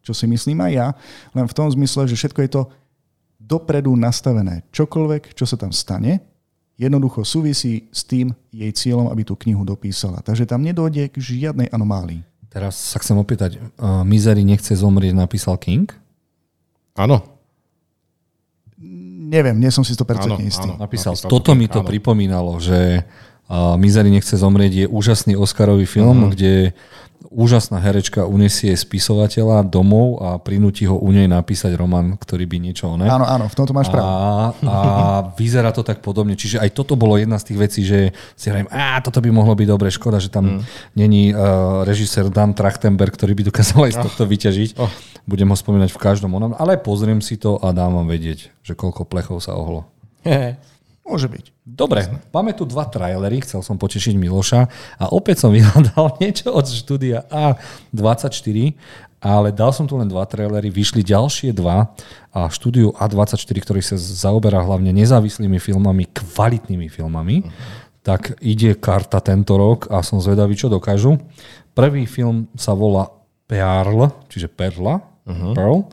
čo 0.00 0.16
si 0.16 0.24
myslím 0.26 0.64
aj 0.64 0.72
ja, 0.72 0.88
len 1.36 1.44
v 1.44 1.56
tom 1.56 1.68
zmysle, 1.68 2.08
že 2.08 2.16
všetko 2.16 2.40
je 2.44 2.50
to 2.50 2.62
dopredu 3.40 3.92
nastavené. 3.96 4.64
Čokoľvek, 4.72 5.36
čo 5.36 5.44
sa 5.44 5.56
tam 5.60 5.72
stane, 5.72 6.20
jednoducho 6.80 7.24
súvisí 7.24 7.88
s 7.92 8.04
tým 8.04 8.32
jej 8.48 8.72
cieľom, 8.72 9.12
aby 9.12 9.24
tú 9.24 9.36
knihu 9.36 9.64
dopísala. 9.64 10.24
Takže 10.24 10.48
tam 10.48 10.64
nedojde 10.64 11.12
k 11.12 11.16
žiadnej 11.16 11.68
anomálii. 11.68 12.24
Teraz 12.50 12.74
sa 12.74 12.98
chcem 12.98 13.14
opýtať, 13.14 13.62
uh, 13.78 14.02
Misery 14.02 14.42
nechce 14.42 14.74
zomrieť, 14.74 15.14
napísal 15.14 15.54
King? 15.60 15.86
Áno. 16.98 17.39
Neviem, 19.30 19.62
nie 19.62 19.70
som 19.70 19.86
si 19.86 19.94
to 19.94 20.02
Áno, 20.42 20.42
istý. 20.42 20.66
áno. 20.66 20.74
Napísal. 20.74 21.14
Napísal 21.14 21.30
Toto 21.30 21.54
to 21.54 21.54
mi 21.54 21.70
to 21.70 21.80
áno. 21.80 21.88
pripomínalo, 21.88 22.58
že 22.58 23.06
uh, 23.50 23.74
Misery 23.74 24.08
nechce 24.08 24.32
zomrieť 24.32 24.72
je 24.72 24.86
úžasný 24.86 25.34
Oscarový 25.34 25.84
film, 25.84 26.24
Mhm. 26.24 26.30
kde 26.30 26.52
úžasná 27.30 27.76
herečka 27.78 28.24
unesie 28.24 28.72
spisovateľa 28.72 29.62
domov 29.62 30.18
a 30.18 30.40
prinúti 30.40 30.88
ho 30.88 30.96
u 30.96 31.12
nej 31.12 31.28
napísať 31.28 31.76
román, 31.76 32.16
ktorý 32.16 32.48
by 32.48 32.56
niečo 32.58 32.88
oné. 32.88 33.06
Áno, 33.06 33.22
áno, 33.22 33.44
v 33.44 33.54
tomto 33.54 33.70
máš 33.70 33.92
pravdu. 33.92 34.08
A, 34.08 34.18
a 34.64 34.76
vyzerá 35.36 35.68
to 35.68 35.84
tak 35.84 36.00
podobne. 36.00 36.32
Čiže 36.32 36.58
aj 36.58 36.72
toto 36.72 36.96
bolo 36.96 37.20
jedna 37.20 37.36
z 37.36 37.52
tých 37.52 37.58
vecí, 37.60 37.80
že 37.84 38.16
si 38.34 38.48
hovorím, 38.48 38.72
a 38.72 38.98
toto 38.98 39.20
by 39.20 39.28
mohlo 39.28 39.52
byť 39.52 39.68
dobre, 39.68 39.92
škoda, 39.92 40.16
že 40.16 40.26
tam 40.26 40.42
Mm. 40.50 40.60
není 40.96 41.22
uh, 41.30 41.84
režisér 41.84 42.32
Dan 42.32 42.50
Trachtenberg, 42.50 43.12
ktorý 43.12 43.36
by 43.36 43.42
dokázal 43.46 43.80
aj 43.84 43.92
z 43.92 44.02
tohto 44.02 44.22
vyťažiť. 44.24 44.70
Oh. 44.80 44.88
Budem 45.22 45.46
ho 45.46 45.54
spomínať 45.54 45.92
v 45.92 46.00
každom 46.00 46.32
onom, 46.32 46.56
ale 46.56 46.80
pozriem 46.80 47.20
si 47.20 47.36
to 47.36 47.60
a 47.60 47.70
dám 47.70 47.94
vám 47.94 48.08
vedieť, 48.08 48.48
že 48.64 48.72
koľko 48.72 49.04
plechov 49.04 49.38
sa 49.38 49.52
ohlo. 49.52 49.84
Môže 51.10 51.26
byť. 51.26 51.44
Dobre, 51.66 52.06
máme 52.30 52.54
tu 52.54 52.62
dva 52.62 52.86
trailery, 52.86 53.42
chcel 53.42 53.66
som 53.66 53.74
potešiť 53.74 54.14
Miloša 54.14 54.60
a 55.02 55.10
opäť 55.10 55.42
som 55.42 55.50
vyhľadal 55.56 56.22
niečo 56.22 56.54
od 56.54 56.70
štúdia 56.70 57.26
A24, 57.26 58.78
ale 59.18 59.50
dal 59.50 59.74
som 59.74 59.90
tu 59.90 59.98
len 59.98 60.06
dva 60.06 60.22
trailery, 60.22 60.70
vyšli 60.70 61.02
ďalšie 61.02 61.50
dva 61.50 61.90
a 62.30 62.46
štúdiu 62.46 62.94
A24, 62.94 63.58
ktorý 63.58 63.82
sa 63.82 63.98
zaoberá 63.98 64.62
hlavne 64.62 64.94
nezávislými 64.94 65.58
filmami, 65.58 66.06
kvalitnými 66.14 66.86
filmami, 66.86 67.50
tak 68.06 68.38
ide 68.38 68.78
karta 68.78 69.18
tento 69.18 69.58
rok 69.58 69.90
a 69.90 70.06
som 70.06 70.22
zvedavý, 70.22 70.54
čo 70.54 70.70
dokážu. 70.70 71.18
Prvý 71.74 72.06
film 72.06 72.46
sa 72.54 72.70
volá 72.72 73.10
Pearl, 73.50 74.14
čiže 74.30 74.46
Perla, 74.46 75.02
Pearl, 75.26 75.90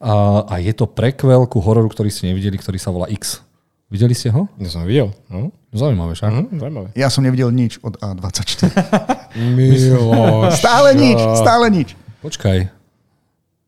a, 0.00 0.46
a 0.46 0.54
je 0.62 0.72
to 0.72 0.88
prequel 0.88 1.44
ku 1.44 1.60
hororu, 1.60 1.90
ktorý 1.90 2.08
ste 2.08 2.30
nevideli, 2.32 2.56
ktorý 2.56 2.78
sa 2.80 2.94
volá 2.94 3.10
X. 3.12 3.49
Videli 3.90 4.14
ste 4.14 4.30
ho? 4.30 4.46
Ja 4.62 4.70
som 4.70 4.86
videl. 4.86 5.10
No. 5.26 5.50
Zaujímavé, 5.74 6.14
však? 6.14 6.30
Hm, 6.30 6.62
zaujímavé. 6.62 6.88
Ja 6.94 7.10
som 7.10 7.26
nevidel 7.26 7.50
nič 7.50 7.82
od 7.82 7.98
A24. 7.98 8.70
Miloš. 9.58 10.62
Stále 10.62 10.94
nič, 10.94 11.18
stále 11.18 11.66
nič. 11.74 11.98
Počkaj. 12.22 12.70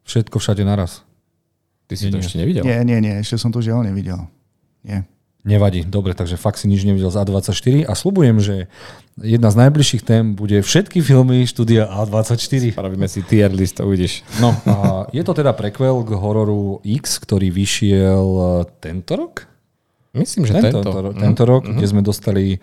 Všetko 0.07 0.39
všade 0.39 0.63
naraz. 0.63 1.03
Ty 1.91 1.95
si 1.99 2.07
to 2.07 2.23
ešte 2.23 2.39
nevidel? 2.39 2.63
Nie, 2.63 2.87
nie, 2.87 3.03
nie, 3.03 3.19
ešte 3.19 3.35
som 3.35 3.51
to 3.51 3.59
žiaľ 3.59 3.83
nevidel. 3.83 4.31
Nie. 4.87 5.03
Nevadí. 5.43 5.83
Dobre, 5.83 6.15
takže 6.15 6.39
fakt 6.39 6.63
si 6.63 6.71
nič 6.71 6.87
nevidel 6.87 7.11
z 7.11 7.19
A24 7.27 7.91
a 7.91 7.93
slubujem, 7.99 8.39
že 8.39 8.71
jedna 9.19 9.51
z 9.51 9.59
najbližších 9.59 10.07
tém 10.07 10.39
bude 10.39 10.63
všetky 10.63 11.03
filmy 11.03 11.51
štúdia 11.51 11.91
A24. 11.91 12.79
Spravíme 12.79 13.11
si 13.11 13.27
tier 13.27 13.51
list 13.51 13.83
a 13.83 13.87
uvidíš. 13.87 14.23
No 14.39 14.55
a 14.71 15.11
je 15.11 15.23
to 15.27 15.35
teda 15.35 15.51
prequel 15.51 16.07
k 16.07 16.15
hororu 16.15 16.79
X, 16.87 17.19
ktorý 17.19 17.51
vyšiel 17.51 18.23
e, 18.23 18.47
tento 18.79 19.19
rok? 19.19 19.51
Myslím, 20.13 20.45
že 20.45 20.53
Tento, 20.55 20.81
tento. 20.81 20.91
tento, 20.93 21.11
tento 21.17 21.43
rok, 21.45 21.63
kde 21.65 21.87
sme 21.89 22.05
dostali 22.05 22.61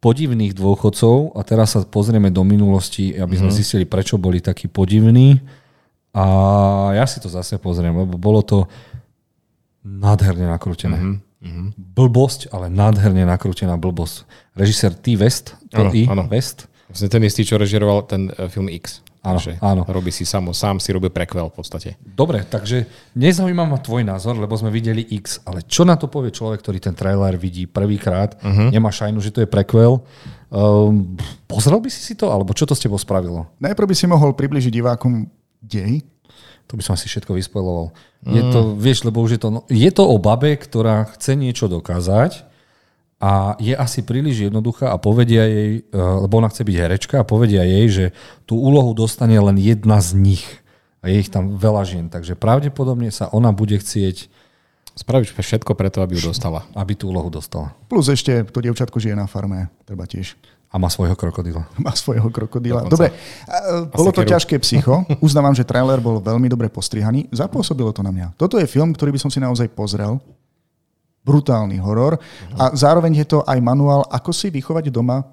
podivných 0.00 0.52
dôchodcov 0.52 1.32
a 1.32 1.40
teraz 1.40 1.72
sa 1.72 1.84
pozrieme 1.84 2.28
do 2.28 2.44
minulosti, 2.44 3.16
aby 3.16 3.36
sme 3.36 3.48
zistili, 3.48 3.84
prečo 3.84 4.16
boli 4.16 4.40
takí 4.40 4.68
podivní. 4.68 5.40
A 6.12 6.24
ja 6.92 7.04
si 7.04 7.20
to 7.20 7.28
zase 7.28 7.56
pozriem, 7.56 7.92
lebo 7.92 8.16
bolo 8.16 8.40
to 8.40 8.58
nádherne 9.82 10.44
nakrútené. 10.46 11.20
Blbosť, 11.76 12.48
ale 12.48 12.72
nádherne 12.72 13.28
nakrútená 13.28 13.76
blbosť. 13.76 14.24
Režisér 14.56 14.96
T. 14.96 15.16
West, 15.20 15.56
Áno, 15.72 15.92
I. 15.92 16.08
áno. 16.08 16.24
West, 16.28 16.64
Vlastne 16.88 17.08
ten 17.08 17.24
istý, 17.24 17.44
čo 17.44 17.56
režiroval 17.56 18.04
ten 18.04 18.28
e, 18.30 18.48
film 18.48 18.68
X. 18.68 19.00
Áno, 19.24 19.40
Takže 19.40 19.56
áno. 19.64 19.88
Robí 19.88 20.12
si 20.12 20.28
samo, 20.28 20.52
sám 20.52 20.76
si 20.76 20.92
robil 20.92 21.08
prequel 21.08 21.48
v 21.48 21.56
podstate. 21.56 21.96
Dobre, 22.04 22.44
takže 22.44 22.84
nezaujíma 23.16 23.64
ma 23.64 23.80
tvoj 23.80 24.04
názor, 24.04 24.36
lebo 24.36 24.52
sme 24.52 24.68
videli 24.68 25.00
X, 25.00 25.40
ale 25.48 25.64
čo 25.64 25.88
na 25.88 25.96
to 25.96 26.12
povie 26.12 26.28
človek, 26.28 26.60
ktorý 26.60 26.76
ten 26.76 26.92
trailer 26.92 27.40
vidí 27.40 27.64
prvýkrát, 27.64 28.36
uh-huh. 28.36 28.68
nemá 28.68 28.92
šajnu, 28.92 29.24
že 29.24 29.32
to 29.32 29.40
je 29.40 29.48
prequel. 29.48 30.04
Um, 30.52 31.16
pozrel 31.48 31.80
by 31.80 31.88
si 31.88 32.04
si 32.04 32.14
to, 32.14 32.28
alebo 32.28 32.52
čo 32.52 32.68
to 32.68 32.76
s 32.76 32.84
tebou 32.84 33.00
spravilo? 33.00 33.48
Najprv 33.64 33.88
by 33.88 33.96
si 33.96 34.04
mohol 34.04 34.36
približiť 34.36 34.70
divákom 34.70 35.24
dej. 35.64 36.04
To 36.68 36.76
by 36.76 36.84
som 36.84 36.92
asi 36.92 37.08
všetko 37.08 37.32
vyspojiloval. 37.32 37.96
Je 38.28 38.40
to, 38.52 38.72
vieš, 38.76 39.04
lebo 39.04 39.20
už 39.20 39.36
je 39.36 39.40
to, 39.40 39.48
no, 39.52 39.60
je 39.68 39.90
to 39.92 40.04
o 40.04 40.16
babe, 40.16 40.56
ktorá 40.56 41.08
chce 41.16 41.36
niečo 41.36 41.68
dokázať 41.68 42.53
a 43.24 43.56
je 43.56 43.72
asi 43.72 44.04
príliš 44.04 44.52
jednoduchá 44.52 44.92
a 44.92 45.00
povedia 45.00 45.48
jej, 45.48 45.80
eh, 45.80 45.96
lebo 45.96 46.36
ona 46.36 46.52
chce 46.52 46.60
byť 46.60 46.76
herečka 46.76 47.16
a 47.24 47.24
povedia 47.24 47.64
jej, 47.64 47.86
že 47.88 48.04
tú 48.44 48.60
úlohu 48.60 48.92
dostane 48.92 49.40
len 49.40 49.56
jedna 49.56 50.04
z 50.04 50.12
nich. 50.12 50.44
A 51.00 51.08
je 51.08 51.24
ich 51.24 51.32
tam 51.32 51.56
veľa 51.56 51.88
žien. 51.88 52.06
Takže 52.12 52.36
pravdepodobne 52.36 53.08
sa 53.08 53.32
ona 53.32 53.48
bude 53.52 53.80
chcieť, 53.80 54.28
Spravíš 54.94 55.34
všetko 55.34 55.74
preto, 55.74 56.06
aby 56.06 56.14
ju 56.14 56.30
dostala. 56.30 56.62
aby 56.78 56.94
tú 56.94 57.10
úlohu 57.10 57.26
dostala. 57.26 57.74
Plus 57.90 58.06
ešte 58.06 58.46
to 58.46 58.62
dievčatko 58.62 59.02
žije 59.02 59.18
na 59.18 59.26
farme. 59.26 59.66
Treba 59.82 60.06
tiež. 60.06 60.38
A 60.70 60.78
má 60.78 60.86
svojho 60.86 61.18
krokodila. 61.18 61.66
Má 61.82 61.94
svojho 61.94 62.30
krokodíla. 62.30 62.86
Dokonca. 62.86 62.94
Dobre, 62.94 63.08
a, 63.46 63.86
bolo 63.90 64.10
to 64.10 64.22
sekeru. 64.22 64.32
ťažké 64.34 64.54
psycho. 64.62 64.94
Uznávam, 65.26 65.54
že 65.54 65.66
trailer 65.66 65.98
bol 65.98 66.18
veľmi 66.22 66.46
dobre 66.50 66.70
postrihaný. 66.70 67.26
Zapôsobilo 67.34 67.90
to 67.90 68.02
na 68.06 68.10
mňa. 68.10 68.38
Toto 68.38 68.58
je 68.58 68.66
film, 68.70 68.94
ktorý 68.94 69.14
by 69.14 69.20
som 69.22 69.30
si 69.30 69.38
naozaj 69.42 69.70
pozrel. 69.70 70.18
Brutálny 71.24 71.80
horor. 71.80 72.20
A 72.60 72.76
zároveň 72.76 73.24
je 73.24 73.26
to 73.36 73.38
aj 73.42 73.58
manuál, 73.64 74.04
ako 74.12 74.30
si 74.30 74.52
vychovať 74.52 74.92
doma 74.92 75.24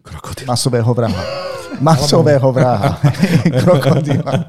Krokodil. 0.00 0.48
masového 0.48 0.90
vraha. 0.96 1.24
Masového 1.76 2.48
vraha. 2.56 2.96
Krokodíla. 3.60 4.48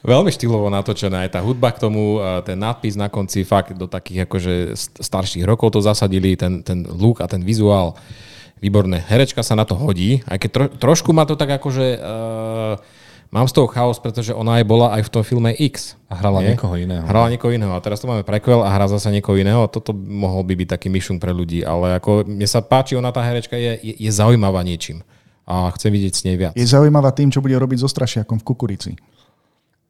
Veľmi 0.00 0.32
štýlovo 0.32 0.72
natočená 0.72 1.28
aj 1.28 1.36
tá 1.36 1.40
hudba 1.44 1.68
k 1.76 1.82
tomu, 1.84 2.24
ten 2.48 2.56
nadpis 2.56 2.96
na 2.96 3.12
konci 3.12 3.44
fakt 3.44 3.76
do 3.76 3.84
takých 3.84 4.24
akože 4.24 4.54
st- 4.72 4.96
starších 5.02 5.44
rokov 5.44 5.76
to 5.76 5.84
zasadili, 5.84 6.32
ten, 6.32 6.64
ten 6.64 6.88
look 6.88 7.20
a 7.20 7.28
ten 7.28 7.44
vizuál. 7.44 8.00
Výborné. 8.64 9.04
Herečka 9.04 9.44
sa 9.44 9.58
na 9.58 9.66
to 9.68 9.76
hodí, 9.76 10.24
aj 10.24 10.38
keď 10.40 10.50
tro, 10.54 10.66
trošku 10.72 11.12
ma 11.12 11.28
to 11.28 11.36
tak 11.36 11.60
akože... 11.60 12.00
Uh, 12.00 12.80
mám 13.32 13.48
z 13.48 13.56
toho 13.56 13.66
chaos, 13.66 13.96
pretože 13.96 14.36
ona 14.36 14.60
aj 14.60 14.64
bola 14.68 14.92
aj 14.92 15.08
v 15.08 15.10
tom 15.10 15.24
filme 15.24 15.50
X. 15.56 15.96
A 16.12 16.20
hrala 16.20 16.44
Nie? 16.44 16.52
niekoho 16.54 16.76
iného. 16.76 17.02
Hrala 17.08 17.32
niekoho 17.32 17.50
iného. 17.50 17.72
A 17.72 17.80
teraz 17.80 17.98
tu 17.98 18.06
máme 18.06 18.22
prequel 18.22 18.60
a 18.60 18.68
hrá 18.68 18.86
zase 18.86 19.08
niekoho 19.08 19.40
iného. 19.40 19.64
Toto 19.72 19.96
mohol 19.96 20.44
by 20.44 20.54
byť 20.62 20.68
taký 20.76 20.92
myšung 20.92 21.16
pre 21.16 21.32
ľudí. 21.32 21.64
Ale 21.64 21.96
ako 21.96 22.28
mne 22.28 22.44
sa 22.44 22.60
páči, 22.60 22.94
ona 22.94 23.08
tá 23.08 23.24
herečka 23.24 23.56
je, 23.56 23.80
je, 23.80 23.94
je 23.96 24.10
zaujímavá 24.12 24.60
niečím. 24.60 25.00
A 25.48 25.72
chcem 25.74 25.90
vidieť 25.90 26.12
s 26.14 26.22
nej 26.22 26.36
viac. 26.38 26.52
Je 26.54 26.62
zaujímavá 26.68 27.10
tým, 27.10 27.32
čo 27.32 27.42
bude 27.42 27.56
robiť 27.56 27.82
so 27.82 27.88
strašiakom 27.90 28.38
v 28.38 28.46
kukurici. 28.46 28.92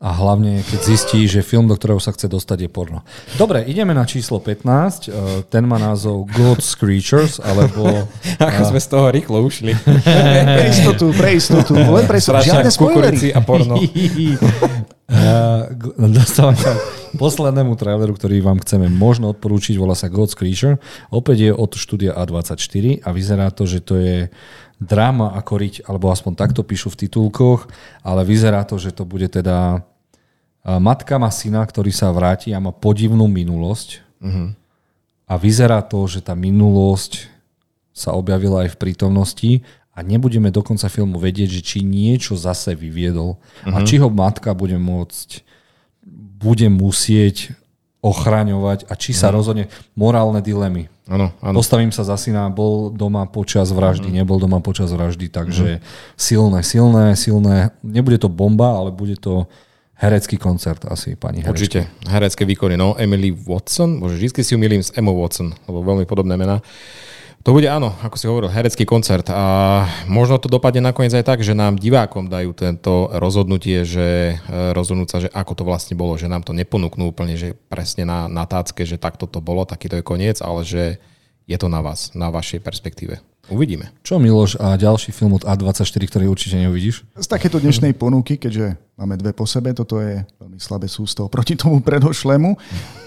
A 0.03 0.11
hlavne, 0.11 0.67
keď 0.67 0.81
zistí, 0.83 1.31
že 1.31 1.47
film, 1.47 1.71
do 1.71 1.79
ktorého 1.79 2.03
sa 2.03 2.11
chce 2.11 2.27
dostať, 2.27 2.67
je 2.67 2.71
porno. 2.75 3.07
Dobre, 3.39 3.63
ideme 3.71 3.95
na 3.95 4.03
číslo 4.03 4.43
15. 4.43 5.07
Eh, 5.07 5.47
Ten 5.47 5.63
má 5.71 5.79
názov 5.79 6.27
God's 6.35 6.75
Creatures, 6.75 7.39
alebo 7.39 7.87
Ako 8.43 8.75
sme 8.75 8.83
z 8.83 8.89
toho 8.91 9.15
rýchlo 9.15 9.39
ušli. 9.47 9.79
Pre 10.59 10.67
istotu, 10.67 11.07
pre 11.15 11.31
istotu. 11.39 11.73
Len 11.79 12.05
pre 12.11 12.19
istotu. 12.19 12.43
Žiadne 12.43 12.71
spoilery. 12.75 13.31
a 13.31 13.41
porno. 13.47 13.79
Uh, 15.13 15.69
dostávame 16.09 16.57
sa 16.57 16.73
poslednému 17.21 17.77
traileru, 17.77 18.17
ktorý 18.17 18.41
vám 18.41 18.65
chceme 18.65 18.89
možno 18.89 19.29
odporúčiť, 19.37 19.77
volá 19.77 19.93
sa 19.93 20.09
God's 20.09 20.33
Creature. 20.33 20.81
Opäť 21.13 21.37
je 21.37 21.53
od 21.53 21.69
štúdia 21.77 22.17
A24 22.17 23.05
a 23.05 23.13
vyzerá 23.13 23.53
to, 23.53 23.69
že 23.69 23.85
to 23.85 24.01
je 24.01 24.33
dráma 24.81 25.37
ako 25.37 25.53
riť, 25.61 25.75
alebo 25.85 26.09
aspoň 26.09 26.33
takto 26.33 26.65
píšu 26.65 26.97
v 26.97 27.05
titulkoch, 27.05 27.69
ale 28.01 28.25
vyzerá 28.25 28.65
to, 28.65 28.81
že 28.81 28.97
to 28.97 29.05
bude 29.05 29.29
teda 29.29 29.85
matka 30.65 31.19
má 31.19 31.31
syna, 31.31 31.67
ktorý 31.67 31.91
sa 31.91 32.11
vráti 32.15 32.55
a 32.55 32.63
má 32.63 32.71
podivnú 32.71 33.27
minulosť. 33.27 34.03
A 35.27 35.35
vyzerá 35.41 35.83
to, 35.83 36.07
že 36.07 36.23
tá 36.23 36.37
minulosť 36.39 37.31
sa 37.93 38.15
objavila 38.17 38.65
aj 38.65 38.77
v 38.77 38.81
prítomnosti 38.81 39.53
a 39.93 40.01
nebudeme 40.01 40.49
do 40.49 40.65
konca 40.65 40.89
filmu 40.89 41.21
vedieť, 41.21 41.61
že 41.61 41.63
či 41.63 41.79
niečo 41.85 42.39
zase 42.39 42.73
vyviedol 42.73 43.37
a 43.69 43.85
či 43.85 44.01
ho 44.01 44.09
matka 44.09 44.57
bude 44.57 44.81
môcť, 44.81 45.45
bude 46.41 46.67
musieť 46.73 47.53
ochraňovať 48.03 48.91
a 48.91 48.99
či 48.99 49.15
sa 49.15 49.31
rozhodne 49.31 49.71
morálne 49.95 50.43
dilemy. 50.43 50.91
Áno, 51.07 51.31
áno. 51.39 51.55
Postavím 51.55 51.95
sa 51.95 52.03
za 52.03 52.19
syna, 52.19 52.51
bol 52.51 52.91
doma 52.91 53.27
počas 53.31 53.71
vraždy, 53.71 54.11
nebol 54.11 54.43
doma 54.43 54.59
počas 54.59 54.91
vraždy, 54.91 55.31
takže 55.31 55.83
silné, 56.19 56.67
silné, 56.67 57.15
silné. 57.15 57.71
Nebude 57.83 58.19
to 58.19 58.31
bomba, 58.31 58.75
ale 58.75 58.91
bude 58.91 59.19
to 59.19 59.47
herecký 60.03 60.35
koncert 60.35 60.83
asi, 60.91 61.15
pani 61.15 61.47
herečka. 61.47 61.55
Určite. 61.55 61.81
Herecké 62.11 62.43
výkony. 62.43 62.75
No, 62.75 62.99
Emily 62.99 63.31
Watson, 63.31 64.03
bože, 64.03 64.19
vždy 64.19 64.43
si 64.43 64.53
ju 64.53 64.59
milím 64.59 64.83
s 64.83 64.91
Emma 64.99 65.15
Watson, 65.15 65.55
lebo 65.71 65.87
veľmi 65.87 66.03
podobné 66.11 66.35
mená. 66.35 66.59
To 67.43 67.51
bude 67.51 67.67
áno, 67.67 67.91
ako 68.07 68.15
si 68.15 68.31
hovoril, 68.31 68.55
herecký 68.55 68.87
koncert 68.87 69.27
a 69.35 69.83
možno 70.07 70.39
to 70.39 70.47
dopadne 70.47 70.79
nakoniec 70.79 71.11
aj 71.11 71.27
tak, 71.27 71.43
že 71.43 71.59
nám 71.59 71.75
divákom 71.75 72.31
dajú 72.31 72.55
tento 72.55 73.11
rozhodnutie, 73.11 73.83
že 73.83 74.39
e, 74.39 74.71
rozhodnúť 74.71 75.09
sa, 75.11 75.19
že 75.19 75.31
ako 75.35 75.53
to 75.59 75.63
vlastne 75.67 75.99
bolo, 75.99 76.15
že 76.15 76.31
nám 76.31 76.47
to 76.47 76.55
neponúknú 76.55 77.11
úplne, 77.11 77.35
že 77.35 77.59
presne 77.67 78.07
na, 78.07 78.31
na 78.31 78.47
tácke, 78.47 78.87
že 78.87 78.95
takto 78.95 79.27
to 79.27 79.43
bolo, 79.43 79.67
takýto 79.67 79.99
je 79.99 80.07
koniec, 80.07 80.39
ale 80.39 80.63
že 80.63 81.03
je 81.51 81.57
to 81.59 81.67
na 81.67 81.83
vás, 81.83 82.15
na 82.15 82.31
vašej 82.31 82.63
perspektíve. 82.63 83.19
Uvidíme. 83.51 83.91
Čo 84.07 84.23
Miloš 84.23 84.55
a 84.63 84.79
ďalší 84.79 85.11
film 85.11 85.35
od 85.35 85.43
A24, 85.43 85.99
ktorý 86.07 86.31
určite 86.31 86.63
neuvidíš? 86.63 87.03
Z 87.19 87.27
takéto 87.27 87.59
dnešnej 87.59 87.91
ponuky, 87.91 88.39
keďže 88.39 88.79
máme 88.95 89.19
dve 89.19 89.35
po 89.35 89.51
sebe, 89.51 89.75
toto 89.75 89.99
je 89.99 90.23
veľmi 90.39 90.63
slabé 90.63 90.87
sústo 90.87 91.27
proti 91.27 91.59
tomu 91.59 91.83
predošlému, 91.83 92.55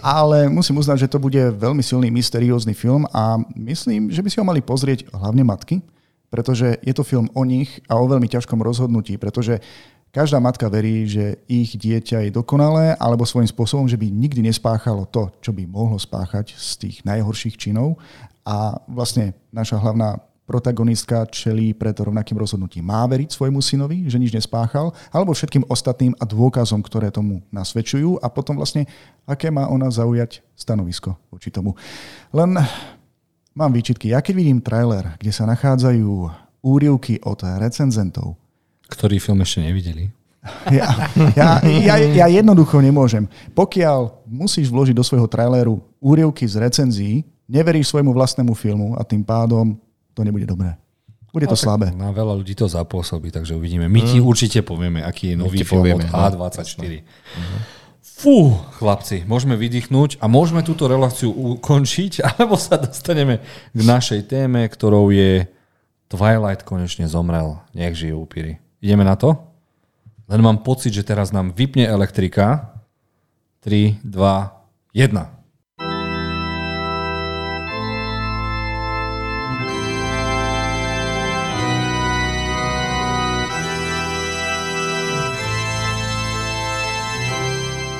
ale 0.03 0.51
musím 0.51 0.83
uznať, 0.83 1.07
že 1.07 1.11
to 1.15 1.23
bude 1.23 1.39
veľmi 1.39 1.79
silný, 1.79 2.11
mysteriózny 2.11 2.75
film 2.75 3.07
a 3.15 3.39
myslím, 3.55 4.11
že 4.11 4.19
by 4.19 4.27
si 4.27 4.39
ho 4.43 4.43
mali 4.43 4.59
pozrieť 4.59 5.07
hlavne 5.15 5.47
matky, 5.47 5.79
pretože 6.27 6.83
je 6.83 6.91
to 6.91 7.07
film 7.07 7.31
o 7.31 7.47
nich 7.47 7.79
a 7.87 7.95
o 7.95 8.03
veľmi 8.03 8.27
ťažkom 8.27 8.59
rozhodnutí, 8.59 9.15
pretože 9.15 9.63
každá 10.11 10.43
matka 10.43 10.67
verí, 10.67 11.07
že 11.07 11.39
ich 11.47 11.79
dieťa 11.79 12.27
je 12.27 12.35
dokonalé 12.35 12.99
alebo 12.99 13.23
svojím 13.23 13.47
spôsobom, 13.47 13.87
že 13.87 13.95
by 13.95 14.11
nikdy 14.11 14.43
nespáchalo 14.51 15.07
to, 15.07 15.31
čo 15.39 15.55
by 15.55 15.63
mohlo 15.63 15.95
spáchať 15.95 16.59
z 16.59 16.69
tých 16.75 16.97
najhorších 17.07 17.55
činov 17.55 17.95
a 18.45 18.77
vlastne 18.85 19.33
naša 19.49 19.81
hlavná 19.81 20.21
protagonistka 20.45 21.25
čelí 21.25 21.73
pred 21.73 21.97
rovnakým 21.97 22.37
rozhodnutím. 22.37 22.85
Má 22.85 23.01
veriť 23.09 23.33
svojmu 23.33 23.59
synovi, 23.65 24.05
že 24.05 24.21
nič 24.21 24.29
nespáchal, 24.29 24.93
alebo 25.09 25.33
všetkým 25.33 25.65
ostatným 25.65 26.13
a 26.21 26.23
dôkazom, 26.23 26.85
ktoré 26.85 27.09
tomu 27.09 27.41
nasvedčujú 27.49 28.21
a 28.21 28.29
potom 28.29 28.61
vlastne, 28.61 28.85
aké 29.25 29.49
má 29.49 29.65
ona 29.65 29.89
zaujať 29.89 30.45
stanovisko 30.53 31.17
voči 31.33 31.49
tomu. 31.49 31.73
Len 32.29 32.61
mám 33.57 33.71
výčitky. 33.73 34.13
Ja 34.13 34.21
keď 34.21 34.33
vidím 34.37 34.61
trailer, 34.61 35.17
kde 35.17 35.33
sa 35.33 35.49
nachádzajú 35.49 36.29
úrivky 36.61 37.17
od 37.25 37.41
recenzentov, 37.41 38.37
ktorí 38.85 39.17
film 39.17 39.41
ešte 39.41 39.65
nevideli. 39.65 40.13
Ja, 40.69 41.09
ja, 41.33 41.57
ja, 41.65 41.95
ja 41.97 42.27
jednoducho 42.29 42.77
nemôžem. 42.77 43.25
Pokiaľ 43.57 44.29
musíš 44.29 44.69
vložiť 44.69 44.93
do 44.93 45.01
svojho 45.01 45.25
traileru 45.25 45.81
úrievky 45.97 46.45
z 46.45 46.61
recenzií, 46.61 47.25
neveríš 47.49 47.93
svojmu 47.93 48.13
vlastnému 48.13 48.53
filmu 48.53 48.97
a 48.97 49.03
tým 49.05 49.21
pádom 49.21 49.77
to 50.15 50.21
nebude 50.23 50.45
dobré. 50.47 50.77
Bude 51.35 51.51
to 51.51 51.59
no, 51.59 51.63
slabé. 51.67 51.91
Na 51.91 52.15
veľa 52.15 52.31
ľudí 52.31 52.55
to 52.55 52.63
zapôsobí, 52.63 53.27
takže 53.27 53.59
uvidíme. 53.59 53.91
My 53.91 53.99
ti 54.07 54.23
mm. 54.23 54.25
určite 54.25 54.63
povieme, 54.63 55.03
aký 55.03 55.35
je 55.35 55.35
nový 55.35 55.67
film 55.67 55.83
povieme, 55.83 56.07
od 56.07 56.31
A24. 56.31 57.03
No. 57.35 57.57
Fú, 57.99 58.55
chlapci, 58.79 59.27
môžeme 59.27 59.59
vydýchnuť 59.59 60.23
a 60.23 60.31
môžeme 60.31 60.63
túto 60.63 60.87
reláciu 60.87 61.35
ukončiť, 61.35 62.23
alebo 62.31 62.55
sa 62.55 62.79
dostaneme 62.79 63.43
k 63.75 63.79
našej 63.83 64.31
téme, 64.31 64.63
ktorou 64.63 65.11
je 65.11 65.43
Twilight 66.07 66.63
konečne 66.63 67.03
zomrel. 67.11 67.59
Nech 67.75 67.99
žijú 67.99 68.23
upíry. 68.23 68.63
Ideme 68.79 69.03
na 69.03 69.19
to? 69.19 69.35
Len 70.31 70.39
mám 70.39 70.63
pocit, 70.63 70.95
že 70.95 71.03
teraz 71.03 71.35
nám 71.35 71.51
vypne 71.51 71.83
elektrika. 71.83 72.79
3, 73.67 74.07
2, 74.07 74.07
1. 74.95 75.34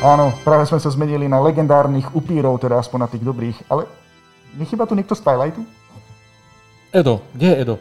Áno, 0.06 0.38
práve 0.46 0.70
sme 0.70 0.78
sa 0.78 0.94
zmenili 0.94 1.26
na 1.26 1.42
legendárnych 1.42 2.14
upírov, 2.14 2.62
teda 2.62 2.78
aspoň 2.78 3.00
na 3.02 3.10
tých 3.10 3.26
dobrých. 3.26 3.58
Ale 3.66 3.90
nechyba 4.54 4.86
tu 4.86 4.94
niekto 4.94 5.18
z 5.18 5.26
Twilightu? 5.26 5.66
Edo, 6.94 7.26
kde 7.34 7.46
je 7.50 7.56
Edo? 7.66 7.76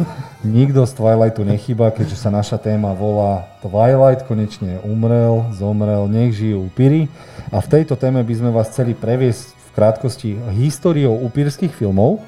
Nikto 0.56 0.88
z 0.88 0.92
Twilightu 0.96 1.44
nechyba, 1.44 1.92
keďže 1.92 2.16
sa 2.16 2.32
naša 2.32 2.56
téma 2.56 2.96
volá 2.96 3.44
Twilight, 3.60 4.24
konečne 4.24 4.80
umrel, 4.88 5.52
zomrel, 5.52 6.08
nech 6.08 6.32
žijú 6.32 6.64
upíry. 6.64 7.12
A 7.52 7.60
v 7.60 7.68
tejto 7.68 7.92
téme 7.92 8.24
by 8.24 8.32
sme 8.32 8.56
vás 8.56 8.72
chceli 8.72 8.96
previesť 8.96 9.52
v 9.52 9.68
krátkosti 9.76 10.30
históriou 10.56 11.12
upírskych 11.28 11.76
filmov, 11.76 12.24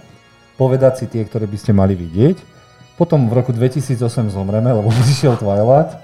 povedať 0.60 1.00
si 1.00 1.04
tie, 1.08 1.24
ktoré 1.24 1.48
by 1.48 1.56
ste 1.56 1.72
mali 1.72 1.96
vidieť 1.96 2.57
potom 2.98 3.30
v 3.30 3.38
roku 3.38 3.54
2008 3.54 4.34
zomreme, 4.34 4.74
lebo 4.74 4.90
prišiel 5.06 5.38
Twilight, 5.38 6.02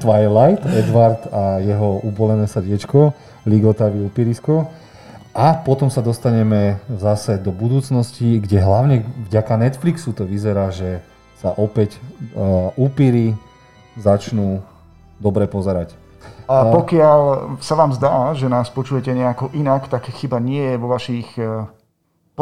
Twilight, 0.00 0.64
Edward 0.64 1.28
a 1.28 1.60
jeho 1.60 2.00
ubolené 2.00 2.48
srdiečko, 2.48 3.12
Ligotavy 3.44 4.00
upirisko. 4.00 4.72
A 5.32 5.56
potom 5.56 5.88
sa 5.88 6.04
dostaneme 6.04 6.80
zase 6.92 7.40
do 7.40 7.52
budúcnosti, 7.52 8.36
kde 8.40 8.60
hlavne 8.60 8.96
vďaka 9.28 9.56
Netflixu 9.56 10.12
to 10.12 10.28
vyzerá, 10.28 10.68
že 10.68 11.00
sa 11.40 11.56
opäť 11.56 11.96
uh, 12.36 12.68
upíry 12.76 13.32
začnú 13.96 14.60
dobre 15.16 15.48
pozerať. 15.48 15.96
A 16.52 16.68
pokiaľ 16.68 17.20
sa 17.64 17.74
vám 17.80 17.96
zdá, 17.96 18.36
že 18.36 18.44
nás 18.44 18.68
počujete 18.68 19.08
nejako 19.16 19.56
inak, 19.56 19.88
tak 19.88 20.12
chyba 20.12 20.36
nie 20.36 20.60
je 20.60 20.76
vo 20.76 20.88
vašich 20.92 21.28
uh, 21.40 21.64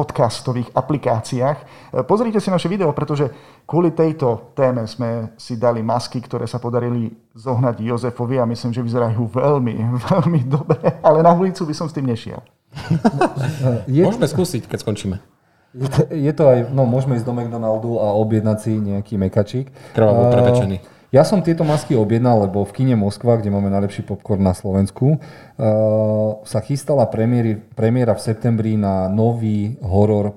podcastových 0.00 0.72
aplikáciách. 0.72 1.58
E, 1.60 1.64
pozrite 2.08 2.40
si 2.40 2.48
naše 2.48 2.72
video, 2.72 2.88
pretože 2.96 3.28
kvôli 3.68 3.92
tejto 3.92 4.56
téme 4.56 4.88
sme 4.88 5.36
si 5.36 5.60
dali 5.60 5.84
masky, 5.84 6.24
ktoré 6.24 6.48
sa 6.48 6.56
podarili 6.56 7.12
zohnať 7.36 7.84
Jozefovi 7.84 8.40
a 8.40 8.48
myslím, 8.48 8.72
že 8.72 8.80
vyzerajú 8.80 9.28
veľmi, 9.28 9.76
veľmi 10.08 10.40
dobre, 10.48 10.80
ale 11.04 11.20
na 11.20 11.36
ulicu 11.36 11.68
by 11.68 11.74
som 11.76 11.84
s 11.84 11.92
tým 11.92 12.08
nešiel. 12.08 12.40
Je... 13.92 14.00
Môžeme 14.00 14.24
skúsiť, 14.24 14.64
keď 14.64 14.80
skončíme. 14.80 15.20
Je 15.70 15.86
to, 15.86 16.00
je 16.10 16.32
to 16.34 16.44
aj, 16.50 16.58
no 16.74 16.82
môžeme 16.82 17.14
ísť 17.14 17.28
do 17.28 17.34
McDonaldu 17.36 18.02
a 18.02 18.10
objednať 18.18 18.58
si 18.58 18.72
nejaký 18.74 19.14
mekačík. 19.14 19.70
Krvavo 19.94 20.26
prepečený. 20.34 20.82
Uh, 20.82 20.99
ja 21.10 21.26
som 21.26 21.42
tieto 21.42 21.66
masky 21.66 21.98
objednal, 21.98 22.46
lebo 22.46 22.62
v 22.62 22.70
kine 22.70 22.94
Moskva, 22.94 23.34
kde 23.42 23.50
máme 23.50 23.66
najlepší 23.66 24.06
popcorn 24.06 24.46
na 24.46 24.54
Slovensku, 24.54 25.18
uh, 25.18 25.18
sa 26.46 26.62
chystala 26.62 27.02
premiéry, 27.10 27.58
premiéra 27.58 28.14
v 28.14 28.22
septembri 28.22 28.78
na 28.78 29.10
nový 29.10 29.74
horor 29.82 30.30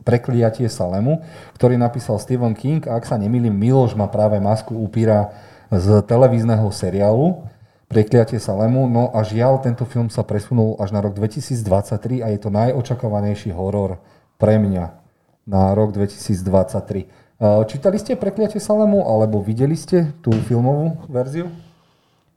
Prekliatie 0.00 0.68
Salemu, 0.72 1.20
ktorý 1.60 1.76
napísal 1.76 2.16
Stephen 2.16 2.56
King. 2.56 2.80
A 2.88 2.96
ak 2.96 3.04
sa 3.04 3.20
nemýlim, 3.20 3.52
Miloš 3.52 3.92
má 3.92 4.08
práve 4.08 4.40
masku 4.40 4.72
upíra 4.72 5.36
z 5.68 6.00
televízneho 6.08 6.64
seriálu 6.72 7.44
Prekliatie 7.92 8.40
Salemu. 8.40 8.88
No 8.88 9.12
a 9.12 9.20
žiaľ, 9.20 9.60
tento 9.60 9.84
film 9.84 10.08
sa 10.08 10.24
presunul 10.24 10.80
až 10.80 10.96
na 10.96 11.04
rok 11.04 11.12
2023 11.12 12.24
a 12.24 12.32
je 12.32 12.38
to 12.40 12.48
najočakávanejší 12.48 13.52
horor 13.52 14.00
pre 14.40 14.56
mňa 14.56 14.96
na 15.44 15.76
rok 15.76 15.92
2023. 15.92 17.23
Čítali 17.44 18.00
ste 18.00 18.16
Prekliatie 18.16 18.56
Salemu, 18.56 19.04
alebo 19.04 19.44
videli 19.44 19.76
ste 19.76 20.16
tú 20.24 20.32
filmovú 20.48 20.96
verziu? 21.12 21.52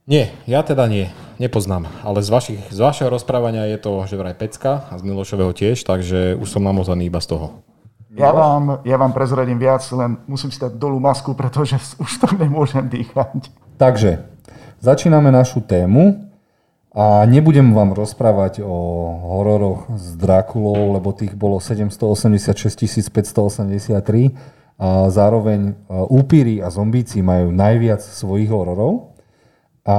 Nie, 0.08 0.32
ja 0.44 0.60
teda 0.64 0.88
nie, 0.88 1.12
nepoznám. 1.40 1.88
Ale 2.04 2.20
z, 2.20 2.28
vašich, 2.28 2.60
z 2.68 2.78
vašeho 2.80 3.12
rozprávania 3.12 3.68
je 3.72 3.80
to, 3.80 3.92
že 4.08 4.20
vraj 4.20 4.36
pecka 4.36 4.88
a 4.88 4.96
z 5.00 5.04
Milošového 5.04 5.52
tiež, 5.52 5.84
takže 5.84 6.36
už 6.36 6.48
som 6.48 6.64
namozaný 6.64 7.08
iba 7.08 7.20
z 7.20 7.36
toho. 7.36 7.60
Ja 8.16 8.32
vám, 8.32 8.80
ja 8.88 8.96
vám 8.96 9.12
prezradím 9.12 9.60
viac, 9.60 9.84
len 9.92 10.16
musím 10.24 10.48
si 10.48 10.60
dať 10.60 10.80
dolu 10.80 10.96
masku, 11.00 11.32
pretože 11.36 11.76
už 12.02 12.10
to 12.24 12.28
nemôžem 12.40 12.88
dýchať. 12.88 13.52
Takže, 13.80 14.24
začíname 14.80 15.28
našu 15.28 15.60
tému 15.60 16.28
a 16.92 17.28
nebudem 17.28 17.72
vám 17.76 17.92
rozprávať 17.92 18.64
o 18.64 18.76
hororoch 19.28 19.92
s 19.92 20.16
Drakulou, 20.16 20.96
lebo 20.96 21.12
tých 21.12 21.36
bolo 21.36 21.60
786 21.60 23.08
583 23.12 24.57
a 24.78 25.10
zároveň 25.10 25.60
e, 25.66 25.72
upíry 26.06 26.62
a 26.62 26.70
zombíci 26.70 27.18
majú 27.18 27.50
najviac 27.50 27.98
svojich 27.98 28.46
hororov. 28.46 29.18
A 29.82 29.96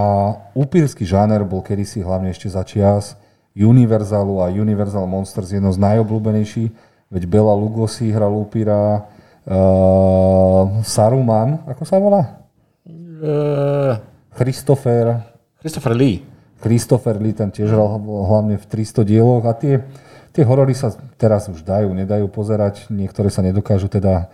upírsky 0.55 1.03
žáner 1.03 1.43
bol 1.43 1.59
kedysi 1.59 1.99
hlavne 1.99 2.31
ešte 2.31 2.47
za 2.47 2.63
čias 2.63 3.19
Universalu 3.59 4.39
a 4.39 4.47
Universal 4.47 5.03
Monsters 5.03 5.51
jedno 5.51 5.73
z 5.75 5.81
najobľúbenejších, 5.81 6.71
veď 7.11 7.23
Bela 7.25 7.51
Lugosi 7.57 8.13
hral 8.13 8.31
upíra, 8.31 9.09
uh, 9.49 10.79
Saruman, 10.85 11.65
ako 11.65 11.83
sa 11.83 11.97
volá? 11.97 12.45
Uh, 12.85 13.97
Christopher. 14.37 15.25
Christopher 15.59 15.97
Lee. 15.97 16.23
Christopher 16.61 17.17
Lee, 17.17 17.33
ten 17.33 17.49
tiež 17.49 17.73
hral 17.73 17.99
hlavne 18.05 18.61
v 18.61 18.65
300 18.67 19.01
dieloch 19.03 19.43
a 19.49 19.57
tie, 19.57 19.83
tie 20.31 20.43
horory 20.45 20.77
sa 20.77 20.93
teraz 21.17 21.49
už 21.49 21.65
dajú, 21.65 21.89
nedajú 21.91 22.29
pozerať, 22.29 22.87
niektoré 22.93 23.33
sa 23.33 23.41
nedokážu 23.41 23.89
teda 23.89 24.29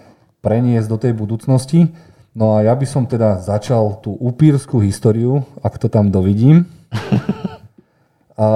preniesť 0.45 0.85
do 0.85 1.01
tej 1.01 1.17
budúcnosti. 1.17 1.89
No 2.37 2.53
a 2.53 2.61
ja 2.61 2.77
by 2.77 2.85
som 2.85 3.09
teda 3.09 3.41
začal 3.41 3.97
tú 4.05 4.13
upírskú 4.13 4.77
históriu, 4.85 5.41
ak 5.65 5.81
to 5.81 5.89
tam 5.89 6.13
dovidím. 6.13 6.69
a 8.37 8.47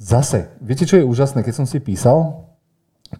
zase, 0.00 0.48
viete 0.64 0.88
čo 0.88 0.96
je 0.96 1.04
úžasné, 1.04 1.44
keď 1.44 1.54
som 1.60 1.66
si 1.68 1.76
písal, 1.84 2.48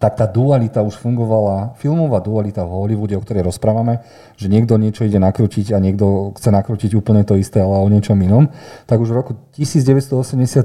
tak 0.00 0.16
tá 0.16 0.24
dualita 0.24 0.80
už 0.80 0.96
fungovala, 0.96 1.76
filmová 1.76 2.24
dualita 2.24 2.64
v 2.64 2.72
Hollywoode, 2.72 3.12
o 3.12 3.20
ktorej 3.20 3.44
rozprávame, 3.44 4.00
že 4.40 4.48
niekto 4.48 4.80
niečo 4.80 5.04
ide 5.04 5.20
nakrútiť 5.20 5.76
a 5.76 5.82
niekto 5.82 6.32
chce 6.32 6.48
nakrútiť 6.48 6.96
úplne 6.96 7.28
to 7.28 7.36
isté, 7.36 7.60
ale 7.60 7.76
o 7.76 7.92
niečom 7.92 8.16
inom. 8.16 8.48
Tak 8.88 9.04
už 9.04 9.12
v 9.12 9.18
roku 9.20 9.32
1987 9.52 10.64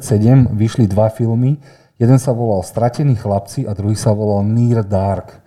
vyšli 0.56 0.88
dva 0.88 1.12
filmy. 1.12 1.60
Jeden 2.00 2.22
sa 2.22 2.32
volal 2.32 2.64
Stratení 2.64 3.20
chlapci 3.20 3.68
a 3.68 3.76
druhý 3.76 4.00
sa 4.00 4.16
volal 4.16 4.48
Near 4.48 4.86
Dark. 4.86 5.44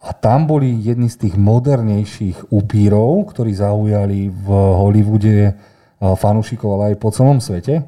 A 0.00 0.16
tam 0.16 0.48
boli 0.48 0.72
jedni 0.80 1.12
z 1.12 1.28
tých 1.28 1.36
modernejších 1.36 2.48
upírov, 2.48 3.28
ktorí 3.30 3.52
zaujali 3.52 4.32
v 4.32 4.46
Hollywoode 4.48 5.52
fanúšikov, 6.00 6.80
ale 6.80 6.84
aj 6.92 6.96
po 6.96 7.12
celom 7.12 7.38
svete. 7.38 7.84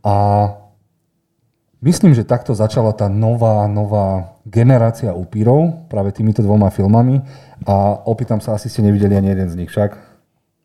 A 0.00 0.16
Myslím, 1.82 2.14
že 2.14 2.22
takto 2.22 2.54
začala 2.54 2.94
tá 2.94 3.10
nová, 3.10 3.66
nová 3.66 4.38
generácia 4.46 5.10
upírov 5.10 5.90
práve 5.90 6.14
týmito 6.14 6.38
dvoma 6.38 6.70
filmami 6.70 7.18
a 7.66 8.06
opýtam 8.06 8.38
sa, 8.38 8.54
asi 8.54 8.70
ste 8.70 8.86
nevideli 8.86 9.18
ani 9.18 9.34
jeden 9.34 9.50
z 9.50 9.58
nich 9.58 9.70
však? 9.74 10.11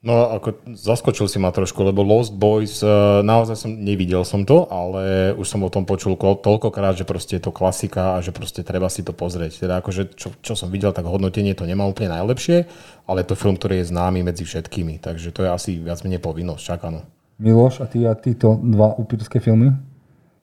No 0.05 0.29
ako 0.29 0.61
zaskočil 0.77 1.25
si 1.25 1.41
ma 1.41 1.49
trošku, 1.49 1.81
lebo 1.81 2.05
Lost 2.05 2.29
Boys, 2.37 2.85
eh, 2.85 2.89
naozaj 3.25 3.57
som 3.57 3.71
nevidel 3.73 4.21
som 4.21 4.45
to, 4.45 4.69
ale 4.69 5.33
už 5.33 5.49
som 5.49 5.65
o 5.65 5.73
tom 5.73 5.89
počul 5.89 6.13
toľkokrát, 6.17 6.93
že 6.93 7.01
proste 7.01 7.41
je 7.41 7.49
to 7.49 7.51
klasika 7.51 8.13
a 8.13 8.21
že 8.21 8.29
proste 8.29 8.61
treba 8.61 8.93
si 8.93 9.01
to 9.01 9.09
pozrieť. 9.09 9.65
Teda 9.65 9.81
akože 9.81 10.13
čo, 10.13 10.37
čo 10.45 10.53
som 10.53 10.69
videl, 10.69 10.93
tak 10.93 11.09
hodnotenie 11.09 11.57
to 11.57 11.65
nemá 11.65 11.89
úplne 11.89 12.13
najlepšie, 12.13 12.69
ale 13.09 13.25
to 13.25 13.33
film, 13.33 13.57
ktorý 13.57 13.81
je 13.81 13.89
známy 13.89 14.21
medzi 14.21 14.45
všetkými, 14.45 15.01
takže 15.01 15.33
to 15.33 15.41
je 15.41 15.49
asi 15.49 15.81
viac 15.81 15.97
menej 16.05 16.21
povinnosť, 16.21 16.61
čakanú. 16.61 17.01
Miloš, 17.41 17.81
a 17.81 17.85
ty 17.89 18.05
a 18.05 18.13
títo 18.13 18.57
dva 18.61 18.93
upírske 18.97 19.41
filmy? 19.41 19.73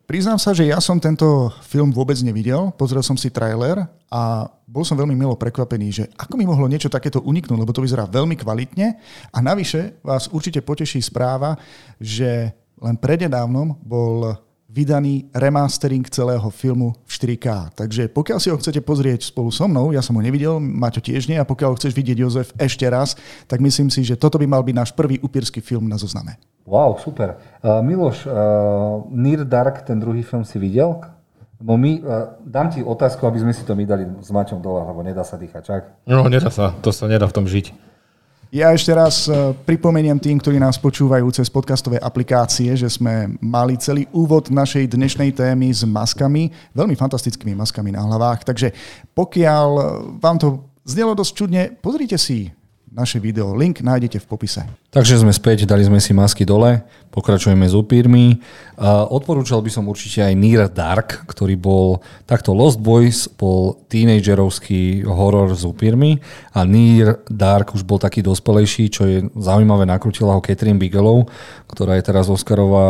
Priznám 0.05 0.37
sa, 0.37 0.53
že 0.53 0.69
ja 0.69 0.85
som 0.85 1.01
tento 1.01 1.49
film 1.65 1.89
vôbec 1.89 2.21
nevidel, 2.21 2.69
pozrel 2.77 3.01
som 3.01 3.17
si 3.17 3.33
trailer 3.33 3.89
a 4.13 4.53
bol 4.69 4.85
som 4.85 5.01
veľmi 5.01 5.17
milo 5.17 5.33
prekvapený, 5.33 5.89
že 5.89 6.05
ako 6.21 6.37
mi 6.37 6.45
mohlo 6.45 6.69
niečo 6.69 6.93
takéto 6.93 7.25
uniknúť, 7.25 7.57
lebo 7.57 7.73
to 7.73 7.81
vyzerá 7.81 8.05
veľmi 8.05 8.37
kvalitne 8.37 9.01
a 9.33 9.39
navyše 9.41 9.97
vás 10.05 10.29
určite 10.29 10.61
poteší 10.61 11.01
správa, 11.01 11.57
že 11.97 12.53
len 12.85 13.01
prednedávnom 13.01 13.81
bol 13.81 14.37
vydaný 14.69 15.25
remastering 15.33 16.05
celého 16.13 16.53
filmu 16.53 16.93
v 17.09 17.13
4K. 17.15 17.73
Takže 17.73 18.13
pokiaľ 18.13 18.39
si 18.43 18.53
ho 18.53 18.61
chcete 18.61 18.85
pozrieť 18.85 19.33
spolu 19.33 19.49
so 19.49 19.65
mnou, 19.65 19.95
ja 19.95 20.05
som 20.05 20.19
ho 20.19 20.21
nevidel, 20.21 20.61
Maťo 20.61 21.01
tiež 21.01 21.33
nie, 21.33 21.41
a 21.41 21.49
pokiaľ 21.49 21.73
ho 21.73 21.79
chceš 21.81 21.97
vidieť 21.97 22.21
Jozef 22.21 22.53
ešte 22.61 22.85
raz, 22.91 23.17
tak 23.49 23.65
myslím 23.65 23.89
si, 23.89 24.05
že 24.05 24.21
toto 24.21 24.37
by 24.37 24.45
mal 24.45 24.61
byť 24.61 24.75
náš 24.75 24.91
prvý 24.93 25.17
upírsky 25.25 25.65
film 25.65 25.89
na 25.89 25.97
zozname. 25.97 26.37
Wow, 26.65 26.97
super. 26.97 27.36
Uh, 27.61 27.85
Miloš, 27.85 28.24
uh, 28.24 29.05
Near 29.12 29.45
Dark, 29.45 29.85
ten 29.85 30.01
druhý 30.01 30.24
film 30.24 30.49
si 30.49 30.57
videl? 30.57 30.97
Bo 31.61 31.77
my, 31.77 32.01
uh, 32.01 32.41
dám 32.41 32.73
ti 32.73 32.81
otázku, 32.81 33.20
aby 33.28 33.45
sme 33.45 33.53
si 33.53 33.69
to 33.69 33.77
my 33.77 33.85
dali 33.85 34.09
s 34.24 34.32
Maťom 34.32 34.65
dole, 34.65 34.81
lebo 34.81 35.05
nedá 35.05 35.20
sa 35.28 35.36
dýchať, 35.36 35.61
čak? 35.61 35.82
No, 36.09 36.24
nedá 36.24 36.49
sa, 36.49 36.73
to 36.81 36.89
sa 36.89 37.05
nedá 37.05 37.28
v 37.28 37.36
tom 37.36 37.45
žiť. 37.45 37.93
Ja 38.55 38.70
ešte 38.70 38.95
raz 38.95 39.27
pripomeniem 39.66 40.15
tým, 40.23 40.39
ktorí 40.39 40.62
nás 40.62 40.78
počúvajú 40.78 41.27
cez 41.35 41.51
podcastové 41.51 41.99
aplikácie, 41.99 42.70
že 42.78 42.86
sme 42.86 43.35
mali 43.43 43.74
celý 43.74 44.07
úvod 44.15 44.47
našej 44.47 44.95
dnešnej 44.95 45.35
témy 45.35 45.74
s 45.74 45.82
maskami, 45.82 46.55
veľmi 46.70 46.95
fantastickými 46.95 47.51
maskami 47.59 47.91
na 47.91 48.07
hlavách. 48.07 48.47
Takže 48.47 48.70
pokiaľ 49.11 49.69
vám 50.23 50.39
to 50.39 50.70
znelo 50.86 51.19
dosť 51.19 51.32
čudne, 51.35 51.62
pozrite 51.82 52.15
si 52.15 52.55
naše 52.95 53.19
video. 53.19 53.59
Link 53.59 53.83
nájdete 53.83 54.23
v 54.23 54.27
popise. 54.31 54.62
Takže 54.95 55.19
sme 55.19 55.35
späť, 55.35 55.66
dali 55.66 55.83
sme 55.83 55.99
si 55.99 56.15
masky 56.15 56.47
dole, 56.47 56.87
pokračujeme 57.11 57.66
s 57.66 57.75
upírmi. 57.75 58.39
Odporúčal 59.11 59.59
by 59.59 59.71
som 59.75 59.91
určite 59.91 60.23
aj 60.23 60.39
Near 60.39 60.71
Dark, 60.71 61.27
ktorý 61.27 61.59
bol 61.59 61.99
takto 62.23 62.55
Lost 62.55 62.79
Boys, 62.79 63.27
bol 63.27 63.83
teenagerovský 63.91 65.03
horor 65.03 65.51
s 65.59 65.66
upírmi 65.66 66.23
a 66.55 66.62
Near 66.62 67.19
Dark 67.27 67.75
už 67.75 67.83
bol 67.83 67.99
taký 67.99 68.23
dospelejší, 68.23 68.87
čo 68.87 69.03
je 69.11 69.27
zaujímavé, 69.35 69.83
nakrutila 69.91 70.39
ho 70.39 70.41
Catherine 70.41 70.79
Bigelow, 70.79 71.27
ktorá 71.66 71.99
je 71.99 72.07
teraz 72.07 72.31
Oscarová 72.31 72.87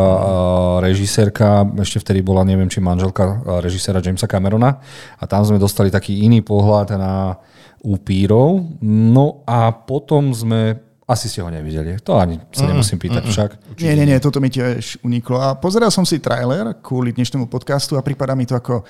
režisérka, 0.85 1.65
ešte 1.81 2.05
vtedy 2.05 2.21
bola, 2.21 2.45
neviem, 2.45 2.69
či 2.69 2.77
manželka 2.77 3.41
režiséra 3.65 4.05
Jamesa 4.05 4.29
Camerona 4.29 4.77
a 5.17 5.25
tam 5.25 5.41
sme 5.41 5.57
dostali 5.57 5.89
taký 5.89 6.21
iný 6.21 6.45
pohľad 6.45 6.93
na 6.93 7.41
upírov. 7.85 8.81
No 8.81 9.45
a 9.45 9.69
potom 9.69 10.33
sme 10.33 10.81
asi 11.05 11.29
ste 11.29 11.45
ho 11.45 11.49
nevideli. 11.53 12.01
To 12.01 12.17
ani 12.17 12.41
sa 12.49 12.65
nemusím 12.65 12.97
pýtať 12.97 13.29
mm, 13.29 13.29
však. 13.29 13.49
Nie, 13.77 13.93
nie, 13.93 14.09
nie, 14.09 14.17
toto 14.17 14.41
mi 14.41 14.49
tiež 14.49 15.05
uniklo. 15.05 15.37
A 15.37 15.53
pozeral 15.53 15.93
som 15.93 16.01
si 16.01 16.17
trailer 16.17 16.81
kvôli 16.81 17.13
dnešnému 17.13 17.45
podcastu 17.45 17.93
a 17.93 18.01
prípada 18.01 18.33
mi 18.33 18.49
to 18.49 18.57
ako 18.57 18.81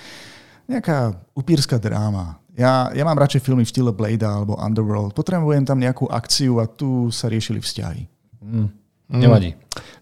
nejaká 0.72 1.12
upírska 1.36 1.76
dráma. 1.76 2.40
Ja, 2.56 2.88
ja 2.96 3.04
mám 3.04 3.20
radšej 3.20 3.44
filmy 3.44 3.68
v 3.68 3.72
štýle 3.76 3.92
Blade 3.92 4.24
alebo 4.24 4.56
Underworld. 4.56 5.12
Potrebujem 5.12 5.68
tam 5.68 5.76
nejakú 5.76 6.08
akciu 6.08 6.64
a 6.64 6.72
tu 6.72 7.12
sa 7.12 7.28
riešili 7.28 7.60
vzťahy. 7.60 8.08
Mm. 8.48 8.85
Mm. 9.06 9.22
Nevadí. 9.22 9.52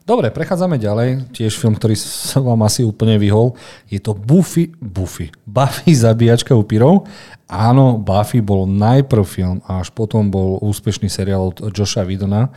Dobre, 0.03 0.35
prechádzame 0.35 0.75
ďalej. 0.75 1.31
Tiež 1.31 1.55
film, 1.55 1.79
ktorý 1.79 1.95
sa 1.95 2.43
vám 2.43 2.59
asi 2.67 2.83
úplne 2.83 3.15
vyhol. 3.15 3.55
Je 3.87 4.03
to 4.03 4.11
Buffy, 4.11 4.75
Buffy, 4.75 5.31
Buffy 5.47 5.95
zabíjačka 5.95 6.51
upírov. 6.51 7.07
Áno, 7.47 7.95
Buffy 7.95 8.43
bol 8.43 8.67
najprv 8.67 9.23
film 9.23 9.57
a 9.63 9.79
až 9.79 9.95
potom 9.95 10.27
bol 10.27 10.59
úspešný 10.59 11.07
seriál 11.07 11.55
od 11.55 11.71
Josha 11.71 12.03
Vidona, 12.03 12.51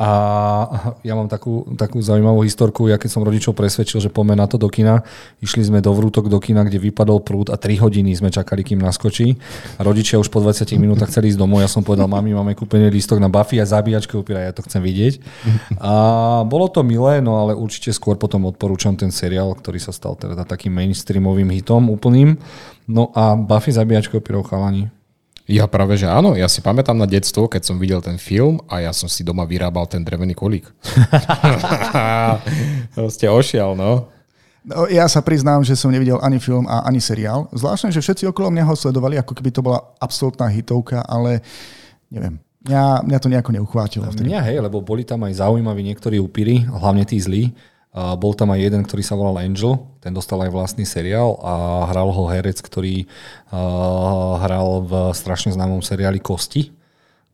a 0.00 0.10
ja 1.04 1.12
mám 1.12 1.28
takú, 1.28 1.68
takú 1.76 2.00
zaujímavú 2.00 2.40
historku, 2.40 2.88
ja 2.88 2.96
keď 2.96 3.10
som 3.12 3.20
rodičov 3.20 3.52
presvedčil, 3.52 4.00
že 4.00 4.08
poďme 4.08 4.40
na 4.40 4.48
to 4.48 4.56
do 4.56 4.72
kina, 4.72 5.04
išli 5.44 5.60
sme 5.60 5.84
do 5.84 5.92
vrútok 5.92 6.32
do 6.32 6.40
kina, 6.40 6.64
kde 6.64 6.80
vypadol 6.80 7.20
prúd 7.20 7.52
a 7.52 7.60
3 7.60 7.84
hodiny 7.84 8.16
sme 8.16 8.32
čakali, 8.32 8.64
kým 8.64 8.80
naskočí. 8.80 9.36
A 9.76 9.84
rodičia 9.84 10.16
už 10.16 10.32
po 10.32 10.40
20 10.40 10.72
minútach 10.80 11.12
chceli 11.12 11.28
ísť 11.28 11.36
domov. 11.36 11.60
Ja 11.60 11.68
som 11.68 11.84
povedal, 11.84 12.08
mami, 12.08 12.32
máme 12.32 12.56
kúpený 12.56 12.88
lístok 12.88 13.20
na 13.20 13.28
Buffy 13.28 13.60
a 13.60 13.68
zabíjačke 13.68 14.16
upíra, 14.16 14.40
ja 14.40 14.56
to 14.56 14.64
chcem 14.64 14.80
vidieť. 14.80 15.20
A 15.76 15.92
bolo 16.48 16.72
to 16.72 16.80
milé, 16.80 17.20
no 17.20 17.36
ale 17.36 17.52
určite 17.52 17.92
skôr 17.92 18.16
potom 18.16 18.48
odporúčam 18.48 18.96
ten 18.96 19.12
seriál, 19.12 19.52
ktorý 19.52 19.76
sa 19.76 19.92
stal 19.92 20.16
teda 20.16 20.48
takým 20.48 20.72
mainstreamovým 20.80 21.52
hitom 21.52 21.92
úplným. 21.92 22.40
No 22.88 23.12
a 23.12 23.36
Buffy 23.36 23.76
zabíjačka 23.76 24.16
upírov 24.16 24.48
chalani 24.48 24.88
ja 25.50 25.66
práve, 25.66 25.98
že 25.98 26.06
áno. 26.06 26.38
Ja 26.38 26.46
si 26.46 26.62
pamätám 26.62 26.94
na 26.94 27.10
detstvo, 27.10 27.50
keď 27.50 27.66
som 27.66 27.76
videl 27.76 27.98
ten 27.98 28.16
film 28.16 28.62
a 28.70 28.78
ja 28.78 28.94
som 28.94 29.10
si 29.10 29.26
doma 29.26 29.42
vyrábal 29.42 29.90
ten 29.90 30.06
drevený 30.06 30.38
kolík. 30.38 30.70
to 32.94 33.10
ste 33.10 33.26
ošial, 33.26 33.74
no. 33.74 34.06
No, 34.60 34.84
ja 34.86 35.08
sa 35.08 35.24
priznám, 35.24 35.64
že 35.64 35.74
som 35.74 35.88
nevidel 35.88 36.20
ani 36.20 36.36
film 36.36 36.68
a 36.68 36.84
ani 36.84 37.00
seriál. 37.00 37.48
Zvláštne, 37.50 37.90
že 37.90 38.04
všetci 38.04 38.28
okolo 38.28 38.52
mňa 38.52 38.64
ho 38.68 38.74
sledovali, 38.76 39.16
ako 39.18 39.32
keby 39.32 39.50
to 39.50 39.64
bola 39.64 39.80
absolútna 39.98 40.52
hitovka, 40.52 41.00
ale 41.02 41.40
neviem. 42.12 42.38
Mňa, 42.60 43.08
mňa 43.08 43.18
to 43.24 43.32
nejako 43.32 43.50
neuchvátilo. 43.56 44.04
Vtedy. 44.12 44.28
Mňa 44.28 44.40
hej, 44.52 44.58
lebo 44.60 44.84
boli 44.84 45.00
tam 45.00 45.24
aj 45.24 45.40
zaujímaví 45.40 45.80
niektorí 45.80 46.20
upíry, 46.20 46.68
hlavne 46.68 47.08
tí 47.08 47.16
zlí. 47.16 47.56
Bol 47.90 48.38
tam 48.38 48.54
aj 48.54 48.60
jeden, 48.70 48.86
ktorý 48.86 49.02
sa 49.02 49.18
volal 49.18 49.42
Angel, 49.42 49.74
ten 49.98 50.14
dostal 50.14 50.38
aj 50.46 50.54
vlastný 50.54 50.86
seriál 50.86 51.34
a 51.42 51.86
hral 51.90 52.14
ho 52.14 52.30
herec, 52.30 52.62
ktorý 52.62 53.10
uh, 53.50 54.38
hral 54.38 54.86
v 54.86 54.92
strašne 55.10 55.50
známom 55.50 55.82
seriáli 55.82 56.22
Kosti 56.22 56.79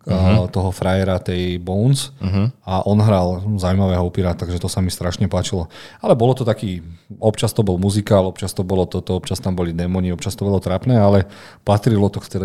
uh-huh. 0.07 0.47
toho 0.47 0.71
frajera 0.71 1.19
tej 1.19 1.59
Bones 1.59 2.15
uh-huh. 2.23 2.55
a 2.63 2.87
on 2.87 3.03
hral 3.03 3.43
zaujímavého 3.59 4.07
upíra, 4.07 4.39
takže 4.39 4.63
to 4.63 4.71
sa 4.71 4.79
mi 4.79 4.95
strašne 4.95 5.27
páčilo. 5.27 5.67
Ale 5.99 6.15
bolo 6.15 6.33
to 6.33 6.47
taký, 6.47 6.81
občas 7.19 7.51
to 7.51 7.67
bol 7.67 7.75
muzikál, 7.75 8.31
občas 8.31 8.55
to 8.55 8.63
bolo 8.63 8.87
toto, 8.87 9.19
občas 9.19 9.43
tam 9.43 9.59
boli 9.59 9.75
démoni, 9.75 10.15
občas 10.15 10.39
to 10.39 10.47
bolo 10.47 10.63
trápne, 10.63 10.95
ale 10.95 11.27
patrilo 11.67 12.07
to 12.07 12.23
k, 12.23 12.39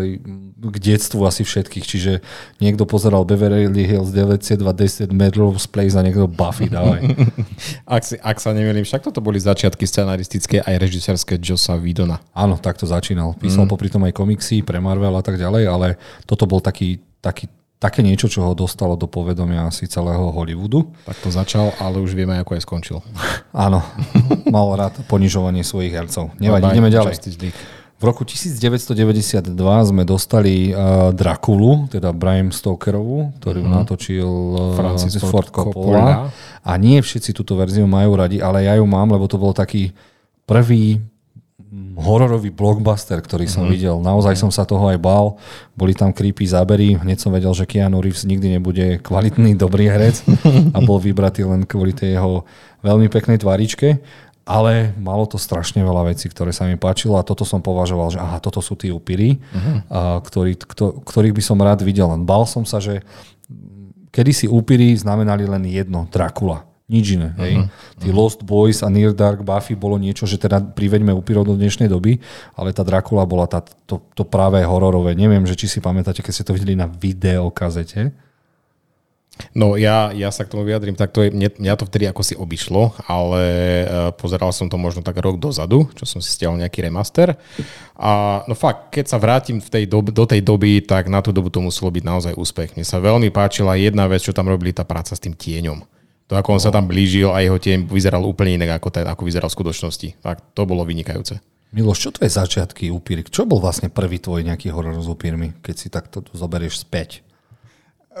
k 0.58 0.76
detstvu 0.82 1.22
asi 1.22 1.46
všetkých, 1.46 1.86
čiže 1.86 2.12
niekto 2.58 2.82
pozeral 2.82 3.22
Beverly 3.22 3.86
Hills 3.86 4.10
90210 4.10 5.14
Melrose 5.14 5.70
Place 5.70 5.94
a 5.94 6.02
niekto 6.02 6.26
Buffy, 6.26 6.66
dávaj. 6.66 7.14
ak, 7.94 8.02
si, 8.02 8.18
ak 8.18 8.42
sa 8.42 8.50
nemýlim, 8.50 8.82
však 8.82 9.06
toto 9.06 9.22
boli 9.22 9.38
začiatky 9.38 9.86
scenaristické 9.86 10.66
aj 10.66 10.82
režisérske 10.82 11.38
Josa 11.38 11.78
Vidona. 11.78 12.18
Áno, 12.34 12.58
tak 12.58 12.74
to 12.82 12.90
začínal. 12.90 13.38
Písal 13.38 13.66
mm. 13.66 13.70
popri 13.70 13.86
tom 13.86 14.02
aj 14.02 14.18
komiksy 14.18 14.66
pre 14.66 14.82
Marvel 14.82 15.14
a 15.14 15.22
tak 15.22 15.38
ďalej, 15.38 15.64
ale 15.70 15.88
toto 16.26 16.50
bol 16.50 16.58
taký 16.58 16.98
taký, 17.22 17.46
také 17.78 18.02
niečo, 18.02 18.26
čo 18.26 18.42
ho 18.42 18.52
dostalo 18.52 18.98
do 18.98 19.06
povedomia 19.06 19.70
asi 19.70 19.86
celého 19.86 20.34
Hollywoodu. 20.34 20.90
Tak 21.06 21.16
to 21.22 21.30
začal, 21.30 21.70
ale 21.78 22.02
už 22.02 22.12
vieme, 22.12 22.36
ako 22.42 22.58
aj 22.58 22.62
skončil. 22.66 22.98
Áno, 23.54 23.80
mal 24.50 24.66
rád 24.74 25.00
ponižovanie 25.06 25.62
svojich 25.62 25.94
hercov. 25.94 26.34
Nevadí, 26.42 26.74
ideme 26.74 26.90
ďalej. 26.90 27.16
V 28.02 28.10
roku 28.10 28.26
1992 28.26 29.54
sme 29.62 30.02
dostali 30.02 30.74
uh, 30.74 31.14
Drakulu, 31.14 31.86
teda 31.86 32.10
Bram 32.10 32.50
Stokerovú, 32.50 33.30
ktorú 33.38 33.62
mm-hmm. 33.62 33.78
natočil 33.78 34.26
uh, 34.26 34.74
Francis 34.74 35.22
Ford 35.22 35.46
Coppola. 35.46 36.26
Coppola. 36.26 36.34
A 36.66 36.72
nie 36.82 36.98
všetci 36.98 37.30
túto 37.30 37.54
verziu 37.54 37.86
majú 37.86 38.18
radi, 38.18 38.42
ale 38.42 38.66
ja 38.66 38.74
ju 38.74 38.82
mám, 38.90 39.06
lebo 39.06 39.30
to 39.30 39.38
bol 39.38 39.54
taký 39.54 39.94
prvý 40.50 40.98
hororový 41.96 42.52
blockbuster, 42.52 43.16
ktorý 43.16 43.48
som 43.48 43.64
mm-hmm. 43.64 43.72
videl. 43.72 43.96
Naozaj 44.04 44.36
som 44.36 44.52
sa 44.52 44.68
toho 44.68 44.92
aj 44.92 45.00
bál. 45.00 45.40
Boli 45.72 45.96
tam 45.96 46.12
creepy 46.12 46.44
zábery. 46.44 47.00
Hneď 47.00 47.24
som 47.24 47.32
vedel, 47.32 47.48
že 47.56 47.64
Keanu 47.64 48.04
Reeves 48.04 48.28
nikdy 48.28 48.60
nebude 48.60 49.00
kvalitný, 49.00 49.56
dobrý 49.64 49.88
herec 49.88 50.20
a 50.76 50.78
bol 50.84 51.00
vybratý 51.00 51.48
len 51.48 51.64
kvôli 51.64 51.96
tej 51.96 52.20
jeho 52.20 52.44
veľmi 52.84 53.08
peknej 53.08 53.40
tváričke. 53.40 54.04
Ale 54.42 54.90
malo 54.98 55.22
to 55.24 55.38
strašne 55.38 55.80
veľa 55.86 56.12
vecí, 56.12 56.26
ktoré 56.26 56.50
sa 56.50 56.66
mi 56.66 56.74
páčilo 56.74 57.14
a 57.14 57.22
toto 57.22 57.46
som 57.46 57.62
považoval, 57.62 58.10
že 58.10 58.18
aha, 58.18 58.42
toto 58.42 58.58
sú 58.58 58.74
tí 58.74 58.90
upíry, 58.90 59.38
uh-huh. 59.38 59.76
a 59.86 60.00
ktorý, 60.18 60.58
kto, 60.58 60.98
ktorých 61.06 61.38
by 61.38 61.42
som 61.46 61.62
rád 61.62 61.86
videl. 61.86 62.10
Len 62.10 62.26
bál 62.26 62.42
som 62.42 62.66
sa, 62.66 62.82
že 62.82 63.06
kedysi 64.10 64.50
upíry 64.50 64.98
znamenali 64.98 65.46
len 65.46 65.62
jedno, 65.70 66.10
Dracula 66.10 66.71
nič 66.92 67.16
iné. 67.16 67.32
Hej. 67.40 67.52
Uh-huh. 67.64 67.68
Tí 67.96 68.08
Lost 68.12 68.44
Boys 68.44 68.84
a 68.84 68.92
Near 68.92 69.16
Dark 69.16 69.40
Buffy 69.40 69.72
bolo 69.72 69.96
niečo, 69.96 70.28
že 70.28 70.36
teda 70.36 70.60
priveďme 70.60 71.16
upírov 71.16 71.48
do 71.48 71.56
dnešnej 71.56 71.88
doby, 71.88 72.20
ale 72.52 72.76
tá 72.76 72.84
Dracula 72.84 73.24
bola 73.24 73.48
tá, 73.48 73.64
to, 73.88 74.04
to 74.12 74.28
práve 74.28 74.60
hororové. 74.60 75.16
Neviem, 75.16 75.48
že 75.48 75.56
či 75.56 75.66
si 75.72 75.80
pamätáte, 75.80 76.20
keď 76.20 76.32
ste 76.36 76.44
to 76.44 76.52
videli 76.52 76.76
na 76.76 76.84
videokazete. 76.84 78.12
No 79.56 79.80
ja, 79.80 80.12
ja 80.12 80.28
sa 80.28 80.44
k 80.44 80.52
tomu 80.52 80.68
vyjadrím, 80.68 80.92
tak 80.92 81.08
to 81.08 81.24
je, 81.24 81.32
mne, 81.32 81.48
mňa 81.56 81.74
to 81.80 81.88
vtedy 81.88 82.04
ako 82.04 82.20
si 82.20 82.36
obišlo, 82.36 82.92
ale 83.08 83.42
uh, 83.42 84.12
pozeral 84.12 84.52
som 84.52 84.68
to 84.68 84.76
možno 84.76 85.00
tak 85.00 85.16
rok 85.16 85.40
dozadu, 85.40 85.88
čo 85.96 86.04
som 86.04 86.20
si 86.20 86.28
stiahol 86.28 86.60
nejaký 86.60 86.84
remaster. 86.84 87.32
A 87.96 88.44
no 88.44 88.52
fakt, 88.52 88.92
keď 88.92 89.08
sa 89.08 89.16
vrátim 89.16 89.56
v 89.58 89.68
tej 89.72 89.84
dob- 89.88 90.12
do 90.12 90.24
tej 90.28 90.44
doby, 90.44 90.84
tak 90.84 91.08
na 91.08 91.24
tú 91.24 91.32
dobu 91.32 91.48
to 91.48 91.64
muselo 91.64 91.88
byť 91.88 92.04
naozaj 92.04 92.32
úspech. 92.36 92.76
Mne 92.76 92.84
sa 92.84 93.00
veľmi 93.00 93.32
páčila 93.32 93.72
jedna 93.80 94.04
vec, 94.04 94.20
čo 94.20 94.36
tam 94.36 94.52
robili, 94.52 94.76
tá 94.76 94.84
práca 94.84 95.16
s 95.16 95.20
tým 95.24 95.32
tieňom. 95.32 95.80
To, 96.30 96.38
ako 96.38 96.58
on 96.58 96.62
sa 96.62 96.70
tam 96.72 96.86
blížil 96.86 97.28
a 97.32 97.42
jeho 97.42 97.58
tieň 97.58 97.90
vyzeral 97.90 98.22
úplne 98.24 98.60
inak, 98.60 98.78
ako, 98.80 98.88
ten, 98.94 99.04
ako 99.04 99.22
vyzeral 99.26 99.50
v 99.50 99.56
skutočnosti. 99.58 100.08
Tak 100.22 100.54
to 100.54 100.62
bolo 100.64 100.86
vynikajúce. 100.86 101.42
Miloš, 101.72 101.98
čo 102.04 102.10
tvoje 102.12 102.36
začiatky 102.36 102.92
upírik? 102.92 103.32
Čo 103.32 103.48
bol 103.48 103.56
vlastne 103.56 103.88
prvý 103.88 104.20
tvoj 104.20 104.44
nejaký 104.44 104.68
horor 104.68 104.92
s 105.00 105.08
upírmi, 105.08 105.56
keď 105.64 105.74
si 105.76 105.88
takto 105.88 106.20
zoberieš 106.36 106.84
späť? 106.84 107.24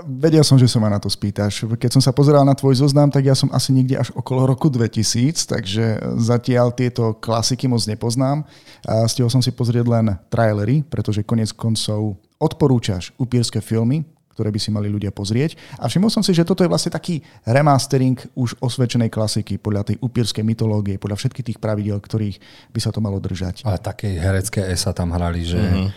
Vedel 0.08 0.40
som, 0.40 0.56
že 0.56 0.64
sa 0.64 0.80
ma 0.80 0.88
na 0.88 0.96
to 0.96 1.12
spýtaš. 1.12 1.68
Keď 1.68 2.00
som 2.00 2.00
sa 2.00 2.16
pozeral 2.16 2.48
na 2.48 2.56
tvoj 2.56 2.80
zoznam, 2.80 3.12
tak 3.12 3.28
ja 3.28 3.36
som 3.36 3.52
asi 3.52 3.76
niekde 3.76 4.00
až 4.00 4.08
okolo 4.16 4.48
roku 4.48 4.72
2000, 4.72 5.44
takže 5.44 6.00
zatiaľ 6.16 6.72
tieto 6.72 7.12
klasiky 7.20 7.68
moc 7.68 7.84
nepoznám. 7.84 8.40
A 8.88 9.04
stihol 9.04 9.28
som 9.28 9.44
si 9.44 9.52
pozrieť 9.52 9.84
len 9.84 10.16
trailery, 10.32 10.80
pretože 10.80 11.20
konec 11.20 11.52
koncov 11.52 12.16
odporúčaš 12.40 13.12
upírske 13.20 13.60
filmy, 13.60 14.08
ktoré 14.42 14.50
by 14.50 14.58
si 14.58 14.74
mali 14.74 14.90
ľudia 14.90 15.14
pozrieť. 15.14 15.54
A 15.78 15.86
všimol 15.86 16.10
som 16.10 16.26
si, 16.26 16.34
že 16.34 16.42
toto 16.42 16.66
je 16.66 16.72
vlastne 16.74 16.90
taký 16.90 17.22
remastering 17.46 18.18
už 18.34 18.58
osvedčenej 18.58 19.06
klasiky 19.06 19.54
podľa 19.62 19.94
tej 19.94 20.02
upírskej 20.02 20.42
mytológie, 20.42 20.98
podľa 20.98 21.22
všetkých 21.22 21.54
tých 21.54 21.62
pravidel, 21.62 22.02
ktorých 22.02 22.42
by 22.74 22.80
sa 22.82 22.90
to 22.90 22.98
malo 22.98 23.22
držať. 23.22 23.62
Ale 23.62 23.78
také 23.78 24.18
herecké 24.18 24.66
esa 24.66 24.90
tam 24.90 25.14
hrali, 25.14 25.46
že 25.46 25.62
mm-hmm. 25.62 25.88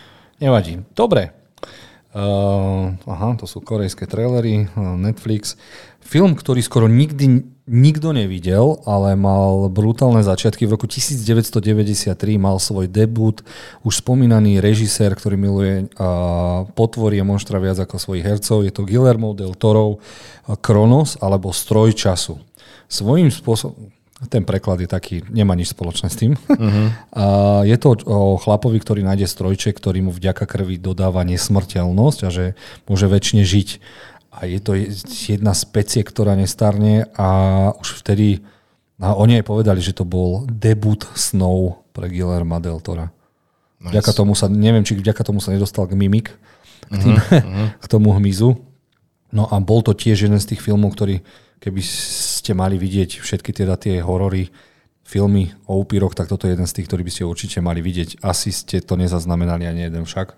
nevadí. 0.45 0.77
Dobre, 0.93 1.41
Uh, 2.15 2.95
aha, 3.11 3.35
to 3.35 3.43
sú 3.43 3.59
korejské 3.59 4.07
trailery, 4.07 4.71
uh, 4.71 4.95
Netflix. 4.95 5.59
Film, 5.99 6.31
ktorý 6.31 6.63
skoro 6.63 6.87
nikdy 6.87 7.43
nikto 7.65 8.13
nevidel, 8.13 8.77
ale 8.85 9.17
mal 9.17 9.67
brutálne 9.73 10.21
začiatky. 10.21 10.69
V 10.69 10.77
roku 10.77 10.85
1993 10.85 12.13
mal 12.37 12.61
svoj 12.61 12.85
debut 12.85 13.41
už 13.81 14.05
spomínaný 14.05 14.61
režisér, 14.61 15.17
ktorý 15.17 15.35
miluje 15.35 15.73
uh, 15.85 16.69
potvory 16.77 17.17
a 17.17 17.25
monštra 17.25 17.57
viac 17.57 17.81
ako 17.81 17.97
svojich 17.97 18.25
hercov. 18.25 18.61
Je 18.61 18.73
to 18.73 18.85
Guillermo 18.85 19.33
del 19.33 19.57
Toro 19.57 19.97
Kronos 20.61 21.17
alebo 21.17 21.49
Stroj 21.49 21.97
času. 21.97 22.37
Svojím 22.85 23.33
spôsobom, 23.33 23.89
ten 24.29 24.47
preklad 24.47 24.79
je 24.79 24.87
taký, 24.87 25.25
nemá 25.27 25.57
nič 25.57 25.75
spoločné 25.75 26.07
s 26.07 26.15
tým. 26.15 26.37
Uh-huh. 26.37 26.87
A 27.19 27.25
je 27.67 27.75
to 27.81 27.97
o 28.05 28.37
chlapovi, 28.39 28.79
ktorý 28.79 29.01
nájde 29.03 29.27
strojček, 29.27 29.75
ktorý 29.75 30.05
mu 30.05 30.11
vďaka 30.13 30.47
krvi 30.47 30.79
dodáva 30.79 31.25
nesmrteľnosť 31.27 32.19
a 32.23 32.29
že 32.31 32.45
môže 32.87 33.09
väčšine 33.09 33.43
žiť. 33.43 33.69
A 34.35 34.45
je 34.45 34.59
to 34.59 34.75
jedna 34.75 35.55
z 35.55 35.63
pecie, 35.71 36.03
ktorá 36.03 36.35
nestarne 36.35 37.07
a 37.15 37.71
už 37.79 38.03
vtedy 38.03 38.43
a 38.99 39.11
oni 39.11 39.43
aj 39.43 39.45
povedali, 39.47 39.83
že 39.83 39.91
to 39.91 40.07
bol 40.07 40.47
debut 40.47 41.03
snov 41.19 41.83
pre 41.91 42.07
Guillermo 42.07 42.63
del 42.63 42.79
Tora. 42.79 43.11
Nice. 43.79 43.91
Vďaka 43.91 44.11
tomu 44.15 44.33
sa, 44.39 44.47
neviem, 44.47 44.87
či 44.87 44.95
vďaka 44.95 45.19
tomu 45.19 45.43
sa 45.43 45.51
nedostal 45.51 45.83
k 45.91 45.99
mimik, 45.99 46.31
k, 46.87 46.95
tým, 46.95 47.15
uh-huh. 47.19 47.75
k 47.83 47.85
tomu 47.91 48.15
hmyzu. 48.15 48.55
No 49.35 49.51
a 49.51 49.59
bol 49.59 49.83
to 49.83 49.91
tiež 49.91 50.31
jeden 50.31 50.39
z 50.39 50.55
tých 50.55 50.63
filmov, 50.63 50.95
ktorý 50.95 51.19
keby 51.59 51.81
ste 51.83 52.55
mali 52.55 52.79
vidieť 52.79 53.19
všetky 53.19 53.51
teda 53.51 53.75
tie 53.75 53.99
horory, 53.99 54.47
filmy 55.05 55.51
o 55.67 55.77
upíroch, 55.77 56.15
tak 56.17 56.31
toto 56.31 56.47
je 56.47 56.55
jeden 56.55 56.65
z 56.65 56.75
tých, 56.81 56.87
ktorý 56.89 57.03
by 57.03 57.11
ste 57.11 57.23
určite 57.27 57.59
mali 57.59 57.83
vidieť. 57.83 58.23
Asi 58.23 58.55
ste 58.55 58.79
to 58.79 58.95
nezaznamenali 58.95 59.67
ani 59.67 59.91
jeden 59.91 60.07
však. 60.07 60.33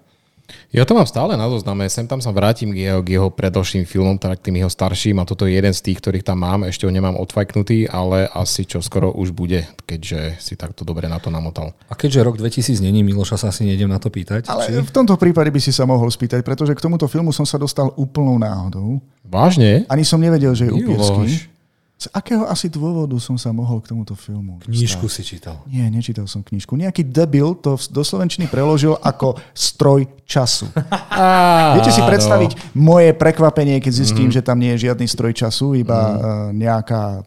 Ja 0.72 0.88
to 0.88 0.95
mám 0.95 1.07
stále 1.07 1.36
na 1.36 1.48
zozname, 1.52 1.88
sem 1.91 2.07
tam 2.07 2.24
sa 2.24 2.32
vrátim 2.32 2.72
k 2.72 2.88
jeho, 2.88 2.99
k 3.03 3.19
jeho 3.19 3.28
predošlým 3.32 3.84
filmom, 3.84 4.15
tak 4.15 4.40
tým 4.40 4.64
jeho 4.64 4.72
starším 4.72 5.19
a 5.19 5.28
toto 5.28 5.44
je 5.44 5.56
jeden 5.56 5.72
z 5.76 5.84
tých, 5.84 5.99
ktorých 5.99 6.24
tam 6.24 6.44
mám, 6.44 6.64
ešte 6.64 6.88
ho 6.88 6.91
nemám 6.91 7.19
odfajknutý, 7.19 7.91
ale 7.91 8.32
asi 8.32 8.64
čo 8.64 8.80
skoro 8.80 9.11
už 9.11 9.36
bude, 9.36 9.68
keďže 9.84 10.40
si 10.40 10.56
takto 10.56 10.88
dobre 10.88 11.11
na 11.11 11.19
to 11.19 11.28
namotal. 11.28 11.76
A 11.91 11.95
keďže 11.99 12.24
rok 12.24 12.36
2000 12.40 12.80
není, 12.80 13.03
Miloša 13.03 13.40
sa 13.40 13.48
asi 13.52 13.68
nejdem 13.68 13.91
na 13.91 13.99
to 13.99 14.07
pýtať. 14.07 14.48
Ale 14.48 14.68
či? 14.68 14.80
v 14.80 14.91
tomto 14.91 15.19
prípade 15.19 15.52
by 15.52 15.60
si 15.60 15.76
sa 15.76 15.84
mohol 15.84 16.07
spýtať, 16.07 16.44
pretože 16.44 16.72
k 16.76 16.84
tomuto 16.84 17.11
filmu 17.11 17.36
som 17.36 17.44
sa 17.44 17.60
dostal 17.60 17.91
úplnou 17.99 18.40
náhodou. 18.40 19.03
Vážne? 19.28 19.84
Ani 19.91 20.07
som 20.07 20.19
nevedel, 20.24 20.56
že 20.56 20.68
je 20.68 20.72
upírský. 20.72 21.56
Z 21.98 22.14
akého 22.14 22.45
asi 22.45 22.69
dôvodu 22.69 23.18
som 23.18 23.41
sa 23.41 23.49
mohol 23.49 23.82
k 23.82 23.90
tomuto 23.90 24.14
filmu 24.14 24.61
Knižku 24.61 25.10
si 25.10 25.26
čítal. 25.26 25.65
Nie, 25.65 25.90
nečítal 25.90 26.30
som 26.30 26.45
knižku. 26.45 26.78
Nejaký 26.78 27.02
debil 27.02 27.57
to 27.57 27.74
do 27.90 28.06
slovenčiny 28.06 28.45
preložil 28.45 29.02
ako 29.02 29.34
stroj 29.57 30.06
času. 30.30 30.69
Á, 31.10 31.74
Viete 31.82 31.90
si 31.90 32.06
predstaviť 32.06 32.53
no. 32.53 32.94
moje 32.94 33.18
prekvapenie, 33.18 33.82
keď 33.82 33.94
zistím, 33.98 34.30
mm. 34.30 34.36
že 34.38 34.45
tam 34.45 34.61
nie 34.61 34.78
je 34.78 34.86
žiadny 34.94 35.10
stroj 35.10 35.34
času, 35.34 35.74
iba 35.74 35.98
mm. 35.98 36.22
nejaká 36.53 37.26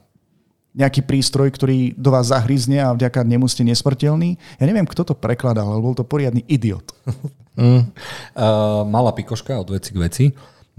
nejaký 0.71 1.03
prístroj, 1.03 1.51
ktorý 1.51 1.99
do 1.99 2.15
vás 2.15 2.31
zahryzne 2.31 2.79
a 2.79 2.95
vďaka 2.95 3.27
nemu 3.27 3.43
ste 3.51 3.67
nesmrteľní. 3.67 4.39
Ja 4.63 4.65
neviem, 4.71 4.87
kto 4.87 5.03
to 5.03 5.15
prekladal, 5.19 5.67
ale 5.67 5.83
bol 5.83 5.99
to 5.99 6.07
poriadny 6.07 6.47
idiot. 6.47 6.87
Mm. 7.61 7.93
Uh, 8.33 8.87
malá 8.89 9.13
pikoška 9.13 9.53
od 9.59 9.75
veci 9.75 9.93
k 9.93 9.99
veci. 10.01 10.25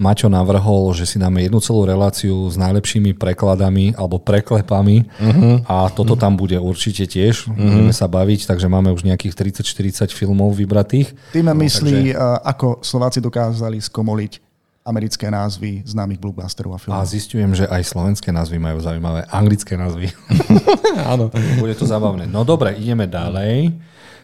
Maťo 0.01 0.33
navrhol, 0.33 0.97
že 0.97 1.05
si 1.05 1.21
dáme 1.21 1.45
jednu 1.45 1.61
celú 1.61 1.85
reláciu 1.85 2.49
s 2.49 2.57
najlepšími 2.57 3.13
prekladami 3.13 3.93
alebo 3.93 4.17
preklepami 4.17 5.05
uh-huh. 5.05 5.61
a 5.69 5.93
toto 5.93 6.17
uh-huh. 6.17 6.23
tam 6.25 6.33
bude 6.33 6.57
určite 6.57 7.05
tiež. 7.05 7.45
Uh-huh. 7.45 7.53
Budeme 7.53 7.93
sa 7.93 8.09
baviť, 8.09 8.49
takže 8.49 8.65
máme 8.65 8.89
už 8.89 9.05
nejakých 9.05 9.61
30-40 9.61 10.09
filmov 10.09 10.57
vybratých. 10.57 11.13
Tým 11.29 11.45
no, 11.45 11.53
myslí, 11.53 12.17
takže... 12.17 12.41
ako 12.41 12.81
Slováci 12.81 13.21
dokázali 13.21 13.77
skomoliť 13.77 14.41
americké 14.81 15.29
názvy 15.29 15.85
známych 15.85 16.17
blockbusterov 16.17 16.73
a 16.73 16.79
filmov. 16.81 16.97
A 16.97 17.05
zistujem, 17.05 17.53
že 17.53 17.69
aj 17.69 17.85
slovenské 17.85 18.33
názvy 18.33 18.57
majú 18.57 18.81
zaujímavé 18.81 19.29
anglické 19.29 19.77
názvy. 19.77 20.09
Áno. 21.13 21.29
Bude 21.61 21.77
to 21.77 21.85
zábavné. 21.85 22.25
No 22.25 22.41
dobre, 22.41 22.73
ideme 22.73 23.05
ďalej. 23.05 23.77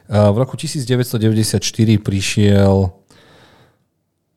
V 0.09 0.37
roku 0.41 0.57
1994 0.57 1.61
prišiel 2.01 2.89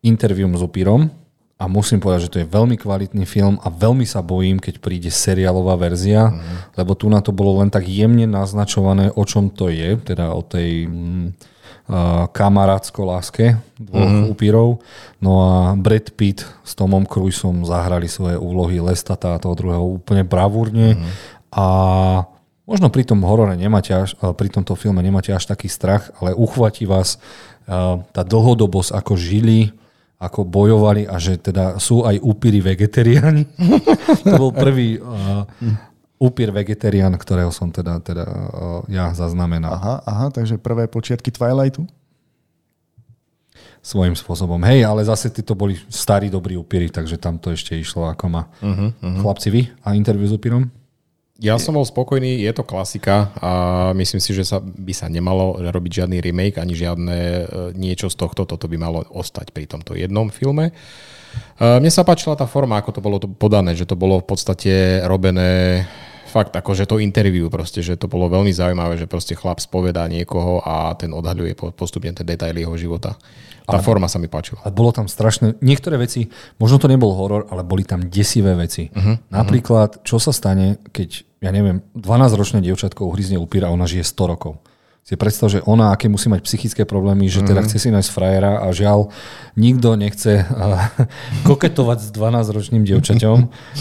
intervium 0.04 0.52
s 0.52 0.60
opírom 0.60 1.19
a 1.60 1.68
musím 1.68 2.00
povedať, 2.00 2.20
že 2.24 2.32
to 2.32 2.40
je 2.40 2.48
veľmi 2.48 2.80
kvalitný 2.80 3.28
film 3.28 3.60
a 3.60 3.68
veľmi 3.68 4.08
sa 4.08 4.24
bojím, 4.24 4.56
keď 4.56 4.80
príde 4.80 5.12
seriálová 5.12 5.76
verzia, 5.76 6.32
mm. 6.32 6.72
lebo 6.80 6.96
tu 6.96 7.12
na 7.12 7.20
to 7.20 7.36
bolo 7.36 7.60
len 7.60 7.68
tak 7.68 7.84
jemne 7.84 8.24
naznačované, 8.24 9.12
o 9.12 9.22
čom 9.28 9.52
to 9.52 9.68
je, 9.68 10.00
teda 10.00 10.32
o 10.32 10.40
tej 10.40 10.88
mm, 10.88 11.26
uh, 11.28 12.24
kamarátsko 12.32 13.04
láske 13.04 13.60
dvoch 13.76 14.08
mm. 14.08 14.24
upírov. 14.32 14.80
No 15.20 15.32
a 15.44 15.76
Brad 15.76 16.16
Pitt 16.16 16.48
s 16.64 16.72
Tomom 16.72 17.04
Cruiseom 17.04 17.68
zahrali 17.68 18.08
svoje 18.08 18.40
úlohy 18.40 18.80
Lestata 18.80 19.36
a 19.36 19.40
toho 19.42 19.52
druhého 19.52 19.84
úplne 19.84 20.24
bravúrne 20.24 20.96
mm. 20.96 21.08
a 21.52 21.66
možno 22.64 22.88
pri 22.88 23.04
tom 23.04 23.20
horore 23.20 23.52
nemáte 23.60 23.92
až, 23.92 24.16
pri 24.16 24.48
tomto 24.48 24.72
filme 24.80 25.04
nemáte 25.04 25.28
až 25.28 25.44
taký 25.44 25.68
strach, 25.68 26.08
ale 26.24 26.32
uchvatí 26.32 26.88
vás 26.88 27.20
uh, 27.68 28.00
tá 28.16 28.24
dlhodobosť, 28.24 28.96
ako 28.96 29.12
žili, 29.20 29.76
ako 30.20 30.44
bojovali 30.44 31.08
a 31.08 31.16
že 31.16 31.40
teda 31.40 31.80
sú 31.80 32.04
aj 32.04 32.20
upíry 32.20 32.60
vegetariáni. 32.60 33.48
to 34.28 34.36
bol 34.36 34.52
prvý 34.52 35.00
uh, 35.00 35.48
upír 36.20 36.52
vegetarián, 36.52 37.16
ktorého 37.16 37.48
som 37.48 37.72
teda, 37.72 38.04
teda 38.04 38.28
uh, 38.28 38.84
ja 38.92 39.16
zaznamenal. 39.16 39.80
Aha, 39.80 39.96
aha, 40.04 40.26
takže 40.28 40.60
prvé 40.60 40.84
počiatky 40.92 41.32
Twilightu? 41.32 41.88
Svojím 43.80 44.12
spôsobom. 44.12 44.60
Hej, 44.60 44.84
ale 44.84 45.08
zase 45.08 45.32
títo 45.32 45.56
boli 45.56 45.80
starí, 45.88 46.28
dobrí 46.28 46.52
upíry, 46.52 46.92
takže 46.92 47.16
tam 47.16 47.40
to 47.40 47.56
ešte 47.56 47.72
išlo 47.80 48.12
ako 48.12 48.24
ma. 48.28 48.44
Uh-huh, 48.60 48.92
uh-huh. 48.92 49.24
Chlapci, 49.24 49.48
vy 49.48 49.72
a 49.80 49.96
interviu 49.96 50.28
s 50.28 50.36
upírom? 50.36 50.68
Ja 51.40 51.56
som 51.56 51.72
bol 51.72 51.88
spokojný, 51.88 52.44
je 52.44 52.52
to 52.52 52.68
klasika 52.68 53.32
a 53.40 53.52
myslím 53.96 54.20
si, 54.20 54.36
že 54.36 54.44
sa, 54.44 54.60
by 54.60 54.92
sa 54.92 55.08
nemalo 55.08 55.56
robiť 55.56 56.04
žiadny 56.04 56.20
remake 56.20 56.60
ani 56.60 56.76
žiadne 56.76 57.16
e, 57.16 57.42
niečo 57.80 58.12
z 58.12 58.16
tohto, 58.20 58.44
toto 58.44 58.68
by 58.68 58.76
malo 58.76 59.08
ostať 59.08 59.48
pri 59.56 59.64
tomto 59.64 59.96
jednom 59.96 60.28
filme. 60.28 60.68
E, 60.68 60.72
mne 61.80 61.88
sa 61.88 62.04
páčila 62.04 62.36
tá 62.36 62.44
forma, 62.44 62.76
ako 62.76 62.92
to 62.92 63.00
bolo 63.00 63.16
podané, 63.40 63.72
že 63.72 63.88
to 63.88 63.96
bolo 63.96 64.20
v 64.20 64.28
podstate 64.28 65.00
robené 65.08 65.88
fakt 66.30 66.54
akože 66.54 66.86
to 66.86 67.02
interview 67.02 67.50
proste, 67.50 67.82
že 67.82 67.98
to 67.98 68.06
bolo 68.06 68.30
veľmi 68.30 68.54
zaujímavé, 68.54 68.94
že 68.94 69.10
proste 69.10 69.34
chlap 69.34 69.58
spovedá 69.58 70.06
niekoho 70.06 70.62
a 70.62 70.94
ten 70.94 71.10
odhaľuje 71.10 71.74
postupne 71.74 72.14
tie 72.14 72.22
detaily 72.22 72.62
jeho 72.62 72.78
života. 72.78 73.18
Tá 73.66 73.78
ale, 73.78 73.86
forma 73.86 74.06
sa 74.06 74.22
mi 74.22 74.30
páčila. 74.30 74.62
A 74.62 74.70
bolo 74.70 74.94
tam 74.94 75.10
strašné, 75.10 75.58
niektoré 75.62 75.98
veci, 75.98 76.30
možno 76.62 76.78
to 76.78 76.86
nebol 76.86 77.10
horor, 77.14 77.50
ale 77.50 77.66
boli 77.66 77.82
tam 77.82 78.06
desivé 78.06 78.54
veci. 78.54 78.90
Uh-huh, 78.90 79.18
Napríklad, 79.30 80.06
čo 80.06 80.22
sa 80.22 80.30
stane, 80.30 80.78
keď, 80.90 81.26
ja 81.42 81.50
neviem, 81.50 81.82
12-ročné 81.94 82.62
dievčatko 82.62 83.10
uhryzne 83.10 83.38
upíra 83.38 83.70
a 83.70 83.74
ona 83.74 83.86
žije 83.90 84.06
100 84.06 84.32
rokov 84.32 84.62
si 85.00 85.18
predstav, 85.18 85.50
že 85.50 85.58
ona, 85.66 85.90
aké 85.90 86.06
musí 86.06 86.30
mať 86.30 86.44
psychické 86.46 86.86
problémy, 86.86 87.26
že 87.26 87.42
teda 87.42 87.64
mhm. 87.64 87.66
chce 87.66 87.78
si 87.82 87.88
nájsť 87.90 88.10
frajera 88.14 88.62
a 88.62 88.70
žiaľ, 88.70 89.10
nikto 89.58 89.98
nechce 89.98 90.46
koketovať 91.48 91.98
s 91.98 92.08
12-ročným 92.14 92.86
dievčaťom, 92.86 93.38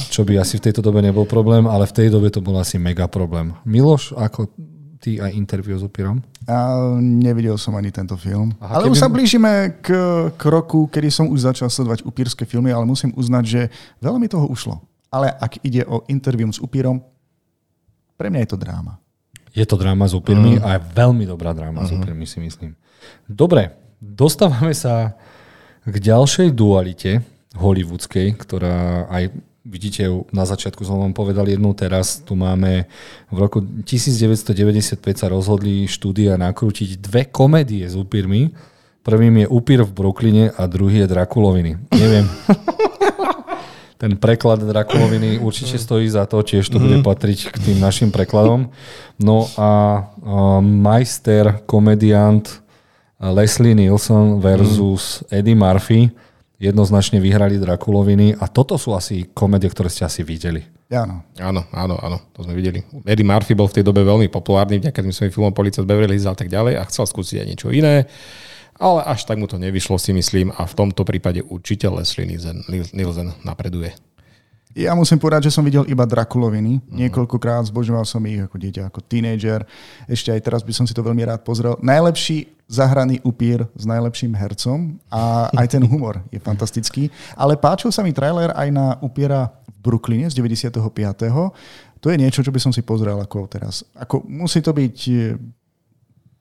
čo 0.10 0.22
by 0.26 0.42
asi 0.42 0.58
v 0.58 0.66
tejto 0.70 0.82
dobe 0.82 1.04
nebol 1.06 1.30
problém, 1.30 1.70
ale 1.70 1.86
v 1.86 1.96
tej 1.96 2.08
dobe 2.10 2.34
to 2.34 2.42
bol 2.42 2.58
asi 2.58 2.82
mega 2.82 3.06
problém. 3.06 3.54
Miloš, 3.68 4.18
ako 4.18 4.50
ty 5.00 5.22
aj 5.22 5.32
interview 5.32 5.80
s 5.80 5.84
upírom? 5.84 6.20
A 6.50 6.76
nevidel 7.00 7.56
som 7.56 7.78
ani 7.78 7.94
tento 7.94 8.18
film. 8.20 8.52
Aha, 8.60 8.82
ale 8.82 8.90
keby- 8.90 8.94
už 8.98 9.00
sa 9.00 9.10
blížime 9.12 9.52
k, 9.80 9.88
k 10.34 10.42
roku, 10.50 10.90
kedy 10.92 11.08
som 11.14 11.26
už 11.32 11.46
začal 11.46 11.72
sledovať 11.72 12.04
upírske 12.04 12.44
filmy, 12.44 12.74
ale 12.74 12.90
musím 12.90 13.16
uznať, 13.16 13.44
že 13.46 13.62
veľa 14.04 14.18
mi 14.20 14.28
toho 14.28 14.50
ušlo. 14.50 14.82
Ale 15.10 15.30
ak 15.30 15.62
ide 15.62 15.86
o 15.86 16.04
interview 16.10 16.50
s 16.50 16.62
upírom, 16.62 17.02
pre 18.18 18.28
mňa 18.34 18.46
je 18.46 18.50
to 18.52 18.58
dráma. 18.60 19.00
Je 19.54 19.66
to 19.66 19.76
dráma 19.76 20.06
s 20.06 20.14
upírmi 20.14 20.58
uh. 20.58 20.66
a 20.66 20.70
je 20.78 20.86
veľmi 20.94 21.26
dobrá 21.26 21.54
dráma 21.54 21.84
uh-huh. 21.84 21.92
s 21.92 21.96
upírmi, 21.96 22.26
si 22.30 22.38
myslím. 22.42 22.78
Dobre, 23.26 23.74
dostávame 24.00 24.76
sa 24.76 25.18
k 25.84 25.96
ďalšej 25.96 26.54
dualite 26.54 27.24
hollywoodskej, 27.58 28.38
ktorá 28.38 29.10
aj 29.10 29.34
vidíte, 29.70 30.10
na 30.34 30.50
začiatku 30.50 30.82
som 30.82 30.98
vám 30.98 31.14
povedal 31.14 31.46
jednu, 31.46 31.74
teraz 31.78 32.24
tu 32.24 32.34
máme 32.34 32.90
v 33.30 33.38
roku 33.38 33.62
1995 33.62 34.98
sa 35.14 35.28
rozhodli 35.30 35.86
štúdia 35.86 36.40
nakrútiť 36.40 36.98
dve 36.98 37.30
komédie 37.30 37.86
s 37.86 37.94
upírmi. 37.94 38.56
Prvým 39.00 39.46
je 39.46 39.48
Upír 39.48 39.82
v 39.86 39.92
Brooklyne 39.96 40.52
a 40.54 40.68
druhý 40.68 41.06
je 41.06 41.08
Drakuloviny. 41.08 41.72
Neviem. 41.96 42.26
Ten 44.00 44.16
preklad 44.16 44.64
Drakuloviny 44.64 45.40
určite 45.48 45.76
stojí 45.76 46.08
za 46.08 46.24
to, 46.24 46.40
tiež 46.40 46.72
to 46.72 46.80
bude 46.80 47.04
patriť 47.04 47.52
k 47.52 47.58
tým 47.60 47.78
našim 47.84 48.16
prekladom. 48.16 48.72
No 49.20 49.44
a 49.60 49.70
uh, 50.24 50.64
majster, 50.64 51.60
komediant 51.68 52.48
uh, 52.48 53.36
Leslie 53.36 53.76
Nielsen 53.76 54.40
versus 54.40 55.28
Eddie 55.28 55.60
Murphy 55.60 56.08
jednoznačne 56.60 57.24
vyhrali 57.24 57.56
Drakuloviny 57.60 58.36
a 58.40 58.48
toto 58.52 58.76
sú 58.76 58.96
asi 58.96 59.28
komédie, 59.32 59.72
ktoré 59.72 59.88
ste 59.88 60.08
asi 60.08 60.24
videli. 60.24 60.64
Áno. 60.92 61.24
Áno, 61.40 61.64
áno, 61.72 61.96
áno, 62.00 62.18
to 62.36 62.44
sme 62.44 62.56
videli. 62.56 62.84
Eddie 63.08 63.28
Murphy 63.28 63.56
bol 63.56 63.72
v 63.72 63.80
tej 63.80 63.84
dobe 63.88 64.04
veľmi 64.04 64.28
populárny 64.28 64.80
vďaka 64.84 65.00
tým 65.00 65.16
svojim 65.16 65.32
filmom 65.32 65.56
Policia 65.56 65.84
z 65.84 65.88
Beverly 65.88 66.20
Hills 66.20 66.28
a 66.28 66.36
tak 66.36 66.52
ďalej 66.52 66.80
a 66.80 66.84
chcel 66.92 67.08
skúsiť 67.08 67.44
aj 67.44 67.48
niečo 67.48 67.68
iné. 67.72 68.08
Ale 68.80 69.04
až 69.04 69.28
tak 69.28 69.36
mu 69.36 69.46
to 69.46 69.60
nevyšlo, 69.60 70.00
si 70.00 70.16
myslím, 70.16 70.56
a 70.56 70.64
v 70.64 70.74
tomto 70.74 71.04
prípade 71.04 71.44
určite 71.44 71.92
Leslie 71.92 72.24
Nielsen, 72.24 72.64
Nielsen 72.72 73.36
napreduje. 73.44 73.92
Ja 74.78 74.94
musím 74.94 75.18
povedať, 75.18 75.50
že 75.50 75.56
som 75.58 75.66
videl 75.66 75.84
iba 75.90 76.06
Drakuloviny. 76.06 76.80
Niekoľkokrát 76.88 77.68
zbožoval 77.68 78.06
som 78.06 78.22
ich 78.30 78.40
ako 78.40 78.56
dieťa, 78.56 78.88
ako 78.88 79.02
tínejdžer. 79.02 79.66
Ešte 80.06 80.30
aj 80.30 80.42
teraz 80.46 80.62
by 80.62 80.72
som 80.72 80.86
si 80.86 80.94
to 80.94 81.02
veľmi 81.02 81.26
rád 81.26 81.42
pozrel. 81.42 81.76
Najlepší 81.82 82.54
zahraný 82.70 83.18
upír 83.26 83.66
s 83.74 83.84
najlepším 83.90 84.38
hercom 84.38 85.02
a 85.10 85.50
aj 85.58 85.74
ten 85.74 85.82
humor 85.82 86.22
je 86.30 86.38
fantastický. 86.38 87.10
Ale 87.34 87.58
páčil 87.58 87.90
sa 87.90 88.06
mi 88.06 88.14
trailer 88.14 88.54
aj 88.54 88.70
na 88.70 88.96
upiera 89.02 89.50
v 89.66 89.90
Brooklyne 89.90 90.30
z 90.30 90.38
95. 90.38 90.78
To 92.00 92.08
je 92.08 92.22
niečo, 92.22 92.46
čo 92.46 92.54
by 92.54 92.62
som 92.62 92.70
si 92.70 92.86
pozrel 92.86 93.18
ako 93.18 93.50
teraz. 93.50 93.82
Ako, 93.98 94.22
musí 94.30 94.62
to 94.62 94.72
byť 94.72 94.98
e, 95.10 95.36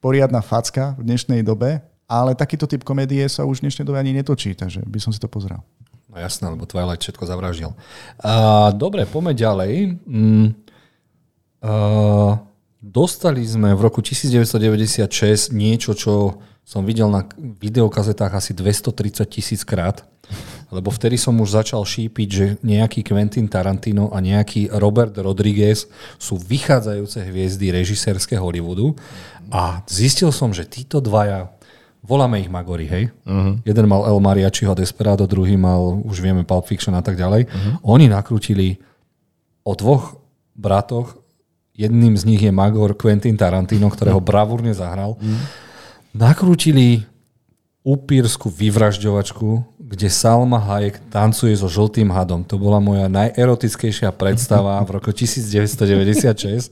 poriadna 0.04 0.44
facka 0.44 0.94
v 1.00 1.10
dnešnej 1.10 1.40
dobe, 1.42 1.82
ale 2.08 2.32
takýto 2.32 2.64
typ 2.64 2.82
komédie 2.88 3.28
sa 3.28 3.44
už 3.44 3.60
v 3.60 3.68
dnešnej 3.68 3.84
dobe 3.84 4.00
ani 4.00 4.16
netočí, 4.16 4.56
takže 4.56 4.80
by 4.88 4.98
som 4.98 5.12
si 5.12 5.20
to 5.20 5.28
pozrel. 5.28 5.60
No 6.08 6.16
jasné, 6.16 6.48
lebo 6.48 6.64
Twilight 6.64 7.04
všetko 7.04 7.28
zavraždil. 7.28 7.76
Uh, 8.24 8.72
dobre, 8.72 9.04
poďme 9.04 9.36
ďalej. 9.36 9.72
Mm, 10.08 10.48
uh, 11.60 12.32
dostali 12.80 13.44
sme 13.44 13.76
v 13.76 13.80
roku 13.84 14.00
1996 14.00 15.52
niečo, 15.52 15.92
čo 15.92 16.40
som 16.64 16.84
videl 16.84 17.12
na 17.12 17.28
videokazetách 17.36 18.40
asi 18.40 18.56
230 18.56 19.24
tisíc 19.28 19.64
krát, 19.68 20.04
lebo 20.68 20.92
vtedy 20.92 21.16
som 21.16 21.36
už 21.40 21.60
začal 21.60 21.80
šípiť, 21.84 22.28
že 22.28 22.46
nejaký 22.60 23.04
Quentin 23.04 23.48
Tarantino 23.48 24.12
a 24.12 24.20
nejaký 24.20 24.68
Robert 24.76 25.16
Rodriguez 25.16 25.88
sú 26.20 26.36
vychádzajúce 26.36 27.24
hviezdy 27.24 27.72
režisérske 27.72 28.36
Hollywoodu 28.36 28.92
a 29.48 29.80
zistil 29.88 30.28
som, 30.28 30.52
že 30.52 30.68
títo 30.68 31.00
dvaja 31.00 31.48
Voláme 32.02 32.40
ich 32.40 32.48
Magori, 32.48 32.86
hej? 32.86 33.10
Uh-huh. 33.26 33.58
Jeden 33.66 33.86
mal 33.90 34.06
El 34.06 34.22
Mariachiho 34.22 34.72
Desperado, 34.74 35.26
druhý 35.26 35.58
mal, 35.58 35.98
už 36.06 36.22
vieme, 36.22 36.46
Pulp 36.46 36.64
Fiction 36.70 36.94
a 36.94 37.02
tak 37.02 37.18
ďalej. 37.18 37.50
Uh-huh. 37.50 37.98
Oni 37.98 38.06
nakrútili 38.06 38.78
o 39.66 39.74
dvoch 39.74 40.16
bratoch, 40.54 41.18
jedným 41.74 42.14
z 42.14 42.22
nich 42.24 42.42
je 42.42 42.54
Magor 42.54 42.94
Quentin 42.94 43.36
Tarantino, 43.36 43.90
ktorého 43.90 44.22
bravúrne 44.22 44.70
zahral. 44.72 45.18
Uh-huh. 45.18 45.38
Nakrútili 46.14 47.04
upírsku 47.88 48.52
vyvražďovačku, 48.52 49.80
kde 49.80 50.08
Salma 50.12 50.60
Hayek 50.60 51.00
tancuje 51.08 51.56
so 51.56 51.72
žltým 51.72 52.12
hadom. 52.12 52.44
To 52.44 52.60
bola 52.60 52.76
moja 52.76 53.08
najerotickejšia 53.08 54.12
predstava 54.12 54.76
v 54.84 55.00
roku 55.00 55.08
1996 55.08 56.68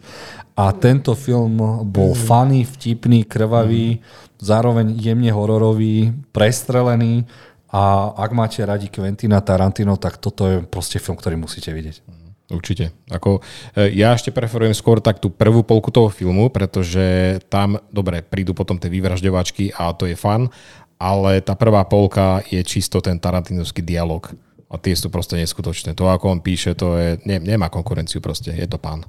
a 0.53 0.69
tento 0.77 1.17
film 1.17 1.57
bol 1.89 2.13
funny, 2.13 2.69
vtipný, 2.69 3.25
krvavý, 3.25 4.05
zároveň 4.37 4.93
jemne 5.01 5.33
hororový, 5.33 6.13
prestrelený 6.37 7.25
a 7.73 8.13
ak 8.13 8.31
máte 8.37 8.61
radi 8.61 8.93
Quentina 8.93 9.41
Tarantino, 9.41 9.97
tak 9.97 10.21
toto 10.21 10.45
je 10.45 10.57
proste 10.69 11.01
film, 11.01 11.17
ktorý 11.17 11.41
musíte 11.41 11.73
vidieť. 11.73 12.27
Určite. 12.47 12.95
Ako, 13.11 13.43
e, 13.75 13.91
ja 13.99 14.15
ešte 14.15 14.31
preferujem 14.31 14.71
skôr 14.71 15.03
tak 15.03 15.19
tú 15.19 15.35
prvú 15.35 15.67
polku 15.67 15.91
toho 15.91 16.07
filmu, 16.15 16.47
pretože 16.47 17.37
tam, 17.51 17.75
dobre, 17.91 18.23
prídu 18.23 18.55
potom 18.55 18.79
tie 18.79 18.87
vyvražďovačky 18.87 19.75
a 19.75 19.91
to 19.99 20.07
je 20.07 20.15
fan, 20.15 20.47
ale 20.97 21.45
tá 21.45 21.53
prvá 21.53 21.85
polka 21.85 22.41
je 22.49 22.61
čisto 22.65 23.05
ten 23.05 23.21
tarantinovský 23.21 23.85
dialog. 23.85 24.33
A 24.67 24.81
tie 24.81 24.99
sú 24.99 25.13
proste 25.13 25.39
neskutočné. 25.39 25.95
To, 25.95 26.11
ako 26.11 26.37
on 26.37 26.41
píše, 26.43 26.75
to 26.75 26.99
je, 26.99 27.23
ne, 27.23 27.39
nemá 27.39 27.71
konkurenciu 27.71 28.19
proste, 28.19 28.51
je 28.51 28.67
to 28.67 28.81
pán. 28.81 29.07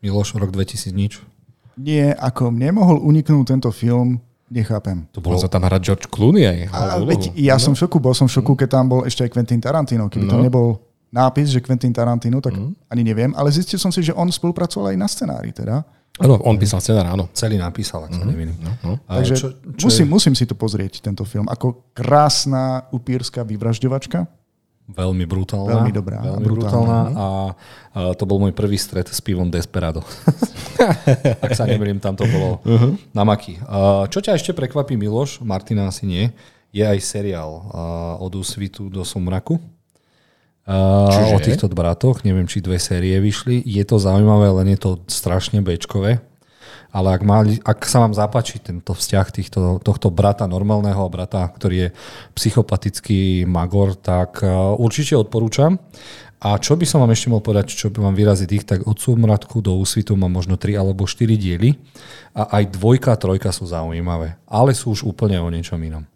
Miloš, 0.00 0.40
rok 0.40 0.48
2000 0.54 0.96
nič? 0.96 1.20
Nie, 1.76 2.16
ako 2.16 2.48
nemohol 2.48 2.96
uniknúť 3.04 3.44
tento 3.44 3.68
film, 3.68 4.20
nechápem. 4.48 5.04
To 5.12 5.20
bolo... 5.20 5.36
sa 5.36 5.52
tam 5.52 5.68
hrať 5.68 5.80
George 5.84 6.06
Clooney 6.08 6.44
aj. 6.48 6.58
A, 6.72 6.80
veď, 7.04 7.36
ja 7.36 7.56
no. 7.56 7.62
som 7.62 7.72
v 7.76 7.84
šoku, 7.84 8.00
bol 8.00 8.16
som 8.16 8.26
v 8.26 8.40
šoku, 8.40 8.56
keď 8.56 8.68
tam 8.80 8.86
bol 8.88 9.00
ešte 9.04 9.28
aj 9.28 9.30
Quentin 9.30 9.60
Tarantino. 9.60 10.08
Keby 10.08 10.24
no. 10.26 10.32
tam 10.32 10.42
nebol 10.42 10.68
nápis, 11.14 11.52
že 11.54 11.60
Quentin 11.62 11.94
Tarantino, 11.94 12.42
tak 12.42 12.58
mm. 12.58 12.90
ani 12.90 13.02
neviem. 13.06 13.30
Ale 13.38 13.52
zistil 13.54 13.78
som 13.78 13.94
si, 13.94 14.02
že 14.02 14.16
on 14.16 14.26
spolupracoval 14.28 14.92
aj 14.92 14.98
na 14.98 15.08
scenári 15.08 15.54
teda. 15.54 15.86
Áno, 16.18 16.36
on 16.42 16.58
písal 16.58 16.82
scenár, 16.82 17.06
áno. 17.06 17.30
Celý 17.32 17.54
napísal, 17.56 18.04
ak 18.04 18.12
sa 18.12 18.24
Mhm. 18.24 18.28
nemýlim. 18.28 18.56
No, 18.60 18.70
no. 18.82 18.92
Takže 19.06 19.34
čo, 19.38 19.46
čo 19.78 19.86
musím, 19.88 20.06
je 20.06 20.12
musím 20.12 20.34
si 20.34 20.44
to 20.44 20.58
pozrieť, 20.58 21.00
tento 21.00 21.22
film. 21.22 21.46
Ako 21.46 21.92
krásna 21.94 22.90
upírska 22.90 23.46
vyvražďovačka. 23.46 24.26
veľmi 24.90 25.22
brutálna. 25.22 25.70
Veľmi 25.70 25.92
dobrá 25.94 26.18
Veľmi 26.18 26.42
brutálna. 26.42 26.74
brutálna 26.74 26.98
a, 27.14 27.26
a 27.94 28.00
to 28.18 28.26
bol 28.26 28.42
môj 28.42 28.50
prvý 28.50 28.74
stret 28.74 29.06
s 29.06 29.22
pivom 29.22 29.46
Desperado. 29.46 30.02
ak 31.46 31.54
sa 31.54 31.62
nemýlim, 31.62 32.02
tam 32.02 32.18
to 32.18 32.26
bolo 32.26 32.58
uh-huh. 32.66 32.98
na 33.14 33.22
maky. 33.22 33.54
A 33.70 34.10
čo 34.10 34.18
ťa 34.18 34.34
ešte 34.34 34.50
prekvapí, 34.50 34.98
Miloš, 34.98 35.46
Martina 35.46 35.86
asi 35.86 36.10
nie, 36.10 36.34
je 36.74 36.82
aj 36.82 36.98
seriál 37.00 37.50
a, 37.70 37.82
od 38.18 38.34
úsvitu 38.34 38.90
do 38.90 39.06
sumraku. 39.06 39.62
Čože? 40.70 41.34
o 41.34 41.38
týchto 41.42 41.66
bratoch, 41.66 42.22
neviem, 42.22 42.46
či 42.46 42.62
dve 42.62 42.78
série 42.78 43.18
vyšli. 43.18 43.58
Je 43.66 43.82
to 43.82 43.98
zaujímavé, 43.98 44.54
len 44.62 44.70
je 44.74 44.78
to 44.78 44.90
strašne 45.10 45.58
bečkové. 45.58 46.22
Ale 46.90 47.14
ak, 47.14 47.22
mali, 47.22 47.62
ak 47.62 47.86
sa 47.86 48.02
vám 48.02 48.14
zapáči 48.14 48.58
tento 48.58 48.94
vzťah 48.94 49.26
týchto, 49.30 49.58
tohto 49.78 50.10
brata 50.10 50.50
normálneho 50.50 51.06
brata, 51.06 51.46
ktorý 51.46 51.76
je 51.86 51.88
psychopatický 52.34 53.46
magor, 53.46 53.94
tak 53.94 54.42
uh, 54.42 54.74
určite 54.74 55.14
odporúčam. 55.14 55.78
A 56.40 56.56
čo 56.56 56.74
by 56.74 56.88
som 56.88 57.04
vám 57.04 57.12
ešte 57.14 57.28
mohol 57.30 57.44
povedať, 57.44 57.76
čo 57.76 57.92
by 57.92 58.00
vám 58.00 58.16
vyrazí 58.16 58.48
tých, 58.48 58.64
tak 58.64 58.88
od 58.88 58.96
súmratku 58.96 59.60
do 59.60 59.76
úsvitu 59.76 60.16
mám 60.16 60.32
možno 60.32 60.56
3 60.56 60.82
alebo 60.82 61.04
4 61.04 61.36
diely 61.36 61.76
a 62.32 62.58
aj 62.58 62.80
dvojka 62.80 63.12
a 63.12 63.20
trojka 63.20 63.52
sú 63.52 63.68
zaujímavé, 63.68 64.40
ale 64.48 64.72
sú 64.72 64.96
už 64.96 65.04
úplne 65.04 65.36
o 65.36 65.52
niečom 65.52 65.78
inom. 65.78 66.08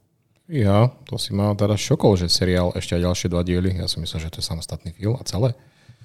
Ja, 0.44 0.92
to 1.08 1.16
si 1.16 1.32
ma 1.32 1.56
teda 1.56 1.72
šokol, 1.72 2.20
že 2.20 2.28
seriál 2.28 2.76
ešte 2.76 3.00
aj 3.00 3.02
ďalšie 3.08 3.28
dva 3.32 3.40
diely. 3.40 3.80
Ja 3.80 3.88
si 3.88 3.96
myslím, 3.96 4.20
že 4.20 4.28
to 4.28 4.44
je 4.44 4.44
samostatný 4.44 4.92
film 4.92 5.16
a 5.16 5.24
celé. 5.24 5.56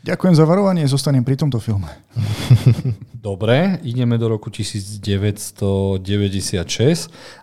Ďakujem 0.08 0.36
za 0.36 0.48
varovanie, 0.48 0.88
zostanem 0.88 1.28
pri 1.28 1.36
tomto 1.36 1.60
filme. 1.60 1.92
Dobre, 3.20 3.84
ideme 3.84 4.16
do 4.16 4.32
roku 4.32 4.48
1996 4.48 6.00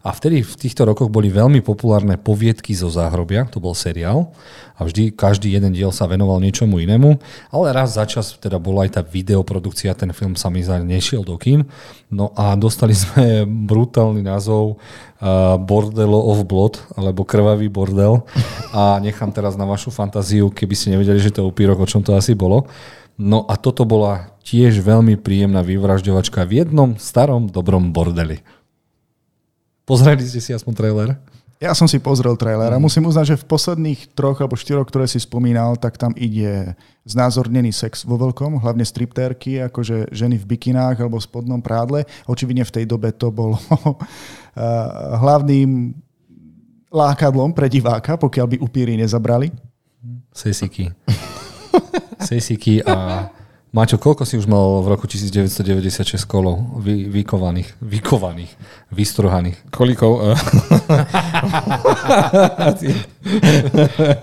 a 0.01 0.09
vtedy 0.09 0.40
v 0.40 0.55
týchto 0.57 0.89
rokoch 0.89 1.12
boli 1.12 1.28
veľmi 1.28 1.61
populárne 1.61 2.16
poviedky 2.16 2.73
zo 2.73 2.89
záhrobia, 2.89 3.44
to 3.44 3.61
bol 3.61 3.77
seriál 3.77 4.32
a 4.73 4.89
vždy 4.89 5.12
každý 5.12 5.53
jeden 5.53 5.77
diel 5.77 5.93
sa 5.93 6.09
venoval 6.09 6.40
niečomu 6.40 6.81
inému, 6.81 7.20
ale 7.53 7.77
raz 7.77 7.93
za 7.93 8.09
čas 8.09 8.40
teda 8.40 8.57
bola 8.57 8.89
aj 8.89 8.97
tá 8.97 9.05
videoprodukcia, 9.05 9.93
ten 9.93 10.16
film 10.16 10.32
sa 10.32 10.48
mi 10.48 10.65
za 10.65 10.81
nešiel 10.81 11.28
do 11.28 11.36
kín, 11.36 11.69
no 12.09 12.32
a 12.40 12.57
dostali 12.57 12.97
sme 12.97 13.44
brutálny 13.69 14.24
názov 14.24 14.81
uh, 14.81 15.61
Bordelo 15.61 16.24
of 16.32 16.48
Blood, 16.48 16.81
alebo 16.97 17.28
Krvavý 17.28 17.69
bordel 17.69 18.24
a 18.73 18.97
nechám 18.97 19.28
teraz 19.28 19.61
na 19.61 19.69
vašu 19.69 19.93
fantáziu, 19.93 20.48
keby 20.48 20.73
ste 20.73 20.97
nevedeli, 20.97 21.20
že 21.20 21.36
to 21.36 21.44
je 21.44 21.53
upírok, 21.53 21.85
o 21.85 21.90
čom 21.90 22.01
to 22.01 22.16
asi 22.16 22.32
bolo. 22.32 22.65
No 23.17 23.49
a 23.49 23.57
toto 23.57 23.89
bola 23.89 24.37
tiež 24.45 24.85
veľmi 24.85 25.17
príjemná 25.17 25.65
vyvražďovačka 25.65 26.45
v 26.45 26.65
jednom 26.65 27.01
starom 27.01 27.49
dobrom 27.49 27.89
bordeli. 27.91 28.45
Pozreli 29.89 30.21
ste 30.21 30.45
si 30.45 30.53
aspoň 30.53 30.73
trailer? 30.77 31.11
Ja 31.57 31.73
som 31.73 31.89
si 31.89 31.97
pozrel 31.97 32.37
trailer 32.37 32.69
a 32.69 32.77
musím 32.77 33.09
uznať, 33.09 33.33
že 33.33 33.41
v 33.41 33.49
posledných 33.49 34.13
troch 34.13 34.37
alebo 34.45 34.61
štyroch, 34.61 34.85
ktoré 34.93 35.09
si 35.09 35.17
spomínal, 35.17 35.81
tak 35.81 35.97
tam 35.97 36.13
ide 36.13 36.77
znázornený 37.09 37.73
sex 37.73 38.05
vo 38.05 38.21
veľkom, 38.21 38.61
hlavne 38.61 38.85
striptérky, 38.85 39.65
akože 39.65 40.13
ženy 40.13 40.37
v 40.37 40.49
bikinách 40.53 41.01
alebo 41.01 41.17
v 41.17 41.25
spodnom 41.25 41.65
prádle. 41.65 42.05
Očividne 42.29 42.69
v 42.69 42.75
tej 42.77 42.85
dobe 42.85 43.09
to 43.17 43.33
bolo 43.33 43.57
hlavným 45.25 45.97
lákadlom 46.93 47.57
pre 47.57 47.73
diváka, 47.73 48.21
pokiaľ 48.21 48.47
by 48.53 48.57
upíry 48.61 49.01
nezabrali. 49.01 49.49
Sesiky. 50.37 50.93
Sesiky 52.27 52.82
a 52.82 53.31
Maťo, 53.77 54.01
koľko 54.01 54.24
si 54.24 54.40
už 54.40 54.48
mal 54.48 54.81
v 54.81 54.89
roku 54.89 55.05
1996 55.05 56.16
kolov 56.24 56.81
vy, 56.81 57.12
vykovaných, 57.12 57.77
vykovaných, 57.85 58.48
vystruhaných? 58.89 59.61
Kolikov? 59.69 60.16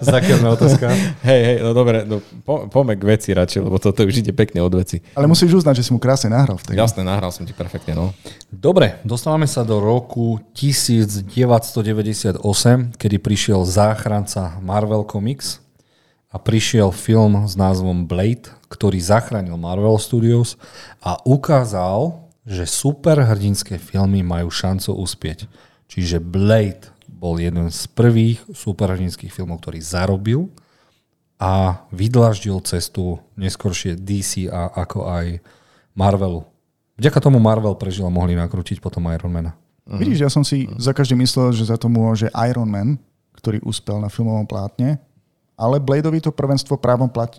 Zakielná 0.01 0.57
otázka. 0.57 0.89
Hej, 1.21 1.41
hej, 1.45 1.57
no 1.61 1.77
dobre, 1.77 2.01
no, 2.01 2.17
po, 2.41 2.65
poďme 2.65 2.97
k 2.97 3.05
veci 3.05 3.29
radšej, 3.29 3.61
lebo 3.61 3.77
toto 3.77 4.01
už 4.01 4.25
ide 4.25 4.33
pekne 4.33 4.65
od 4.65 4.73
veci. 4.73 5.05
Ale 5.13 5.29
musíš 5.29 5.61
uznať, 5.61 5.85
že 5.85 5.85
si 5.85 5.93
mu 5.93 6.01
krásne 6.01 6.33
nahral 6.33 6.57
vtedy. 6.57 6.81
Jasné, 6.81 7.05
nahral 7.05 7.29
som 7.29 7.45
ti 7.45 7.53
perfektne, 7.53 7.93
no. 7.93 8.09
Dobre, 8.49 9.05
dostávame 9.05 9.45
sa 9.45 9.61
do 9.61 9.77
roku 9.77 10.41
1998, 10.57 12.41
kedy 12.97 13.15
prišiel 13.21 13.61
záchranca 13.69 14.57
Marvel 14.65 15.05
Comics 15.05 15.62
a 16.33 16.41
prišiel 16.41 16.89
film 16.89 17.45
s 17.45 17.53
názvom 17.53 18.09
Blade, 18.09 18.49
ktorý 18.73 18.97
zachránil 18.97 19.53
Marvel 19.53 20.01
Studios 20.01 20.57
a 20.97 21.21
ukázal, 21.21 22.25
že 22.43 22.65
superhrdinské 22.65 23.77
filmy 23.77 24.25
majú 24.25 24.49
šancu 24.49 24.97
uspieť. 24.97 25.45
Čiže 25.85 26.17
Blade 26.17 26.89
bol 27.05 27.37
jeden 27.37 27.69
z 27.69 27.85
prvých 27.93 28.41
superhrdinských 28.49 29.29
filmov, 29.29 29.61
ktorý 29.61 29.79
zarobil 29.79 30.49
a 31.37 31.85
vydlaždil 31.93 32.59
cestu 32.65 33.21
neskoršie 33.37 33.93
DC 33.95 34.49
a 34.49 34.73
ako 34.73 35.05
aj 35.05 35.25
Marvelu. 35.93 36.43
Vďaka 36.97 37.21
tomu 37.21 37.37
Marvel 37.37 37.77
prežil 37.77 38.09
a 38.09 38.11
mohli 38.11 38.33
nakrútiť 38.33 38.81
potom 38.81 39.05
Ironmana. 39.07 39.53
Uh-huh. 39.85 40.01
Vidíš, 40.01 40.19
ja 40.25 40.31
som 40.33 40.41
si 40.41 40.65
za 40.81 40.97
každý 40.97 41.13
myslel, 41.21 41.53
že 41.53 41.69
za 41.69 41.77
to 41.77 41.87
môže 41.87 42.27
Iron 42.49 42.73
Man, 42.73 42.97
ktorý 43.37 43.61
uspel 43.63 44.01
na 44.01 44.09
filmovom 44.09 44.49
plátne, 44.49 44.97
ale 45.57 45.81
Bladeovi 45.81 46.23
to 46.23 46.31
prvenstvo 46.33 46.77
právom 46.77 47.09
plat, 47.09 47.33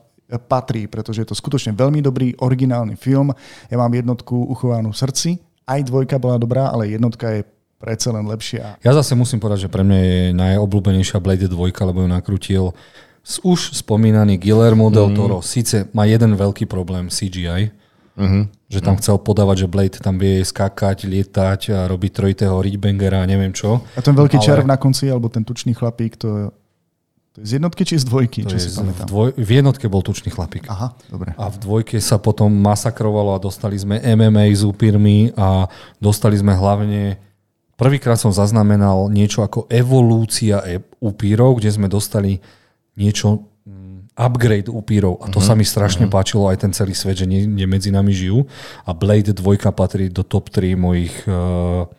patrí, 0.49 0.89
pretože 0.89 1.23
je 1.23 1.29
to 1.29 1.37
skutočne 1.37 1.77
veľmi 1.77 2.01
dobrý, 2.01 2.33
originálny 2.41 2.97
film. 2.97 3.31
Ja 3.69 3.77
mám 3.77 3.93
jednotku 3.93 4.35
uchovanú 4.49 4.91
v 4.91 5.01
srdci, 5.01 5.31
aj 5.69 5.85
dvojka 5.89 6.17
bola 6.17 6.41
dobrá, 6.41 6.73
ale 6.73 6.93
jednotka 6.93 7.29
je 7.31 7.43
predsa 7.77 8.17
len 8.17 8.25
lepšia. 8.25 8.81
Ja 8.81 8.93
zase 8.97 9.13
musím 9.13 9.41
povedať, 9.41 9.69
že 9.69 9.73
pre 9.73 9.85
mňa 9.85 9.99
je 10.01 10.21
najobľúbenejšia 10.33 11.21
Blade 11.21 11.49
2, 11.49 11.53
lebo 11.85 11.99
ju 12.01 12.09
nakrútil 12.09 12.65
už 13.45 13.77
spomínaný 13.77 14.41
Guillermo 14.41 14.89
del 14.93 15.13
mm. 15.13 15.17
Toro. 15.17 15.39
Sice 15.45 15.89
má 15.93 16.05
jeden 16.05 16.37
veľký 16.37 16.69
problém 16.69 17.09
CGI, 17.09 17.73
uh-huh. 18.17 18.45
že 18.69 18.81
tam 18.85 18.97
uh-huh. 18.97 19.01
chcel 19.01 19.17
podávať, 19.21 19.65
že 19.65 19.73
Blade 19.73 19.99
tam 20.01 20.21
vie 20.21 20.45
skákať, 20.45 21.09
lietať 21.09 21.61
a 21.73 21.79
robiť 21.89 22.11
trojitého 22.13 22.57
Ridbangera 22.61 23.25
a 23.25 23.29
neviem 23.29 23.53
čo. 23.53 23.81
A 23.97 24.01
ten 24.05 24.13
veľký 24.13 24.37
ale... 24.41 24.45
červ 24.45 24.65
na 24.69 24.77
konci, 24.77 25.09
alebo 25.09 25.33
ten 25.33 25.45
tučný 25.45 25.73
chlapík, 25.73 26.21
to 26.21 26.53
to 27.35 27.43
je 27.43 27.51
z 27.51 27.53
jednotky 27.59 27.83
či 27.83 27.99
z 27.99 28.07
dvojky, 28.07 28.47
to 28.47 28.55
čo 28.55 28.63
si 28.63 28.71
pamätám? 28.71 29.05
V, 29.05 29.11
dvoj, 29.11 29.29
v 29.35 29.51
jednotke 29.51 29.91
bol 29.91 30.07
tučný 30.07 30.31
chlapík. 30.31 30.71
Aha, 30.71 30.95
dobre. 31.11 31.35
A 31.35 31.51
v 31.51 31.57
dvojke 31.59 31.99
sa 31.99 32.23
potom 32.23 32.47
masakrovalo 32.55 33.35
a 33.35 33.43
dostali 33.43 33.75
sme 33.75 33.99
MMA 33.99 34.55
s 34.55 34.63
upírmi 34.63 35.35
a 35.35 35.67
dostali 35.99 36.39
sme 36.39 36.55
hlavne 36.55 37.19
Prvýkrát 37.75 38.15
som 38.15 38.31
zaznamenal 38.31 39.11
niečo 39.11 39.43
ako 39.43 39.67
evolúcia 39.67 40.63
e- 40.63 40.79
upírov, 41.03 41.59
kde 41.59 41.75
sme 41.75 41.91
dostali 41.91 42.39
niečo 42.95 43.51
mm, 43.67 44.15
upgrade 44.15 44.71
upírov 44.71 45.19
a 45.19 45.27
to 45.27 45.43
uh-huh. 45.43 45.51
sa 45.51 45.59
mi 45.59 45.67
strašne 45.67 46.07
uh-huh. 46.07 46.15
páčilo 46.15 46.47
aj 46.47 46.63
ten 46.63 46.71
celý 46.71 46.95
svet, 46.95 47.19
že 47.19 47.27
nie, 47.27 47.51
nie 47.51 47.67
medzi 47.67 47.91
nami 47.91 48.15
žijú 48.15 48.47
a 48.87 48.95
Blade 48.95 49.35
2 49.35 49.75
patrí 49.75 50.07
do 50.07 50.23
top 50.23 50.55
3 50.55 50.79
mojich 50.79 51.15
uh, 51.27 51.91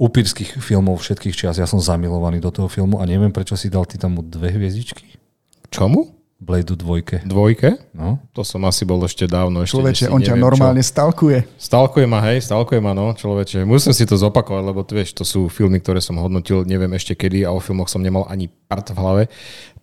upírských 0.00 0.56
filmov 0.64 1.04
všetkých 1.04 1.36
čias. 1.36 1.60
Ja 1.60 1.68
som 1.68 1.76
zamilovaný 1.76 2.40
do 2.40 2.48
toho 2.48 2.72
filmu 2.72 2.96
a 2.98 3.04
neviem, 3.04 3.28
prečo 3.28 3.52
si 3.52 3.68
dal 3.68 3.84
ty 3.84 4.00
tam 4.00 4.16
dve 4.16 4.48
hviezdičky. 4.56 5.20
Čomu? 5.68 6.16
Blade 6.40 6.72
dvojke. 6.72 7.20
Dvojke? 7.28 7.76
No. 7.92 8.16
To 8.32 8.40
som 8.40 8.64
asi 8.64 8.88
bol 8.88 9.04
ešte 9.04 9.28
dávno. 9.28 9.60
Ešte 9.60 9.76
človeče, 9.76 10.04
on 10.08 10.24
ťa 10.24 10.40
normálne 10.40 10.80
čo. 10.80 10.88
stalkuje. 10.96 11.44
Stalkuje 11.60 12.08
ma, 12.08 12.24
hej, 12.32 12.40
stalkuje 12.48 12.80
ma, 12.80 12.96
no, 12.96 13.12
človeče. 13.12 13.68
Musím 13.68 13.92
si 13.92 14.08
to 14.08 14.16
zopakovať, 14.16 14.64
lebo 14.64 14.80
tu 14.80 14.96
vieš, 14.96 15.12
to 15.12 15.20
sú 15.20 15.52
filmy, 15.52 15.84
ktoré 15.84 16.00
som 16.00 16.16
hodnotil, 16.16 16.64
neviem 16.64 16.88
ešte 16.96 17.12
kedy 17.12 17.44
a 17.44 17.52
o 17.52 17.60
filmoch 17.60 17.92
som 17.92 18.00
nemal 18.00 18.24
ani 18.24 18.48
part 18.48 18.88
v 18.88 18.96
hlave. 18.96 19.22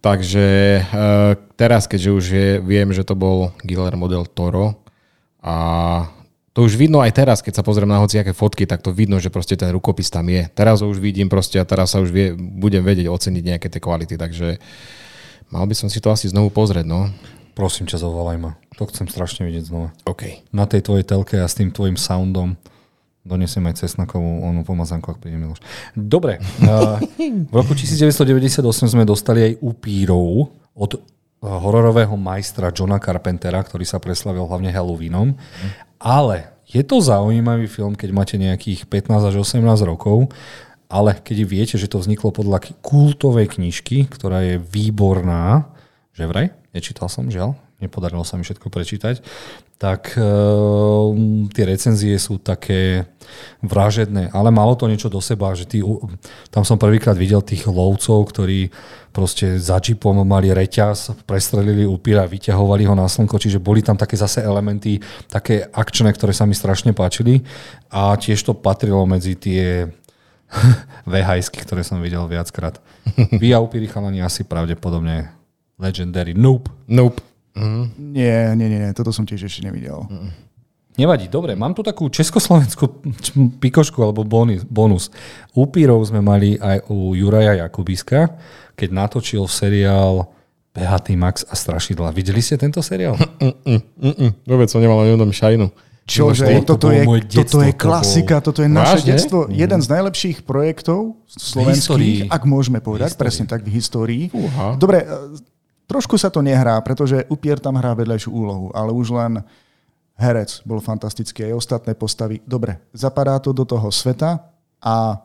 Takže 0.01 0.45
e, 0.81 1.05
teraz, 1.61 1.85
keďže 1.85 2.09
už 2.09 2.25
je, 2.25 2.49
viem, 2.65 2.89
že 2.89 3.05
to 3.05 3.13
bol 3.13 3.53
Guillermo 3.61 4.09
del 4.09 4.25
Toro 4.25 4.81
a 5.45 5.55
to 6.57 6.65
už 6.65 6.73
vidno 6.73 7.05
aj 7.05 7.13
teraz, 7.13 7.45
keď 7.45 7.61
sa 7.61 7.63
pozriem 7.63 7.85
na 7.85 8.01
hociaké 8.01 8.33
fotky, 8.33 8.65
tak 8.65 8.81
to 8.81 8.89
vidno, 8.89 9.21
že 9.21 9.29
proste 9.29 9.53
ten 9.53 9.69
rukopis 9.69 10.09
tam 10.09 10.25
je. 10.25 10.49
Teraz 10.57 10.81
ho 10.81 10.89
už 10.89 10.97
vidím 10.97 11.29
proste 11.29 11.61
a 11.61 11.69
teraz 11.69 11.93
sa 11.93 12.01
už 12.01 12.09
vie, 12.09 12.33
budem 12.33 12.81
vedieť 12.81 13.13
oceniť 13.13 13.43
nejaké 13.45 13.69
tie 13.69 13.77
kvality, 13.77 14.17
takže 14.17 14.57
mal 15.53 15.69
by 15.69 15.77
som 15.77 15.85
si 15.85 16.01
to 16.01 16.09
asi 16.09 16.33
znovu 16.33 16.49
pozrieť, 16.49 16.89
no. 16.89 17.13
Prosím 17.53 17.85
ťa, 17.85 18.01
zavolaj 18.01 18.41
ma. 18.41 18.51
To 18.81 18.89
chcem 18.89 19.05
strašne 19.05 19.45
vidieť 19.45 19.69
znova. 19.69 19.93
OK. 20.09 20.49
Na 20.49 20.65
tej 20.65 20.81
tvojej 20.81 21.05
telke 21.05 21.37
a 21.37 21.45
s 21.45 21.53
tým 21.53 21.69
tvojim 21.69 21.93
soundom 21.93 22.57
donesiem 23.21 23.61
aj 23.69 23.85
cesnakovú 23.85 24.41
onú 24.41 24.65
pomazanku, 24.65 25.13
ak 25.13 25.21
príde 25.21 25.37
Miloš. 25.37 25.61
Dobre. 25.93 26.41
v 27.53 27.53
roku 27.53 27.77
1998 27.77 28.65
sme 28.97 29.05
dostali 29.05 29.45
aj 29.45 29.53
upírov 29.61 30.49
od 30.73 30.91
eh, 30.97 31.01
hororového 31.45 32.17
majstra 32.17 32.73
Johna 32.73 32.97
Carpentera, 32.97 33.61
ktorý 33.61 33.85
sa 33.85 34.01
preslavil 34.01 34.41
hlavne 34.41 34.73
Halloweenom. 34.73 35.37
Ale 35.97 36.53
je 36.67 36.83
to 36.83 37.01
zaujímavý 37.01 37.65
film, 37.65 37.97
keď 37.97 38.09
máte 38.13 38.35
nejakých 38.37 38.85
15 38.85 39.33
až 39.33 39.35
18 39.41 39.63
rokov, 39.87 40.29
ale 40.87 41.15
keď 41.19 41.37
viete, 41.43 41.75
že 41.75 41.91
to 41.91 41.99
vzniklo 41.99 42.31
podľa 42.31 42.63
kultovej 42.79 43.59
knižky, 43.59 44.07
ktorá 44.07 44.43
je 44.43 44.55
výborná, 44.59 45.67
že 46.15 46.27
vraj, 46.27 46.55
nečítal 46.71 47.11
som, 47.11 47.27
žiaľ, 47.27 47.59
nepodarilo 47.77 48.25
sa 48.25 48.37
mi 48.37 48.43
všetko 48.45 48.73
prečítať, 48.73 49.21
tak 49.77 50.17
uh, 50.17 51.13
tie 51.53 51.63
recenzie 51.69 52.17
sú 52.17 52.41
také 52.41 53.05
vražedné, 53.61 54.33
ale 54.33 54.49
malo 54.49 54.73
to 54.73 54.89
niečo 54.89 55.13
do 55.13 55.21
seba, 55.21 55.53
že 55.53 55.69
tí, 55.69 55.85
tam 56.49 56.65
som 56.65 56.81
prvýkrát 56.81 57.13
videl 57.13 57.45
tých 57.45 57.69
lovcov, 57.69 58.33
ktorí 58.33 58.73
proste 59.13 59.61
za 59.61 59.77
čipom 59.77 60.17
mali 60.25 60.49
reťaz, 60.49 61.25
prestrelili 61.29 61.85
upíra, 61.85 62.25
vyťahovali 62.25 62.89
ho 62.89 62.97
na 62.97 63.05
slnko, 63.05 63.37
čiže 63.37 63.61
boli 63.61 63.85
tam 63.85 63.97
také 63.97 64.17
zase 64.17 64.41
elementy, 64.41 64.97
také 65.29 65.69
akčné, 65.69 66.09
ktoré 66.13 66.33
sa 66.33 66.49
mi 66.49 66.57
strašne 66.57 66.97
páčili 66.97 67.45
a 67.93 68.17
tiež 68.17 68.41
to 68.41 68.57
patrilo 68.57 69.05
medzi 69.05 69.37
tie 69.37 69.89
vhs 71.11 71.51
ktoré 71.51 71.83
som 71.83 71.99
videl 71.99 72.23
viackrát. 72.25 72.79
Vy 73.41 73.51
a 73.51 73.59
upíry 73.59 73.87
chalani 73.91 74.23
asi 74.23 74.47
pravdepodobne 74.47 75.29
Legendary. 75.77 76.33
Nope. 76.33 76.71
Nope. 76.87 77.26
Mm. 77.57 77.85
Nie, 78.13 78.53
nie, 78.53 78.67
nie, 78.69 78.93
toto 78.93 79.09
som 79.09 79.25
tiež 79.25 79.49
ešte 79.49 79.65
nevidel. 79.65 80.05
Mm. 80.05 80.29
Nevadí, 80.97 81.29
dobre, 81.29 81.53
mám 81.53 81.77
tu 81.77 81.85
takú 81.85 82.09
československú 82.09 82.89
pikošku 83.63 84.01
alebo 84.01 84.25
bonus. 84.25 84.65
bonus. 84.65 85.13
Upírov 85.53 86.01
sme 86.05 86.25
mali 86.25 86.57
aj 86.57 86.89
u 86.89 87.13
Juraja 87.13 87.65
Jakubiska, 87.65 88.33
keď 88.73 88.89
natočil 88.93 89.45
seriál 89.45 90.25
Behatý 90.73 91.13
Max 91.17 91.45
a 91.45 91.53
Strašidla. 91.53 92.13
Videli 92.13 92.41
ste 92.41 92.57
tento 92.57 92.81
seriál? 92.81 93.17
Vôbec 94.49 94.69
som 94.69 94.81
nemal 94.81 95.05
ani 95.05 95.13
jednom 95.13 95.33
šajnu. 95.33 95.67
Čože, 96.07 96.63
toto, 96.63 96.87
je, 96.87 97.03
detstvo, 97.03 97.43
toto 97.43 97.57
je 97.67 97.71
klasika, 97.75 98.39
to 98.39 98.39
bol... 98.39 98.45
toto 98.47 98.59
je 98.63 98.69
naše 98.71 99.03
Vážne? 99.03 99.09
detstvo. 99.11 99.39
Mm. 99.43 99.51
Jeden 99.59 99.79
z 99.83 99.87
najlepších 99.91 100.37
projektov 100.47 101.19
slovenských, 101.27 102.31
ak 102.31 102.41
môžeme 102.47 102.79
povedať, 102.79 103.19
presne 103.19 103.43
tak 103.43 103.67
v 103.67 103.75
histórii. 103.75 104.23
Uha. 104.31 104.79
Dobre, 104.79 105.03
Trošku 105.87 106.19
sa 106.19 106.27
to 106.27 106.43
nehrá, 106.43 106.75
pretože 106.83 107.23
Upier 107.31 107.57
tam 107.63 107.79
hrá 107.79 107.95
vedľajšiu 107.95 108.29
úlohu, 108.29 108.67
ale 108.75 108.91
už 108.91 109.15
len 109.15 109.39
herec 110.19 110.61
bol 110.67 110.83
fantastický, 110.83 111.47
aj 111.47 111.63
ostatné 111.63 111.95
postavy. 111.95 112.43
Dobre, 112.43 112.83
zapadá 112.91 113.39
to 113.39 113.55
do 113.55 113.63
toho 113.63 113.87
sveta 113.87 114.43
a 114.83 115.23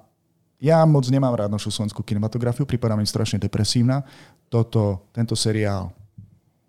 ja 0.62 0.86
moc 0.86 1.02
nemám 1.10 1.34
rád 1.34 1.50
našu 1.50 1.74
slovenskú 1.74 2.06
kinematografiu, 2.06 2.62
pripadá 2.62 2.94
mi 2.94 3.02
strašne 3.02 3.42
depresívna. 3.42 4.06
Toto, 4.46 5.10
tento 5.10 5.34
seriál 5.34 5.90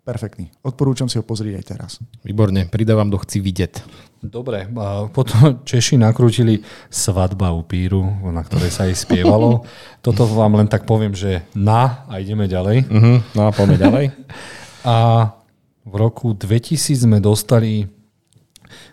Perfektný. 0.04 0.52
Odporúčam 0.60 1.08
si 1.08 1.16
ho 1.16 1.24
pozrieť 1.24 1.54
aj 1.56 1.64
teraz. 1.64 1.92
Výborne, 2.20 2.68
pridávam 2.68 3.08
do 3.08 3.16
chci 3.16 3.40
vidieť. 3.40 3.80
Dobre, 4.24 4.64
potom 5.12 5.60
Češi 5.68 6.00
nakrútili 6.00 6.64
Svadba 6.88 7.52
u 7.52 7.60
píru, 7.60 8.08
na 8.24 8.40
ktorej 8.40 8.72
sa 8.72 8.88
aj 8.88 9.04
spievalo. 9.04 9.68
Toto 10.04 10.24
vám 10.24 10.56
len 10.56 10.64
tak 10.64 10.88
poviem, 10.88 11.12
že 11.12 11.44
na 11.52 12.08
a 12.08 12.24
ideme 12.24 12.48
ďalej. 12.48 12.88
Uh-huh, 12.88 13.20
no 13.36 13.40
a 13.44 13.50
poďme 13.52 13.76
ďalej. 13.76 14.04
a 14.88 14.96
v 15.84 15.94
roku 16.00 16.32
2000 16.32 17.04
sme 17.04 17.20
dostali 17.20 17.84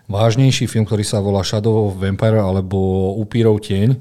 vážnejší 0.04 0.68
film, 0.68 0.84
ktorý 0.84 1.00
sa 1.00 1.24
volá 1.24 1.40
Shadow 1.40 1.88
of 1.88 1.96
Vampire 1.96 2.36
alebo 2.36 2.76
Upírov 3.16 3.64
tieň, 3.64 3.96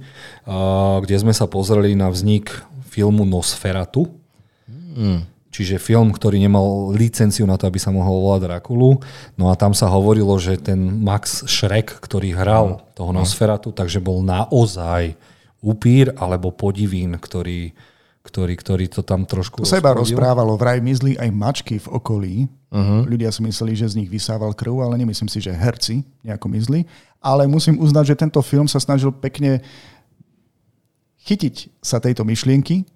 kde 0.99 1.15
sme 1.15 1.31
sa 1.31 1.47
pozreli 1.47 1.95
na 1.95 2.11
vznik 2.11 2.51
filmu 2.91 3.23
Nosferatu. 3.23 4.11
Hmm. 4.67 5.30
Čiže 5.51 5.83
film, 5.83 6.15
ktorý 6.15 6.39
nemal 6.39 6.95
licenciu 6.95 7.43
na 7.43 7.59
to, 7.59 7.67
aby 7.67 7.75
sa 7.75 7.91
mohol 7.91 8.23
volať 8.23 8.47
Drakulu. 8.47 9.03
No 9.35 9.51
a 9.51 9.59
tam 9.59 9.75
sa 9.75 9.91
hovorilo, 9.91 10.31
že 10.39 10.55
ten 10.55 10.79
Max 10.79 11.43
Schreck, 11.43 11.91
ktorý 11.99 12.31
hral 12.31 12.79
hmm. 12.79 12.95
toho 12.95 13.11
Nosferatu, 13.11 13.75
takže 13.75 13.99
bol 13.99 14.23
naozaj 14.23 15.19
upír 15.59 16.15
alebo 16.15 16.55
podivín, 16.55 17.19
ktorý, 17.19 17.75
ktorý, 18.23 18.53
ktorý 18.57 18.85
to 18.89 19.03
tam 19.03 19.27
trošku... 19.27 19.61
To 19.61 19.69
sa 19.69 19.83
iba 19.83 19.91
rozprávalo, 19.91 20.55
vraj 20.55 20.79
mizli 20.79 21.19
aj 21.19 21.29
mačky 21.29 21.77
v 21.77 21.87
okolí. 21.99 22.35
Uh-huh. 22.71 23.03
Ľudia 23.03 23.29
si 23.29 23.43
mysleli, 23.43 23.75
že 23.75 23.91
z 23.91 23.99
nich 23.99 24.09
vysával 24.09 24.55
krv, 24.55 24.81
ale 24.81 24.95
nemyslím 24.97 25.27
si, 25.27 25.43
že 25.43 25.51
herci 25.51 26.07
nejako 26.23 26.47
mizli. 26.47 26.87
Ale 27.19 27.45
musím 27.45 27.77
uznať, 27.77 28.15
že 28.15 28.19
tento 28.25 28.39
film 28.41 28.65
sa 28.65 28.79
snažil 28.79 29.11
pekne 29.13 29.59
chytiť 31.27 31.83
sa 31.83 32.01
tejto 32.01 32.25
myšlienky, 32.25 32.87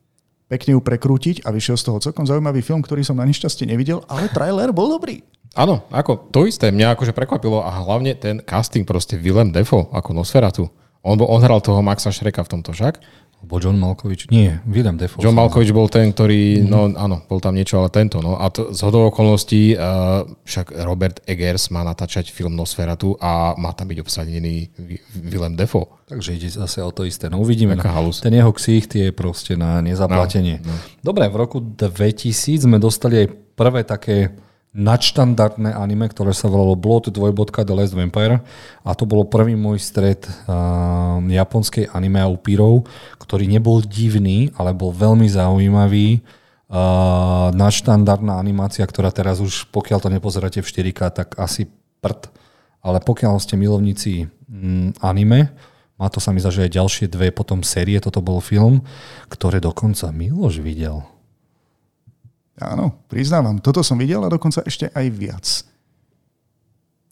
pekne 0.46 0.78
ju 0.78 0.82
prekrútiť 0.82 1.46
a 1.46 1.54
vyšiel 1.54 1.78
z 1.78 1.86
toho 1.90 1.98
celkom 2.02 2.26
zaujímavý 2.30 2.62
film, 2.62 2.82
ktorý 2.82 3.02
som 3.02 3.18
na 3.18 3.26
nešťastie 3.26 3.66
nevidel, 3.70 4.06
ale 4.06 4.30
trailer 4.30 4.70
bol 4.70 4.90
dobrý. 4.90 5.26
Áno, 5.56 5.88
ako 5.88 6.30
to 6.36 6.44
isté 6.44 6.68
mňa 6.68 7.00
akože 7.00 7.16
prekvapilo 7.16 7.64
a 7.64 7.72
hlavne 7.72 8.12
ten 8.20 8.44
casting 8.44 8.84
proste 8.84 9.16
Willem 9.16 9.56
Defoe 9.56 9.88
ako 9.96 10.12
Nosferatu. 10.12 10.68
On, 11.06 11.16
on 11.22 11.42
hral 11.46 11.62
toho 11.62 11.80
Maxa 11.86 12.10
Šreka 12.10 12.44
v 12.44 12.52
tomto 12.60 12.74
však. 12.74 12.98
Bo 13.46 13.62
John 13.62 13.78
Malkovich, 13.78 14.26
nie, 14.34 14.58
William 14.66 14.98
Defoe. 14.98 15.22
John 15.22 15.38
Malkovich 15.38 15.70
bol 15.70 15.86
ten, 15.88 16.10
ktorý, 16.10 16.66
mm. 16.66 16.68
no 16.68 16.90
áno, 16.98 17.22
bol 17.30 17.38
tam 17.38 17.54
niečo, 17.54 17.78
ale 17.78 17.94
tento, 17.94 18.20
no. 18.20 18.42
A 18.42 18.50
to, 18.50 18.74
z 18.74 18.80
hodou 18.82 19.08
okolností, 19.14 19.78
uh, 19.78 20.26
však 20.44 20.74
Robert 20.82 21.22
Eggers 21.30 21.70
má 21.70 21.86
natáčať 21.86 22.34
film 22.34 22.58
Nosferatu 22.58 23.14
a 23.22 23.54
má 23.56 23.72
tam 23.78 23.94
byť 23.94 23.98
obsadený 24.02 24.74
Willem 25.14 25.54
Defoe. 25.54 26.02
Takže 26.06 26.38
ide 26.38 26.50
zase 26.50 26.82
o 26.86 26.90
to 26.94 27.06
isté. 27.06 27.30
No 27.30 27.42
uvidíme. 27.42 27.78
halus. 27.78 28.22
Ten 28.22 28.34
jeho 28.34 28.54
ksicht 28.54 28.94
je 28.94 29.10
proste 29.10 29.58
na 29.58 29.82
nezaplatenie. 29.82 30.62
No, 30.62 30.70
no. 30.70 30.78
Dobre, 31.02 31.30
v 31.30 31.38
roku 31.38 31.58
2000 31.62 32.66
sme 32.66 32.78
dostali 32.78 33.26
aj 33.26 33.28
prvé 33.58 33.82
také 33.82 34.38
nadštandardné 34.76 35.72
anime, 35.72 36.12
ktoré 36.12 36.36
sa 36.36 36.52
volalo 36.52 36.76
Blood 36.76 37.08
2. 37.16 37.32
The 37.64 37.72
Last 37.72 37.96
Vampire 37.96 38.44
a 38.84 38.92
to 38.92 39.08
bolo 39.08 39.24
prvý 39.24 39.56
môj 39.56 39.80
stred 39.80 40.28
uh, 40.28 41.18
japonskej 41.24 41.88
anime 41.96 42.20
a 42.20 42.28
upírov, 42.28 42.84
ktorý 43.16 43.48
nebol 43.48 43.80
divný, 43.80 44.52
ale 44.60 44.76
bol 44.76 44.92
veľmi 44.92 45.26
zaujímavý. 45.32 46.20
Uh, 46.66 47.56
nadštandardná 47.56 48.36
animácia, 48.36 48.84
ktorá 48.84 49.14
teraz 49.16 49.40
už, 49.40 49.72
pokiaľ 49.72 50.00
to 50.02 50.10
nepozeráte 50.12 50.60
v 50.60 50.68
4K, 50.68 51.00
tak 51.24 51.28
asi 51.40 51.72
prd. 52.04 52.28
Ale 52.84 53.00
pokiaľ 53.00 53.40
ste 53.40 53.56
milovníci 53.56 54.28
mm, 54.52 55.00
anime, 55.00 55.56
má 55.96 56.12
to 56.12 56.20
sa 56.20 56.36
mi 56.36 56.44
zdá, 56.44 56.52
že 56.52 56.68
aj 56.68 56.76
ďalšie 56.76 57.06
dve 57.08 57.32
potom 57.32 57.64
série, 57.64 57.96
toto 58.04 58.20
bol 58.20 58.44
film, 58.44 58.84
ktoré 59.32 59.64
dokonca 59.64 60.12
Miloš 60.12 60.60
videl. 60.60 61.15
Áno, 62.56 63.04
priznávam. 63.12 63.60
Toto 63.60 63.84
som 63.84 64.00
videl 64.00 64.24
a 64.24 64.32
dokonca 64.32 64.64
ešte 64.64 64.88
aj 64.96 65.06
viac. 65.12 65.46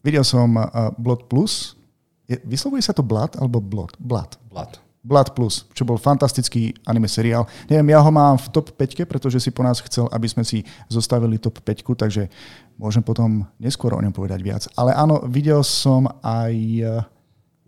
Videl 0.00 0.24
som 0.24 0.56
Blood 0.96 1.28
Plus. 1.28 1.76
Je, 2.24 2.40
vyslovuje 2.44 2.80
sa 2.80 2.96
to 2.96 3.04
Blood 3.04 3.36
alebo 3.36 3.60
Blood? 3.60 3.96
Blood. 4.00 4.40
Blood. 4.48 4.80
Blood 5.04 5.36
Plus, 5.36 5.68
čo 5.76 5.84
bol 5.84 6.00
fantastický 6.00 6.72
anime 6.88 7.12
seriál. 7.12 7.44
Neviem, 7.68 7.92
ja 7.92 8.00
ho 8.00 8.08
mám 8.08 8.40
v 8.40 8.48
top 8.48 8.72
5, 8.72 9.04
pretože 9.04 9.36
si 9.36 9.52
po 9.52 9.60
nás 9.60 9.84
chcel, 9.84 10.08
aby 10.08 10.24
sme 10.24 10.48
si 10.48 10.64
zostavili 10.88 11.36
top 11.36 11.60
5, 11.60 11.84
takže 11.92 12.32
môžem 12.80 13.04
potom 13.04 13.44
neskôr 13.60 13.92
o 13.92 14.00
ňom 14.00 14.16
povedať 14.16 14.40
viac. 14.40 14.64
Ale 14.80 14.96
áno, 14.96 15.20
videl 15.28 15.60
som 15.60 16.08
aj 16.24 16.56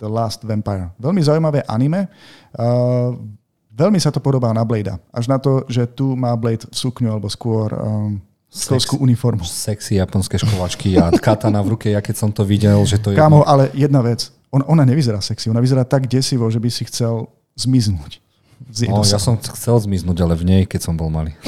The 0.00 0.08
Last 0.08 0.48
Vampire. 0.48 0.96
Veľmi 0.96 1.20
zaujímavé 1.20 1.60
anime. 1.68 2.08
Uh, 2.56 3.20
Veľmi 3.76 4.00
sa 4.00 4.08
to 4.08 4.24
podobá 4.24 4.56
na 4.56 4.64
Blade. 4.64 4.96
Až 5.12 5.28
na 5.28 5.36
to, 5.36 5.68
že 5.68 5.84
tu 5.84 6.16
má 6.16 6.32
Blade 6.32 6.64
sukňu 6.72 7.12
alebo 7.12 7.28
skôr 7.28 7.68
um, 7.76 8.16
školskú 8.48 8.96
uniformu. 9.04 9.44
Sexy 9.44 10.00
japonské 10.00 10.40
školačky 10.40 10.96
a 10.96 11.12
katana 11.12 11.60
v 11.60 11.76
ruke, 11.76 11.92
ja 11.92 12.00
keď 12.00 12.16
som 12.16 12.30
to 12.32 12.40
videl, 12.40 12.80
že 12.88 12.96
to 12.96 13.12
je... 13.12 13.20
Kámo, 13.20 13.44
ale 13.44 13.68
jedna 13.76 14.00
vec. 14.00 14.32
On, 14.48 14.64
ona 14.64 14.88
nevyzerá 14.88 15.20
sexy, 15.20 15.52
ona 15.52 15.60
vyzerá 15.60 15.84
tak 15.84 16.08
desivo, 16.08 16.48
že 16.48 16.56
by 16.56 16.72
si 16.72 16.88
chcel 16.88 17.28
zmiznúť. 17.52 18.24
No, 18.88 19.04
ja 19.04 19.20
som 19.20 19.36
chcel 19.36 19.76
zmiznúť, 19.76 20.24
ale 20.24 20.32
v 20.32 20.44
nej, 20.48 20.62
keď 20.64 20.80
som 20.88 20.96
bol 20.96 21.12
malý. 21.12 21.36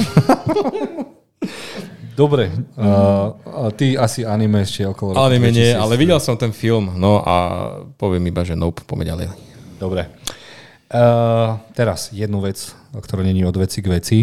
Dobre, 2.19 2.51
uh, 2.75 3.71
ty 3.79 3.95
asi 3.95 4.27
anime 4.27 4.67
ešte 4.67 4.83
okolo 4.83 5.15
Anime 5.15 5.55
nie, 5.55 5.71
ale 5.71 5.95
videl 5.95 6.19
som 6.19 6.35
ten 6.35 6.51
film, 6.51 6.99
no 6.99 7.23
a 7.23 7.35
poviem 7.95 8.27
iba, 8.27 8.43
že 8.43 8.59
nope, 8.59 8.83
poďme 8.83 9.07
ďalej. 9.07 9.27
Dobre. 9.79 10.11
Uh, 10.89 11.61
teraz 11.77 12.09
jednu 12.09 12.41
vec, 12.41 12.73
ktorá 12.97 13.21
není 13.21 13.45
od 13.45 13.53
veci 13.53 13.85
k 13.85 13.93
veci. 13.93 14.19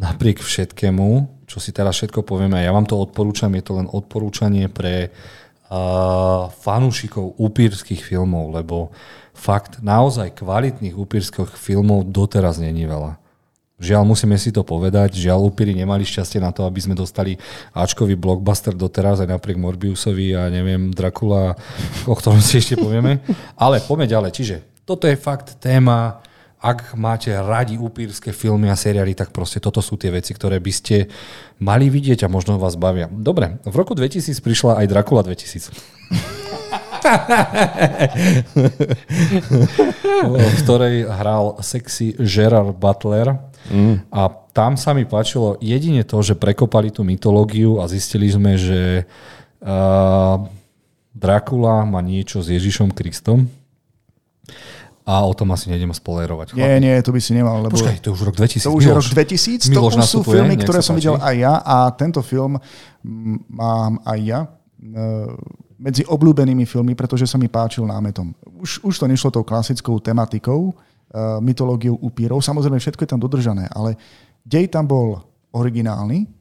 Napriek 0.00 0.40
všetkému, 0.40 1.44
čo 1.44 1.60
si 1.60 1.76
teraz 1.76 2.00
všetko 2.00 2.24
povieme, 2.24 2.56
ja 2.56 2.72
vám 2.72 2.88
to 2.88 2.96
odporúčam, 2.96 3.52
je 3.52 3.60
to 3.60 3.76
len 3.76 3.84
odporúčanie 3.84 4.72
pre 4.72 5.12
uh, 5.12 6.48
fanúšikov 6.64 7.36
upírskych 7.36 8.00
filmov, 8.00 8.48
lebo 8.48 8.96
fakt 9.36 9.84
naozaj 9.84 10.40
kvalitných 10.40 10.96
upírských 10.96 11.52
filmov 11.52 12.08
doteraz 12.08 12.56
není 12.56 12.88
veľa. 12.88 13.20
Žiaľ, 13.80 14.08
musíme 14.08 14.36
si 14.40 14.52
to 14.52 14.64
povedať, 14.64 15.20
žiaľ, 15.20 15.52
upíry 15.52 15.76
nemali 15.76 16.04
šťastie 16.04 16.40
na 16.40 16.52
to, 16.52 16.68
aby 16.68 16.80
sme 16.84 16.96
dostali 16.96 17.40
Ačkový 17.76 18.16
blockbuster 18.16 18.76
doteraz, 18.76 19.24
aj 19.24 19.32
napriek 19.36 19.56
Morbiusovi 19.56 20.36
a 20.36 20.48
neviem, 20.48 20.92
Dracula, 20.92 21.56
o 22.04 22.12
ktorom 22.12 22.44
si 22.44 22.60
ešte 22.60 22.76
povieme. 22.76 23.24
Ale 23.56 23.80
poďme 23.84 24.08
ďalej. 24.08 24.30
Čiže 24.36 24.56
toto 24.90 25.06
je 25.06 25.14
fakt 25.14 25.62
téma, 25.62 26.18
ak 26.58 26.98
máte 26.98 27.30
radi 27.30 27.78
upírske 27.78 28.34
filmy 28.34 28.66
a 28.66 28.74
seriály, 28.74 29.14
tak 29.14 29.30
proste 29.30 29.62
toto 29.62 29.78
sú 29.78 29.94
tie 29.94 30.10
veci, 30.10 30.34
ktoré 30.34 30.58
by 30.58 30.72
ste 30.74 31.06
mali 31.62 31.86
vidieť 31.86 32.26
a 32.26 32.32
možno 32.32 32.58
vás 32.58 32.74
bavia. 32.74 33.06
Dobre, 33.06 33.62
v 33.62 33.74
roku 33.78 33.94
2000 33.94 34.34
prišla 34.42 34.82
aj 34.82 34.90
Dracula 34.90 35.22
2000. 35.22 35.70
v 40.26 40.58
ktorej 40.66 41.06
hral 41.06 41.62
sexy 41.62 42.18
Gerard 42.18 42.74
Butler. 42.74 43.38
Mm. 43.70 44.10
A 44.10 44.26
tam 44.50 44.74
sa 44.74 44.90
mi 44.90 45.06
páčilo 45.06 45.54
jedine 45.62 46.02
to, 46.02 46.18
že 46.18 46.34
prekopali 46.34 46.90
tú 46.90 47.06
mytológiu 47.06 47.78
a 47.78 47.86
zistili 47.86 48.26
sme, 48.26 48.58
že 48.58 49.06
uh, 49.62 50.34
Dracula 51.14 51.86
má 51.86 52.02
niečo 52.02 52.42
s 52.42 52.50
Ježišom 52.50 52.90
Kristom 52.90 53.60
a 55.10 55.26
o 55.26 55.34
tom 55.34 55.50
asi 55.50 55.66
nejdem 55.66 55.90
spoilerovať. 55.90 56.54
Nie, 56.54 56.78
nie, 56.78 56.94
to 57.02 57.10
by 57.10 57.18
si 57.18 57.34
nemal. 57.34 57.58
Lebo 57.66 57.74
Počkaj, 57.74 57.98
to 57.98 58.06
je 58.10 58.14
už 58.14 58.22
rok 58.30 58.34
2000. 58.38 58.62
To 58.62 58.70
už 58.78 58.82
je 58.86 58.92
rok 58.94 59.06
2000, 59.10 59.74
Miloš 59.74 59.94
to 59.94 59.98
už 59.98 60.06
sú 60.06 60.20
filmy, 60.22 60.54
ktoré 60.54 60.78
som 60.78 60.94
videl 60.94 61.18
aj 61.18 61.34
ja 61.34 61.54
a 61.66 61.90
tento 61.90 62.22
film 62.22 62.54
mám 63.50 63.98
aj 64.06 64.18
ja 64.22 64.40
e, 64.46 64.48
medzi 65.82 66.06
obľúbenými 66.06 66.62
filmy, 66.62 66.94
pretože 66.94 67.26
sa 67.26 67.40
mi 67.42 67.50
páčil 67.50 67.90
námetom. 67.90 68.30
Už, 68.62 68.86
už 68.86 68.94
to 69.02 69.10
nešlo 69.10 69.34
tou 69.34 69.42
klasickou 69.42 69.98
tematikou, 69.98 70.70
e, 70.70 70.74
mytológiou 71.42 71.98
upírov. 71.98 72.38
Samozrejme, 72.38 72.78
všetko 72.78 73.02
je 73.02 73.10
tam 73.10 73.18
dodržané, 73.18 73.66
ale 73.74 73.98
dej 74.46 74.70
tam 74.70 74.86
bol 74.86 75.18
originálny, 75.50 76.39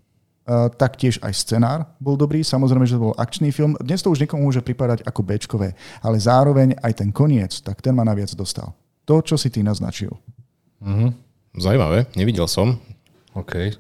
taktiež 0.76 1.22
aj 1.22 1.34
scenár 1.38 1.80
bol 2.02 2.18
dobrý, 2.18 2.42
samozrejme, 2.42 2.90
že 2.90 2.98
to 2.98 3.06
bol 3.12 3.16
akčný 3.18 3.54
film. 3.54 3.78
Dnes 3.78 4.02
to 4.02 4.10
už 4.10 4.26
niekomu 4.26 4.50
môže 4.50 4.66
pripadať 4.66 5.06
ako 5.06 5.22
Bčkové, 5.22 5.78
ale 6.02 6.18
zároveň 6.18 6.74
aj 6.82 7.06
ten 7.06 7.10
koniec, 7.14 7.62
tak 7.62 7.86
ten 7.86 7.94
ma 7.94 8.02
naviac 8.02 8.34
dostal. 8.34 8.74
To, 9.06 9.22
čo 9.22 9.38
si 9.38 9.54
ty 9.54 9.62
naznačil. 9.62 10.10
Uh-huh. 10.82 11.14
Zajímavé, 11.54 12.10
nevidel 12.18 12.50
som. 12.50 12.82
OK. 13.38 13.78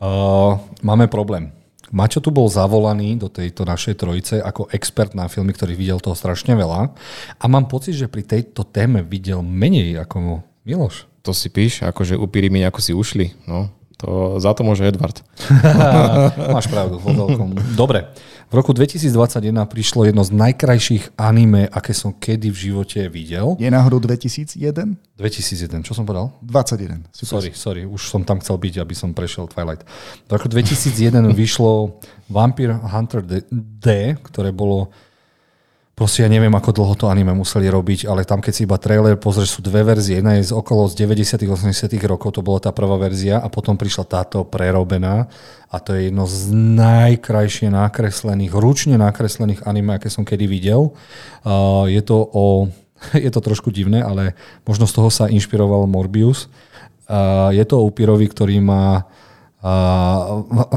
Uh, 0.00 0.56
máme 0.84 1.08
problém. 1.08 1.52
Mačo 1.90 2.22
tu 2.22 2.30
bol 2.30 2.46
zavolaný 2.46 3.18
do 3.18 3.26
tejto 3.26 3.66
našej 3.66 3.98
trojice 3.98 4.38
ako 4.38 4.70
expert 4.70 5.10
na 5.12 5.26
filmy, 5.26 5.50
ktorý 5.50 5.74
videl 5.74 5.98
toho 5.98 6.14
strašne 6.14 6.54
veľa. 6.54 6.94
A 7.36 7.44
mám 7.50 7.66
pocit, 7.66 7.98
že 7.98 8.06
pri 8.06 8.22
tejto 8.22 8.62
téme 8.62 9.02
videl 9.02 9.42
menej 9.42 9.98
ako 9.98 10.46
Miloš. 10.62 11.10
To 11.26 11.34
si 11.34 11.50
píš, 11.50 11.82
akože 11.82 12.14
upíri 12.14 12.48
mi 12.48 12.62
ako 12.62 12.78
si 12.78 12.92
ušli. 12.94 13.26
No. 13.44 13.68
To, 14.00 14.40
za 14.40 14.56
to 14.56 14.64
môže 14.64 14.80
Edward. 14.80 15.20
Máš 16.56 16.72
pravdu, 16.72 16.96
vo 16.96 17.12
veľkom. 17.12 17.76
Dobre, 17.76 18.08
v 18.48 18.54
roku 18.56 18.72
2021 18.72 19.52
prišlo 19.68 20.08
jedno 20.08 20.24
z 20.24 20.32
najkrajších 20.32 21.14
anime, 21.20 21.68
aké 21.68 21.92
som 21.92 22.10
kedy 22.16 22.48
v 22.48 22.56
živote 22.56 22.98
videl. 23.12 23.60
Je 23.60 23.68
náhodou 23.68 24.00
2001? 24.00 24.56
2001, 25.20 25.84
čo 25.84 25.92
som 25.92 26.08
povedal? 26.08 26.32
21. 26.42 27.12
Super. 27.12 27.28
Sorry, 27.28 27.50
sorry, 27.52 27.82
už 27.84 28.08
som 28.08 28.24
tam 28.24 28.40
chcel 28.40 28.56
byť, 28.56 28.80
aby 28.80 28.94
som 28.96 29.12
prešiel 29.12 29.52
Twilight. 29.52 29.84
V 30.26 30.30
roku 30.32 30.48
2001 30.48 31.30
vyšlo 31.36 32.00
Vampire 32.32 32.80
Hunter 32.80 33.20
D, 33.20 33.44
D 33.52 34.16
ktoré 34.24 34.48
bolo 34.50 34.88
Proste 36.00 36.24
ja 36.24 36.32
neviem, 36.32 36.56
ako 36.56 36.72
dlho 36.72 36.96
to 36.96 37.12
anime 37.12 37.36
museli 37.36 37.68
robiť, 37.68 38.08
ale 38.08 38.24
tam 38.24 38.40
keď 38.40 38.52
si 38.56 38.64
iba 38.64 38.80
trailer 38.80 39.20
pozrieš, 39.20 39.52
sú 39.52 39.60
dve 39.60 39.84
verzie. 39.84 40.16
Jedna 40.16 40.40
je 40.40 40.48
z 40.48 40.56
okolo 40.56 40.88
z 40.88 40.96
90 40.96 41.44
80 41.44 41.92
rokov, 42.08 42.32
to 42.32 42.40
bola 42.40 42.56
tá 42.56 42.72
prvá 42.72 42.96
verzia 42.96 43.36
a 43.36 43.52
potom 43.52 43.76
prišla 43.76 44.08
táto 44.08 44.48
prerobená 44.48 45.28
a 45.68 45.76
to 45.76 45.92
je 45.92 46.08
jedno 46.08 46.24
z 46.24 46.56
najkrajšie 46.56 47.68
nakreslených, 47.68 48.48
ručne 48.48 48.96
nakreslených 48.96 49.68
anime, 49.68 50.00
aké 50.00 50.08
som 50.08 50.24
kedy 50.24 50.48
videl. 50.48 50.96
Uh, 51.44 51.84
je 51.84 52.00
to 52.00 52.16
o 52.16 52.72
je 53.12 53.28
to 53.28 53.44
trošku 53.44 53.68
divné, 53.68 54.00
ale 54.00 54.32
možno 54.64 54.88
z 54.88 54.96
toho 54.96 55.12
sa 55.12 55.28
inšpiroval 55.28 55.84
Morbius. 55.84 56.48
Uh, 57.12 57.52
je 57.52 57.64
to 57.68 57.76
o 57.76 57.84
upírovi, 57.84 58.24
ktorý 58.24 58.56
má 58.64 59.04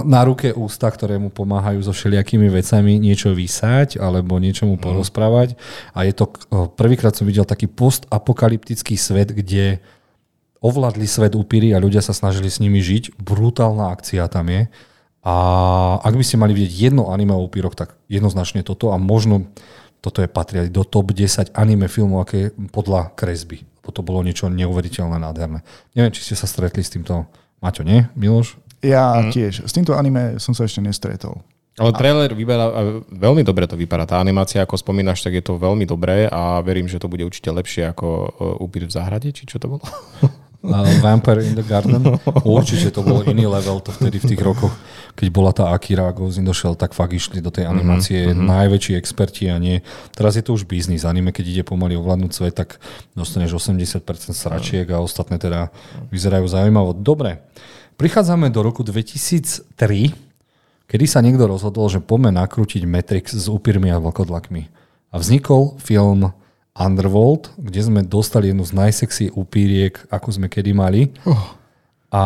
na 0.03 0.21
ruke 0.27 0.51
ústa, 0.51 0.91
ktoré 0.91 1.15
mu 1.15 1.31
pomáhajú 1.31 1.87
so 1.87 1.95
všelijakými 1.95 2.51
vecami 2.51 2.99
niečo 2.99 3.31
vysať 3.31 3.95
alebo 3.95 4.35
niečo 4.43 4.67
mu 4.67 4.75
mhm. 4.75 4.83
porozprávať. 4.83 5.55
A 5.95 6.03
je 6.03 6.13
to, 6.15 6.27
prvýkrát 6.75 7.15
som 7.15 7.23
videl 7.23 7.47
taký 7.47 7.71
postapokalyptický 7.71 8.99
svet, 8.99 9.31
kde 9.31 9.79
ovládli 10.63 11.07
svet 11.07 11.35
upíry 11.35 11.71
a 11.75 11.83
ľudia 11.83 12.03
sa 12.03 12.15
snažili 12.15 12.51
s 12.51 12.59
nimi 12.59 12.83
žiť. 12.83 13.19
Brutálna 13.19 13.91
akcia 13.91 14.27
tam 14.27 14.51
je. 14.51 14.67
A 15.23 15.35
ak 16.03 16.19
by 16.19 16.23
ste 16.23 16.35
mali 16.35 16.51
vidieť 16.51 16.91
jedno 16.91 17.07
anime 17.07 17.31
o 17.31 17.47
upíroch, 17.47 17.79
tak 17.79 17.95
jednoznačne 18.11 18.67
toto 18.67 18.91
a 18.91 18.99
možno 18.99 19.47
toto 20.03 20.19
je 20.19 20.27
patria 20.27 20.67
do 20.67 20.83
top 20.83 21.15
10 21.15 21.55
anime 21.55 21.87
filmov, 21.87 22.27
aké 22.27 22.51
podľa 22.75 23.15
kresby. 23.15 23.63
To 23.83 24.03
bolo 24.03 24.19
niečo 24.23 24.51
neuveriteľné, 24.51 25.15
nádherné. 25.19 25.63
Neviem, 25.95 26.11
či 26.11 26.27
ste 26.27 26.35
sa 26.35 26.47
stretli 26.47 26.83
s 26.83 26.91
týmto. 26.91 27.23
Maťo, 27.63 27.87
nie? 27.87 28.11
Miloš? 28.19 28.59
Ja 28.83 29.23
mm. 29.23 29.31
tiež. 29.31 29.53
S 29.63 29.71
týmto 29.71 29.95
anime 29.95 30.37
som 30.37 30.51
sa 30.51 30.67
ešte 30.67 30.83
nestretol. 30.83 31.39
Ale 31.73 31.89
trailer 31.97 32.29
vyberá, 32.37 32.69
veľmi 33.09 33.41
dobre 33.41 33.65
to 33.65 33.73
vypadá. 33.73 34.05
Tá 34.05 34.17
animácia, 34.21 34.61
ako 34.61 34.77
spomínaš, 34.77 35.25
tak 35.25 35.33
je 35.33 35.41
to 35.41 35.57
veľmi 35.57 35.89
dobré 35.89 36.29
a 36.29 36.61
verím, 36.61 36.85
že 36.85 37.01
to 37.01 37.09
bude 37.09 37.25
určite 37.25 37.49
lepšie 37.49 37.89
ako 37.89 38.29
Upír 38.61 38.85
v 38.85 38.93
záhrade, 38.93 39.33
či 39.33 39.49
čo 39.49 39.57
to 39.57 39.65
bolo? 39.65 39.85
Uh, 40.63 40.87
Vampire 41.03 41.43
in 41.43 41.59
the 41.59 41.65
Garden. 41.67 41.99
Určite 42.47 42.95
to 42.95 43.03
bol 43.03 43.19
iný 43.27 43.51
level 43.51 43.83
to 43.83 43.91
vtedy 43.91 44.15
v 44.23 44.31
tých 44.31 44.39
rokoch, 44.39 44.71
keď 45.11 45.27
bola 45.27 45.51
tá 45.51 45.75
Akira 45.75 46.07
Ghost 46.15 46.39
in 46.39 46.47
the 46.47 46.55
Shell, 46.55 46.79
tak 46.79 46.95
fakt 46.95 47.11
išli 47.11 47.43
do 47.43 47.51
tej 47.51 47.67
animácie 47.67 48.31
mm-hmm. 48.31 48.47
najväčší 48.47 48.95
experti 48.95 49.51
a 49.51 49.59
nie. 49.59 49.83
Teraz 50.15 50.39
je 50.39 50.43
to 50.47 50.55
už 50.55 50.63
biznis. 50.63 51.03
Anime, 51.03 51.35
keď 51.35 51.45
ide 51.51 51.63
pomaly 51.67 51.99
ovládnuť 51.99 52.31
svet, 52.31 52.55
tak 52.55 52.79
dostaneš 53.11 53.59
80% 53.59 54.07
sračiek 54.31 54.87
a 54.87 55.03
ostatné 55.03 55.35
teda 55.35 55.67
vyzerajú 56.07 56.47
zaujímavo. 56.47 56.95
Dobre. 56.95 57.43
Prichádzame 57.93 58.49
do 58.49 58.65
roku 58.65 58.81
2003, 58.81 59.69
kedy 60.89 61.05
sa 61.05 61.21
niekto 61.21 61.45
rozhodol, 61.45 61.89
že 61.93 62.01
poďme 62.01 62.33
nakrútiť 62.33 62.81
Matrix 62.89 63.37
s 63.37 63.45
upírmi 63.45 63.93
a 63.93 64.01
vlkodlakmi. 64.01 64.69
A 65.13 65.21
vznikol 65.21 65.77
film 65.77 66.33
Underworld, 66.73 67.53
kde 67.61 67.81
sme 67.85 68.01
dostali 68.01 68.49
jednu 68.49 68.65
z 68.65 68.73
najsexy 68.73 69.29
upíriek, 69.37 70.01
ako 70.09 70.29
sme 70.33 70.47
kedy 70.49 70.73
mali. 70.73 71.13
Uh. 71.21 71.37
A 72.13 72.23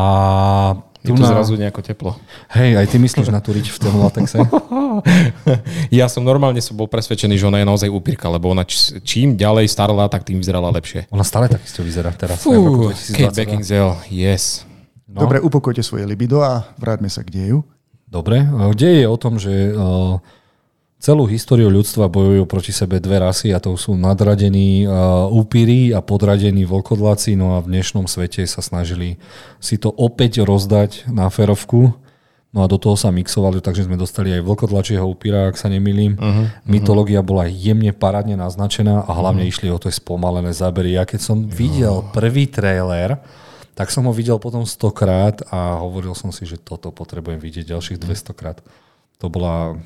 je 1.03 1.15
tu 1.15 1.23
na... 1.23 1.31
zrazu 1.31 1.55
nejako 1.55 1.79
teplo. 1.79 2.11
Hej, 2.51 2.75
aj 2.75 2.87
ty 2.91 2.99
myslíš 2.99 3.31
na 3.31 3.39
tú 3.39 3.55
rič 3.55 3.71
v 3.71 3.79
tom 3.79 3.95
latexe? 4.03 4.43
ja 5.99 6.11
som 6.11 6.27
normálne 6.27 6.59
som 6.59 6.75
bol 6.75 6.91
presvedčený, 6.91 7.39
že 7.39 7.47
ona 7.47 7.63
je 7.63 7.67
naozaj 7.67 7.87
upírka, 7.87 8.27
lebo 8.27 8.51
ona 8.51 8.67
čím 9.03 9.39
ďalej 9.39 9.71
starla, 9.71 10.11
tak 10.11 10.27
tým 10.27 10.43
vyzerala 10.43 10.67
lepšie. 10.75 11.07
Ona 11.15 11.23
stále 11.23 11.47
takisto 11.47 11.79
vyzerá 11.79 12.11
teraz. 12.11 12.43
Fú, 12.43 12.91
Kate 13.15 13.31
Beckinsale, 13.31 13.95
yes. 14.11 14.66
No. 15.07 15.23
Dobre, 15.23 15.39
upokojte 15.39 15.79
svoje 15.79 16.03
libido 16.03 16.43
a 16.43 16.67
vráťme 16.75 17.07
sa 17.07 17.23
k 17.23 17.31
deju. 17.31 17.63
Dobre, 18.07 18.43
dej 18.75 19.03
je 19.03 19.07
o 19.07 19.17
tom, 19.19 19.39
že 19.39 19.71
uh, 19.71 20.19
celú 20.99 21.27
históriu 21.27 21.71
ľudstva 21.71 22.11
bojujú 22.11 22.43
proti 22.47 22.71
sebe 22.75 22.99
dve 22.99 23.19
rasy 23.19 23.55
a 23.55 23.59
to 23.59 23.75
sú 23.79 23.95
nadradení 23.95 24.83
uh, 24.83 25.27
upíry 25.31 25.95
a 25.95 26.03
podradení 26.03 26.67
vlkodláci, 26.67 27.39
no 27.39 27.55
a 27.55 27.63
v 27.63 27.71
dnešnom 27.75 28.07
svete 28.07 28.43
sa 28.47 28.59
snažili 28.59 29.19
si 29.63 29.79
to 29.79 29.91
opäť 29.91 30.43
rozdať 30.43 31.07
na 31.07 31.31
ferovku. 31.31 31.95
No 32.55 32.63
a 32.63 32.71
do 32.71 32.79
toho 32.79 32.95
sa 32.95 33.11
mixovali, 33.11 33.59
takže 33.59 33.85
sme 33.85 33.99
dostali 33.99 34.31
aj 34.31 34.41
vlkodlačieho 34.41 35.03
upíra, 35.03 35.51
ak 35.51 35.59
sa 35.59 35.67
nemýlim. 35.67 36.15
Uh-huh, 36.15 36.47
Mytológia 36.63 37.19
bola 37.19 37.45
jemne 37.45 37.91
parádne 37.91 38.39
naznačená 38.39 39.03
a 39.03 39.11
hlavne 39.11 39.43
uh-huh. 39.43 39.51
išli 39.51 39.67
o 39.67 39.77
to 39.77 39.91
spomalené 39.91 40.55
zábery. 40.55 40.95
Ja 40.95 41.03
keď 41.03 41.27
som 41.27 41.43
videl 41.43 42.07
prvý 42.15 42.47
trailer, 42.47 43.19
tak 43.77 43.93
som 43.93 44.09
ho 44.09 44.13
videl 44.13 44.41
potom 44.41 44.65
stokrát 44.65 45.45
a 45.53 45.77
hovoril 45.77 46.17
som 46.17 46.33
si, 46.33 46.49
že 46.49 46.57
toto 46.57 46.89
potrebujem 46.89 47.37
vidieť 47.37 47.77
ďalších 47.77 48.01
200 48.01 48.33
krát. 48.33 48.57
To 49.21 49.29
bola... 49.29 49.77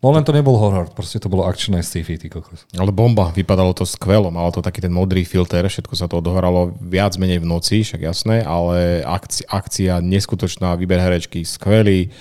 No 0.00 0.12
len 0.12 0.24
to 0.24 0.36
nebol 0.36 0.56
horor, 0.56 0.88
proste 0.92 1.16
to 1.16 1.32
bolo 1.32 1.48
akčné 1.48 1.80
sci-fi, 1.80 2.20
ty 2.20 2.28
kokos. 2.28 2.68
Ale 2.76 2.92
bomba, 2.92 3.32
vypadalo 3.32 3.72
to 3.72 3.88
skvelo, 3.88 4.28
malo 4.28 4.52
to 4.52 4.60
taký 4.60 4.84
ten 4.84 4.92
modrý 4.92 5.24
filter, 5.24 5.64
všetko 5.64 5.94
sa 5.96 6.08
to 6.08 6.20
odohralo 6.20 6.76
viac 6.76 7.16
menej 7.16 7.40
v 7.40 7.48
noci, 7.48 7.80
však 7.84 8.04
jasné, 8.04 8.44
ale 8.44 9.00
akcia, 9.00 9.48
akcia 9.48 10.04
neskutočná, 10.04 10.76
výber 10.76 11.00
herečky 11.00 11.44
skvelý, 11.44 12.12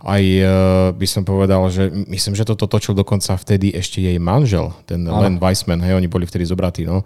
aj 0.00 0.22
uh, 0.24 0.48
by 0.96 1.06
som 1.08 1.22
povedal, 1.28 1.60
že 1.68 1.92
myslím, 2.08 2.32
že 2.32 2.48
toto 2.48 2.64
točil 2.64 2.96
dokonca 2.96 3.36
vtedy 3.36 3.76
ešte 3.76 4.00
jej 4.00 4.16
manžel, 4.16 4.72
ten 4.88 5.04
ano. 5.04 5.20
Len 5.20 5.36
Weissman, 5.36 5.84
hej, 5.84 5.92
oni 5.92 6.08
boli 6.08 6.24
vtedy 6.24 6.48
zobratí. 6.48 6.88
No. 6.88 7.04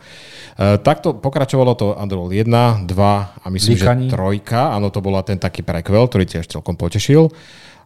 Uh, 0.54 0.78
takto 0.78 1.18
pokračovalo 1.18 1.74
to 1.74 1.98
Underworld 1.98 2.30
1, 2.30 2.46
2 2.46 2.86
a 3.42 3.46
myslím, 3.50 3.74
Líkani. 3.74 4.06
že 4.06 4.14
trojka, 4.14 4.70
áno, 4.78 4.94
to 4.94 5.02
bola 5.02 5.26
ten 5.26 5.42
taký 5.42 5.66
prequel, 5.66 6.06
ktorý 6.06 6.22
tiež 6.22 6.46
celkom 6.46 6.78
potešil. 6.78 7.34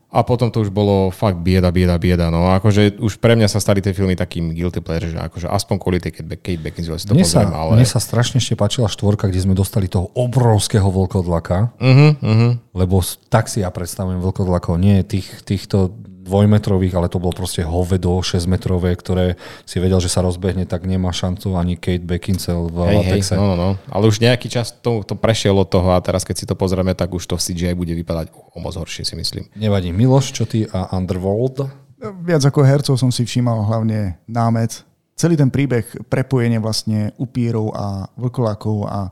A 0.09 0.25
potom 0.25 0.49
to 0.49 0.65
už 0.65 0.73
bolo 0.73 1.13
fakt 1.13 1.37
bieda, 1.45 1.69
bieda, 1.69 2.01
bieda. 2.01 2.33
No 2.33 2.49
akože 2.57 2.97
už 2.97 3.21
pre 3.21 3.37
mňa 3.37 3.45
sa 3.45 3.61
stali 3.61 3.85
tie 3.85 3.93
filmy 3.93 4.17
takým 4.17 4.57
guilty 4.57 4.81
pleasure, 4.81 5.13
že 5.13 5.21
akože 5.21 5.53
aspoň 5.53 5.77
kvôli 5.77 6.01
tej 6.01 6.25
Kate 6.25 6.57
Beckinsale 6.57 6.97
si 6.97 7.05
to 7.05 7.13
mne 7.13 7.29
pozriem, 7.29 7.53
sa, 7.53 7.61
ale... 7.61 7.73
Mne 7.77 7.89
sa 7.89 8.01
strašne 8.01 8.41
ešte 8.41 8.57
páčila 8.57 8.89
štvorka, 8.89 9.29
kde 9.29 9.45
sme 9.45 9.53
dostali 9.53 9.85
toho 9.85 10.09
obrovského 10.17 10.89
vlkodlaka, 10.89 11.77
uh-huh, 11.77 12.17
uh-huh. 12.25 12.53
lebo 12.73 13.05
tak 13.29 13.53
si 13.53 13.61
ja 13.61 13.69
predstavujem 13.69 14.25
vlkodlakov, 14.25 14.81
nie 14.81 15.05
tých, 15.05 15.45
týchto 15.45 15.93
dvojmetrových, 16.29 16.93
ale 16.93 17.09
to 17.09 17.17
bolo 17.17 17.33
proste 17.33 17.65
hovedo 17.65 18.21
6-metrové, 18.21 18.93
ktoré 18.93 19.41
si 19.65 19.81
vedel, 19.81 19.97
že 19.97 20.13
sa 20.13 20.21
rozbehne, 20.21 20.69
tak 20.69 20.85
nemá 20.85 21.09
šancu 21.09 21.57
ani 21.57 21.81
Kate 21.81 22.05
Beckinsale 22.05 22.69
v 22.69 22.77
hej, 22.85 22.97
latexe. 23.01 23.35
Hej, 23.35 23.41
no, 23.41 23.47
no, 23.53 23.57
no. 23.57 23.71
Ale 23.89 24.05
už 24.05 24.21
nejaký 24.21 24.53
čas 24.53 24.77
to, 24.77 25.01
to 25.09 25.17
prešiel 25.17 25.57
od 25.57 25.73
toho 25.73 25.97
a 25.97 25.99
teraz 26.05 26.29
keď 26.29 26.37
si 26.37 26.45
to 26.45 26.53
pozrieme, 26.53 26.93
tak 26.93 27.09
už 27.09 27.25
to 27.25 27.41
v 27.41 27.45
CGI 27.49 27.73
bude 27.73 27.97
vypadať 27.97 28.29
o 28.37 28.61
moc 28.61 28.77
horšie, 28.77 29.09
si 29.09 29.17
myslím. 29.17 29.49
Nevadí. 29.57 29.89
Miloš, 29.89 30.37
čo 30.37 30.45
ty 30.45 30.69
a 30.69 30.93
Underworld? 30.93 31.65
Viac 31.99 32.45
ako 32.45 32.61
hercov 32.63 32.95
som 33.01 33.09
si 33.09 33.25
všímal 33.25 33.65
hlavne 33.65 34.21
námec. 34.29 34.85
Celý 35.19 35.35
ten 35.35 35.51
príbeh, 35.51 35.83
prepojenie 36.07 36.63
vlastne 36.63 37.11
upírov 37.19 37.75
a 37.75 38.07
vlkolákov 38.15 38.77
a 38.87 39.11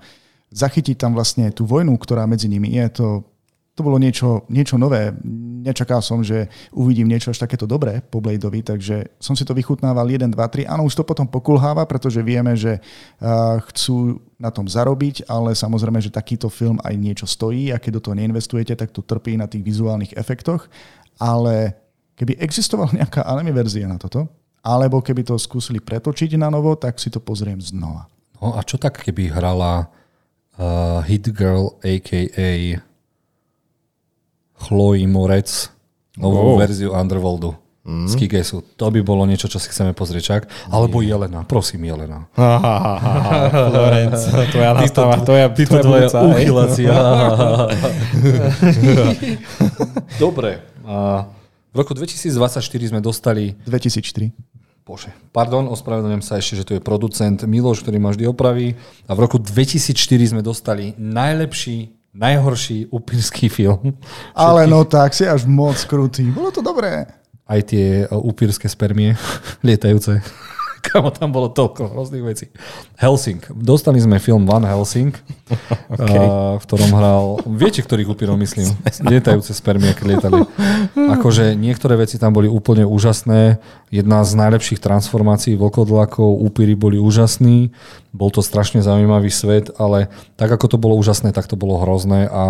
zachytiť 0.54 0.94
tam 0.94 1.18
vlastne 1.18 1.50
tú 1.50 1.66
vojnu, 1.66 1.98
ktorá 1.98 2.22
medzi 2.30 2.46
nimi 2.46 2.78
je, 2.78 2.86
to 3.02 3.06
to 3.76 3.84
bolo 3.84 4.00
niečo, 4.00 4.48
niečo 4.48 4.80
nové. 4.80 5.12
Nečakal 5.66 5.98
som, 5.98 6.22
že 6.22 6.46
uvidím 6.70 7.10
niečo 7.10 7.34
až 7.34 7.42
takéto 7.42 7.66
dobré 7.66 7.98
po 7.98 8.22
Bladeovi, 8.22 8.62
takže 8.62 9.18
som 9.18 9.34
si 9.34 9.42
to 9.42 9.50
vychutnával 9.50 10.06
1, 10.06 10.30
2, 10.30 10.38
3. 10.38 10.70
Áno, 10.70 10.86
už 10.86 10.94
to 10.94 11.02
potom 11.02 11.26
pokulháva, 11.26 11.82
pretože 11.90 12.22
vieme, 12.22 12.54
že 12.54 12.78
uh, 12.78 13.58
chcú 13.66 14.22
na 14.38 14.54
tom 14.54 14.70
zarobiť, 14.70 15.26
ale 15.26 15.58
samozrejme, 15.58 15.98
že 15.98 16.14
takýto 16.14 16.46
film 16.46 16.78
aj 16.86 16.94
niečo 16.94 17.26
stojí 17.26 17.74
a 17.74 17.82
keď 17.82 17.98
do 17.98 18.02
toho 18.06 18.14
neinvestujete, 18.14 18.78
tak 18.78 18.94
to 18.94 19.02
trpí 19.02 19.34
na 19.34 19.50
tých 19.50 19.66
vizuálnych 19.66 20.14
efektoch. 20.14 20.70
Ale 21.18 21.74
keby 22.14 22.38
existovala 22.38 22.94
nejaká 22.94 23.26
anime 23.26 23.50
verzia 23.50 23.90
na 23.90 23.98
toto, 23.98 24.30
alebo 24.62 25.02
keby 25.02 25.26
to 25.26 25.34
skúsili 25.34 25.82
pretočiť 25.82 26.38
na 26.38 26.46
novo, 26.46 26.78
tak 26.78 27.02
si 27.02 27.10
to 27.10 27.18
pozriem 27.18 27.58
znova. 27.58 28.06
No 28.38 28.54
a 28.54 28.62
čo 28.62 28.78
tak, 28.78 29.02
keby 29.02 29.32
hrala 29.32 29.88
uh, 30.58 31.00
Hit 31.06 31.30
Girl, 31.32 31.78
a.k.a. 31.80 32.82
Chloe 34.64 35.04
Morec 35.04 35.70
novú 36.16 36.56
oh. 36.56 36.58
verziu 36.58 36.92
Underworldu. 36.92 37.54
Mm. 37.86 38.10
Z 38.10 38.18
Kigesu. 38.18 38.66
To 38.82 38.90
by 38.90 38.98
bolo 39.06 39.22
niečo, 39.30 39.46
čo 39.46 39.62
si 39.62 39.70
chceme 39.70 39.94
pozrieť 39.94 40.22
čak. 40.26 40.42
Alebo 40.74 40.98
Nie. 40.98 41.14
Jelena. 41.14 41.46
Prosím, 41.46 41.86
Jelena. 41.86 42.26
Florenc, 43.70 44.18
tvoja 44.50 44.74
nastava, 44.74 45.22
tvoja, 45.22 45.46
tvoja, 45.54 46.10
tvoja 46.10 46.34
uchylácia. 46.34 46.90
Dobre. 50.22 50.66
A 50.82 51.30
v 51.70 51.76
roku 51.78 51.94
2024 51.94 52.58
sme 52.90 52.98
dostali... 52.98 53.54
2004. 53.70 54.34
Bože, 54.86 55.10
pardon, 55.34 55.66
ospravedlňujem 55.70 56.22
sa 56.22 56.38
ešte, 56.38 56.62
že 56.62 56.66
tu 56.66 56.72
je 56.74 56.82
producent 56.82 57.38
Miloš, 57.42 57.82
ktorý 57.82 57.98
ma 57.98 58.14
vždy 58.14 58.26
opraví. 58.30 58.78
A 59.06 59.14
v 59.14 59.22
roku 59.22 59.38
2004 59.38 59.94
sme 60.30 60.42
dostali 60.46 60.94
najlepší 60.98 61.95
najhorší 62.16 62.86
upírsky 62.90 63.48
film. 63.48 63.92
Ale 64.34 64.66
no 64.66 64.84
tak, 64.84 65.14
si 65.14 65.28
až 65.28 65.44
moc 65.44 65.76
krutý. 65.84 66.32
Bolo 66.32 66.50
to 66.50 66.64
dobré. 66.64 67.06
Aj 67.46 67.62
tie 67.62 68.10
upírske 68.10 68.66
spermie 68.66 69.14
lietajúce, 69.66 70.18
Kamo, 70.86 71.10
tam 71.10 71.34
bolo 71.34 71.50
toľko 71.50 71.90
rôznych 71.90 72.22
vecí. 72.22 72.46
Helsing. 72.96 73.42
Dostali 73.52 73.98
sme 73.98 74.22
film 74.22 74.46
Van 74.46 74.62
Helsing, 74.62 75.10
okay. 75.94 76.24
a, 76.26 76.56
v 76.56 76.64
ktorom 76.64 76.90
hral... 76.94 77.24
Viete, 77.44 77.82
ktorých 77.82 78.06
upírov 78.06 78.38
myslím? 78.38 78.70
Lietajúce 79.10 79.50
spermie, 79.52 79.90
keď 79.92 80.04
lietali. 80.06 80.40
Akože 80.94 81.58
niektoré 81.58 81.98
veci 81.98 82.16
tam 82.16 82.32
boli 82.32 82.46
úplne 82.46 82.86
úžasné. 82.86 83.58
Jedna 83.90 84.22
z 84.22 84.32
najlepších 84.38 84.78
transformácií 84.78 85.58
vlkodlakov, 85.58 86.38
upíry 86.46 86.78
boli 86.78 87.02
úžasní. 87.02 87.74
Bol 88.14 88.30
to 88.30 88.40
strašne 88.40 88.80
zaujímavý 88.80 89.28
svet, 89.28 89.74
ale 89.76 90.08
tak 90.38 90.54
ako 90.54 90.72
to 90.72 90.76
bolo 90.78 90.94
úžasné, 90.96 91.34
tak 91.34 91.50
to 91.50 91.58
bolo 91.58 91.82
hrozné. 91.82 92.30
A 92.30 92.42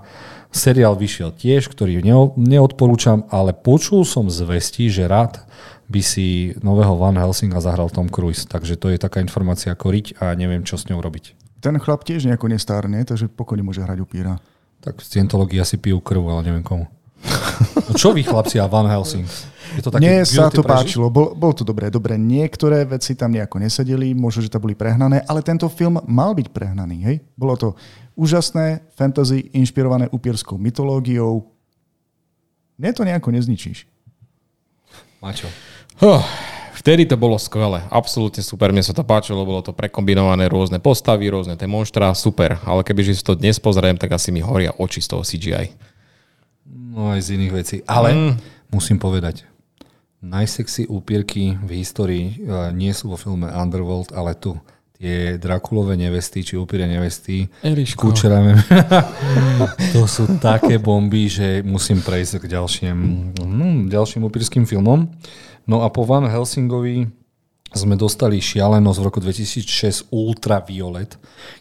mm 0.00 0.28
Seriál 0.50 0.98
vyšiel 0.98 1.30
tiež, 1.30 1.70
ktorý 1.70 2.02
neodporúčam, 2.34 3.22
ale 3.30 3.54
počul 3.54 4.02
som 4.02 4.26
zvesti, 4.26 4.90
že 4.90 5.06
rád 5.06 5.46
by 5.90 6.00
si 6.06 6.54
nového 6.62 6.94
Van 6.94 7.18
Helsinga 7.18 7.58
zahral 7.58 7.90
Tom 7.90 8.06
Cruise. 8.06 8.46
Takže 8.46 8.78
to 8.78 8.94
je 8.94 8.98
taká 9.02 9.18
informácia 9.18 9.74
ako 9.74 9.90
riť 9.90 10.06
a 10.22 10.30
neviem, 10.38 10.62
čo 10.62 10.78
s 10.78 10.86
ňou 10.86 11.02
robiť. 11.02 11.34
Ten 11.58 11.76
chlap 11.82 12.06
tiež 12.06 12.24
nejako 12.30 12.46
nestárne, 12.48 13.02
takže 13.02 13.26
pokojne 13.26 13.66
môže 13.66 13.82
hrať 13.82 13.98
upíra. 13.98 14.38
Tak 14.80 15.02
Scientológi 15.02 15.60
asi 15.60 15.76
pijú 15.76 16.00
krv, 16.00 16.24
ale 16.30 16.46
neviem 16.46 16.64
komu. 16.64 16.88
No 17.76 17.92
čo 17.92 18.16
vy 18.16 18.24
chlapci 18.24 18.56
a 18.56 18.64
Van 18.64 18.88
Helsing? 18.88 19.28
Je 19.76 19.84
to 19.84 19.92
Mne 19.92 20.24
sa 20.24 20.48
to 20.48 20.64
páčilo, 20.64 21.12
bol, 21.12 21.36
bol 21.36 21.52
to 21.52 21.62
dobré. 21.62 21.92
Dobre, 21.92 22.16
niektoré 22.16 22.88
veci 22.88 23.12
tam 23.12 23.36
nejako 23.36 23.60
nesedeli, 23.60 24.16
možno, 24.16 24.40
že 24.40 24.50
to 24.50 24.62
boli 24.62 24.72
prehnané, 24.72 25.20
ale 25.28 25.44
tento 25.44 25.68
film 25.68 26.00
mal 26.08 26.32
byť 26.32 26.48
prehnaný. 26.48 26.96
Hej? 27.04 27.16
Bolo 27.36 27.54
to 27.60 27.68
úžasné 28.16 28.88
fantasy 28.96 29.52
inšpirované 29.52 30.08
upierskou 30.08 30.56
mytológiou. 30.56 31.44
Mne 32.80 32.90
to 32.96 33.04
nejako 33.04 33.36
nezničíš. 33.36 33.84
Mačo. 35.20 35.52
Oh, 36.00 36.24
vtedy 36.80 37.04
to 37.04 37.20
bolo 37.20 37.36
skvelé. 37.36 37.84
Absolútne 37.92 38.40
super. 38.40 38.72
Mne 38.72 38.80
sa 38.80 38.96
to 38.96 39.04
páčilo, 39.04 39.44
bolo 39.44 39.60
to 39.60 39.76
prekombinované 39.76 40.48
rôzne 40.48 40.80
postavy, 40.80 41.28
rôzne 41.28 41.60
tie 41.60 41.68
monštra. 41.68 42.16
Super. 42.16 42.56
Ale 42.64 42.80
keby 42.80 43.12
si 43.12 43.20
to 43.20 43.36
dnes 43.36 43.60
pozriem, 43.60 44.00
tak 44.00 44.16
asi 44.16 44.32
mi 44.32 44.40
horia 44.40 44.72
oči 44.80 45.04
z 45.04 45.08
toho 45.12 45.20
CGI. 45.20 45.76
No 46.64 47.12
aj 47.12 47.20
z 47.28 47.36
iných 47.36 47.52
vecí. 47.52 47.76
Ale 47.84 48.16
mm. 48.16 48.32
musím 48.72 48.96
povedať, 48.96 49.44
najsexy 50.24 50.88
úpierky 50.88 51.60
v 51.60 51.70
histórii 51.84 52.24
uh, 52.48 52.72
nie 52.72 52.96
sú 52.96 53.12
vo 53.12 53.20
filme 53.20 53.52
Underworld, 53.52 54.16
ale 54.16 54.32
tu. 54.40 54.56
Tie 55.00 55.40
Drakulové 55.40 55.96
nevesty, 55.96 56.44
či 56.44 56.60
upíre 56.60 56.84
nevesty. 56.84 57.48
Eliško. 57.64 58.12
to 59.96 60.04
sú 60.04 60.28
také 60.36 60.76
bomby, 60.76 61.24
že 61.24 61.64
musím 61.64 62.04
prejsť 62.04 62.44
k 62.44 62.52
ďalším, 62.52 62.96
hm, 63.36 63.78
ďalším 63.88 64.28
upírským 64.28 64.68
filmom. 64.68 65.08
No 65.70 65.86
a 65.86 65.88
po 65.94 66.02
Van 66.02 66.26
Helsingovi 66.26 67.06
sme 67.70 67.94
dostali 67.94 68.42
šialenosť 68.42 68.98
v 68.98 69.06
roku 69.06 69.22
2006 69.22 70.10
Ultraviolet. 70.10 71.14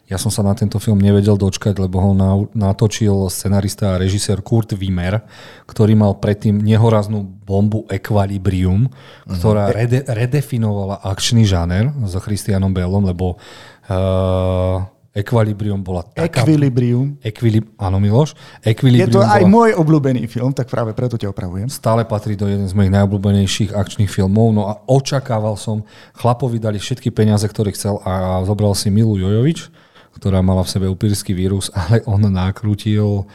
Ja 0.09 0.17
som 0.17 0.33
sa 0.33 0.41
na 0.41 0.57
tento 0.57 0.81
film 0.81 0.97
nevedel 0.97 1.37
dočkať, 1.37 1.77
lebo 1.77 2.01
ho 2.01 2.11
natočil 2.57 3.29
scenarista 3.29 3.93
a 3.93 4.01
režisér 4.01 4.41
Kurt 4.41 4.73
Wimmer, 4.73 5.21
ktorý 5.69 5.93
mal 5.93 6.17
predtým 6.17 6.57
nehoraznú 6.57 7.21
bombu 7.21 7.85
Equilibrium, 7.93 8.89
uh-huh. 8.89 9.37
ktorá 9.37 9.69
rede, 9.69 10.01
redefinovala 10.09 11.05
akčný 11.05 11.45
žáner 11.45 11.93
so 12.09 12.17
Christianom 12.17 12.73
Bellom, 12.73 13.05
lebo 13.05 13.37
uh, 13.37 14.81
Equilibrium 15.09 15.81
bola 15.81 16.05
taká... 16.05 16.45
Equilibrium. 16.45 17.17
Equilib... 17.25 17.73
Áno, 17.81 17.97
Miloš. 17.97 18.37
Equilibrium 18.61 19.09
je 19.09 19.15
to 19.17 19.25
aj 19.25 19.41
bola... 19.41 19.49
môj 19.49 19.69
obľúbený 19.81 20.29
film, 20.29 20.53
tak 20.53 20.69
práve 20.69 20.93
preto 20.93 21.17
ťa 21.17 21.33
opravujem. 21.33 21.65
Stále 21.65 22.05
patrí 22.05 22.37
do 22.37 22.45
jeden 22.45 22.69
z 22.69 22.77
mojich 22.77 22.93
najobľúbenejších 22.93 23.73
akčných 23.73 24.05
filmov. 24.05 24.53
No 24.53 24.69
a 24.69 24.77
očakával 24.85 25.57
som, 25.57 25.81
chlapovi 26.13 26.61
dali 26.61 26.77
všetky 26.77 27.09
peniaze, 27.09 27.41
ktoré 27.49 27.73
chcel 27.73 27.97
a 28.05 28.45
zobral 28.45 28.77
si 28.77 28.93
Milu 28.93 29.17
Jojovič, 29.17 29.73
ktorá 30.13 30.45
mala 30.45 30.61
v 30.61 30.77
sebe 30.77 30.85
upírsky 30.85 31.33
vírus, 31.33 31.73
ale 31.79 32.05
on 32.05 32.21
nakrútil 32.29 33.25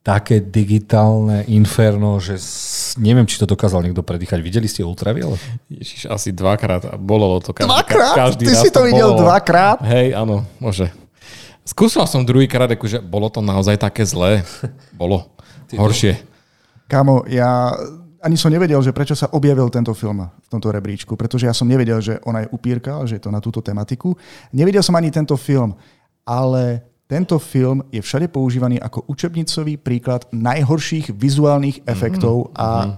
také 0.00 0.40
digitálne 0.40 1.44
inferno, 1.52 2.16
že 2.16 2.40
neviem, 2.96 3.28
či 3.28 3.36
to 3.36 3.44
dokázal 3.44 3.84
niekto 3.84 4.00
predýchať. 4.00 4.40
Videli 4.40 4.64
ste 4.64 4.80
Ultraviolet? 4.80 5.36
Ježiš, 5.68 6.08
asi 6.08 6.32
dvakrát. 6.32 6.96
Bolo 6.96 7.36
to 7.44 7.52
každý, 7.52 7.68
dvakrát? 7.68 8.14
každý 8.16 8.48
Ty 8.48 8.54
si 8.56 8.72
to, 8.72 8.80
to 8.80 8.88
videl 8.88 9.12
dvakrát? 9.20 9.84
Hej, 9.84 10.16
áno, 10.16 10.48
môže. 10.56 10.88
Skúsil 11.64 12.02
som 12.08 12.24
druhýkrát, 12.24 12.72
akože 12.72 13.04
bolo 13.04 13.28
to 13.28 13.44
naozaj 13.44 13.76
také 13.78 14.02
zlé. 14.02 14.42
Bolo. 15.00 15.30
Horšie. 15.70 16.18
Kamo, 16.90 17.22
ja 17.30 17.70
ani 18.20 18.36
som 18.36 18.52
nevedel, 18.52 18.76
že 18.84 18.92
prečo 18.92 19.16
sa 19.16 19.32
objavil 19.32 19.72
tento 19.72 19.96
film 19.96 20.28
v 20.28 20.48
tomto 20.52 20.68
rebríčku, 20.68 21.16
pretože 21.16 21.48
ja 21.48 21.56
som 21.56 21.64
nevedel, 21.64 22.04
že 22.04 22.20
ona 22.28 22.44
je 22.44 22.52
upírka, 22.52 23.00
že 23.08 23.16
je 23.16 23.22
to 23.24 23.32
na 23.32 23.40
túto 23.40 23.64
tematiku. 23.64 24.12
Nevedel 24.52 24.84
som 24.84 24.92
ani 24.98 25.08
tento 25.08 25.38
film, 25.40 25.72
ale 26.28 26.84
tento 27.08 27.40
film 27.40 27.82
je 27.88 27.98
všade 28.04 28.28
používaný 28.28 28.76
ako 28.78 29.08
učebnicový 29.08 29.80
príklad 29.80 30.28
najhorších 30.30 31.16
vizuálnych 31.16 31.82
efektov 31.88 32.52
mm-hmm. 32.52 32.60
a 32.60 32.68
mhm. 32.68 32.92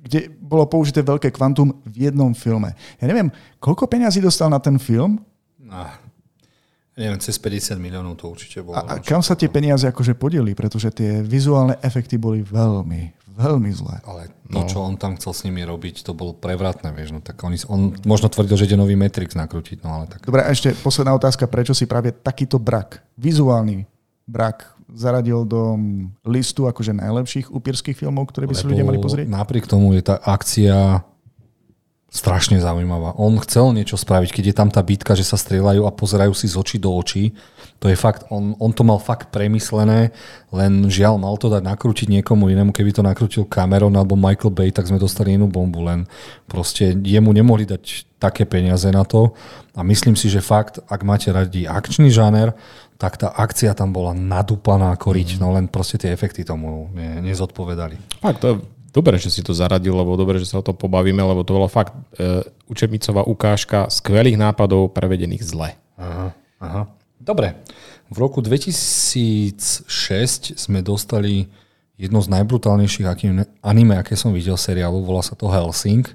kde 0.00 0.20
bolo 0.40 0.64
použité 0.64 1.04
veľké 1.04 1.28
kvantum 1.28 1.76
v 1.84 2.08
jednom 2.08 2.32
filme. 2.32 2.72
Ja 2.98 3.06
neviem, 3.06 3.28
koľko 3.60 3.84
peňazí 3.84 4.24
dostal 4.24 4.48
na 4.48 4.58
ten 4.58 4.80
film? 4.80 5.20
Ah, 5.68 6.00
Neviem, 6.98 7.22
cez 7.22 7.38
50 7.38 7.78
miliónov 7.78 8.18
to 8.18 8.26
určite 8.26 8.58
bolo. 8.58 8.74
A, 8.74 8.82
a 8.82 8.94
kam 8.98 9.22
sa 9.22 9.38
tie 9.38 9.46
peniaze 9.46 9.86
akože 9.86 10.18
podeli? 10.18 10.58
Pretože 10.58 10.90
tie 10.90 11.22
vizuálne 11.22 11.78
efekty 11.78 12.18
boli 12.18 12.42
veľmi, 12.42 13.14
veľmi 13.38 13.70
zlé. 13.70 14.02
Ale 14.02 14.34
to, 14.50 14.66
no. 14.66 14.66
čo 14.66 14.82
on 14.82 14.98
tam 14.98 15.14
chcel 15.14 15.30
s 15.30 15.46
nimi 15.46 15.62
robiť, 15.62 16.02
to 16.02 16.10
bolo 16.10 16.34
prevratné, 16.34 16.90
vieš. 16.90 17.14
No, 17.14 17.22
tak 17.22 17.38
on, 17.46 17.54
on 17.70 17.94
možno 18.02 18.26
tvrdil, 18.26 18.58
že 18.58 18.66
ide 18.66 18.74
nový 18.74 18.98
Matrix 18.98 19.38
nakrútiť, 19.38 19.86
no 19.86 20.02
ale 20.02 20.04
tak. 20.10 20.26
Dobre, 20.26 20.42
a 20.42 20.50
ešte 20.50 20.74
posledná 20.82 21.14
otázka. 21.14 21.46
Prečo 21.46 21.70
si 21.70 21.86
práve 21.86 22.10
takýto 22.10 22.58
brak, 22.58 22.98
vizuálny 23.14 23.86
brak 24.26 24.74
zaradil 24.90 25.44
do 25.44 25.76
listu 26.24 26.66
akože 26.66 26.96
najlepších 26.96 27.52
upírských 27.52 27.94
filmov, 27.94 28.32
ktoré 28.32 28.48
by 28.48 28.56
si 28.56 28.66
ľudia 28.66 28.82
mali 28.82 28.98
pozrieť? 28.98 29.28
Napriek 29.28 29.68
tomu 29.68 29.92
je 29.94 30.02
tá 30.02 30.16
akcia 30.18 31.04
strašne 32.08 32.56
zaujímavá. 32.56 33.20
On 33.20 33.36
chcel 33.36 33.76
niečo 33.76 34.00
spraviť, 34.00 34.32
keď 34.32 34.44
je 34.48 34.56
tam 34.56 34.68
tá 34.72 34.80
bitka, 34.80 35.12
že 35.12 35.28
sa 35.28 35.36
strieľajú 35.36 35.84
a 35.84 35.92
pozerajú 35.92 36.32
si 36.32 36.48
z 36.48 36.56
očí 36.56 36.76
do 36.80 36.88
očí. 36.96 37.36
To 37.84 37.92
je 37.92 37.94
fakt, 38.00 38.24
on, 38.32 38.56
on 38.56 38.72
to 38.72 38.80
mal 38.80 38.96
fakt 38.96 39.28
premyslené, 39.28 40.10
len 40.50 40.88
žiaľ, 40.88 41.20
mal 41.20 41.36
to 41.36 41.52
dať 41.52 41.62
nakrútiť 41.62 42.08
niekomu 42.08 42.48
inému. 42.48 42.72
Keby 42.72 42.96
to 42.96 43.04
nakrútil 43.04 43.44
Cameron 43.44 43.92
alebo 43.92 44.16
Michael 44.16 44.56
Bay, 44.56 44.72
tak 44.72 44.88
sme 44.88 44.96
dostali 44.96 45.36
inú 45.36 45.52
bombu, 45.52 45.84
len 45.84 46.08
proste 46.48 46.96
jemu 46.96 47.28
nemohli 47.28 47.68
dať 47.68 48.08
také 48.16 48.48
peniaze 48.48 48.88
na 48.88 49.04
to. 49.04 49.36
A 49.76 49.84
myslím 49.84 50.16
si, 50.16 50.32
že 50.32 50.40
fakt, 50.40 50.80
ak 50.88 51.04
máte 51.04 51.28
radi 51.28 51.68
akčný 51.68 52.08
žáner, 52.08 52.56
tak 52.98 53.14
tá 53.14 53.30
akcia 53.30 53.78
tam 53.78 53.94
bola 53.94 54.10
nadúpaná 54.10 54.90
ako 54.96 55.14
riť, 55.14 55.36
mm. 55.36 55.38
no 55.38 55.54
len 55.54 55.70
proste 55.70 56.02
tie 56.02 56.10
efekty 56.10 56.42
tomu 56.42 56.90
ne, 56.90 57.22
nezodpovedali. 57.22 58.18
Fakt, 58.18 58.42
to 58.42 58.58
Dobre, 58.88 59.20
že 59.20 59.28
si 59.28 59.44
to 59.44 59.52
zaradil, 59.52 59.92
lebo 59.92 60.16
dobre, 60.16 60.40
že 60.40 60.48
sa 60.48 60.60
o 60.60 60.64
tom 60.64 60.72
pobavíme, 60.72 61.20
lebo 61.20 61.44
to 61.44 61.60
bola 61.60 61.68
fakt 61.68 61.92
e, 62.16 62.40
učebnicová 62.72 63.28
ukážka 63.28 63.92
skvelých 63.92 64.40
nápadov 64.40 64.96
prevedených 64.96 65.44
zle. 65.44 65.76
Aha, 66.00 66.32
aha. 66.56 66.82
Dobre. 67.20 67.52
V 68.08 68.16
roku 68.16 68.40
2006 68.40 70.56
sme 70.56 70.80
dostali 70.80 71.52
jedno 72.00 72.24
z 72.24 72.32
najbrutálnejších 72.32 73.04
anime, 73.60 74.00
aké 74.00 74.16
som 74.16 74.32
videl 74.32 74.56
seriálu, 74.56 75.04
volá 75.04 75.20
sa 75.20 75.36
to 75.36 75.52
Helsing. 75.52 76.08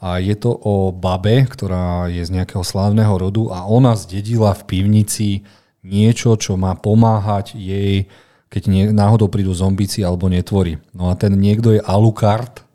A 0.00 0.20
je 0.20 0.36
to 0.36 0.52
o 0.52 0.92
babe, 0.92 1.48
ktorá 1.48 2.08
je 2.12 2.24
z 2.24 2.32
nejakého 2.32 2.64
slávneho 2.64 3.16
rodu 3.16 3.48
a 3.52 3.68
ona 3.68 3.96
zdedila 3.96 4.52
v 4.56 4.64
pivnici 4.68 5.28
niečo, 5.80 6.36
čo 6.36 6.60
má 6.60 6.76
pomáhať 6.76 7.56
jej 7.56 8.04
keď 8.50 8.62
nie, 8.66 8.84
náhodou 8.90 9.30
prídu 9.30 9.54
zombíci 9.54 10.02
alebo 10.02 10.26
netvorí. 10.26 10.82
No 10.90 11.08
a 11.08 11.14
ten 11.14 11.38
niekto 11.38 11.70
je 11.70 11.80
Alucard 11.80 12.66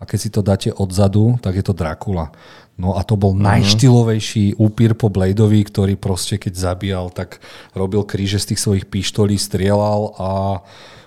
a 0.00 0.08
keď 0.08 0.18
si 0.18 0.30
to 0.32 0.40
dáte 0.40 0.72
odzadu, 0.72 1.36
tak 1.44 1.60
je 1.60 1.64
to 1.64 1.76
Dracula. 1.76 2.32
No 2.80 2.96
a 2.96 3.04
to 3.04 3.20
bol 3.20 3.36
uh-huh. 3.36 3.44
najštylovejší 3.44 4.56
upír 4.56 4.96
po 4.96 5.12
Bladeovi, 5.12 5.60
ktorý 5.68 5.94
proste 6.00 6.40
keď 6.40 6.56
zabíjal, 6.56 7.12
tak 7.12 7.44
robil 7.76 8.00
kríže 8.08 8.40
z 8.40 8.56
tých 8.56 8.60
svojich 8.64 8.88
pištolí, 8.88 9.36
strieľal 9.36 10.16
a 10.16 10.30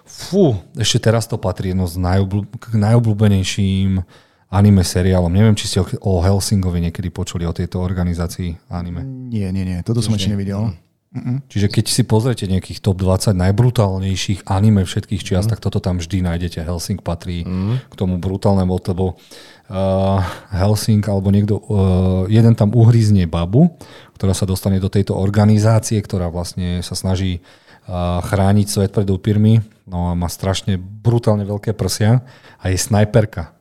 fú, 0.05 0.61
ešte 0.77 1.09
teraz 1.09 1.25
to 1.25 1.41
patrí 1.41 1.73
jedno 1.73 1.89
z 1.89 1.97
najobľú, 1.97 2.45
k 2.53 2.77
najobľúbenejším 2.77 4.05
anime 4.53 4.85
seriálom. 4.85 5.33
Neviem, 5.33 5.57
či 5.57 5.65
ste 5.65 5.81
o 5.81 6.21
Helsingovi 6.21 6.77
niekedy 6.85 7.09
počuli, 7.09 7.49
o 7.49 7.57
tejto 7.57 7.81
organizácii 7.81 8.69
anime. 8.69 9.01
Nie, 9.33 9.49
nie, 9.49 9.65
nie. 9.65 9.81
Toto 9.81 10.05
som 10.05 10.13
ešte 10.13 10.29
nevidel. 10.29 10.69
Mm. 10.69 10.92
Mm-mm. 11.13 11.45
Čiže 11.45 11.69
keď 11.69 11.85
si 11.93 12.01
pozriete 12.09 12.49
nejakých 12.49 12.81
top 12.81 12.97
20 12.97 13.37
najbrutálnejších 13.37 14.49
anime 14.49 14.81
všetkých 14.81 15.21
čiast, 15.21 15.45
mm. 15.45 15.51
tak 15.53 15.61
toto 15.61 15.77
tam 15.77 16.01
vždy 16.01 16.25
nájdete. 16.25 16.65
Helsing 16.65 17.05
patrí 17.05 17.45
mm. 17.45 17.85
k 17.85 17.93
tomu 17.93 18.17
brutálnemu, 18.17 18.73
lebo 18.81 19.13
uh, 19.13 20.19
Helsing 20.49 21.05
alebo 21.05 21.29
niekto, 21.29 21.61
uh, 21.61 22.25
jeden 22.25 22.57
tam 22.57 22.73
uhryzne 22.73 23.29
babu, 23.29 23.77
ktorá 24.17 24.33
sa 24.33 24.49
dostane 24.49 24.81
do 24.81 24.89
tejto 24.89 25.13
organizácie, 25.13 26.01
ktorá 26.01 26.33
vlastne 26.33 26.81
sa 26.81 26.97
snaží 26.97 27.45
uh, 27.85 28.17
chrániť 28.25 28.67
svet 28.73 28.89
pred 28.89 29.05
upírmi, 29.05 29.61
no 29.85 30.09
a 30.09 30.17
má 30.17 30.25
strašne 30.33 30.81
brutálne 30.81 31.45
veľké 31.45 31.77
prsia 31.77 32.25
a 32.57 32.73
je 32.73 32.77
snajperka. 32.81 33.52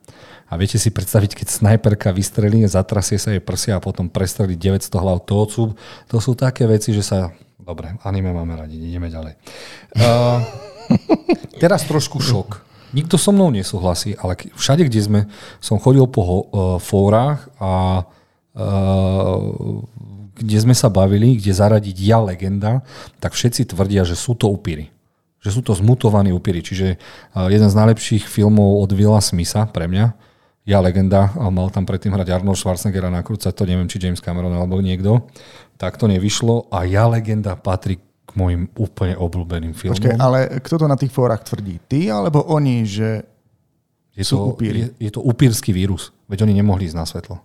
A 0.53 0.57
viete 0.61 0.77
si 0.77 0.93
predstaviť, 0.93 1.33
keď 1.33 1.47
snajperka 1.49 2.13
vystrelí, 2.13 2.61
zatrasie 2.69 3.17
sa 3.17 3.33
jej 3.33 3.41
prsia 3.41 3.73
a 3.73 3.81
potom 3.81 4.05
prestrelí 4.05 4.53
900 4.53 4.85
hlav 5.01 5.25
tócu. 5.25 5.73
To 6.13 6.17
sú 6.21 6.37
také 6.37 6.69
veci, 6.69 6.93
že 6.93 7.01
sa... 7.01 7.33
Dobre, 7.57 7.97
anime 8.05 8.29
máme 8.29 8.53
radi, 8.53 8.77
ideme 8.77 9.09
ďalej. 9.09 9.33
Uh, 9.97 10.45
teraz 11.63 11.89
trošku 11.89 12.21
šok. 12.21 12.61
Nikto 12.93 13.17
so 13.17 13.33
mnou 13.33 13.49
nesúhlasí, 13.49 14.13
ale 14.13 14.37
všade, 14.53 14.85
kde 14.85 15.01
sme, 15.01 15.19
som 15.57 15.81
chodil 15.81 16.05
po 16.05 16.21
uh, 16.21 16.37
fórach 16.77 17.49
a 17.57 18.05
uh, 18.05 19.37
kde 20.37 20.57
sme 20.61 20.77
sa 20.77 20.93
bavili, 20.93 21.41
kde 21.41 21.49
zaradiť 21.49 21.97
ja 21.97 22.21
legenda, 22.21 22.85
tak 23.17 23.33
všetci 23.33 23.73
tvrdia, 23.73 24.05
že 24.05 24.13
sú 24.13 24.37
to 24.37 24.53
upíry 24.53 24.93
že 25.43 25.51
sú 25.51 25.59
to 25.59 25.75
zmutovaní 25.75 26.31
upíry. 26.31 26.63
Čiže 26.63 26.95
jeden 27.51 27.67
z 27.67 27.75
najlepších 27.75 28.31
filmov 28.31 28.79
od 28.79 28.95
Willa 28.95 29.19
Smitha 29.19 29.67
pre 29.67 29.91
mňa, 29.91 30.15
ja 30.63 30.79
legenda, 30.79 31.35
a 31.35 31.51
mal 31.51 31.67
tam 31.67 31.83
predtým 31.83 32.15
hrať 32.15 32.39
Arnold 32.39 32.55
Schwarzenegger 32.55 33.11
a 33.11 33.11
nakrúcať 33.19 33.51
to, 33.51 33.67
neviem, 33.67 33.87
či 33.91 33.99
James 33.99 34.23
Cameron 34.23 34.55
alebo 34.55 34.79
niekto, 34.79 35.27
tak 35.75 35.99
to 35.99 36.07
nevyšlo 36.07 36.71
a 36.71 36.87
ja 36.87 37.03
legenda 37.11 37.59
patrí 37.59 37.99
k 37.99 38.31
mojim 38.39 38.71
úplne 38.79 39.19
obľúbeným 39.19 39.75
filmom. 39.75 39.99
Počkej, 39.99 40.15
ale 40.15 40.63
kto 40.63 40.75
to 40.79 40.85
na 40.87 40.95
tých 40.95 41.11
fórach 41.11 41.43
tvrdí? 41.43 41.83
Ty 41.83 42.23
alebo 42.23 42.47
oni, 42.47 42.87
že 42.87 43.27
je 44.15 44.23
sú 44.23 44.39
to, 44.39 44.43
upíry? 44.55 44.95
Je, 44.95 45.11
je 45.11 45.11
to 45.11 45.19
upírsky 45.19 45.75
vírus, 45.75 46.15
veď 46.31 46.47
oni 46.47 46.55
nemohli 46.55 46.87
ísť 46.87 46.97
na 46.97 47.03
svetlo. 47.03 47.43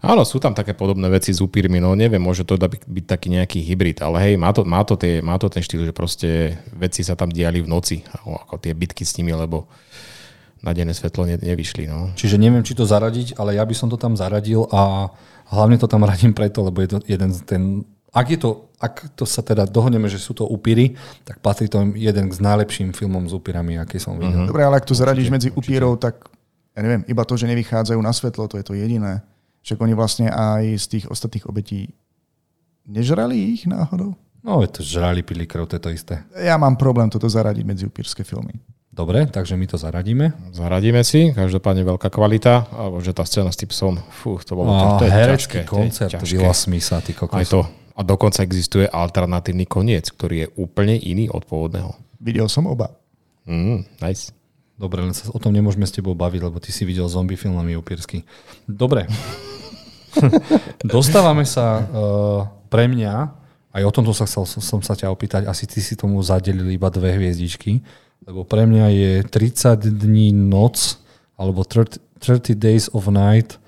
Áno, 0.00 0.24
sú 0.24 0.40
tam 0.40 0.56
také 0.56 0.72
podobné 0.72 1.12
veci 1.12 1.28
s 1.28 1.44
upírmi, 1.44 1.76
no 1.76 1.92
neviem, 1.92 2.22
môže 2.22 2.48
to 2.48 2.56
byť, 2.56 2.88
byť 2.88 3.04
taký 3.04 3.28
nejaký 3.36 3.58
hybrid, 3.60 4.00
ale 4.00 4.16
hej, 4.24 4.34
má 4.40 4.48
to, 4.56 4.64
má, 4.64 4.80
to 4.80 4.96
tie, 4.96 5.20
má 5.20 5.36
to 5.36 5.52
ten 5.52 5.60
štýl, 5.60 5.84
že 5.84 5.92
proste 5.92 6.56
veci 6.72 7.04
sa 7.04 7.12
tam 7.12 7.28
diali 7.28 7.60
v 7.60 7.68
noci, 7.68 8.00
ako 8.24 8.56
tie 8.56 8.72
bitky 8.72 9.04
s 9.04 9.20
nimi, 9.20 9.36
lebo 9.36 9.68
na 10.64 10.72
denné 10.72 10.96
svetlo 10.96 11.28
ne, 11.28 11.36
nevyšli. 11.36 11.84
No. 11.84 12.16
Čiže 12.16 12.40
neviem, 12.40 12.64
či 12.64 12.72
to 12.72 12.88
zaradiť, 12.88 13.36
ale 13.36 13.60
ja 13.60 13.64
by 13.68 13.74
som 13.76 13.92
to 13.92 14.00
tam 14.00 14.16
zaradil 14.16 14.64
a 14.72 15.12
hlavne 15.52 15.76
to 15.76 15.84
tam 15.84 16.08
radím 16.08 16.32
preto, 16.32 16.64
lebo 16.64 16.80
je 16.80 16.96
to 16.96 16.98
jeden 17.04 17.30
z 17.36 17.40
ten... 17.44 17.62
Ak, 18.14 18.30
je 18.30 18.38
to, 18.38 18.70
ak 18.78 19.12
to 19.18 19.26
sa 19.26 19.42
teda 19.42 19.66
dohodneme, 19.66 20.06
že 20.06 20.22
sú 20.22 20.32
to 20.38 20.46
upíry, 20.46 20.94
tak 21.26 21.42
patrí 21.42 21.66
to 21.66 21.82
jeden 21.98 22.30
z 22.30 22.38
najlepším 22.38 22.94
filmom 22.94 23.26
s 23.26 23.34
upírami, 23.34 23.76
aký 23.76 23.98
som 23.98 24.16
videl. 24.16 24.46
Dobre, 24.46 24.62
ale 24.62 24.78
ak 24.78 24.86
to 24.86 24.94
zaradíš 24.94 25.34
medzi 25.34 25.50
upírov, 25.50 25.98
tak 25.98 26.30
ja 26.78 26.80
neviem, 26.80 27.02
iba 27.10 27.26
to, 27.26 27.34
že 27.34 27.50
nevychádzajú 27.50 27.98
na 27.98 28.14
svetlo, 28.14 28.46
to 28.46 28.56
je 28.56 28.64
to 28.64 28.78
jediné. 28.78 29.26
Však 29.66 29.78
oni 29.82 29.94
vlastne 29.98 30.30
aj 30.30 30.78
z 30.78 30.86
tých 30.94 31.04
ostatných 31.10 31.50
obetí 31.50 31.90
nežrali 32.86 33.58
ich 33.58 33.66
náhodou? 33.66 34.14
No, 34.44 34.60
je 34.60 34.70
to 34.70 34.80
žrali, 34.84 35.24
pili 35.24 35.48
krv, 35.48 35.66
to 35.66 35.80
je 35.80 35.82
to 35.82 35.90
isté. 35.90 36.14
Ja 36.36 36.60
mám 36.60 36.76
problém 36.76 37.08
toto 37.08 37.26
zaradiť 37.26 37.64
medzi 37.64 37.82
upírske 37.88 38.22
filmy. 38.22 38.60
Dobre, 38.94 39.26
takže 39.26 39.58
my 39.58 39.66
to 39.66 39.74
zaradíme. 39.74 40.54
Zaradíme 40.54 41.02
si, 41.02 41.34
každopádne 41.34 41.82
veľká 41.82 42.14
kvalita, 42.14 42.70
alebo 42.70 43.02
že 43.02 43.10
tá 43.10 43.26
scéna 43.26 43.50
s 43.50 43.58
tým 43.58 43.66
psom, 43.74 43.98
fú, 43.98 44.38
to 44.38 44.54
bolo 44.54 44.70
a, 44.70 44.78
to, 44.78 45.02
to 45.02 45.04
je 45.10 45.12
herecký 45.12 45.58
ťažké, 45.58 45.58
koncert 45.66 46.10
to 46.14 46.22
je 46.22 46.38
Willa 46.38 46.54
Smitha, 46.54 47.02
ty 47.02 47.10
kokos. 47.10 47.34
Aj 47.34 47.46
to. 47.50 47.66
A 47.98 48.00
dokonca 48.06 48.46
existuje 48.46 48.86
alternatívny 48.86 49.66
koniec, 49.66 50.14
ktorý 50.14 50.46
je 50.46 50.48
úplne 50.62 50.94
iný 50.94 51.26
od 51.26 51.42
pôvodného. 51.42 51.90
Videl 52.22 52.46
som 52.46 52.70
oba. 52.70 52.94
Mm, 53.50 53.82
nice. 53.98 54.30
Dobre, 54.78 55.02
len 55.02 55.10
sa 55.10 55.26
o 55.30 55.42
tom 55.42 55.50
nemôžeme 55.50 55.86
s 55.86 55.94
tebou 55.94 56.14
baviť, 56.14 56.40
lebo 56.46 56.62
ty 56.62 56.70
si 56.70 56.86
videl 56.86 57.10
zombie 57.10 57.34
filmami 57.34 57.74
upírsky. 57.74 58.22
Dobre. 58.66 59.10
Dostávame 60.86 61.42
sa 61.42 61.82
uh, 61.82 62.40
pre 62.70 62.86
mňa, 62.86 63.14
aj 63.74 63.82
o 63.82 63.90
tomto 63.90 64.14
sa 64.14 64.26
chcel 64.30 64.46
som 64.46 64.78
sa 64.86 64.94
ťa 64.94 65.10
opýtať, 65.10 65.50
asi 65.50 65.66
ty 65.66 65.82
si 65.82 65.98
tomu 65.98 66.22
zadelili 66.22 66.78
iba 66.78 66.90
dve 66.94 67.18
hviezdičky, 67.18 67.82
lebo 68.24 68.44
pre 68.44 68.64
mňa 68.64 68.86
je 68.90 69.12
30 69.24 69.84
dní 70.00 70.32
noc, 70.32 71.00
alebo 71.36 71.64
30, 71.64 72.00
30 72.20 72.56
Days 72.56 72.86
of 72.92 73.08
Night 73.12 73.60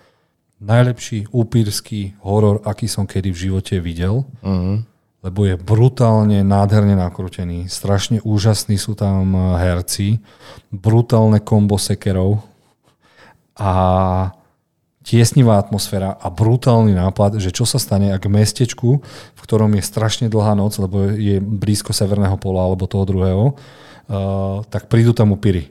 najlepší 0.61 1.29
upírsky 1.33 2.17
horor, 2.25 2.65
aký 2.65 2.89
som 2.89 3.05
kedy 3.05 3.29
v 3.33 3.43
živote 3.49 3.77
videl. 3.81 4.25
Uh-huh. 4.41 4.81
Lebo 5.21 5.45
je 5.45 5.59
brutálne, 5.59 6.41
nádherne 6.47 6.97
nakrútený. 6.97 7.67
Strašne 7.67 8.23
úžasní 8.23 8.79
sú 8.79 8.95
tam 8.95 9.35
herci. 9.59 10.23
Brutálne 10.71 11.43
kombo 11.43 11.77
sekerov. 11.77 12.41
A 13.59 13.73
tiesnivá 15.03 15.59
atmosféra 15.59 16.15
a 16.15 16.27
brutálny 16.31 16.95
nápad, 16.95 17.39
že 17.43 17.55
čo 17.55 17.63
sa 17.63 17.79
stane, 17.79 18.11
ak 18.11 18.27
v 18.27 18.43
mestečku, 18.43 18.89
v 19.35 19.41
ktorom 19.41 19.71
je 19.79 19.83
strašne 19.83 20.27
dlhá 20.27 20.59
noc, 20.59 20.79
lebo 20.83 21.15
je 21.15 21.39
blízko 21.39 21.95
severného 21.95 22.35
pola 22.39 22.67
alebo 22.67 22.91
toho 22.91 23.07
druhého, 23.07 23.55
uh, 24.11 24.63
tak 24.67 24.91
prídu 24.91 25.13
tam 25.13 25.33
upíry. 25.33 25.71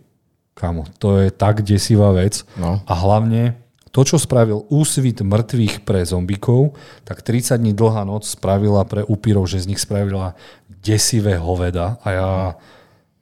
Kamo, 0.56 0.88
to 0.99 1.20
je 1.20 1.36
tak 1.36 1.68
desivá 1.68 2.16
vec. 2.16 2.48
No. 2.56 2.80
A 2.88 2.94
hlavne 2.95 3.60
to, 3.95 4.03
čo 4.03 4.20
spravil 4.20 4.68
úsvit 4.68 5.24
mŕtvych 5.24 5.88
pre 5.88 6.03
zombikov, 6.03 6.76
tak 7.07 7.24
30 7.24 7.60
dní 7.60 7.72
dlhá 7.72 8.03
noc 8.03 8.28
spravila 8.28 8.84
pre 8.84 9.07
upírov, 9.07 9.48
že 9.48 9.64
z 9.64 9.72
nich 9.72 9.80
spravila 9.80 10.36
desivé 10.68 11.40
hoveda. 11.40 11.95
A 12.03 12.07
ja 12.12 12.30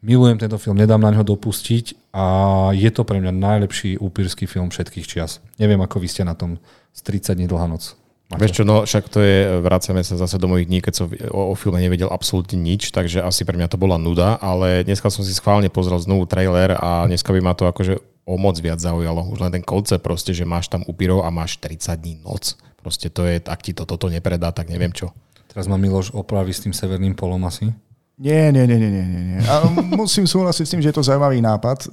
milujem 0.02 0.42
tento 0.42 0.58
film, 0.58 0.78
nedám 0.78 0.98
na 0.98 1.14
neho 1.14 1.22
dopustiť 1.22 2.14
a 2.14 2.26
je 2.74 2.90
to 2.90 3.06
pre 3.06 3.22
mňa 3.22 3.34
najlepší 3.34 4.02
upírsky 4.02 4.50
film 4.50 4.74
všetkých 4.74 5.06
čias. 5.06 5.46
Neviem, 5.62 5.82
ako 5.82 6.02
vy 6.02 6.08
ste 6.10 6.26
na 6.26 6.34
tom 6.34 6.58
z 6.90 7.00
30 7.06 7.38
dní 7.38 7.46
dlhá 7.46 7.70
noc. 7.70 7.94
Máte? 8.34 8.42
Vieš 8.42 8.54
čo, 8.58 8.64
no 8.66 8.82
však 8.82 9.06
to 9.14 9.22
je, 9.22 9.62
vracame 9.62 10.02
sa 10.02 10.18
zase 10.18 10.42
do 10.42 10.50
mojich 10.50 10.66
dní, 10.66 10.82
keď 10.82 10.94
som 10.94 11.06
o, 11.30 11.54
o 11.54 11.56
filme 11.56 11.78
nevedel 11.78 12.10
absolútne 12.10 12.58
nič, 12.58 12.90
takže 12.90 13.22
asi 13.22 13.46
pre 13.46 13.54
mňa 13.54 13.70
to 13.70 13.78
bola 13.78 14.02
nuda, 14.02 14.42
ale 14.42 14.82
dneska 14.82 15.14
som 15.14 15.22
si 15.22 15.32
schválne 15.38 15.70
pozrel 15.70 16.02
znovu 16.02 16.26
trailer 16.26 16.74
a 16.74 17.06
dneska 17.06 17.30
by 17.30 17.40
ma 17.46 17.54
to 17.54 17.70
akože 17.70 18.02
o 18.26 18.36
moc 18.40 18.58
viac 18.58 18.80
zaujalo. 18.82 19.30
Už 19.30 19.40
len 19.44 19.54
ten 19.54 19.64
koncept 19.64 20.02
proste, 20.02 20.34
že 20.34 20.48
máš 20.48 20.72
tam 20.72 20.82
upírov 20.88 21.22
a 21.22 21.30
máš 21.30 21.60
30 21.60 21.94
dní 22.00 22.14
noc. 22.24 22.56
Proste 22.80 23.08
to 23.14 23.24
je, 23.28 23.40
ak 23.40 23.62
ti 23.62 23.72
to 23.72 23.86
toto 23.86 24.10
nepredá, 24.10 24.52
tak 24.52 24.68
neviem 24.72 24.92
čo. 24.92 25.12
Teraz 25.52 25.70
má 25.70 25.78
Miloš 25.78 26.12
opraví 26.18 26.50
s 26.50 26.66
tým 26.66 26.74
severným 26.74 27.14
polom 27.14 27.46
asi. 27.46 27.70
Nie, 28.18 28.50
nie, 28.50 28.66
nie, 28.66 28.78
nie, 28.78 28.90
nie. 28.90 29.06
nie. 29.06 29.40
A 29.46 29.66
musím 29.94 30.26
súhlasiť 30.26 30.66
s 30.66 30.72
tým, 30.74 30.82
že 30.82 30.90
je 30.90 30.98
to 30.98 31.06
zaujímavý 31.06 31.42
nápad. 31.42 31.90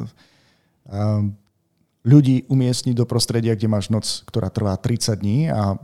Ľudí 2.00 2.48
umiestniť 2.48 2.94
do 2.96 3.04
prostredia, 3.04 3.52
kde 3.52 3.68
máš 3.68 3.92
noc, 3.92 4.24
ktorá 4.24 4.48
trvá 4.48 4.76
30 4.80 5.20
dní 5.20 5.52
a 5.52 5.76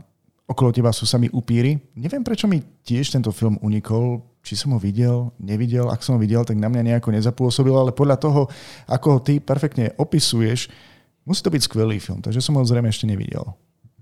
okolo 0.47 0.71
teba 0.71 0.95
sú 0.95 1.03
sami 1.03 1.27
upíry. 1.27 1.75
Neviem, 1.99 2.23
prečo 2.23 2.47
mi 2.47 2.63
tiež 2.63 3.11
tento 3.11 3.35
film 3.35 3.59
unikol, 3.59 4.23
či 4.41 4.55
som 4.55 4.71
ho 4.71 4.79
videl, 4.79 5.35
nevidel. 5.43 5.91
Ak 5.91 6.01
som 6.01 6.15
ho 6.15 6.19
videl, 6.23 6.47
tak 6.47 6.55
na 6.55 6.71
mňa 6.71 6.95
nejako 6.95 7.11
nezapôsobil, 7.11 7.75
ale 7.75 7.91
podľa 7.91 8.17
toho, 8.17 8.41
ako 8.87 9.07
ho 9.11 9.19
ty 9.19 9.43
perfektne 9.43 9.91
opisuješ, 9.99 10.71
musí 11.27 11.41
to 11.43 11.51
byť 11.51 11.61
skvelý 11.67 11.99
film, 11.99 12.23
takže 12.23 12.39
som 12.39 12.55
ho 12.55 12.63
zrejme 12.63 12.87
ešte 12.87 13.03
nevidel. 13.03 13.43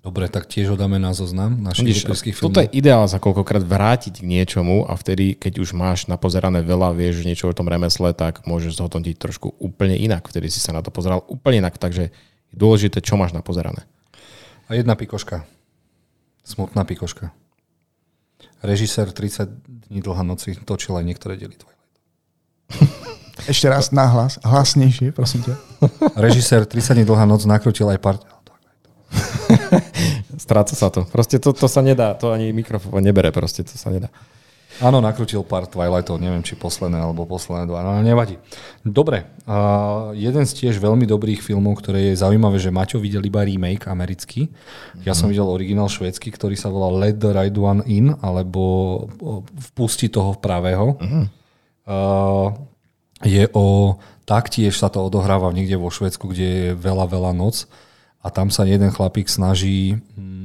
Dobre, 0.05 0.29
tak 0.29 0.45
tiež 0.45 0.69
ho 0.69 0.77
dáme 0.77 1.01
na 1.01 1.17
zoznam 1.17 1.57
našich 1.65 2.05
Vidíš, 2.05 2.37
Toto 2.37 2.61
je 2.61 2.69
ideál 2.77 3.09
za 3.09 3.17
koľkokrát 3.17 3.65
vrátiť 3.65 4.21
k 4.21 4.29
niečomu 4.29 4.85
a 4.85 4.93
vtedy, 4.93 5.33
keď 5.33 5.65
už 5.65 5.73
máš 5.73 6.05
napozerané 6.05 6.61
veľa, 6.61 6.93
vieš 6.93 7.25
niečo 7.25 7.49
o 7.49 7.57
tom 7.57 7.65
remesle, 7.65 8.13
tak 8.13 8.45
môžeš 8.45 8.77
zhodnotiť 8.77 9.17
trošku 9.17 9.57
úplne 9.57 9.97
inak. 9.97 10.29
Vtedy 10.29 10.53
si 10.53 10.61
sa 10.61 10.77
na 10.77 10.85
to 10.85 10.93
pozeral 10.93 11.25
úplne 11.25 11.65
inak, 11.65 11.81
takže 11.81 12.13
je 12.13 12.53
dôležité, 12.53 13.01
čo 13.01 13.17
máš 13.17 13.33
napozerané. 13.33 13.89
A 14.69 14.77
jedna 14.77 14.93
pikoška. 14.93 15.49
Smutná 16.45 16.85
pikoška. 16.85 17.33
Režisér 18.61 19.11
30 19.11 19.49
dní 19.89 20.01
dlhá 20.01 20.21
noci 20.21 20.53
točil 20.61 20.93
aj 20.93 21.05
niektoré 21.05 21.41
diely 21.41 21.57
Twilight. 21.57 21.95
Ešte 23.51 23.67
raz 23.67 23.89
nahlas, 23.89 24.37
hlasnejšie, 24.45 25.11
prosím 25.11 25.43
ťa. 25.43 25.53
Režisér 26.15 26.69
30 26.69 27.01
dní 27.01 27.05
dlhá 27.05 27.25
noc 27.25 27.43
nakrutil 27.49 27.89
aj 27.89 27.99
part... 27.99 28.21
Stráca 30.37 30.75
sa 30.77 30.93
to. 30.93 31.07
Proste 31.09 31.41
to, 31.41 31.49
to 31.55 31.65
sa 31.65 31.81
nedá, 31.81 32.13
to 32.13 32.29
ani 32.29 32.53
mikrofón 32.53 33.01
nebere, 33.01 33.33
proste 33.33 33.65
to 33.65 33.73
sa 33.77 33.89
nedá. 33.89 34.13
Áno, 34.83 34.99
nakrutil 34.99 35.39
pár 35.47 35.67
Twilightov, 35.71 36.19
neviem, 36.19 36.43
či 36.43 36.59
posledné 36.59 36.99
alebo 36.99 37.23
posledné 37.23 37.63
dva, 37.69 37.79
no 37.79 38.03
nevadí. 38.03 38.35
Dobre, 38.83 39.23
uh, 39.47 40.11
jeden 40.11 40.43
z 40.43 40.51
tiež 40.51 40.83
veľmi 40.83 41.07
dobrých 41.07 41.39
filmov, 41.39 41.79
ktoré 41.79 42.11
je 42.11 42.19
zaujímavé, 42.19 42.59
že 42.59 42.75
Maťo 42.75 42.99
videl 42.99 43.23
iba 43.23 43.45
remake 43.47 43.87
americký. 43.87 44.51
Ja 45.07 45.15
mm. 45.15 45.17
som 45.17 45.27
videl 45.31 45.47
originál 45.47 45.87
švédsky, 45.87 46.27
ktorý 46.27 46.59
sa 46.59 46.67
volá 46.67 46.91
Let 46.91 47.23
the 47.23 47.31
Right 47.31 47.55
One 47.55 47.87
In, 47.87 48.19
alebo 48.19 48.61
Vpusti 49.71 50.11
toho 50.11 50.35
pravého. 50.35 50.99
Mm. 50.99 51.25
Uh, 51.87 52.51
je 53.23 53.47
o, 53.55 53.95
taktiež 54.27 54.75
sa 54.75 54.91
to 54.91 55.07
odohráva 55.07 55.55
niekde 55.55 55.79
vo 55.79 55.87
Švedsku, 55.87 56.35
kde 56.35 56.47
je 56.47 56.67
veľa, 56.75 57.07
veľa 57.07 57.31
noc 57.31 57.63
a 58.25 58.27
tam 58.33 58.49
sa 58.49 58.65
jeden 58.65 58.89
chlapík 58.89 59.29
snaží, 59.29 60.01
mm, 60.17 60.44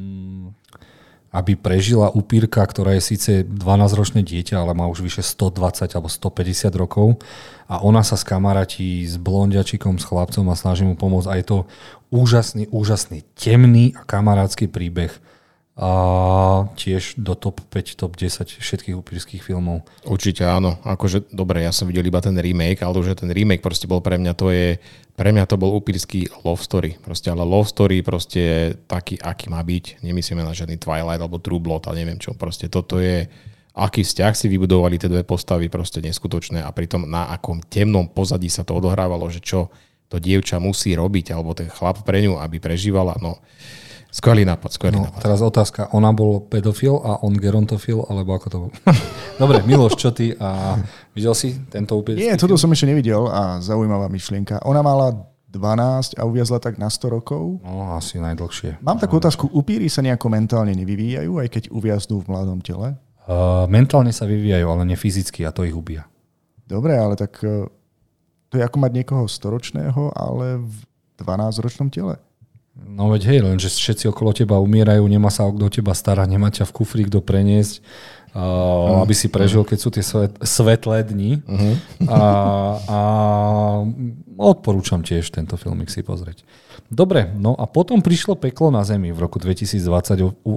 aby 1.30 1.54
prežila 1.54 2.10
upírka, 2.10 2.58
ktorá 2.66 2.98
je 2.98 3.14
síce 3.14 3.32
12-ročné 3.46 4.26
dieťa, 4.26 4.58
ale 4.58 4.74
má 4.74 4.90
už 4.90 5.06
vyše 5.06 5.22
120 5.22 5.86
alebo 5.94 6.10
150 6.10 6.74
rokov 6.74 7.22
a 7.70 7.78
ona 7.78 8.02
sa 8.02 8.18
skamaratí 8.18 9.06
s 9.06 9.14
blondiačikom, 9.14 10.02
s 10.02 10.04
chlapcom 10.10 10.50
a 10.50 10.58
snaží 10.58 10.82
mu 10.82 10.98
pomôcť. 10.98 11.28
A 11.30 11.38
je 11.38 11.46
to 11.46 11.58
úžasný, 12.10 12.66
úžasný, 12.74 13.22
temný 13.38 13.94
a 13.94 14.02
kamarátsky 14.02 14.66
príbeh. 14.66 15.14
A 15.80 15.90
tiež 16.76 17.16
do 17.16 17.32
top 17.32 17.64
5, 17.72 17.96
top 17.96 18.12
10 18.20 18.60
všetkých 18.60 19.00
upírských 19.00 19.40
filmov. 19.40 19.88
Určite 20.04 20.44
áno. 20.44 20.76
Akože, 20.84 21.32
dobre, 21.32 21.64
ja 21.64 21.72
som 21.72 21.88
videl 21.88 22.04
iba 22.04 22.20
ten 22.20 22.36
remake, 22.36 22.84
ale 22.84 23.00
už 23.00 23.16
ten 23.16 23.32
remake 23.32 23.64
proste 23.64 23.88
bol 23.88 24.04
pre 24.04 24.20
mňa, 24.20 24.36
to 24.36 24.52
je, 24.52 24.76
pre 25.16 25.32
mňa 25.32 25.48
to 25.48 25.56
bol 25.56 25.72
upírsky 25.72 26.28
love 26.44 26.60
story. 26.60 27.00
Proste, 27.00 27.32
ale 27.32 27.48
love 27.48 27.64
story 27.64 28.04
proste 28.04 28.40
je 28.44 28.60
taký, 28.84 29.16
aký 29.24 29.48
má 29.48 29.64
byť. 29.64 30.04
Nemyslíme 30.04 30.44
na 30.44 30.52
žiadny 30.52 30.76
Twilight 30.76 31.16
alebo 31.16 31.40
True 31.40 31.64
Blood, 31.64 31.88
ale 31.88 32.04
neviem 32.04 32.20
čo. 32.20 32.36
Proste 32.36 32.68
toto 32.68 33.00
je, 33.00 33.24
aký 33.72 34.04
vzťah 34.04 34.36
si 34.36 34.52
vybudovali 34.52 35.00
tie 35.00 35.08
dve 35.08 35.24
postavy, 35.24 35.72
proste 35.72 36.04
neskutočné 36.04 36.60
a 36.60 36.68
pritom 36.76 37.08
na 37.08 37.32
akom 37.32 37.56
temnom 37.64 38.04
pozadí 38.04 38.52
sa 38.52 38.68
to 38.68 38.76
odohrávalo, 38.76 39.32
že 39.32 39.40
čo 39.40 39.72
to 40.12 40.20
dievča 40.20 40.60
musí 40.60 40.92
robiť, 40.92 41.32
alebo 41.32 41.56
ten 41.56 41.72
chlap 41.72 42.04
pre 42.04 42.20
ňu, 42.20 42.36
aby 42.36 42.60
prežívala. 42.60 43.16
No, 43.22 43.40
Skvelý 44.10 44.42
nápad, 44.42 44.70
skvelý 44.74 44.98
no, 44.98 45.06
nápad. 45.06 45.22
Teraz 45.22 45.38
otázka, 45.38 45.94
ona 45.94 46.10
bol 46.10 46.42
pedofil 46.42 46.98
a 46.98 47.22
on 47.22 47.30
gerontofil, 47.38 48.02
alebo 48.10 48.34
ako 48.34 48.46
to 48.50 48.56
bol? 48.66 48.70
Dobre, 49.42 49.62
Miloš, 49.62 49.94
čo 49.94 50.10
ty? 50.10 50.34
A 50.34 50.78
videl 51.14 51.30
si 51.38 51.54
tento 51.70 51.94
úplne? 51.94 52.18
Nie, 52.18 52.34
toto 52.34 52.58
som 52.58 52.74
ešte 52.74 52.90
nevidel 52.90 53.30
a 53.30 53.62
zaujímavá 53.62 54.10
myšlienka. 54.10 54.66
Ona 54.66 54.82
mala 54.82 55.14
12 55.50 56.18
a 56.18 56.22
uviazla 56.26 56.58
tak 56.58 56.78
na 56.78 56.90
100 56.90 57.06
rokov. 57.06 57.62
No, 57.62 57.94
asi 57.94 58.18
najdlhšie. 58.18 58.82
Mám 58.82 58.98
takú 58.98 59.22
otázku, 59.22 59.46
upíry 59.50 59.86
sa 59.86 60.02
nejako 60.02 60.26
mentálne 60.30 60.74
nevyvíjajú, 60.74 61.42
aj 61.42 61.48
keď 61.50 61.62
uviaznú 61.70 62.22
v 62.22 62.30
mladom 62.34 62.58
tele? 62.62 62.98
Uh, 63.30 63.66
mentálne 63.70 64.10
sa 64.10 64.26
vyvíjajú, 64.26 64.66
ale 64.66 64.82
nie 64.90 64.98
fyzicky 64.98 65.46
a 65.46 65.54
to 65.54 65.62
ich 65.62 65.74
ubíja. 65.74 66.06
Dobre, 66.66 66.98
ale 66.98 67.14
tak 67.14 67.38
uh, 67.46 67.66
to 68.50 68.58
je 68.58 68.66
ako 68.66 68.78
mať 68.78 68.90
niekoho 68.90 69.24
storočného, 69.26 70.14
ale 70.14 70.58
v 70.62 70.74
12-ročnom 71.22 71.90
tele. 71.94 72.18
No 72.78 73.10
veď 73.10 73.22
hej, 73.34 73.40
lenže 73.42 73.68
všetci 73.68 74.08
okolo 74.10 74.30
teba 74.30 74.62
umierajú, 74.62 75.02
nemá 75.10 75.28
sa 75.28 75.50
do 75.50 75.66
teba 75.66 75.92
starať, 75.92 76.28
nemá 76.30 76.48
ťa 76.54 76.64
v 76.70 76.74
kufri 76.74 77.02
kto 77.06 77.18
preniesť, 77.18 77.82
uh, 78.34 79.02
aby 79.02 79.14
si 79.14 79.26
prežil, 79.26 79.66
keď 79.66 79.78
sú 79.78 79.88
tie 79.90 80.04
svet, 80.06 80.32
svetlé 80.42 81.02
dni. 81.02 81.42
Uh-huh. 81.44 81.74
A, 82.06 82.20
a 82.86 82.98
odporúčam 84.38 85.02
tiež 85.02 85.28
tento 85.34 85.58
filmik 85.58 85.90
si 85.90 86.00
pozrieť. 86.06 86.46
Dobre, 86.90 87.30
no 87.38 87.54
a 87.54 87.70
potom 87.70 88.02
prišlo 88.02 88.34
peklo 88.34 88.74
na 88.74 88.82
Zemi 88.82 89.14
v 89.14 89.18
roku 89.22 89.38
2020, 89.38 90.26
u, 90.26 90.30
u, 90.42 90.54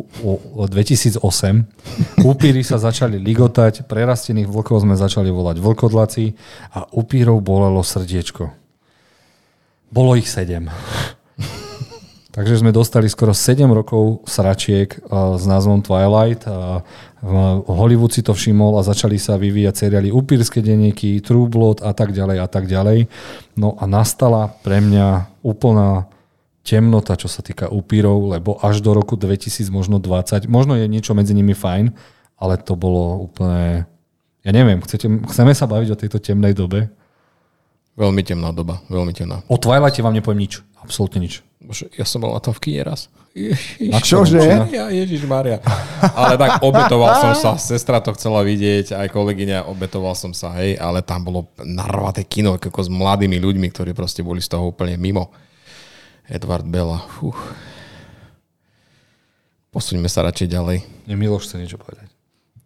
u, 0.58 0.66
2008. 0.66 1.22
Upíry 2.26 2.66
sa 2.66 2.82
začali 2.82 3.22
ligotať, 3.22 3.86
prerastených 3.86 4.50
vlkov 4.50 4.82
sme 4.82 4.98
začali 4.98 5.30
volať 5.30 5.62
vlkodlaci 5.62 6.26
a 6.74 6.90
upírov 6.90 7.38
bolelo 7.46 7.86
srdiečko. 7.86 8.50
Bolo 9.94 10.18
ich 10.18 10.26
sedem. 10.26 10.74
Takže 12.34 12.66
sme 12.66 12.74
dostali 12.74 13.06
skoro 13.06 13.30
7 13.30 13.62
rokov 13.70 14.26
sračiek 14.26 14.98
uh, 15.06 15.38
s 15.38 15.46
názvom 15.46 15.86
Twilight. 15.86 16.50
Uh, 16.50 16.82
Hollywood 17.70 18.10
si 18.10 18.26
to 18.26 18.34
všimol 18.34 18.82
a 18.82 18.82
začali 18.82 19.22
sa 19.22 19.38
vyvíjať 19.38 19.86
seriály 19.86 20.10
Upírske 20.10 20.66
denníky, 20.66 21.22
True 21.22 21.46
Blood 21.46 21.86
a 21.86 21.94
tak 21.94 22.10
ďalej 22.10 22.38
a 22.42 22.48
tak 22.50 22.66
ďalej. 22.66 23.06
No 23.54 23.78
a 23.78 23.86
nastala 23.86 24.50
pre 24.66 24.82
mňa 24.82 25.30
úplná 25.46 26.10
temnota, 26.66 27.14
čo 27.14 27.30
sa 27.30 27.46
týka 27.46 27.70
upírov, 27.70 28.34
lebo 28.34 28.58
až 28.66 28.82
do 28.82 28.98
roku 28.98 29.14
2000, 29.14 29.70
možno 29.70 30.02
20, 30.02 30.50
možno 30.50 30.74
je 30.74 30.90
niečo 30.90 31.14
medzi 31.14 31.38
nimi 31.38 31.54
fajn, 31.54 31.94
ale 32.42 32.58
to 32.58 32.74
bolo 32.74 33.30
úplne... 33.30 33.86
Ja 34.42 34.52
neviem, 34.52 34.82
chcete, 34.82 35.06
chceme 35.30 35.54
sa 35.54 35.70
baviť 35.70 35.90
o 35.94 36.00
tejto 36.00 36.18
temnej 36.18 36.58
dobe? 36.58 36.90
Veľmi 37.94 38.26
temná 38.26 38.50
doba, 38.50 38.82
veľmi 38.90 39.14
temná. 39.14 39.46
O 39.46 39.62
Twilighte 39.62 40.02
vám 40.02 40.18
nepoviem 40.18 40.50
nič, 40.50 40.66
absolútne 40.82 41.22
nič. 41.22 41.46
Ja 41.96 42.04
som 42.04 42.20
bol 42.20 42.36
na 42.36 42.44
tom 42.44 42.52
v 42.52 42.62
kine 42.70 42.84
raz. 42.84 43.08
Ježiš, 43.34 43.90
A 43.90 43.98
čože? 43.98 44.38
Ja, 44.70 44.94
Ježiš 44.94 45.26
Maria. 45.26 45.58
Ale 46.14 46.38
tak 46.38 46.62
obetoval 46.62 47.18
som 47.18 47.34
sa, 47.34 47.52
sestra 47.58 47.98
to 47.98 48.14
chcela 48.14 48.46
vidieť, 48.46 48.94
aj 48.94 49.10
kolegyňa, 49.10 49.66
obetoval 49.66 50.14
som 50.14 50.38
sa, 50.38 50.54
hej, 50.62 50.78
ale 50.78 51.02
tam 51.02 51.26
bolo 51.26 51.50
narvaté 51.66 52.22
kino 52.28 52.62
ako 52.62 52.70
s 52.70 52.94
mladými 52.94 53.42
ľuďmi, 53.42 53.68
ktorí 53.74 53.98
proste 53.98 54.22
boli 54.22 54.38
z 54.38 54.54
toho 54.54 54.70
úplne 54.70 54.94
mimo. 55.02 55.34
Edward 56.30 56.70
Bella. 56.70 57.02
Fuh. 57.18 57.36
Posuňme 59.74 60.06
sa 60.06 60.22
radšej 60.30 60.48
ďalej. 60.54 60.78
Nie, 61.10 61.18
Miloš 61.18 61.50
chce 61.50 61.58
niečo 61.58 61.82
povedať. 61.82 62.06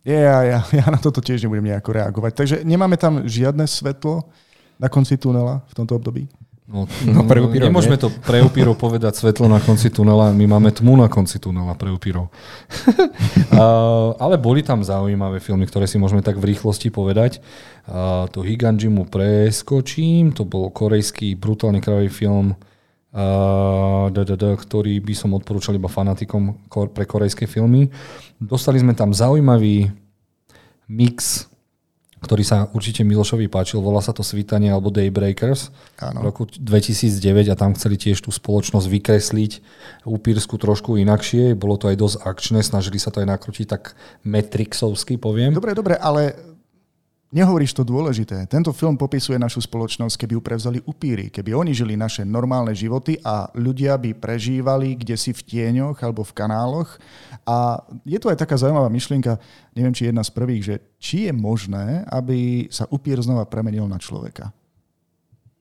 Ja, 0.03 0.43
ja, 0.43 0.59
ja 0.83 0.85
na 0.91 0.99
toto 0.99 1.23
tiež 1.23 1.47
nebudem 1.47 1.71
nejako 1.71 1.95
reagovať. 1.95 2.31
Takže 2.35 2.55
nemáme 2.67 2.99
tam 2.99 3.23
žiadne 3.23 3.63
svetlo 3.63 4.27
na 4.75 4.91
konci 4.91 5.15
tunela 5.15 5.63
v 5.71 5.73
tomto 5.73 5.95
období? 5.95 6.27
No, 6.67 6.83
no, 7.07 7.23
pre 7.23 7.39
upírov, 7.39 7.71
nemôžeme 7.71 7.95
nie? 7.95 8.03
to 8.03 8.11
pre 8.27 8.43
upírov 8.43 8.75
povedať 8.75 9.15
svetlo 9.15 9.47
na 9.47 9.63
konci 9.63 9.87
tunela, 9.87 10.35
my 10.35 10.51
máme 10.51 10.75
tmu 10.75 10.99
na 10.99 11.07
konci 11.07 11.39
tunela 11.39 11.71
pre 11.79 11.87
upírov. 11.95 12.27
uh, 12.27 14.11
ale 14.23 14.35
boli 14.35 14.67
tam 14.67 14.83
zaujímavé 14.83 15.39
filmy, 15.39 15.63
ktoré 15.63 15.87
si 15.87 15.95
môžeme 15.95 16.19
tak 16.19 16.35
v 16.35 16.51
rýchlosti 16.51 16.91
povedať. 16.91 17.39
Uh, 17.87 18.27
to 18.35 18.43
Higanjimu 18.43 19.07
preskočím, 19.07 20.35
to 20.35 20.43
bol 20.43 20.67
korejský 20.67 21.39
brutálny 21.39 21.79
krvavý 21.79 22.11
film, 22.11 22.51
uh, 22.51 24.11
d, 24.11 24.27
d, 24.27 24.35
d, 24.35 24.59
ktorý 24.59 24.99
by 24.99 25.15
som 25.15 25.39
odporúčal 25.39 25.79
iba 25.79 25.87
fanatikom 25.87 26.67
pre 26.67 27.07
korejské 27.07 27.47
filmy. 27.47 27.87
Dostali 28.43 28.83
sme 28.83 28.91
tam 28.91 29.15
zaujímavý 29.15 29.87
mix 30.91 31.47
ktorý 32.27 32.43
sa 32.43 32.67
určite 32.75 33.07
Milošovi 33.07 33.47
páčil, 33.47 33.79
volá 33.79 34.03
sa 34.03 34.11
to 34.11 34.19
Svítanie 34.19 34.67
alebo 34.67 34.91
Daybreakers 34.91 35.71
Áno. 36.03 36.19
v 36.19 36.23
roku 36.27 36.43
2009 36.43 37.47
a 37.47 37.55
tam 37.55 37.71
chceli 37.79 37.95
tiež 37.95 38.19
tú 38.19 38.35
spoločnosť 38.35 38.83
vykresliť 38.91 39.51
upírsku 40.03 40.59
trošku 40.59 40.99
inakšie, 40.99 41.55
bolo 41.55 41.79
to 41.79 41.87
aj 41.87 41.95
dosť 41.95 42.17
akčné, 42.27 42.59
snažili 42.67 42.99
sa 42.99 43.15
to 43.15 43.23
aj 43.23 43.31
nakrútiť 43.31 43.65
tak 43.71 43.95
metrixovsky, 44.27 45.15
poviem. 45.15 45.55
Dobre, 45.55 45.71
dobre, 45.71 45.95
ale 45.95 46.35
Nehovoríš 47.27 47.75
to 47.75 47.83
dôležité. 47.83 48.47
Tento 48.47 48.71
film 48.71 48.95
popisuje 48.95 49.35
našu 49.35 49.59
spoločnosť, 49.59 50.15
keby 50.15 50.39
ju 50.39 50.41
prevzali 50.41 50.79
upíry, 50.87 51.27
keby 51.27 51.51
oni 51.51 51.75
žili 51.75 51.99
naše 51.99 52.23
normálne 52.23 52.71
životy 52.71 53.19
a 53.19 53.51
ľudia 53.51 53.99
by 53.99 54.15
prežívali 54.15 54.95
kde 54.95 55.19
si 55.19 55.35
v 55.35 55.43
tieňoch 55.43 55.99
alebo 56.07 56.23
v 56.23 56.31
kanáloch. 56.31 56.95
A 57.43 57.83
je 58.07 58.15
to 58.15 58.31
aj 58.31 58.39
taká 58.39 58.55
zaujímavá 58.55 58.87
myšlienka, 58.87 59.35
neviem, 59.75 59.91
či 59.91 60.07
jedna 60.07 60.23
z 60.23 60.31
prvých, 60.31 60.63
že 60.63 60.75
či 61.03 61.27
je 61.27 61.33
možné, 61.35 62.07
aby 62.07 62.71
sa 62.71 62.87
upír 62.87 63.19
znova 63.19 63.43
premenil 63.43 63.83
na 63.91 63.99
človeka. 63.99 64.55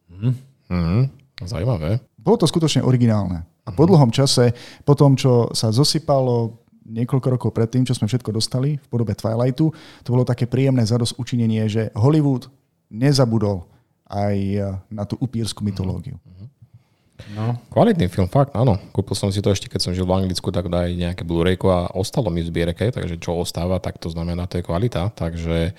Mm. 0.07 0.39
Mm. 0.71 1.05
Zaujímavé. 1.43 1.99
Bolo 2.15 2.39
to 2.39 2.47
skutočne 2.47 2.87
originálne. 2.87 3.43
A 3.67 3.75
po 3.75 3.91
dlhom 3.91 4.15
čase, 4.15 4.55
po 4.87 4.95
tom, 4.95 5.19
čo 5.19 5.51
sa 5.51 5.75
zosypalo 5.75 6.66
niekoľko 6.87 7.29
rokov 7.35 7.51
predtým, 7.51 7.83
čo 7.83 7.93
sme 7.93 8.07
všetko 8.07 8.31
dostali 8.31 8.79
v 8.79 8.87
podobe 8.87 9.13
Twilightu, 9.13 9.75
to 10.07 10.09
bolo 10.09 10.23
také 10.23 10.47
príjemné 10.47 10.87
zados 10.87 11.13
učinenie, 11.19 11.67
že 11.67 11.91
Hollywood 11.99 12.47
nezabudol 12.89 13.67
aj 14.07 14.37
na 14.87 15.03
tú 15.03 15.19
upírskú 15.19 15.67
mytológiu. 15.67 16.15
No. 17.33 17.57
Kvalitný 17.73 18.13
film, 18.13 18.29
fakt, 18.29 18.53
áno. 18.53 18.77
Kúpil 18.93 19.17
som 19.17 19.33
si 19.33 19.41
to 19.41 19.49
ešte, 19.49 19.73
keď 19.73 19.81
som 19.83 19.97
žil 19.97 20.05
v 20.05 20.15
Anglicku, 20.21 20.53
tak 20.53 20.69
daj 20.69 20.95
nejaké 20.95 21.25
Blu-rayku 21.25 21.67
a 21.73 21.89
ostalo 21.97 22.29
mi 22.29 22.45
v 22.45 22.53
zbierke, 22.53 22.93
takže 22.93 23.17
čo 23.17 23.41
ostáva, 23.41 23.81
tak 23.81 23.97
to 23.97 24.13
znamená, 24.13 24.45
to 24.47 24.61
je 24.61 24.67
kvalita. 24.69 25.11
Takže 25.17 25.73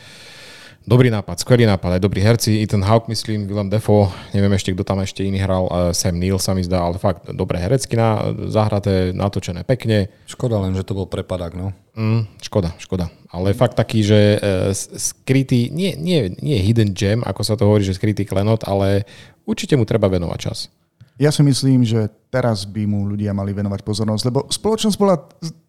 Dobrý 0.88 1.12
nápad, 1.12 1.44
skvelý 1.44 1.68
nápad, 1.68 2.00
aj 2.00 2.02
dobrí 2.08 2.24
herci, 2.24 2.64
Ethan 2.64 2.80
Hawke, 2.80 3.12
myslím, 3.12 3.44
Willem 3.44 3.68
Defoe, 3.68 4.08
neviem 4.32 4.56
ešte, 4.56 4.72
kto 4.72 4.88
tam 4.88 5.04
ešte 5.04 5.20
iný 5.20 5.36
hral, 5.44 5.68
Sam 5.92 6.16
Neill 6.16 6.40
sa 6.40 6.56
mi 6.56 6.64
zdá, 6.64 6.80
ale 6.80 6.96
fakt 6.96 7.28
dobré 7.36 7.60
herecky 7.60 8.00
na, 8.00 8.32
zahraté, 8.48 9.12
natočené 9.12 9.68
pekne. 9.68 10.08
Škoda 10.32 10.56
len, 10.64 10.72
že 10.80 10.88
to 10.88 10.96
bol 10.96 11.04
prepadák, 11.04 11.60
no. 11.60 11.76
Mm, 11.92 12.32
škoda, 12.40 12.72
škoda. 12.80 13.12
Ale 13.28 13.52
fakt 13.52 13.76
taký, 13.76 14.00
že 14.00 14.40
uh, 14.40 14.72
skrytý, 14.72 15.68
nie, 15.76 16.00
nie, 16.00 16.32
nie 16.40 16.56
hidden 16.64 16.96
gem, 16.96 17.20
ako 17.20 17.44
sa 17.44 17.60
to 17.60 17.68
hovorí, 17.68 17.84
že 17.84 18.00
skrytý 18.00 18.24
klenot, 18.24 18.64
ale 18.64 19.04
určite 19.44 19.76
mu 19.76 19.84
treba 19.84 20.08
venovať 20.08 20.40
čas. 20.40 20.72
Ja 21.20 21.36
si 21.36 21.44
myslím, 21.44 21.84
že 21.84 22.08
teraz 22.32 22.64
by 22.64 22.88
mu 22.88 23.04
ľudia 23.12 23.36
mali 23.36 23.52
venovať 23.52 23.84
pozornosť, 23.84 24.24
lebo 24.32 24.48
spoločnosť 24.48 24.96
bola 24.96 25.20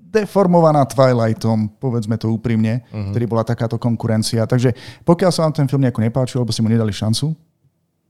deformovaná 0.08 0.88
Twilightom, 0.88 1.68
povedzme 1.76 2.16
to 2.16 2.32
úprimne, 2.32 2.80
uh-huh. 2.88 3.12
ktorý 3.12 3.24
bola 3.28 3.44
takáto 3.44 3.76
konkurencia. 3.76 4.48
Takže 4.48 4.72
pokiaľ 5.04 5.30
sa 5.30 5.44
vám 5.44 5.54
ten 5.54 5.68
film 5.68 5.84
nejako 5.84 6.00
nepáčil, 6.00 6.40
alebo 6.40 6.52
si 6.56 6.64
mu 6.64 6.72
nedali 6.72 6.90
šancu, 6.90 7.36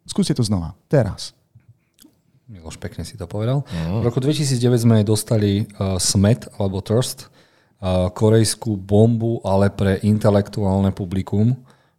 skúste 0.06 0.32
to 0.32 0.46
znova. 0.46 0.78
Teraz. 0.86 1.34
Miloš 2.48 2.80
pekne 2.80 3.04
si 3.04 3.18
to 3.18 3.28
povedal. 3.28 3.66
Uh-huh. 3.66 4.00
V 4.00 4.08
roku 4.08 4.22
2009 4.22 4.86
sme 4.86 4.96
dostali 5.04 5.66
uh, 5.76 5.98
SMET, 6.00 6.48
alebo 6.56 6.80
Thirst, 6.80 7.28
uh, 7.82 8.08
korejskú 8.14 8.78
bombu, 8.78 9.42
ale 9.42 9.68
pre 9.68 10.00
intelektuálne 10.06 10.94
publikum. 10.94 11.58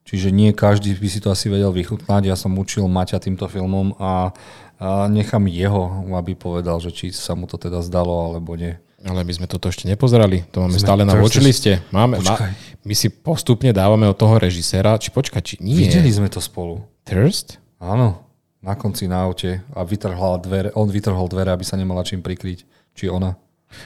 Čiže 0.09 0.33
nie 0.33 0.49
každý 0.57 0.97
by 0.97 1.05
si 1.05 1.21
to 1.21 1.29
asi 1.29 1.53
vedel 1.53 1.69
vychutnať. 1.69 2.25
Ja 2.25 2.33
som 2.33 2.57
učil 2.57 2.89
Maťa 2.89 3.21
týmto 3.21 3.45
filmom 3.45 3.93
a, 4.01 4.33
a 4.81 5.05
nechám 5.05 5.45
jeho, 5.45 6.09
aby 6.17 6.33
povedal, 6.33 6.81
že 6.81 6.89
či 6.89 7.13
sa 7.13 7.37
mu 7.37 7.45
to 7.45 7.61
teda 7.61 7.85
zdalo, 7.85 8.33
alebo 8.33 8.57
nie. 8.57 8.73
Ale 8.99 9.23
my 9.23 9.31
sme 9.31 9.47
toto 9.47 9.71
ešte 9.71 9.87
nepozerali, 9.87 10.43
to 10.51 10.59
máme 10.59 10.75
sme 10.75 10.83
stále 10.83 11.01
na 11.07 11.15
watchliste. 11.15 11.79
Máme, 11.95 12.19
ma, 12.19 12.51
my 12.83 12.93
si 12.95 13.07
postupne 13.07 13.71
dávame 13.71 14.03
od 14.11 14.17
toho 14.19 14.35
režiséra, 14.35 14.99
či 14.99 15.07
počkať, 15.07 15.41
či 15.43 15.55
nie. 15.63 15.87
Videli 15.87 16.11
sme 16.11 16.27
to 16.27 16.43
spolu. 16.43 16.83
Thirst? 17.07 17.63
Áno, 17.79 18.27
na 18.59 18.75
konci 18.75 19.07
na 19.07 19.23
aute 19.23 19.63
a 19.71 19.87
vytrhal 19.87 20.43
dvere, 20.43 20.75
on 20.75 20.91
vytrhol 20.91 21.31
dvere, 21.31 21.55
aby 21.55 21.63
sa 21.63 21.79
nemala 21.79 22.03
čím 22.03 22.19
prikryť. 22.19 22.67
Či 22.91 23.07
ona. 23.07 23.39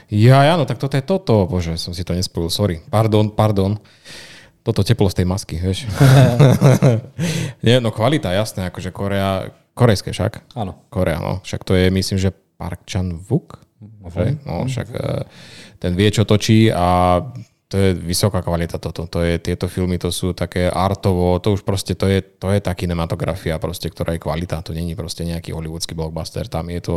Ja, 0.10 0.41
áno, 0.56 0.65
tak 0.65 0.81
toto 0.81 0.98
je 0.98 1.03
toto. 1.06 1.45
Bože, 1.45 1.77
som 1.77 1.94
si 1.94 2.02
to 2.02 2.18
nespojil, 2.18 2.49
sorry. 2.49 2.81
Pardon, 2.90 3.30
pardon. 3.30 3.77
Toto 4.64 4.80
teplo 4.81 5.11
z 5.11 5.22
tej 5.22 5.27
masky, 5.27 5.60
vieš. 5.60 5.85
Nie, 7.65 7.84
no 7.84 7.91
kvalita, 7.91 8.31
jasné, 8.31 8.72
akože 8.72 8.95
Korea, 8.95 9.52
korejské 9.76 10.15
však. 10.15 10.56
Áno. 10.56 10.88
Korea, 10.88 11.19
no. 11.19 11.44
Však 11.44 11.68
to 11.68 11.76
je, 11.76 11.91
myslím, 11.91 12.18
že 12.18 12.31
Park 12.56 12.88
Chan-wook. 12.88 13.60
Že? 14.10 14.26
No, 14.43 14.68
však 14.68 14.88
eh, 14.93 15.23
ten 15.80 15.95
vie, 15.95 16.10
čo 16.11 16.23
točí 16.23 16.72
a 16.72 17.19
to 17.73 17.81
je 17.81 17.97
vysoká 17.97 18.45
kvalita 18.45 18.77
toto. 18.77 19.10
To 19.10 19.26
je, 19.26 19.41
tieto 19.41 19.65
filmy 19.65 19.97
to 19.97 20.14
sú 20.14 20.38
také 20.38 20.69
artovo, 20.69 21.41
to 21.41 21.57
už 21.57 21.65
proste 21.65 21.97
to 21.97 22.05
je, 22.05 22.22
to 22.22 22.53
je 22.53 22.61
tá 22.61 22.77
kinematografia, 22.77 23.57
proste, 23.57 23.89
ktorá 23.89 24.14
je 24.14 24.22
kvalita. 24.22 24.61
To 24.61 24.77
není 24.77 24.93
proste 24.93 25.26
nejaký 25.26 25.57
hollywoodský 25.57 25.97
blockbuster, 25.97 26.45
tam 26.45 26.69
je 26.69 26.77
to... 26.85 26.95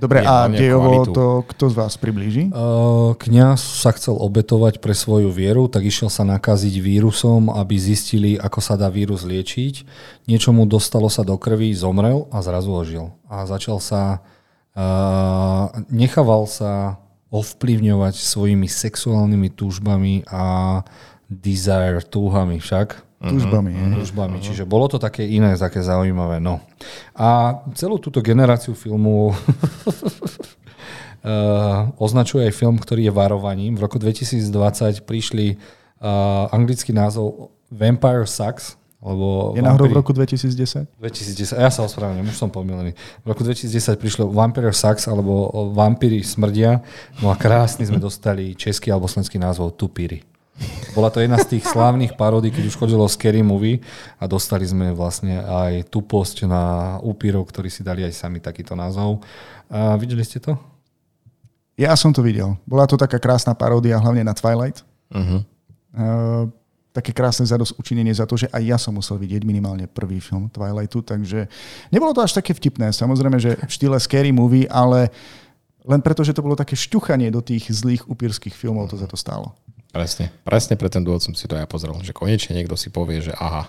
Dobre, 0.00 0.24
je 0.24 0.32
a 0.32 0.48
dejovo 0.48 1.04
to 1.12 1.44
kto 1.44 1.68
z 1.68 1.74
vás 1.76 2.00
priblíži? 2.00 2.48
Uh, 2.48 3.12
kňaz 3.20 3.84
sa 3.84 3.92
chcel 3.92 4.16
obetovať 4.16 4.80
pre 4.80 4.96
svoju 4.96 5.28
vieru, 5.28 5.68
tak 5.68 5.84
išiel 5.84 6.08
sa 6.08 6.24
nakaziť 6.24 6.72
vírusom, 6.80 7.52
aby 7.52 7.76
zistili, 7.76 8.40
ako 8.40 8.64
sa 8.64 8.80
dá 8.80 8.88
vírus 8.88 9.28
liečiť. 9.28 9.84
Niečo 10.24 10.56
mu 10.56 10.64
dostalo 10.64 11.12
sa 11.12 11.20
do 11.20 11.36
krvi, 11.36 11.68
zomrel 11.76 12.32
a 12.32 12.40
zrazu 12.40 12.72
ožil. 12.72 13.12
A 13.28 13.44
začal 13.44 13.76
sa, 13.76 14.24
nechával 15.90 16.50
sa 16.50 16.98
ovplyvňovať 17.34 18.14
svojimi 18.14 18.70
sexuálnymi 18.70 19.50
túžbami 19.54 20.22
a 20.30 20.82
desire, 21.26 21.98
túhami 22.06 22.62
však. 22.62 23.02
Túžbami. 23.24 23.72
Mhm. 23.72 23.80
Mm-hmm. 23.80 23.94
Túžbami. 23.98 24.36
Čiže 24.38 24.68
bolo 24.68 24.86
to 24.86 25.00
také 25.00 25.24
iné, 25.24 25.56
také 25.56 25.80
zaujímavé. 25.80 26.38
No. 26.38 26.60
A 27.16 27.58
celú 27.74 27.96
túto 27.98 28.20
generáciu 28.22 28.76
filmu 28.76 29.34
Uh, 31.24 31.88
označuje 32.04 32.44
aj 32.44 32.52
film, 32.52 32.76
ktorý 32.76 33.08
je 33.08 33.12
varovaním. 33.16 33.80
V 33.80 33.88
roku 33.88 33.96
2020 33.96 35.08
prišli 35.08 35.56
uh, 35.56 36.52
anglický 36.52 36.92
názov 36.92 37.48
Vampire 37.72 38.28
Sucks, 38.28 38.76
alebo 39.04 39.52
Je 39.52 39.60
náhodou 39.60 39.92
v 39.92 40.00
roku 40.00 40.16
2010? 40.16 40.88
2010, 40.96 41.60
ja 41.60 41.68
sa 41.68 41.84
ospravedlňujem, 41.84 42.32
už 42.32 42.38
som 42.40 42.48
pomýlený. 42.48 42.96
V 43.20 43.26
roku 43.28 43.44
2010 43.44 44.00
prišlo 44.00 44.32
Vampire 44.32 44.72
Sucks, 44.72 45.04
alebo 45.12 45.52
Vampíry 45.76 46.24
smrdia. 46.24 46.80
No 47.20 47.28
a 47.28 47.36
krásny 47.36 47.84
sme 47.84 48.00
dostali 48.00 48.56
český 48.56 48.88
alebo 48.88 49.04
slovenský 49.04 49.36
názov 49.36 49.76
Tupíry. 49.76 50.24
Bola 50.96 51.10
to 51.10 51.20
jedna 51.20 51.36
z 51.36 51.58
tých 51.58 51.66
slávnych 51.66 52.16
paródy, 52.16 52.48
keď 52.48 52.70
už 52.70 52.78
chodilo 52.78 53.04
Scary 53.04 53.44
Movie 53.44 53.82
a 54.16 54.24
dostali 54.24 54.64
sme 54.64 54.94
vlastne 54.94 55.42
aj 55.42 55.90
tuposť 55.90 56.48
na 56.48 56.96
upírov, 57.02 57.44
ktorí 57.50 57.68
si 57.68 57.84
dali 57.84 58.06
aj 58.06 58.14
sami 58.14 58.38
takýto 58.38 58.72
názov. 58.72 59.20
A 59.68 59.98
videli 60.00 60.22
ste 60.24 60.38
to? 60.40 60.54
Ja 61.74 61.98
som 61.98 62.14
to 62.14 62.22
videl. 62.22 62.54
Bola 62.64 62.86
to 62.86 62.94
taká 62.94 63.18
krásna 63.18 63.52
paródia, 63.52 63.98
hlavne 63.98 64.22
na 64.22 64.30
Twilight. 64.30 64.86
Uh-huh. 65.10 65.42
Uh, 65.90 66.46
také 66.94 67.10
krásne 67.10 67.42
zadosť 67.42 67.74
učinenie 67.74 68.14
za 68.14 68.22
to, 68.22 68.38
že 68.38 68.46
aj 68.54 68.62
ja 68.62 68.78
som 68.78 68.94
musel 68.94 69.18
vidieť 69.18 69.42
minimálne 69.42 69.90
prvý 69.90 70.22
film 70.22 70.46
Twilightu, 70.46 71.02
takže 71.02 71.50
nebolo 71.90 72.14
to 72.14 72.22
až 72.22 72.38
také 72.38 72.54
vtipné. 72.54 72.94
Samozrejme, 72.94 73.42
že 73.42 73.58
v 73.58 73.70
štýle 73.70 73.98
scary 73.98 74.30
movie, 74.30 74.70
ale 74.70 75.10
len 75.82 75.98
preto, 75.98 76.22
že 76.22 76.30
to 76.30 76.46
bolo 76.46 76.54
také 76.54 76.78
šťuchanie 76.78 77.34
do 77.34 77.42
tých 77.42 77.66
zlých 77.68 78.06
upírskych 78.06 78.54
filmov, 78.54 78.94
to 78.94 78.96
za 78.96 79.10
to 79.10 79.18
stálo. 79.18 79.58
Presne. 79.90 80.30
Presne 80.46 80.78
pre 80.78 80.86
ten 80.86 81.02
dôvod 81.02 81.22
som 81.22 81.34
si 81.34 81.50
to 81.50 81.58
ja 81.58 81.66
pozrel, 81.66 81.98
že 82.06 82.14
konečne 82.14 82.54
niekto 82.54 82.78
si 82.78 82.94
povie, 82.94 83.18
že 83.18 83.34
aha, 83.36 83.66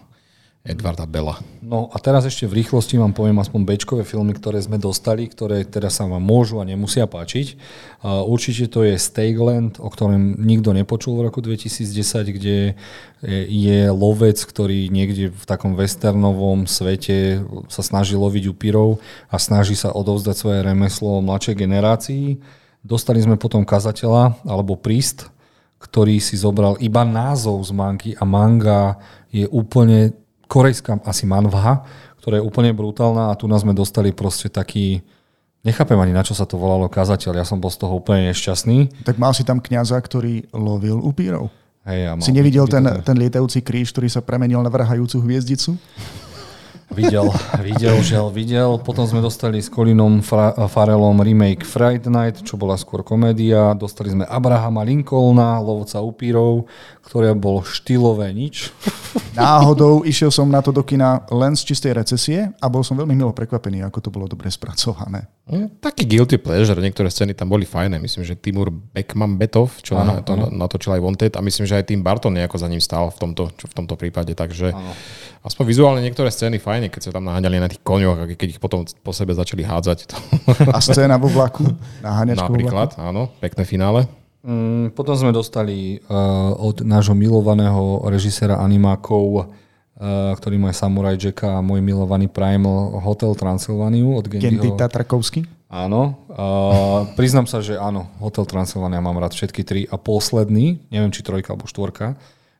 Edvarda 0.65 1.05
Bela. 1.05 1.37
No 1.61 1.93
a 1.93 2.01
teraz 2.01 2.25
ešte 2.25 2.49
v 2.49 2.65
rýchlosti 2.65 2.97
vám 2.97 3.13
poviem 3.13 3.37
aspoň 3.37 3.61
bečkové 3.69 4.01
filmy, 4.01 4.33
ktoré 4.33 4.57
sme 4.57 4.81
dostali, 4.81 5.29
ktoré 5.29 5.61
teraz 5.61 6.01
sa 6.01 6.09
vám 6.09 6.25
môžu 6.25 6.57
a 6.57 6.65
nemusia 6.65 7.05
páčiť. 7.05 7.53
Určite 8.01 8.65
to 8.73 8.81
je 8.81 8.97
Stagland, 8.97 9.77
o 9.77 9.85
ktorom 9.85 10.41
nikto 10.41 10.73
nepočul 10.73 11.21
v 11.21 11.29
roku 11.29 11.45
2010, 11.45 11.85
kde 12.33 12.73
je 13.45 13.79
lovec, 13.93 14.41
ktorý 14.41 14.89
niekde 14.89 15.29
v 15.29 15.43
takom 15.45 15.77
westernovom 15.77 16.65
svete 16.65 17.45
sa 17.69 17.85
snaží 17.85 18.17
loviť 18.17 18.49
upírov 18.49 18.97
a 19.29 19.37
snaží 19.37 19.77
sa 19.77 19.93
odovzdať 19.93 20.33
svoje 20.33 20.59
remeslo 20.65 21.21
mladšej 21.21 21.55
generácii. 21.61 22.25
Dostali 22.81 23.21
sme 23.21 23.37
potom 23.37 23.61
kazateľa 23.61 24.41
alebo 24.49 24.73
príst, 24.73 25.29
ktorý 25.77 26.17
si 26.17 26.33
zobral 26.41 26.73
iba 26.81 27.05
názov 27.05 27.61
z 27.61 27.69
manky 27.69 28.11
a 28.17 28.25
manga 28.25 28.97
je 29.29 29.45
úplne 29.45 30.17
korejská 30.47 31.01
asi 31.05 31.25
manva, 31.27 31.85
ktorá 32.21 32.41
je 32.41 32.47
úplne 32.47 32.73
brutálna 32.73 33.29
a 33.29 33.37
tu 33.37 33.45
nás 33.45 33.61
sme 33.61 33.77
dostali 33.77 34.09
proste 34.09 34.49
taký, 34.49 35.05
nechápem 35.61 35.97
ani 35.97 36.13
na 36.13 36.25
čo 36.25 36.33
sa 36.33 36.49
to 36.49 36.57
volalo 36.57 36.89
kazateľ, 36.89 37.37
ja 37.37 37.45
som 37.45 37.61
bol 37.61 37.69
z 37.69 37.85
toho 37.85 38.01
úplne 38.01 38.33
nešťastný. 38.33 39.05
Tak 39.05 39.21
mal 39.21 39.33
si 39.33 39.45
tam 39.45 39.61
kňaza, 39.61 39.97
ktorý 40.01 40.49
lovil 40.53 40.97
upírov. 41.01 41.53
Hej, 41.85 41.99
ja 42.01 42.11
Si 42.17 42.33
nevidel 42.33 42.65
ten, 42.65 42.81
ten 43.05 43.13
lietajúci 43.13 43.61
kríž, 43.61 43.93
ktorý 43.93 44.09
sa 44.09 44.25
premenil 44.25 44.57
na 44.65 44.73
vrhajúcu 44.73 45.21
hviezdicu? 45.21 45.77
Videl, 46.93 47.33
videl, 47.65 47.97
žel, 48.05 48.29
videl. 48.29 48.77
Potom 48.77 49.09
sme 49.09 49.17
dostali 49.17 49.57
s 49.57 49.73
Colinom 49.73 50.21
Farelom 50.69 51.17
remake 51.17 51.65
Friday 51.65 52.13
Night, 52.13 52.45
čo 52.45 52.61
bola 52.61 52.77
skôr 52.77 53.01
komédia. 53.01 53.73
Dostali 53.73 54.13
sme 54.13 54.21
Abrahama 54.29 54.85
Lincolna, 54.85 55.57
lovca 55.65 55.97
upírov, 56.05 56.69
ktoré 57.05 57.37
bolo 57.37 57.61
štýlové 57.61 58.33
nič. 58.33 58.73
Náhodou 59.37 60.01
išiel 60.03 60.33
som 60.33 60.49
na 60.49 60.59
to 60.59 60.73
do 60.73 60.81
kina 60.81 61.21
len 61.29 61.53
z 61.53 61.71
čistej 61.71 61.93
recesie 61.93 62.49
a 62.57 62.65
bol 62.65 62.81
som 62.81 62.97
veľmi 62.97 63.13
milo 63.13 63.31
prekvapený, 63.31 63.85
ako 63.85 63.99
to 64.01 64.09
bolo 64.09 64.25
dobre 64.25 64.49
spracované. 64.49 65.29
Hm, 65.45 65.77
taký 65.77 66.09
guilty 66.09 66.41
pleasure, 66.41 66.81
niektoré 66.81 67.13
scény 67.13 67.37
tam 67.37 67.53
boli 67.53 67.69
fajné. 67.69 68.01
Myslím, 68.01 68.25
že 68.25 68.33
Timur 68.33 68.73
Beckman 68.73 69.37
Betov, 69.37 69.77
čo 69.85 69.93
Áno, 69.93 70.17
na, 70.17 70.25
to 70.25 70.33
áno. 70.33 70.49
natočil 70.49 70.97
aj 70.97 71.01
Wanted 71.05 71.33
a 71.37 71.41
myslím, 71.45 71.69
že 71.69 71.77
aj 71.77 71.85
Tim 71.85 72.01
Barton 72.01 72.33
nejako 72.33 72.57
za 72.57 72.67
ním 72.67 72.81
stál 72.81 73.13
v 73.13 73.17
tomto, 73.21 73.53
čo 73.53 73.69
v 73.69 73.73
tomto 73.77 73.93
prípade. 73.93 74.33
Takže 74.33 74.73
aspoň 75.45 75.63
vizuálne 75.69 76.01
niektoré 76.01 76.33
scény 76.33 76.57
fajne, 76.57 76.89
keď 76.89 77.01
sa 77.05 77.11
tam 77.13 77.29
naháňali 77.29 77.61
na 77.61 77.69
tých 77.69 77.85
koňoch 77.85 78.17
a 78.17 78.25
keď 78.33 78.57
ich 78.57 78.61
potom 78.63 78.81
po 79.05 79.13
sebe 79.13 79.37
začali 79.37 79.61
hádzať. 79.61 79.99
To... 80.09 80.15
A 80.73 80.81
scéna 80.81 81.21
vo 81.21 81.29
vlaku, 81.29 81.69
naháňačka 82.01 82.49
vo 82.49 82.57
vlaku. 82.57 82.65
Napríklad, 82.65 82.89
áno, 82.97 83.29
pekné 83.37 83.63
finále. 83.69 84.09
Mm, 84.45 84.93
potom 84.93 85.17
sme 85.17 85.33
dostali 85.33 85.97
uh, 86.05 86.53
od 86.53 86.85
nášho 86.85 87.17
milovaného 87.17 88.05
režisera 88.05 88.61
animákov, 88.61 89.25
uh, 89.41 90.37
ktorý 90.37 90.61
má 90.61 90.69
Samurai 90.69 91.17
Jacka 91.17 91.57
a 91.57 91.65
môj 91.65 91.81
milovaný 91.81 92.29
Primal 92.29 93.01
Hotel 93.01 93.33
Transylvaniu 93.33 94.13
od 94.13 94.29
Gendyho. 94.29 94.77
Tatrakovsky. 94.77 95.49
Áno. 95.65 96.29
Uh, 96.29 97.09
priznám 97.17 97.49
sa, 97.49 97.65
že 97.65 97.73
áno, 97.73 98.05
Hotel 98.21 98.45
Transylvania 98.45 99.01
mám 99.01 99.17
rád 99.17 99.33
všetky 99.33 99.65
tri 99.65 99.81
a 99.89 99.97
posledný, 99.97 100.77
neviem 100.93 101.09
či 101.09 101.25
trojka 101.25 101.57
alebo 101.57 101.65
štvorka, 101.65 102.13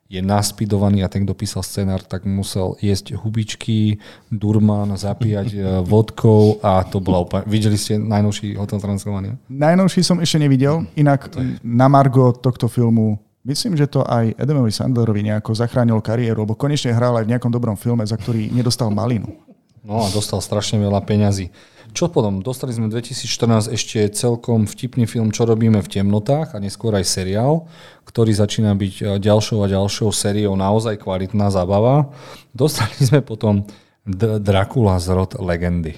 je 0.06 0.22
naspidovaný 0.22 1.02
a 1.02 1.10
ten, 1.10 1.26
kto 1.26 1.34
písal 1.34 1.66
scenár, 1.66 2.02
tak 2.06 2.22
musel 2.22 2.78
jesť 2.78 3.18
hubičky, 3.18 3.98
durman, 4.30 4.94
zapíjať 4.94 5.48
uh, 5.54 5.62
vodkou 5.90 6.62
a 6.62 6.86
to 6.86 7.02
bola 7.02 7.26
úplne... 7.26 7.44
Videli 7.50 7.74
ste 7.74 7.98
najnovší 7.98 8.54
Hotel 8.54 8.78
Transylvania? 8.78 9.34
Najnovší 9.50 10.06
som 10.06 10.22
ešte 10.22 10.38
nevidel, 10.38 10.86
inak 10.94 11.34
na 11.62 11.90
Margo 11.90 12.30
tohto 12.34 12.70
filmu 12.70 13.18
Myslím, 13.46 13.78
že 13.78 13.86
to 13.86 14.02
aj 14.02 14.34
Edemovi 14.42 14.74
Sandlerovi 14.74 15.22
nejako 15.22 15.54
zachránilo 15.54 16.02
kariéru, 16.02 16.42
lebo 16.42 16.58
konečne 16.58 16.90
hral 16.90 17.14
aj 17.14 17.30
v 17.30 17.30
nejakom 17.30 17.54
dobrom 17.54 17.78
filme, 17.78 18.02
za 18.02 18.18
ktorý 18.18 18.50
nedostal 18.50 18.90
malinu. 18.90 19.38
No 19.86 20.02
a 20.02 20.10
dostal 20.10 20.42
strašne 20.42 20.82
veľa 20.82 20.98
peňazí. 21.06 21.54
Čo 21.96 22.12
potom? 22.12 22.44
Dostali 22.44 22.70
sme 22.70 22.92
2014 22.92 23.72
ešte 23.72 24.04
celkom 24.12 24.68
vtipný 24.68 25.08
film 25.08 25.32
Čo 25.32 25.48
robíme 25.48 25.80
v 25.80 25.88
temnotách 25.88 26.52
a 26.52 26.60
neskôr 26.60 26.92
aj 26.92 27.08
seriál, 27.08 27.64
ktorý 28.04 28.36
začína 28.36 28.76
byť 28.76 28.94
e, 28.94 29.04
ďalšou 29.16 29.64
a 29.64 29.66
ďalšou 29.66 30.12
sériou 30.12 30.52
naozaj 30.54 31.00
kvalitná 31.00 31.48
zábava. 31.48 32.12
Dostali 32.52 32.92
sme 33.00 33.24
potom 33.24 33.64
D- 34.04 34.36
Dracula 34.38 35.00
z 35.00 35.08
rod 35.10 35.40
legendy. 35.40 35.96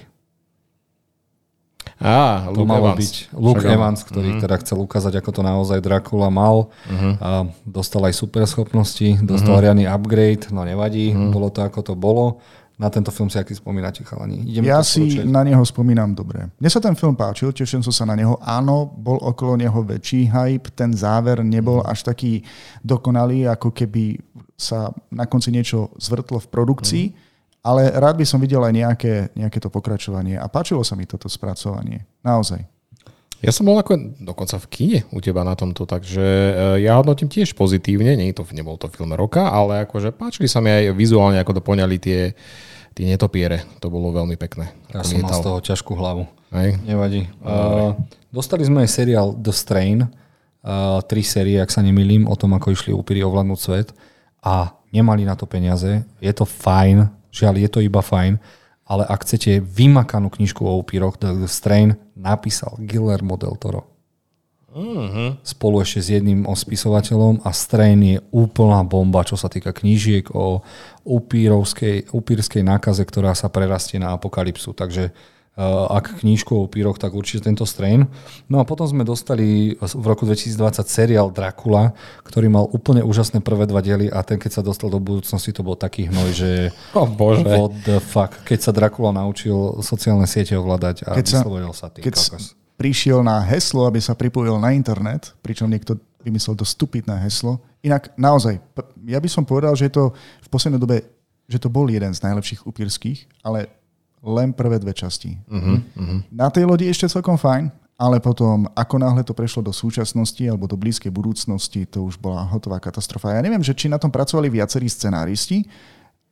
Á, 1.99 2.47
To 2.47 2.63
Luke 2.63 2.63
malo 2.63 2.87
Evans. 2.87 2.99
byť 3.03 3.13
Luke 3.35 3.59
Však. 3.59 3.75
Evans, 3.75 3.99
ktorý 4.07 4.29
teda 4.39 4.55
chcel 4.63 4.79
ukázať, 4.79 5.19
ako 5.19 5.29
to 5.35 5.41
naozaj 5.43 5.83
Dracula 5.83 6.31
mal. 6.31 6.71
A 7.19 7.43
dostal 7.67 8.07
aj 8.07 8.15
superschopnosti, 8.15 9.19
dostal 9.19 9.59
riadny 9.59 9.83
upgrade, 9.83 10.47
no 10.47 10.63
nevadí, 10.63 11.11
bolo 11.11 11.51
to 11.51 11.59
ako 11.59 11.83
to 11.83 11.93
bolo. 11.99 12.39
Na 12.79 12.87
tento 12.87 13.11
film 13.11 13.27
si 13.27 13.35
aký 13.35 13.51
spomínate, 13.51 14.07
chalani? 14.07 14.39
Ideme 14.47 14.71
Ja 14.71 14.79
si 14.79 15.19
na 15.27 15.43
neho 15.43 15.59
spomínam 15.67 16.15
dobre. 16.15 16.47
Mne 16.63 16.69
sa 16.71 16.79
ten 16.79 16.95
film 16.95 17.11
páčil, 17.11 17.51
teším 17.51 17.83
som 17.83 17.91
sa 17.91 18.07
na 18.07 18.15
neho. 18.15 18.39
Áno, 18.39 18.87
bol 18.87 19.19
okolo 19.19 19.59
neho 19.59 19.83
väčší 19.83 20.31
hype, 20.31 20.71
ten 20.71 20.95
záver 20.95 21.43
nebol 21.43 21.83
až 21.83 22.07
taký 22.07 22.39
dokonalý, 22.79 23.51
ako 23.51 23.75
keby 23.75 24.15
sa 24.55 24.95
na 25.11 25.27
konci 25.27 25.51
niečo 25.51 25.91
zvrtlo 25.99 26.39
v 26.39 26.47
produkcii, 26.47 27.05
ale 27.67 27.91
rád 27.99 28.15
by 28.15 28.23
som 28.23 28.39
videl 28.39 28.63
aj 28.63 28.71
nejaké, 28.71 29.13
nejaké 29.35 29.59
to 29.59 29.67
pokračovanie 29.67 30.39
a 30.39 30.47
páčilo 30.47 30.79
sa 30.79 30.95
mi 30.95 31.03
toto 31.03 31.27
spracovanie. 31.27 32.07
Naozaj. 32.23 32.78
Ja 33.39 33.55
som 33.55 33.63
bol 33.63 33.79
ako 33.79 34.19
dokonca 34.19 34.59
v 34.59 34.67
kine 34.67 34.99
u 35.15 35.23
teba 35.23 35.47
na 35.47 35.55
tomto, 35.55 35.87
takže 35.87 36.19
e, 36.19 36.83
ja 36.83 36.99
hodnotím 36.99 37.31
tiež 37.31 37.55
pozitívne, 37.55 38.19
nie 38.19 38.35
to, 38.35 38.43
nebol 38.51 38.75
to 38.75 38.91
film 38.91 39.15
roka, 39.15 39.47
ale 39.47 39.87
akože 39.87 40.11
páčili 40.11 40.51
sa 40.51 40.59
mi 40.59 40.67
aj 40.67 40.91
vizuálne, 40.91 41.39
ako 41.39 41.55
to 41.55 41.61
poňali 41.63 41.95
tie, 42.03 42.35
tie 42.91 43.05
netopiere. 43.07 43.63
To 43.79 43.87
bolo 43.87 44.11
veľmi 44.11 44.35
pekné. 44.35 44.75
Ja 44.91 45.07
som 45.07 45.23
mal 45.23 45.31
lietal. 45.31 45.39
z 45.39 45.45
toho 45.47 45.59
ťažkú 45.63 45.91
hlavu. 45.95 46.27
Hej. 46.51 46.83
Nevadí. 46.83 47.31
Uh, 47.39 47.95
Dostali 48.27 48.67
sme 48.67 48.83
aj 48.83 48.89
seriál 48.91 49.31
The 49.39 49.55
Strain, 49.55 50.03
uh, 50.03 50.99
tri 51.07 51.23
série, 51.23 51.63
ak 51.63 51.71
sa 51.71 51.79
nemýlim, 51.79 52.27
o 52.27 52.35
tom, 52.35 52.59
ako 52.59 52.75
išli 52.75 52.91
upíry 52.91 53.23
ovládnuť 53.23 53.59
svet 53.59 53.95
a 54.43 54.75
nemali 54.91 55.23
na 55.23 55.39
to 55.39 55.47
peniaze. 55.47 56.03
Je 56.19 56.33
to 56.35 56.43
fajn, 56.43 57.07
žiaľ, 57.31 57.55
je 57.55 57.69
to 57.71 57.79
iba 57.79 58.03
fajn, 58.03 58.35
ale 58.89 59.05
ak 59.05 59.21
chcete 59.21 59.61
vymakanú 59.61 60.33
knižku 60.33 60.65
o 60.65 60.81
upíroch, 60.81 61.21
The 61.21 61.45
Strain 61.45 61.93
napísal 62.17 62.73
Guillermo 62.81 63.37
del 63.37 63.53
Toro. 63.61 63.85
Mm-hmm. 64.69 65.41
Spolu 65.41 65.81
ešte 65.81 65.99
s 66.01 66.07
jedným 66.13 66.45
spisovateľom 66.45 67.41
a 67.41 67.49
Strain 67.53 68.01
je 68.01 68.17
úplná 68.29 68.85
bomba, 68.85 69.25
čo 69.25 69.33
sa 69.33 69.49
týka 69.49 69.73
knížiek 69.73 70.29
o 70.33 70.61
upírovskej, 71.05 72.13
upírskej 72.13 72.61
nákaze, 72.61 73.01
ktorá 73.01 73.33
sa 73.33 73.49
prerastie 73.49 73.97
na 73.97 74.13
apokalypsu. 74.13 74.77
Takže 74.77 75.09
ak 75.91 76.23
knížku 76.23 76.55
o 76.55 76.63
upíroch, 76.63 76.95
tak 76.95 77.11
určite 77.11 77.51
tento 77.51 77.67
strain. 77.67 78.07
No 78.47 78.63
a 78.63 78.67
potom 78.67 78.87
sme 78.87 79.03
dostali 79.03 79.75
v 79.75 80.05
roku 80.07 80.23
2020 80.23 80.55
seriál 80.87 81.27
Dracula, 81.35 81.91
ktorý 82.23 82.47
mal 82.47 82.65
úplne 82.71 83.03
úžasné 83.03 83.43
prvé 83.43 83.67
dva 83.67 83.83
diely 83.83 84.07
a 84.07 84.23
ten, 84.23 84.39
keď 84.39 84.59
sa 84.59 84.61
dostal 84.63 84.87
do 84.87 85.03
budúcnosti, 85.03 85.51
to 85.51 85.59
bol 85.59 85.75
taký 85.75 86.07
hnoj, 86.07 86.29
že 86.31 86.51
oh, 86.97 87.03
bože. 87.03 87.43
what 87.43 87.75
the 87.83 87.99
fuck, 87.99 88.31
keď 88.47 88.59
sa 88.63 88.71
Dracula 88.71 89.11
naučil 89.11 89.83
sociálne 89.83 90.25
siete 90.25 90.55
ovládať 90.55 91.03
a 91.03 91.19
keď 91.19 91.27
sa, 91.27 91.41
sa 91.75 91.87
tým 91.91 92.07
keď 92.07 92.15
prišiel 92.79 93.19
na 93.19 93.43
heslo, 93.43 93.83
aby 93.83 93.99
sa 93.99 94.15
pripojil 94.15 94.55
na 94.55 94.71
internet, 94.71 95.35
pričom 95.43 95.67
niekto 95.67 95.99
vymyslel 96.23 96.55
to 96.55 96.63
stupidné 96.63 97.19
heslo. 97.27 97.59
Inak 97.83 98.15
naozaj, 98.15 98.63
ja 99.03 99.19
by 99.19 99.27
som 99.27 99.43
povedal, 99.43 99.75
že 99.75 99.91
je 99.91 99.99
to 99.99 100.15
v 100.15 100.47
poslednej 100.47 100.79
dobe, 100.79 101.03
že 101.51 101.59
to 101.59 101.67
bol 101.67 101.83
jeden 101.91 102.15
z 102.15 102.23
najlepších 102.23 102.63
upírských, 102.63 103.43
ale 103.43 103.78
len 104.23 104.51
prvé 104.51 104.79
dve 104.79 104.91
časti. 104.91 105.39
Uh-huh, 105.47 105.79
uh-huh. 105.79 106.19
Na 106.31 106.51
tej 106.51 106.67
lodi 106.67 106.91
ešte 106.91 107.07
celkom 107.07 107.39
fajn, 107.39 107.71
ale 107.99 108.23
potom, 108.23 108.67
ako 108.75 108.95
náhle 108.95 109.27
to 109.27 109.35
prešlo 109.35 109.59
do 109.59 109.75
súčasnosti 109.75 110.39
alebo 110.47 110.67
do 110.67 110.79
blízkej 110.79 111.11
budúcnosti, 111.11 111.83
to 111.83 112.07
už 112.07 112.15
bola 112.15 112.47
hotová 112.47 112.79
katastrofa. 112.79 113.35
Ja 113.35 113.43
neviem, 113.43 113.63
že 113.63 113.75
či 113.75 113.91
na 113.91 113.99
tom 113.99 114.07
pracovali 114.07 114.47
viacerí 114.47 114.87
scenáristi, 114.87 115.67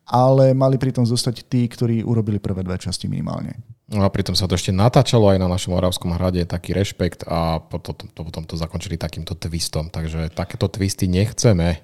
ale 0.07 0.55
mali 0.55 0.79
pritom 0.79 1.03
zostať 1.03 1.43
tí, 1.51 1.67
ktorí 1.67 2.07
urobili 2.07 2.39
prvé 2.39 2.63
dve 2.63 2.79
časti 2.79 3.11
minimálne. 3.11 3.59
No 3.91 4.03
a 4.03 4.11
pritom 4.11 4.35
sa 4.35 4.47
to 4.47 4.55
ešte 4.55 4.71
natáčalo 4.71 5.31
aj 5.31 5.39
na 5.39 5.47
našom 5.47 5.75
Oravskom 5.75 6.11
hrade, 6.15 6.43
taký 6.47 6.75
rešpekt 6.75 7.27
a 7.27 7.59
potom 7.59 7.95
to, 7.95 8.03
potom 8.23 8.43
to 8.43 8.55
zakončili 8.59 8.95
takýmto 8.99 9.35
twistom. 9.35 9.91
Takže 9.91 10.31
takéto 10.31 10.71
twisty 10.71 11.07
nechceme. 11.07 11.83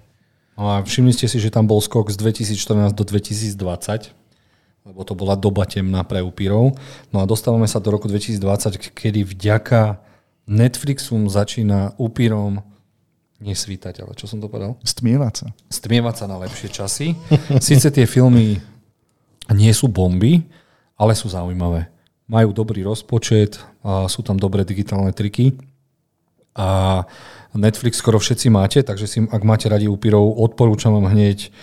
No 0.56 0.68
a 0.68 0.84
všimli 0.84 1.12
ste 1.16 1.28
si, 1.28 1.40
že 1.40 1.52
tam 1.52 1.68
bol 1.68 1.80
skok 1.84 2.12
z 2.12 2.20
2014 2.20 2.96
do 2.96 3.04
2020 3.04 4.23
lebo 4.84 5.02
to 5.08 5.16
bola 5.16 5.40
doba 5.40 5.64
temná 5.64 6.04
pre 6.04 6.20
upírov. 6.20 6.76
No 7.16 7.18
a 7.24 7.26
dostávame 7.26 7.68
sa 7.72 7.80
do 7.80 7.92
roku 7.92 8.12
2020, 8.12 8.92
kedy 8.92 9.24
vďaka 9.24 10.04
Netflixu 10.44 11.16
začína 11.32 11.96
upírom 11.96 12.60
nesvítať, 13.40 14.04
ale 14.04 14.16
čo 14.16 14.28
som 14.28 14.40
to 14.40 14.48
povedal? 14.48 14.80
Stmievať 14.84 15.34
sa. 15.36 15.48
Stmievať 15.72 16.16
sa 16.24 16.26
na 16.28 16.40
lepšie 16.40 16.68
časy. 16.72 17.08
Sice 17.64 17.92
tie 17.92 18.08
filmy 18.08 18.60
nie 19.52 19.72
sú 19.76 19.92
bomby, 19.92 20.44
ale 20.96 21.16
sú 21.16 21.28
zaujímavé. 21.32 21.92
Majú 22.28 22.56
dobrý 22.56 22.88
rozpočet, 22.88 23.60
a 23.84 24.08
sú 24.08 24.24
tam 24.24 24.40
dobré 24.40 24.64
digitálne 24.64 25.12
triky 25.12 25.60
a 26.54 27.04
Netflix 27.54 28.02
skoro 28.02 28.18
všetci 28.18 28.50
máte, 28.50 28.82
takže 28.82 29.06
si, 29.06 29.18
ak 29.26 29.42
máte 29.46 29.70
radi 29.70 29.86
upírov, 29.86 30.42
odporúčam 30.42 30.94
vám 30.98 31.14
hneď 31.14 31.54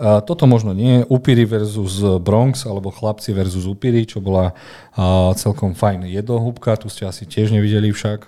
a 0.00 0.24
toto 0.24 0.48
možno 0.48 0.72
nie. 0.72 1.04
Upíry 1.12 1.44
versus 1.44 2.00
Bronx, 2.24 2.64
alebo 2.64 2.88
chlapci 2.88 3.36
versus 3.36 3.68
Upíry, 3.68 4.08
čo 4.08 4.24
bola 4.24 4.56
a, 4.96 5.36
celkom 5.36 5.76
fajn 5.76 6.08
jednohúbka. 6.08 6.80
Tu 6.80 6.88
ste 6.88 7.04
asi 7.04 7.28
tiež 7.28 7.52
nevideli 7.52 7.92
však. 7.92 8.24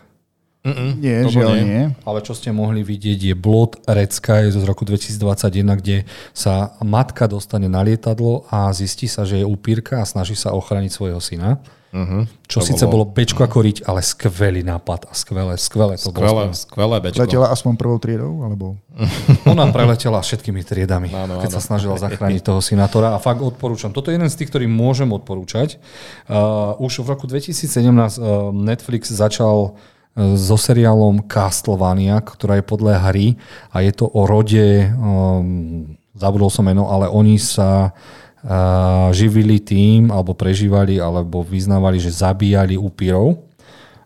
Mm-mm, 0.62 1.02
nie, 1.02 1.26
žiaľ 1.26 1.58
nie. 1.58 1.64
nie. 1.66 1.84
Ale 2.06 2.22
čo 2.22 2.38
ste 2.38 2.54
mohli 2.54 2.86
vidieť 2.86 3.18
je 3.18 3.34
Blood 3.34 3.82
Red 3.82 4.14
Sky 4.14 4.46
z 4.52 4.62
roku 4.62 4.86
2021, 4.86 5.80
kde 5.80 5.96
sa 6.30 6.78
matka 6.84 7.26
dostane 7.26 7.66
na 7.66 7.82
lietadlo 7.82 8.46
a 8.46 8.70
zistí 8.70 9.10
sa, 9.10 9.26
že 9.26 9.42
je 9.42 9.46
upírka 9.48 9.98
a 9.98 10.06
snaží 10.06 10.38
sa 10.38 10.54
ochrániť 10.54 10.92
svojho 10.92 11.18
syna. 11.18 11.58
Uh-huh. 11.92 12.24
Čo 12.48 12.64
to 12.64 12.72
síce 12.72 12.84
bolo, 12.88 13.04
bolo 13.04 13.12
bečko 13.12 13.44
ako 13.44 13.58
riť, 13.60 13.78
ale 13.84 14.00
skvelý 14.00 14.64
nápad 14.64 15.08
a 15.08 15.12
skvelé, 15.12 15.60
skvelé 15.60 16.00
to 16.00 16.08
skvelé, 16.08 16.48
bolo. 16.48 16.56
Skvelé 16.56 16.96
bečko. 17.04 17.20
Letela 17.20 17.52
aspoň 17.52 17.72
prvou 17.76 18.00
triedou? 18.00 18.40
Alebo... 18.48 18.80
Ona 19.52 19.68
preletela 19.68 20.24
všetkými 20.24 20.64
triedami, 20.64 21.12
áno, 21.12 21.36
keď 21.44 21.52
áno. 21.52 21.56
sa 21.56 21.60
snažila 21.60 22.00
zachrániť 22.00 22.48
toho 22.48 22.64
synátora 22.64 23.12
a 23.12 23.20
fakt 23.20 23.44
odporúčam. 23.44 23.92
Toto 23.92 24.08
je 24.08 24.16
jeden 24.16 24.32
z 24.32 24.36
tých, 24.40 24.48
ktorý 24.48 24.72
môžem 24.72 25.12
odporúčať. 25.12 25.76
Uh, 26.32 26.80
už 26.80 27.04
v 27.04 27.12
roku 27.12 27.28
2017 27.28 27.68
uh, 27.68 28.48
Netflix 28.56 29.12
začal 29.12 29.76
uh, 29.76 30.32
so 30.32 30.56
seriálom 30.56 31.28
Castlevania, 31.28 32.24
ktorá 32.24 32.56
je 32.56 32.64
podľa 32.64 33.12
hry 33.12 33.36
a 33.68 33.84
je 33.84 33.92
to 33.92 34.08
o 34.08 34.24
rode, 34.24 34.88
um, 34.96 35.92
zabudol 36.16 36.48
som 36.48 36.64
meno, 36.64 36.88
ale 36.88 37.12
oni 37.12 37.36
sa 37.36 37.92
živili 39.14 39.62
tým, 39.62 40.10
alebo 40.10 40.34
prežívali, 40.34 40.98
alebo 40.98 41.46
vyznávali, 41.46 42.02
že 42.02 42.10
zabíjali 42.10 42.74
upírov. 42.74 43.38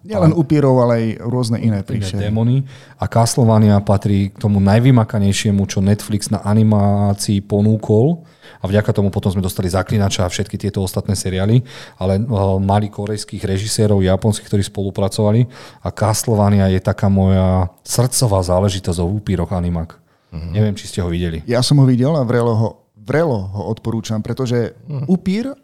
Nielen 0.07 0.39
upírov, 0.39 0.87
ale 0.87 0.93
aj 0.95 1.07
rôzne 1.27 1.59
iné 1.59 1.83
príšery. 1.83 2.31
Démony. 2.31 2.63
A 2.95 3.11
Castlevania 3.11 3.83
patrí 3.83 4.31
k 4.31 4.39
tomu 4.39 4.63
najvymakanejšiemu, 4.63 5.67
čo 5.67 5.83
Netflix 5.83 6.31
na 6.31 6.47
animácii 6.47 7.43
ponúkol. 7.43 8.23
A 8.63 8.71
vďaka 8.71 8.95
tomu 8.95 9.11
potom 9.11 9.35
sme 9.35 9.43
dostali 9.43 9.67
Zaklinača 9.67 10.23
a 10.23 10.31
všetky 10.31 10.63
tieto 10.63 10.79
ostatné 10.79 11.19
seriály. 11.19 11.59
Ale 11.99 12.23
mali 12.63 12.87
korejských 12.87 13.43
režisérov, 13.43 13.99
japonských, 13.99 14.47
ktorí 14.47 14.63
spolupracovali. 14.71 15.43
A 15.83 15.91
Castlevania 15.91 16.71
je 16.71 16.79
taká 16.79 17.11
moja 17.11 17.67
srdcová 17.83 18.47
záležitosť 18.47 19.03
o 19.03 19.11
upíroch 19.11 19.51
animák. 19.51 19.99
Mm-hmm. 20.31 20.53
Neviem, 20.55 20.79
či 20.79 20.87
ste 20.87 21.03
ho 21.03 21.11
videli. 21.11 21.43
Ja 21.51 21.67
som 21.67 21.83
ho 21.83 21.87
videl 21.89 22.15
a 22.15 22.23
vrelo 22.23 22.55
ho 22.55 22.86
vrelo 23.07 23.39
ho 23.55 23.63
odporúčam, 23.71 24.19
pretože 24.19 24.75
uh-huh. 24.75 25.07
upír, 25.07 25.55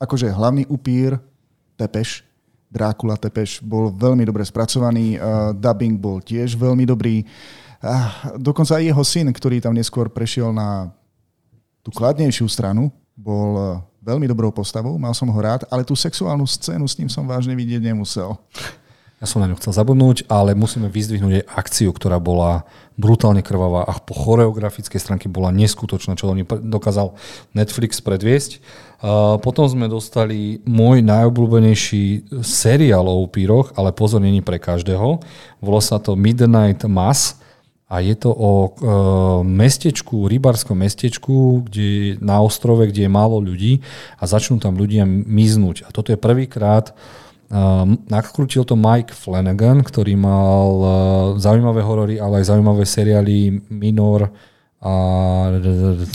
akože 0.00 0.32
hlavný 0.32 0.64
upír, 0.72 1.20
Tepeš, 1.76 2.24
Drákula 2.72 3.20
Tepeš, 3.20 3.60
bol 3.60 3.92
veľmi 3.92 4.24
dobre 4.24 4.40
spracovaný, 4.48 5.20
uh, 5.20 5.52
dubbing 5.52 6.00
bol 6.00 6.24
tiež 6.24 6.56
veľmi 6.56 6.88
dobrý. 6.88 7.28
Uh, 7.84 8.40
dokonca 8.40 8.80
aj 8.80 8.88
jeho 8.88 9.04
syn, 9.04 9.28
ktorý 9.28 9.60
tam 9.60 9.76
neskôr 9.76 10.08
prešiel 10.08 10.56
na 10.56 10.88
tú 11.84 11.92
kladnejšiu 11.92 12.48
stranu, 12.48 12.88
bol 13.12 13.50
uh, 13.56 13.64
veľmi 14.00 14.24
dobrou 14.24 14.48
postavou, 14.48 14.96
mal 14.96 15.12
som 15.12 15.28
ho 15.28 15.40
rád, 15.40 15.68
ale 15.68 15.84
tú 15.84 15.92
sexuálnu 15.92 16.48
scénu 16.48 16.88
s 16.88 16.96
ním 16.96 17.12
som 17.12 17.28
vážne 17.28 17.52
vidieť 17.52 17.84
nemusel. 17.84 18.32
Ja 19.20 19.28
som 19.28 19.44
na 19.44 19.52
ňu 19.52 19.60
chcel 19.60 19.76
zabudnúť, 19.76 20.24
ale 20.32 20.56
musíme 20.56 20.88
vyzdvihnúť 20.88 21.44
aj 21.44 21.48
akciu, 21.52 21.92
ktorá 21.92 22.16
bola 22.16 22.64
brutálne 22.96 23.44
krvavá 23.44 23.84
a 23.84 24.00
po 24.00 24.16
choreografickej 24.16 24.96
stránke 24.96 25.28
bola 25.28 25.52
neskutočná, 25.52 26.16
čo 26.16 26.32
oni 26.32 26.48
dokázal 26.48 27.12
Netflix 27.52 28.00
predviesť. 28.00 28.64
Potom 29.44 29.68
sme 29.68 29.92
dostali 29.92 30.64
môj 30.64 31.04
najobľúbenejší 31.04 32.32
seriál 32.40 33.04
o 33.12 33.20
upíroch, 33.20 33.76
ale 33.76 33.92
pozor, 33.92 34.24
není 34.24 34.40
pre 34.40 34.56
každého. 34.56 35.20
Volá 35.60 35.84
sa 35.84 36.00
to 36.00 36.16
Midnight 36.16 36.80
Mass 36.88 37.36
a 37.92 38.00
je 38.00 38.16
to 38.16 38.30
o 38.32 38.50
e, 38.52 38.68
mestečku, 39.44 40.30
rybárskom 40.30 40.78
mestečku, 40.78 41.66
kde, 41.66 42.16
na 42.22 42.38
ostrove, 42.38 42.86
kde 42.86 43.04
je 43.04 43.10
málo 43.10 43.42
ľudí 43.42 43.82
a 44.16 44.30
začnú 44.30 44.62
tam 44.62 44.78
ľudia 44.78 45.02
miznúť. 45.10 45.84
A 45.84 45.92
toto 45.92 46.14
je 46.14 46.20
prvýkrát, 46.20 46.94
nakrútil 48.06 48.62
to 48.62 48.78
Mike 48.78 49.10
Flanagan, 49.10 49.82
ktorý 49.82 50.14
mal 50.14 50.68
uh, 50.78 50.90
zaujímavé 51.34 51.82
horory, 51.82 52.16
ale 52.22 52.42
aj 52.42 52.54
zaujímavé 52.54 52.86
seriály 52.86 53.58
Minor 53.66 54.30
a 54.78 54.92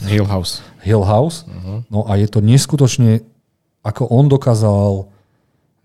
Hill 0.08 0.26
House. 0.26 0.64
Hill 0.80 1.04
House. 1.04 1.44
Uh-huh. 1.44 1.84
No 1.92 2.08
a 2.08 2.16
je 2.16 2.28
to 2.32 2.40
neskutočne, 2.40 3.22
ako 3.84 4.08
on 4.10 4.32
dokázal 4.32 5.12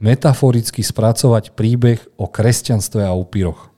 metaforicky 0.00 0.80
spracovať 0.80 1.52
príbeh 1.52 2.00
o 2.16 2.30
kresťanstve 2.30 3.04
a 3.04 3.12
upíroch. 3.12 3.69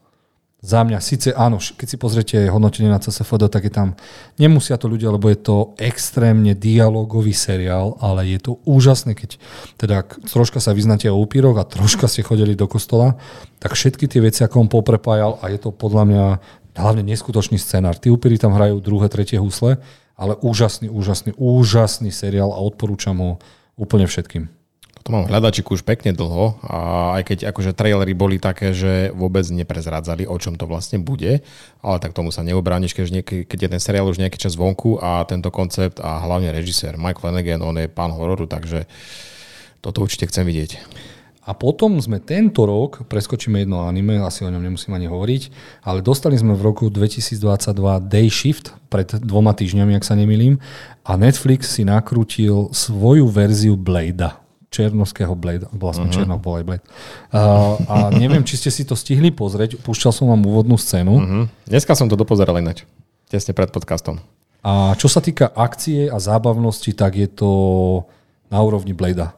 Za 0.62 0.86
mňa, 0.86 1.02
síce 1.02 1.34
áno, 1.34 1.58
keď 1.58 1.86
si 1.90 1.98
pozriete 1.98 2.38
hodnotenie 2.46 2.86
na 2.86 3.02
CSFD, 3.02 3.50
tak 3.50 3.66
je 3.66 3.74
tam, 3.74 3.98
nemusia 4.38 4.78
to 4.78 4.86
ľudia, 4.86 5.10
lebo 5.10 5.26
je 5.26 5.42
to 5.42 5.74
extrémne 5.74 6.54
dialogový 6.54 7.34
seriál, 7.34 7.98
ale 7.98 8.30
je 8.30 8.38
to 8.38 8.62
úžasné, 8.62 9.18
keď 9.18 9.42
teda 9.74 10.06
troška 10.30 10.62
sa 10.62 10.70
vyznáte 10.70 11.10
o 11.10 11.18
upíroch 11.18 11.58
a 11.58 11.66
troška 11.66 12.06
ste 12.06 12.22
chodili 12.22 12.54
do 12.54 12.70
kostola, 12.70 13.18
tak 13.58 13.74
všetky 13.74 14.06
tie 14.06 14.22
veci, 14.22 14.46
ako 14.46 14.62
on 14.62 14.70
poprepájal 14.70 15.42
a 15.42 15.50
je 15.50 15.58
to 15.58 15.74
podľa 15.74 16.04
mňa 16.06 16.24
hlavne 16.78 17.02
neskutočný 17.10 17.58
scenár. 17.58 17.98
Tí 17.98 18.06
upíry 18.14 18.38
tam 18.38 18.54
hrajú 18.54 18.78
druhé, 18.78 19.10
tretie 19.10 19.42
husle, 19.42 19.82
ale 20.14 20.38
úžasný, 20.46 20.86
úžasný, 20.86 21.34
úžasný 21.42 22.14
seriál 22.14 22.54
a 22.54 22.62
odporúčam 22.62 23.18
ho 23.18 23.42
úplne 23.74 24.06
všetkým. 24.06 24.61
To 25.02 25.10
mám 25.10 25.26
hľadačiku 25.26 25.74
už 25.74 25.82
pekne 25.82 26.14
dlho 26.14 26.62
a 26.62 26.78
aj 27.18 27.22
keď 27.26 27.38
akože 27.50 27.74
trailery 27.74 28.14
boli 28.14 28.38
také, 28.38 28.70
že 28.70 29.10
vôbec 29.10 29.42
neprezrádzali, 29.50 30.30
o 30.30 30.36
čom 30.38 30.54
to 30.54 30.70
vlastne 30.70 31.02
bude, 31.02 31.42
ale 31.82 31.96
tak 31.98 32.14
tomu 32.14 32.30
sa 32.30 32.46
neobrániš, 32.46 32.94
keď, 32.94 33.26
keď 33.50 33.58
je 33.66 33.72
ten 33.74 33.82
seriál 33.82 34.06
už 34.06 34.22
nejaký 34.22 34.38
čas 34.38 34.54
vonku 34.54 35.02
a 35.02 35.26
tento 35.26 35.50
koncept 35.50 35.98
a 35.98 36.22
hlavne 36.22 36.54
režisér 36.54 36.94
Mike 36.94 37.18
Flanagan, 37.18 37.66
on 37.66 37.82
je 37.82 37.90
pán 37.90 38.14
hororu, 38.14 38.46
takže 38.46 38.86
toto 39.82 40.06
určite 40.06 40.30
chcem 40.30 40.46
vidieť. 40.46 40.78
A 41.42 41.58
potom 41.58 41.98
sme 41.98 42.22
tento 42.22 42.62
rok, 42.62 43.02
preskočíme 43.10 43.66
jedno 43.66 43.82
anime, 43.82 44.22
asi 44.22 44.46
o 44.46 44.52
ňom 44.54 44.62
nemusím 44.62 44.94
ani 44.94 45.10
hovoriť, 45.10 45.42
ale 45.82 45.98
dostali 45.98 46.38
sme 46.38 46.54
v 46.54 46.62
roku 46.62 46.86
2022 46.86 47.42
Day 48.06 48.30
Shift, 48.30 48.70
pred 48.86 49.10
dvoma 49.18 49.50
týždňami, 49.50 49.98
ak 49.98 50.06
sa 50.06 50.14
nemýlim, 50.14 50.62
a 51.02 51.18
Netflix 51.18 51.74
si 51.74 51.82
nakrútil 51.82 52.70
svoju 52.70 53.26
verziu 53.26 53.74
Bladea 53.74 54.41
černovského 54.72 55.36
Blade, 55.36 55.68
vlastne 55.76 56.08
uh-huh. 56.08 56.16
Černov 56.16 56.40
bol 56.40 56.56
aj 56.56 56.64
Blade. 56.64 56.84
Uh, 57.28 57.76
a 57.84 57.96
neviem, 58.08 58.40
či 58.40 58.56
ste 58.56 58.72
si 58.72 58.88
to 58.88 58.96
stihli 58.96 59.28
pozrieť, 59.28 59.76
púšťal 59.84 60.12
som 60.16 60.32
vám 60.32 60.40
úvodnú 60.48 60.80
scénu. 60.80 61.12
Uh-huh. 61.12 61.44
Dneska 61.68 61.92
som 61.92 62.08
to 62.08 62.16
dopozeral 62.16 62.56
ináč, 62.56 62.88
tesne 63.28 63.52
pred 63.52 63.68
podcastom. 63.68 64.24
A 64.64 64.96
čo 64.96 65.12
sa 65.12 65.20
týka 65.20 65.52
akcie 65.52 66.08
a 66.08 66.16
zábavnosti, 66.16 66.96
tak 66.96 67.20
je 67.20 67.28
to 67.28 67.50
na 68.48 68.64
úrovni 68.64 68.96
Bladea. 68.96 69.36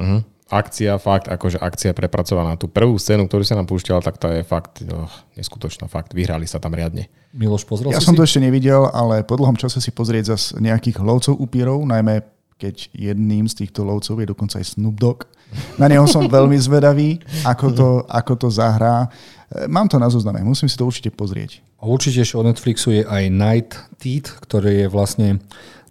Uh-huh 0.00 0.24
akcia, 0.52 1.00
fakt, 1.00 1.32
akože 1.32 1.56
akcia 1.56 1.96
prepracovaná. 1.96 2.60
Tú 2.60 2.68
prvú 2.68 3.00
scénu, 3.00 3.24
ktorú 3.24 3.40
sa 3.40 3.56
nám 3.56 3.64
púšťala, 3.64 4.04
tak 4.04 4.20
to 4.20 4.28
je 4.28 4.44
fakt 4.44 4.84
oh, 4.84 5.08
neskutočná. 5.40 5.88
Fakt, 5.88 6.12
vyhrali 6.12 6.44
sa 6.44 6.60
tam 6.60 6.76
riadne. 6.76 7.08
Miloš, 7.32 7.64
pozrel 7.64 7.96
Ja 7.96 8.04
si 8.04 8.12
som 8.12 8.12
si? 8.12 8.20
to 8.20 8.28
ešte 8.28 8.44
nevidel, 8.44 8.92
ale 8.92 9.24
po 9.24 9.40
dlhom 9.40 9.56
čase 9.56 9.80
si 9.80 9.88
pozrieť 9.88 10.36
zase 10.36 10.60
nejakých 10.60 11.00
lovcov 11.00 11.40
upírov, 11.40 11.80
najmä 11.88 12.20
keď 12.58 12.90
jedným 12.92 13.48
z 13.48 13.64
týchto 13.64 13.84
lovcov 13.86 14.18
je 14.20 14.26
dokonca 14.28 14.58
aj 14.58 14.76
Snoop 14.76 14.96
Dogg. 14.96 15.28
Na 15.76 15.84
neho 15.88 16.08
som 16.08 16.24
veľmi 16.24 16.56
zvedavý, 16.56 17.20
ako 17.44 17.66
to, 17.76 17.88
ako 18.08 18.32
to 18.40 18.48
zahrá. 18.48 19.04
E, 19.52 19.68
Mám 19.68 19.92
to 19.92 20.00
na 20.00 20.08
zozname, 20.08 20.40
musím 20.40 20.68
si 20.68 20.80
to 20.80 20.88
určite 20.88 21.12
pozrieť. 21.12 21.60
Určite 21.82 22.22
ešte 22.22 22.38
od 22.38 22.46
Netflixu 22.48 22.94
je 22.94 23.02
aj 23.04 23.22
Night 23.28 23.72
Teeth, 23.98 24.38
ktorý 24.48 24.86
je 24.86 24.88
vlastne 24.88 25.28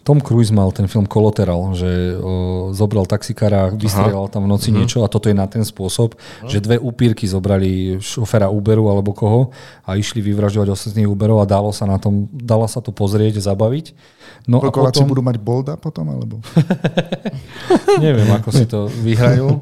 Tom 0.01 0.17
Cruise 0.17 0.49
mal 0.49 0.73
ten 0.73 0.89
film 0.89 1.05
Collateral, 1.05 1.77
že 1.77 2.17
o, 2.17 2.73
zobral 2.73 3.05
taxikára, 3.05 3.69
vystrieľal 3.69 4.33
tam 4.33 4.49
v 4.49 4.49
noci 4.49 4.73
uh-huh. 4.73 4.81
niečo 4.81 5.05
a 5.05 5.11
toto 5.11 5.29
je 5.29 5.37
na 5.37 5.45
ten 5.45 5.61
spôsob, 5.61 6.17
uh-huh. 6.17 6.49
že 6.49 6.57
dve 6.57 6.81
upírky 6.81 7.29
zobrali 7.29 8.01
šoféra 8.01 8.49
Uberu 8.49 8.89
alebo 8.89 9.13
koho 9.13 9.53
a 9.85 9.93
išli 9.93 10.25
vyvražďovať 10.25 10.67
ostatných 10.73 11.05
Uberov 11.05 11.41
a 11.41 11.45
dalo 11.45 11.69
sa 11.69 11.85
na 11.85 12.01
tom, 12.01 12.25
dala 12.33 12.65
sa 12.65 12.81
to 12.81 12.89
pozrieť, 12.89 13.37
zabaviť. 13.37 13.93
No 14.49 14.57
a 14.57 14.73
Pokoláci 14.73 15.05
potom, 15.05 15.09
budú 15.13 15.21
mať 15.21 15.37
bolda 15.37 15.73
potom, 15.77 16.09
alebo? 16.09 16.41
neviem, 18.05 18.25
ako 18.33 18.49
si 18.49 18.65
to 18.65 18.89
vyhrajú. 19.05 19.61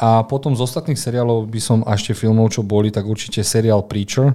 A 0.00 0.24
potom 0.24 0.56
z 0.56 0.64
ostatných 0.64 0.98
seriálov 0.98 1.44
by 1.44 1.60
som, 1.60 1.78
a 1.84 1.92
ešte 1.92 2.16
filmov, 2.16 2.56
čo 2.56 2.64
boli, 2.64 2.88
tak 2.88 3.04
určite 3.04 3.44
seriál 3.44 3.84
Preacher, 3.84 4.32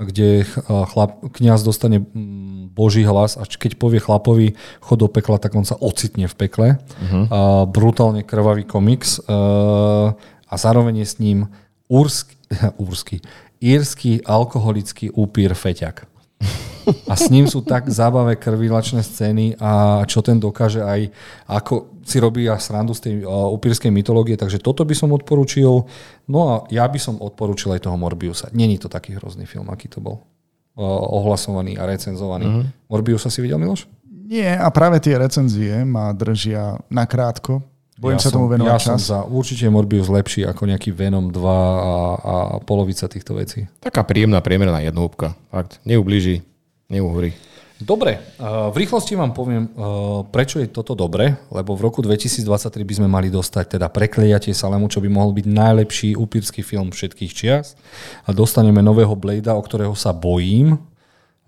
kde 0.00 0.44
ch- 0.44 0.64
chlap, 0.66 1.22
kniaz 1.36 1.62
dostane 1.62 2.02
mm, 2.02 2.72
boží 2.74 3.04
hlas 3.04 3.36
a 3.36 3.44
keď 3.44 3.76
povie 3.78 4.00
chlapovi 4.02 4.58
chod 4.80 4.98
do 4.98 5.08
pekla, 5.08 5.38
tak 5.38 5.54
on 5.54 5.68
sa 5.68 5.78
ocitne 5.78 6.26
v 6.26 6.34
pekle. 6.34 6.68
Uh-huh. 6.76 7.24
A 7.30 7.40
brutálne 7.68 8.26
krvavý 8.26 8.66
komiks 8.66 9.22
a, 9.28 10.16
a 10.50 10.54
zároveň 10.58 11.04
je 11.04 11.06
s 11.06 11.16
ním 11.22 11.38
úrsky, 11.86 12.34
úrsky, 12.76 13.22
írsky 13.62 14.24
alkoholický 14.26 15.14
upír 15.14 15.54
Feťak. 15.54 16.09
A 17.06 17.14
s 17.14 17.30
ním 17.30 17.46
sú 17.46 17.62
tak 17.62 17.86
zábavé 17.86 18.34
krvilačné 18.34 19.04
scény 19.04 19.54
a 19.60 20.02
čo 20.10 20.24
ten 20.24 20.40
dokáže 20.42 20.82
aj, 20.82 21.12
ako 21.46 22.02
si 22.02 22.18
robí 22.18 22.48
a 22.50 22.58
srandu 22.58 22.96
z 22.96 23.00
tej 23.06 23.14
upírskej 23.28 23.92
mytológie. 23.94 24.34
Takže 24.34 24.58
toto 24.58 24.82
by 24.82 24.94
som 24.96 25.14
odporučil. 25.14 25.86
No 26.26 26.38
a 26.50 26.54
ja 26.72 26.88
by 26.88 26.98
som 26.98 27.20
odporučil 27.20 27.76
aj 27.76 27.86
toho 27.86 27.94
Morbiusa. 27.94 28.50
Není 28.50 28.80
to 28.82 28.90
taký 28.90 29.14
hrozný 29.14 29.46
film, 29.46 29.70
aký 29.70 29.86
to 29.86 30.02
bol. 30.02 30.24
Ohlasovaný 30.80 31.76
a 31.78 31.86
recenzovaný. 31.86 32.46
Uh-huh. 32.48 32.64
Morbiusa 32.90 33.30
si 33.30 33.44
videl, 33.44 33.60
Miloš? 33.60 33.86
Nie, 34.30 34.54
a 34.58 34.66
práve 34.70 35.02
tie 35.02 35.18
recenzie 35.18 35.82
ma 35.86 36.14
držia 36.14 36.78
nakrátko. 36.90 37.62
Bojím 38.00 38.16
ja 38.16 38.24
sa 38.24 38.32
tomu 38.32 38.48
venovať 38.48 38.72
ja 38.72 38.80
čas. 38.80 38.88
som 38.88 38.96
za 38.96 39.18
určite 39.28 39.68
Morbius 39.68 40.08
lepší 40.08 40.48
ako 40.48 40.64
nejaký 40.64 40.88
Venom 40.96 41.28
2 41.28 41.36
a, 41.36 41.52
a 42.16 42.34
polovica 42.64 43.04
týchto 43.12 43.36
vecí. 43.36 43.68
Taká 43.76 44.08
príjemná, 44.08 44.40
priemerná 44.40 44.80
jednohúbka. 44.80 45.36
Fakt, 45.52 45.84
neublíži, 45.84 46.40
neuhorí. 46.88 47.36
Dobre, 47.80 48.20
v 48.36 48.76
rýchlosti 48.76 49.16
vám 49.16 49.32
poviem, 49.32 49.64
uh, 49.72 50.20
prečo 50.28 50.60
je 50.60 50.68
toto 50.68 50.92
dobre, 50.92 51.40
lebo 51.48 51.72
v 51.72 51.88
roku 51.88 52.04
2023 52.04 52.44
by 52.76 52.94
sme 53.00 53.08
mali 53.08 53.32
dostať 53.32 53.80
teda 53.80 53.88
Prekliatie 53.88 54.52
Salemu, 54.52 54.84
čo 54.92 55.00
by 55.00 55.08
mohol 55.08 55.32
byť 55.32 55.48
najlepší 55.48 56.10
upírsky 56.12 56.60
film 56.60 56.92
všetkých 56.92 57.32
čias. 57.32 57.80
A 58.28 58.36
dostaneme 58.36 58.84
nového 58.84 59.16
Bladea, 59.16 59.56
o 59.56 59.64
ktorého 59.64 59.96
sa 59.96 60.12
bojím, 60.12 60.76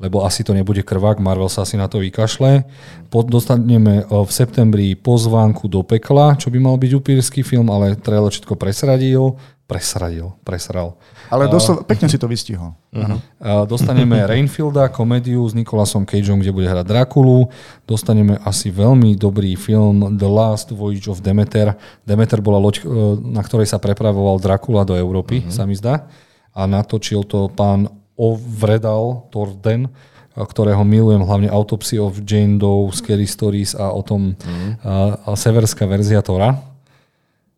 lebo 0.02 0.26
asi 0.26 0.42
to 0.42 0.50
nebude 0.50 0.82
krvák, 0.82 1.22
Marvel 1.22 1.46
sa 1.46 1.62
asi 1.62 1.78
na 1.78 1.86
to 1.86 2.02
vykašle. 2.02 2.66
Pod, 3.06 3.30
dostaneme 3.30 4.02
uh, 4.02 4.26
v 4.26 4.30
septembri 4.34 4.98
pozvánku 4.98 5.70
do 5.70 5.86
pekla, 5.86 6.34
čo 6.34 6.50
by 6.50 6.58
mal 6.58 6.74
byť 6.74 6.90
upírsky 6.98 7.46
film, 7.46 7.70
ale 7.70 7.94
trailer 7.94 8.34
všetko 8.34 8.58
presradil. 8.58 9.38
Presradil, 9.70 10.34
presral. 10.42 10.98
Ale 11.32 11.48
doslov, 11.48 11.88
pekne 11.88 12.10
si 12.10 12.20
to 12.20 12.28
vystihol. 12.28 12.76
Uh-huh. 12.92 13.16
Uh, 13.40 13.64
Dostaneme 13.64 14.20
Rainfielda, 14.30 14.90
komédiu 14.90 15.46
s 15.46 15.56
Nikolasom 15.56 16.04
Cageom, 16.04 16.42
kde 16.42 16.52
bude 16.52 16.66
hrať 16.68 16.84
Drakulu. 16.84 17.48
Dostaneme 17.86 18.36
asi 18.42 18.68
veľmi 18.68 19.16
dobrý 19.16 19.54
film 19.54 20.18
The 20.18 20.28
Last 20.28 20.74
Voyage 20.74 21.08
of 21.08 21.24
Demeter. 21.24 21.78
Demeter 22.04 22.42
bola 22.42 22.58
loď, 22.60 22.84
uh, 22.84 23.16
na 23.16 23.40
ktorej 23.40 23.70
sa 23.70 23.78
prepravoval 23.78 24.42
Drakula 24.42 24.82
do 24.82 24.98
Európy, 24.98 25.46
uh-huh. 25.46 25.54
sa 25.54 25.64
mi 25.64 25.78
zdá. 25.78 26.10
A 26.52 26.68
natočil 26.68 27.24
to 27.24 27.48
pán 27.48 28.01
Ovredal 28.16 29.28
Torden, 29.32 29.88
ktorého 30.32 30.80
milujem, 30.84 31.20
hlavne 31.20 31.52
Autopsy 31.52 32.00
of 32.00 32.24
Jane 32.24 32.56
Doe, 32.56 32.88
Scary 32.92 33.28
Stories 33.28 33.76
a 33.76 33.92
o 33.92 34.00
tom 34.00 34.32
uh-huh. 34.32 34.72
a, 34.80 34.92
a 35.28 35.30
severská 35.36 35.84
verzia 35.84 36.24
Tora. 36.24 36.72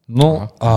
No 0.04 0.52
a 0.60 0.72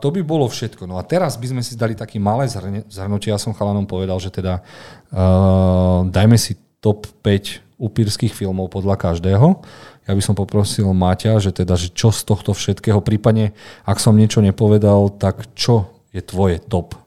to 0.00 0.08
by 0.08 0.24
bolo 0.24 0.48
všetko. 0.48 0.88
No 0.88 0.96
a 0.96 1.04
teraz 1.04 1.36
by 1.36 1.44
sme 1.52 1.62
si 1.66 1.76
dali 1.76 1.92
také 1.92 2.16
malé 2.16 2.48
zhrnutie. 2.48 3.28
Ja 3.28 3.36
som 3.36 3.52
chalanom 3.52 3.84
povedal, 3.84 4.16
že 4.16 4.32
teda 4.32 4.64
uh, 5.12 6.08
dajme 6.08 6.40
si 6.40 6.56
top 6.80 7.04
5 7.20 7.76
upírskych 7.76 8.32
filmov 8.32 8.72
podľa 8.72 8.96
každého. 8.96 9.60
Ja 10.08 10.12
by 10.16 10.22
som 10.24 10.34
poprosil 10.38 10.88
Maťa, 10.88 11.36
že 11.42 11.52
teda, 11.52 11.76
že 11.76 11.92
čo 11.92 12.10
z 12.14 12.24
tohto 12.24 12.56
všetkého, 12.56 13.04
prípadne 13.04 13.52
ak 13.84 14.00
som 14.00 14.16
niečo 14.16 14.40
nepovedal, 14.40 15.14
tak 15.20 15.52
čo 15.52 15.92
je 16.14 16.24
tvoje 16.24 16.58
top 16.62 17.01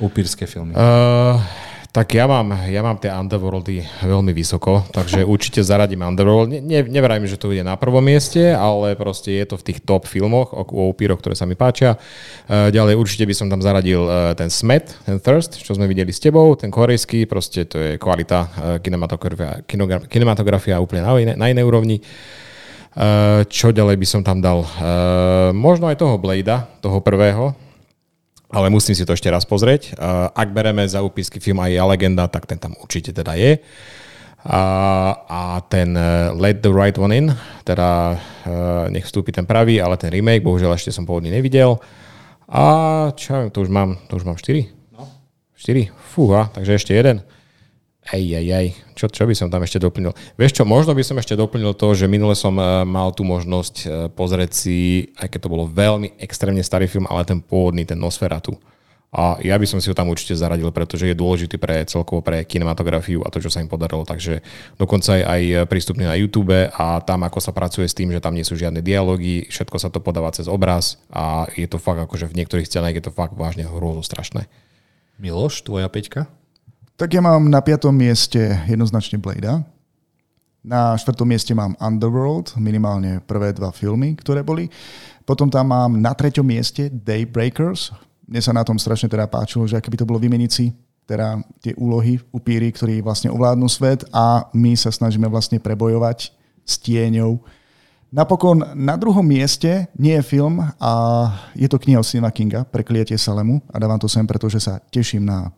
upírske 0.00 0.44
filmy? 0.46 0.72
Uh, 0.72 1.40
tak 1.90 2.14
ja 2.14 2.30
mám, 2.30 2.54
ja 2.70 2.86
mám 2.86 3.02
tie 3.02 3.10
Underworldy 3.10 3.82
veľmi 4.06 4.30
vysoko, 4.30 4.86
takže 4.94 5.26
určite 5.26 5.58
zaradím 5.66 6.06
Underworld. 6.06 6.46
Ne, 6.46 6.62
ne, 6.62 6.86
nevrajím, 6.86 7.26
že 7.26 7.34
to 7.34 7.50
bude 7.50 7.66
na 7.66 7.74
prvom 7.74 7.98
mieste, 7.98 8.54
ale 8.54 8.94
proste 8.94 9.34
je 9.34 9.42
to 9.42 9.58
v 9.58 9.66
tých 9.66 9.82
top 9.82 10.06
filmoch 10.06 10.54
o, 10.54 10.62
o 10.62 10.82
upíroch, 10.94 11.18
ktoré 11.18 11.34
sa 11.34 11.50
mi 11.50 11.58
páčia. 11.58 11.98
Uh, 12.46 12.70
ďalej 12.70 12.94
určite 12.94 13.26
by 13.26 13.34
som 13.34 13.50
tam 13.50 13.58
zaradil 13.58 14.06
uh, 14.06 14.36
ten 14.38 14.46
Smet, 14.46 14.94
ten 15.02 15.18
Thirst, 15.18 15.58
čo 15.58 15.74
sme 15.74 15.90
videli 15.90 16.14
s 16.14 16.22
tebou, 16.22 16.54
ten 16.54 16.70
korejský, 16.70 17.26
proste 17.26 17.66
to 17.66 17.76
je 17.76 17.90
kvalita 17.98 18.38
uh, 18.38 18.48
kinematografia, 18.78 19.66
kinogra- 19.66 20.06
kinematografia 20.06 20.78
úplne 20.78 21.02
na, 21.02 21.12
iné, 21.18 21.34
na 21.34 21.50
inej 21.50 21.66
úrovni. 21.66 21.98
Uh, 22.90 23.42
čo 23.50 23.74
ďalej 23.74 23.98
by 23.98 24.06
som 24.06 24.22
tam 24.22 24.38
dal? 24.38 24.62
Uh, 24.62 25.50
možno 25.50 25.90
aj 25.90 25.98
toho 25.98 26.18
Bladea, 26.18 26.70
toho 26.82 27.02
prvého, 27.02 27.54
ale 28.50 28.66
musím 28.68 28.98
si 28.98 29.06
to 29.06 29.14
ešte 29.14 29.30
raz 29.30 29.46
pozrieť. 29.46 29.94
Ak 30.34 30.50
bereme 30.50 30.82
za 30.86 31.00
upísky 31.06 31.38
film 31.38 31.62
aj 31.62 31.70
Ja 31.70 31.84
legenda, 31.86 32.26
tak 32.26 32.50
ten 32.50 32.58
tam 32.58 32.74
určite 32.82 33.14
teda 33.14 33.38
je. 33.38 33.62
A, 34.40 34.62
a 35.28 35.40
ten 35.68 35.92
uh, 35.92 36.32
Let 36.32 36.64
the 36.64 36.72
Right 36.72 36.96
One 36.96 37.12
In, 37.12 37.28
teda 37.60 38.16
uh, 38.16 38.88
nech 38.88 39.04
vstúpi 39.04 39.36
ten 39.36 39.44
pravý, 39.44 39.84
ale 39.84 40.00
ten 40.00 40.08
remake, 40.08 40.40
bohužiaľ 40.40 40.80
ešte 40.80 40.96
som 40.96 41.04
pôvodne 41.04 41.28
nevidel. 41.28 41.76
A 42.48 42.64
čo 43.12 43.52
to 43.52 43.60
už 43.60 43.68
mám, 43.68 44.00
to 44.08 44.16
už 44.16 44.24
mám 44.24 44.40
4? 44.40 44.64
No. 44.96 45.04
4? 45.60 45.92
Fúha, 45.92 46.48
takže 46.56 46.80
ešte 46.80 46.96
jeden. 46.96 47.20
Ej, 48.00 48.32
ej, 48.32 48.48
ej, 48.48 48.68
čo, 48.96 49.12
čo 49.12 49.28
by 49.28 49.36
som 49.36 49.52
tam 49.52 49.60
ešte 49.60 49.76
doplnil? 49.76 50.16
Vieš 50.40 50.56
čo, 50.56 50.64
možno 50.64 50.96
by 50.96 51.04
som 51.04 51.20
ešte 51.20 51.36
doplnil 51.36 51.76
to, 51.76 51.92
že 51.92 52.08
minule 52.08 52.32
som 52.32 52.56
uh, 52.56 52.80
mal 52.88 53.12
tú 53.12 53.28
možnosť 53.28 53.74
uh, 53.84 53.88
pozrieť 54.08 54.50
si, 54.56 55.12
aj 55.20 55.28
keď 55.28 55.40
to 55.44 55.52
bolo 55.52 55.68
veľmi 55.68 56.16
extrémne 56.16 56.64
starý 56.64 56.88
film, 56.88 57.04
ale 57.12 57.28
ten 57.28 57.44
pôvodný, 57.44 57.84
ten 57.84 58.00
Nosferatu. 58.00 58.56
A 59.10 59.42
ja 59.42 59.58
by 59.58 59.66
som 59.66 59.82
si 59.82 59.90
ho 59.90 59.94
tam 59.94 60.06
určite 60.06 60.38
zaradil, 60.38 60.70
pretože 60.70 61.02
je 61.02 61.18
dôležitý 61.18 61.58
pre 61.58 61.82
celkovo 61.82 62.22
pre 62.22 62.46
kinematografiu 62.46 63.26
a 63.26 63.28
to, 63.28 63.42
čo 63.42 63.50
sa 63.50 63.58
im 63.58 63.66
podarilo. 63.66 64.06
Takže 64.06 64.38
dokonca 64.78 65.18
aj, 65.18 65.22
aj 65.26 65.42
prístupný 65.66 66.06
na 66.06 66.14
YouTube 66.14 66.54
a 66.54 67.02
tam, 67.02 67.26
ako 67.26 67.42
sa 67.42 67.50
pracuje 67.50 67.90
s 67.90 67.94
tým, 67.98 68.14
že 68.14 68.22
tam 68.22 68.38
nie 68.38 68.46
sú 68.46 68.54
žiadne 68.54 68.80
dialógy, 68.86 69.50
všetko 69.50 69.76
sa 69.82 69.90
to 69.90 69.98
podáva 69.98 70.30
cez 70.30 70.46
obraz 70.46 71.02
a 71.10 71.50
je 71.58 71.66
to 71.66 71.82
fakt 71.82 71.98
akože 71.98 72.30
v 72.30 72.38
niektorých 72.38 72.70
scénach 72.70 72.94
je 72.94 73.02
to 73.02 73.10
fakt 73.10 73.34
vážne 73.34 73.66
hrôzo 73.66 74.06
strašné. 74.06 74.46
Miloš, 75.18 75.66
tvoja 75.66 75.90
peťka? 75.90 76.30
Tak 77.00 77.16
ja 77.16 77.24
mám 77.24 77.48
na 77.48 77.64
piatom 77.64 77.96
mieste 77.96 78.60
jednoznačne 78.68 79.16
Blada. 79.16 79.64
Na 80.60 80.92
štvrtom 81.00 81.24
mieste 81.24 81.56
mám 81.56 81.72
Underworld, 81.80 82.60
minimálne 82.60 83.24
prvé 83.24 83.56
dva 83.56 83.72
filmy, 83.72 84.12
ktoré 84.20 84.44
boli. 84.44 84.68
Potom 85.24 85.48
tam 85.48 85.72
mám 85.72 85.96
na 85.96 86.12
treťom 86.12 86.44
mieste 86.44 86.92
Daybreakers. 86.92 87.96
Mne 88.28 88.44
sa 88.44 88.52
na 88.52 88.60
tom 88.68 88.76
strašne 88.76 89.08
teda 89.08 89.24
páčilo, 89.32 89.64
že 89.64 89.80
aké 89.80 89.88
by 89.88 89.96
to 89.96 90.04
bolo 90.04 90.20
vymeniť 90.20 90.52
teda 91.08 91.40
tie 91.64 91.72
úlohy 91.80 92.20
upíry, 92.36 92.68
ktorí 92.68 93.00
vlastne 93.00 93.32
ovládnu 93.32 93.64
svet 93.72 94.04
a 94.12 94.52
my 94.52 94.76
sa 94.76 94.92
snažíme 94.92 95.24
vlastne 95.24 95.56
prebojovať 95.56 96.36
s 96.68 96.74
tieňou 96.84 97.40
Napokon 98.10 98.74
na 98.74 98.98
druhom 98.98 99.22
mieste 99.22 99.86
nie 99.94 100.18
je 100.18 100.26
film 100.26 100.58
a 100.82 100.92
je 101.54 101.70
to 101.70 101.78
kniha 101.78 102.02
od 102.02 102.02
Stephena 102.02 102.34
Kinga, 102.34 102.66
Prekliatie 102.66 103.14
Salemu 103.14 103.62
a 103.70 103.78
dávam 103.78 104.02
to 104.02 104.10
sem, 104.10 104.26
pretože 104.26 104.58
sa 104.58 104.82
teším 104.82 105.30
na 105.30 105.54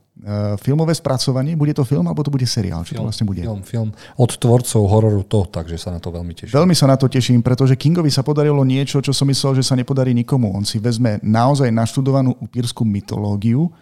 filmové 0.60 0.92
spracovanie. 0.92 1.56
Bude 1.56 1.72
to 1.72 1.88
film 1.88 2.04
alebo 2.04 2.20
to 2.20 2.28
bude 2.28 2.44
seriál? 2.44 2.84
Či 2.84 3.00
to 3.00 3.02
vlastne 3.02 3.24
bude? 3.24 3.40
Film, 3.40 3.64
film. 3.64 3.90
Od 4.20 4.30
tvorcov 4.30 4.84
hororu 4.84 5.24
to, 5.24 5.48
takže 5.48 5.80
sa 5.80 5.88
na 5.88 5.98
to 5.98 6.12
veľmi 6.12 6.36
teším. 6.36 6.52
Veľmi 6.52 6.76
sa 6.76 6.86
na 6.86 7.00
to 7.00 7.08
teším, 7.08 7.40
pretože 7.40 7.74
Kingovi 7.80 8.12
sa 8.12 8.20
podarilo 8.20 8.60
niečo, 8.62 9.00
čo 9.00 9.16
som 9.16 9.24
myslel, 9.32 9.58
že 9.58 9.64
sa 9.64 9.74
nepodarí 9.74 10.12
nikomu. 10.12 10.52
On 10.52 10.62
si 10.62 10.76
vezme 10.76 11.16
naozaj 11.24 11.72
naštudovanú 11.72 12.36
upírskú 12.38 12.84
mytológiu 12.84 13.72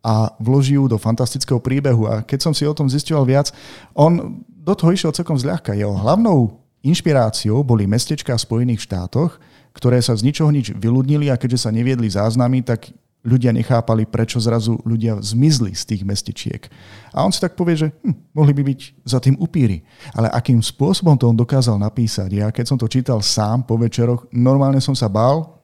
a 0.00 0.32
vloží 0.40 0.78
ju 0.78 0.86
do 0.88 0.96
fantastického 0.96 1.60
príbehu. 1.60 2.06
A 2.06 2.22
keď 2.22 2.48
som 2.48 2.52
si 2.54 2.64
o 2.64 2.72
tom 2.72 2.88
zistoval 2.88 3.26
viac, 3.26 3.50
on 3.92 4.40
do 4.46 4.72
toho 4.78 4.94
išiel 4.94 5.12
celkom 5.12 5.36
zľahka. 5.36 5.74
Jeho 5.74 5.92
hlavnou 5.92 6.56
Inšpiráciou 6.80 7.60
boli 7.60 7.84
mestečka 7.84 8.32
v 8.32 8.40
Spojených 8.40 8.88
štátoch, 8.88 9.36
ktoré 9.76 10.00
sa 10.00 10.16
z 10.16 10.24
ničoho 10.24 10.48
nič 10.48 10.72
vyľudnili 10.72 11.28
a 11.28 11.36
keďže 11.36 11.68
sa 11.68 11.70
neviedli 11.74 12.08
záznamy, 12.08 12.64
tak 12.64 12.88
ľudia 13.20 13.52
nechápali, 13.52 14.08
prečo 14.08 14.40
zrazu 14.40 14.80
ľudia 14.88 15.20
zmizli 15.20 15.76
z 15.76 15.82
tých 15.84 16.02
mestečiek. 16.08 16.62
A 17.12 17.20
on 17.20 17.32
si 17.32 17.40
tak 17.40 17.52
povie, 17.52 17.76
že 17.76 17.88
hm, 18.00 18.32
mohli 18.32 18.56
by 18.56 18.62
byť 18.64 18.80
za 19.04 19.20
tým 19.20 19.36
upíry. 19.36 19.84
Ale 20.16 20.32
akým 20.32 20.64
spôsobom 20.64 21.20
to 21.20 21.28
on 21.28 21.36
dokázal 21.36 21.76
napísať? 21.76 22.32
Ja 22.32 22.48
keď 22.48 22.64
som 22.72 22.78
to 22.80 22.88
čítal 22.88 23.20
sám 23.20 23.68
po 23.68 23.76
večeroch, 23.76 24.24
normálne 24.32 24.80
som 24.80 24.96
sa 24.96 25.08
bál, 25.08 25.60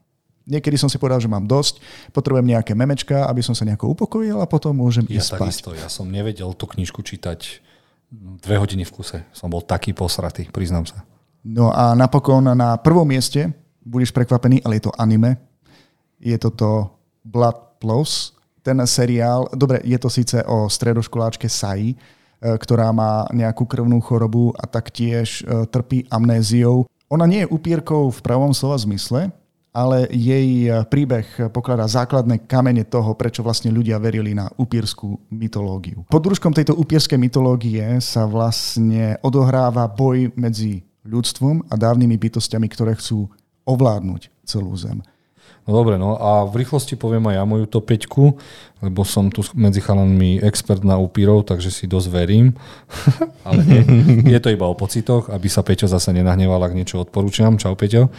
Niekedy 0.47 0.79
som 0.79 0.87
si 0.87 0.95
povedal, 0.95 1.19
že 1.19 1.27
mám 1.27 1.43
dosť, 1.43 1.83
potrebujem 2.15 2.55
nejaké 2.55 2.71
memečka, 2.71 3.27
aby 3.27 3.43
som 3.43 3.51
sa 3.51 3.67
nejako 3.67 3.99
upokojil 3.99 4.39
a 4.39 4.47
potom 4.47 4.79
môžem 4.79 5.03
ja 5.11 5.19
ísť 5.19 5.35
spať. 5.35 5.43
Takisto, 5.43 5.71
ja 5.75 5.91
som 5.91 6.07
nevedel 6.07 6.47
tú 6.55 6.71
knižku 6.71 7.03
čítať 7.03 7.67
dve 8.15 8.55
hodiny 8.55 8.87
v 8.87 8.95
kuse. 8.95 9.19
Som 9.35 9.51
bol 9.51 9.67
taký 9.67 9.91
posratý, 9.91 10.47
priznám 10.47 10.87
sa. 10.87 11.03
No 11.43 11.75
a 11.75 11.99
napokon 11.99 12.47
na 12.55 12.79
prvom 12.79 13.03
mieste, 13.03 13.51
budeš 13.83 14.15
prekvapený, 14.15 14.63
ale 14.63 14.79
je 14.79 14.87
to 14.87 14.95
anime. 14.95 15.35
Je 16.23 16.39
toto 16.39 16.96
Blood 17.27 17.83
Plus, 17.83 18.31
ten 18.63 18.79
seriál, 18.87 19.51
dobre, 19.51 19.83
je 19.83 19.99
to 19.99 20.07
síce 20.07 20.39
o 20.47 20.71
stredoškoláčke 20.71 21.51
Sai, 21.51 21.93
e, 21.93 21.97
ktorá 22.39 22.95
má 22.95 23.27
nejakú 23.35 23.67
krvnú 23.67 23.99
chorobu 23.99 24.55
a 24.55 24.67
taktiež 24.71 25.43
e, 25.43 25.67
trpí 25.67 26.07
amnéziou. 26.11 26.87
Ona 27.11 27.27
nie 27.27 27.43
je 27.43 27.51
upírkou 27.51 28.11
v 28.11 28.23
pravom 28.23 28.55
slova 28.55 28.79
zmysle, 28.79 29.31
ale 29.77 30.09
jej 30.09 30.73
eh, 30.73 30.81
príbeh 30.89 31.53
pokladá 31.53 31.85
základné 31.85 32.49
kamene 32.49 32.89
toho, 32.89 33.13
prečo 33.13 33.45
vlastne 33.45 33.69
ľudia 33.69 34.01
verili 34.01 34.33
na 34.33 34.49
upírskú 34.57 35.21
mytológiu. 35.29 36.09
Pod 36.09 36.25
družkom 36.25 36.57
tejto 36.57 36.73
upírskej 36.73 37.21
mytológie 37.21 37.85
sa 38.01 38.25
vlastne 38.25 39.21
odohráva 39.21 39.85
boj 39.85 40.33
medzi 40.33 40.81
ľudstvom 41.05 41.69
a 41.69 41.77
dávnymi 41.77 42.17
bytostiami, 42.17 42.67
ktoré 42.73 42.97
chcú 42.97 43.29
ovládnuť 43.69 44.33
celú 44.49 44.73
Zem. 44.81 45.05
No 45.67 45.75
dobre, 45.75 45.99
no 45.99 46.15
a 46.15 46.47
v 46.47 46.63
rýchlosti 46.63 46.95
poviem 46.95 47.27
aj 47.27 47.43
ja 47.43 47.45
moju 47.45 47.67
top 47.67 47.91
5, 47.91 48.87
lebo 48.87 49.03
som 49.03 49.27
tu 49.35 49.43
medzi 49.59 49.83
chalanmi 49.83 50.39
expert 50.39 50.87
na 50.87 50.95
upírov, 50.95 51.43
takže 51.43 51.75
si 51.75 51.91
dosť 51.91 52.09
verím. 52.15 52.55
Ale 53.47 53.67
nie, 53.67 53.83
je 54.31 54.39
to 54.39 54.55
iba 54.55 54.63
o 54.63 54.79
pocitoch, 54.79 55.27
aby 55.27 55.51
sa 55.51 55.67
Peťo 55.67 55.91
zase 55.91 56.15
nenahneval, 56.15 56.63
ak 56.63 56.77
niečo 56.79 57.03
odporúčam. 57.03 57.59
Čau 57.59 57.75
Peťo. 57.75 58.15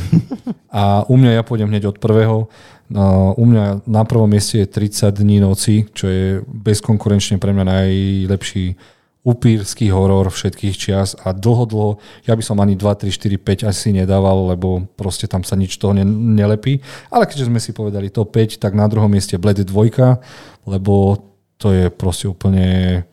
A 0.74 1.06
u 1.06 1.14
mňa 1.14 1.38
ja 1.38 1.42
pôjdem 1.46 1.70
hneď 1.70 1.94
od 1.94 2.02
prvého. 2.02 2.50
No, 2.90 3.38
u 3.38 3.44
mňa 3.46 3.86
na 3.86 4.02
prvom 4.02 4.26
mieste 4.26 4.66
je 4.66 4.66
30 4.66 5.14
dní 5.22 5.38
noci, 5.38 5.86
čo 5.94 6.10
je 6.10 6.42
bezkonkurenčne 6.42 7.38
pre 7.38 7.54
mňa 7.54 7.64
najlepší 7.70 8.74
upírsky 9.20 9.92
horor 9.92 10.32
všetkých 10.32 10.74
čias 10.80 11.12
a 11.12 11.36
dlho, 11.36 11.68
dlho, 11.68 11.90
ja 12.24 12.32
by 12.32 12.40
som 12.40 12.56
ani 12.56 12.72
2, 12.72 12.88
3, 13.04 13.12
4, 13.12 13.68
5 13.68 13.68
asi 13.68 13.92
nedával, 13.92 14.56
lebo 14.56 14.88
proste 14.96 15.28
tam 15.28 15.44
sa 15.44 15.60
nič 15.60 15.76
toho 15.76 15.92
ne, 15.92 16.08
nelepí. 16.08 16.80
Ale 17.12 17.28
keďže 17.28 17.48
sme 17.52 17.60
si 17.60 17.76
povedali 17.76 18.08
to 18.08 18.24
5, 18.24 18.56
tak 18.56 18.72
na 18.72 18.88
druhom 18.88 19.12
mieste 19.12 19.36
Blade 19.36 19.68
2, 19.68 20.64
lebo 20.64 21.20
to 21.60 21.76
je 21.76 21.92
proste 21.92 22.24
úplne 22.24 23.04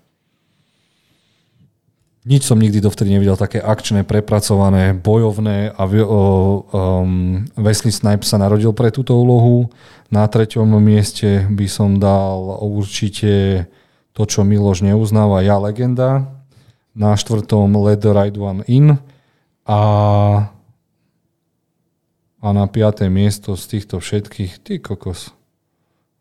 nič 2.27 2.43
som 2.43 2.59
nikdy 2.59 2.83
dovtedy 2.83 3.15
nevidel 3.15 3.39
také 3.39 3.63
akčné, 3.63 4.03
prepracované, 4.03 4.91
bojovné 4.91 5.71
a 5.71 5.83
um, 5.87 7.47
Wesley 7.55 7.95
Snipes 7.95 8.27
sa 8.27 8.35
narodil 8.35 8.75
pre 8.75 8.91
túto 8.91 9.15
úlohu. 9.15 9.71
Na 10.11 10.27
treťom 10.27 10.67
mieste 10.83 11.47
by 11.47 11.67
som 11.71 11.95
dal 11.95 12.59
určite 12.59 13.63
to, 14.17 14.25
čo 14.25 14.41
Miloš 14.41 14.81
neuznáva, 14.81 15.45
ja 15.45 15.61
legenda. 15.61 16.25
Na 16.97 17.13
štvrtom 17.13 17.69
Let 17.77 18.01
the 18.01 18.09
Right 18.09 18.33
One 18.33 18.65
In. 18.65 18.97
A, 19.69 19.79
a 22.41 22.47
na 22.49 22.65
piaté 22.65 23.13
miesto 23.13 23.53
z 23.53 23.77
týchto 23.77 24.01
všetkých, 24.01 24.51
ty 24.65 24.81
kokos. 24.81 25.29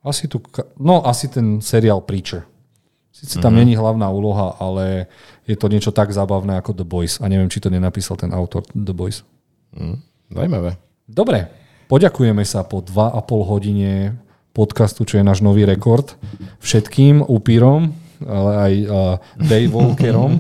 Asi 0.05 0.29
tu, 0.29 0.45
no 0.77 1.01
asi 1.09 1.33
ten 1.33 1.65
seriál 1.65 2.05
Preacher. 2.05 2.45
Sice 3.17 3.41
tam 3.41 3.57
mm-hmm. 3.57 3.61
není 3.65 3.75
hlavná 3.81 4.13
úloha, 4.13 4.61
ale 4.61 5.09
je 5.49 5.57
to 5.57 5.73
niečo 5.73 5.89
tak 5.89 6.13
zábavné 6.13 6.61
ako 6.61 6.77
The 6.77 6.85
Boys. 6.85 7.17
A 7.17 7.33
neviem, 7.33 7.49
či 7.49 7.65
to 7.65 7.73
nenapísal 7.73 8.21
ten 8.21 8.29
autor 8.29 8.61
The 8.77 8.93
Boys. 8.93 9.25
Mm, 9.73 10.05
zajímavé. 10.37 10.77
Dobre, 11.09 11.49
poďakujeme 11.89 12.45
sa 12.45 12.61
po 12.69 12.85
2,5 12.85 13.25
hodine 13.49 14.21
podcastu, 14.57 15.05
čo 15.05 15.21
je 15.21 15.25
náš 15.29 15.45
nový 15.45 15.69
rekord. 15.69 16.17
Všetkým 16.65 17.21
upírom, 17.21 17.93
ale 18.25 18.53
aj 18.57 18.73
uh, 18.89 18.97
Dave 19.37 19.69
Walkerom. 19.69 20.33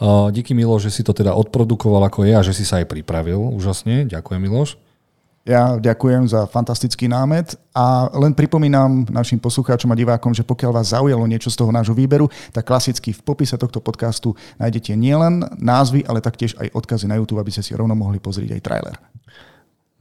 Uh, 0.00 0.28
díky 0.32 0.56
Milo, 0.56 0.80
že 0.80 0.88
si 0.88 1.04
to 1.04 1.12
teda 1.12 1.36
odprodukoval 1.36 2.08
ako 2.08 2.24
je 2.24 2.32
a 2.32 2.44
že 2.44 2.56
si 2.56 2.64
sa 2.64 2.80
aj 2.80 2.88
pripravil 2.88 3.36
úžasne. 3.52 4.08
Ďakujem 4.08 4.40
Miloš. 4.40 4.80
Ja 5.44 5.76
ďakujem 5.76 6.24
za 6.24 6.48
fantastický 6.48 7.04
námet 7.04 7.52
a 7.76 8.08
len 8.16 8.32
pripomínam 8.32 9.04
našim 9.12 9.36
poslucháčom 9.36 9.92
a 9.92 10.00
divákom, 10.00 10.32
že 10.32 10.40
pokiaľ 10.40 10.72
vás 10.72 10.96
zaujalo 10.96 11.28
niečo 11.28 11.52
z 11.52 11.60
toho 11.60 11.68
nášho 11.68 11.92
výberu, 11.92 12.32
tak 12.48 12.64
klasicky 12.64 13.12
v 13.12 13.20
popise 13.20 13.60
tohto 13.60 13.76
podcastu 13.84 14.32
nájdete 14.56 14.96
nielen 14.96 15.44
názvy, 15.60 16.00
ale 16.08 16.24
taktiež 16.24 16.56
aj 16.56 16.72
odkazy 16.72 17.12
na 17.12 17.20
YouTube, 17.20 17.44
aby 17.44 17.52
ste 17.52 17.60
si 17.60 17.76
rovno 17.76 17.92
mohli 17.92 18.16
pozrieť 18.16 18.56
aj 18.56 18.64
trailer. 18.64 18.96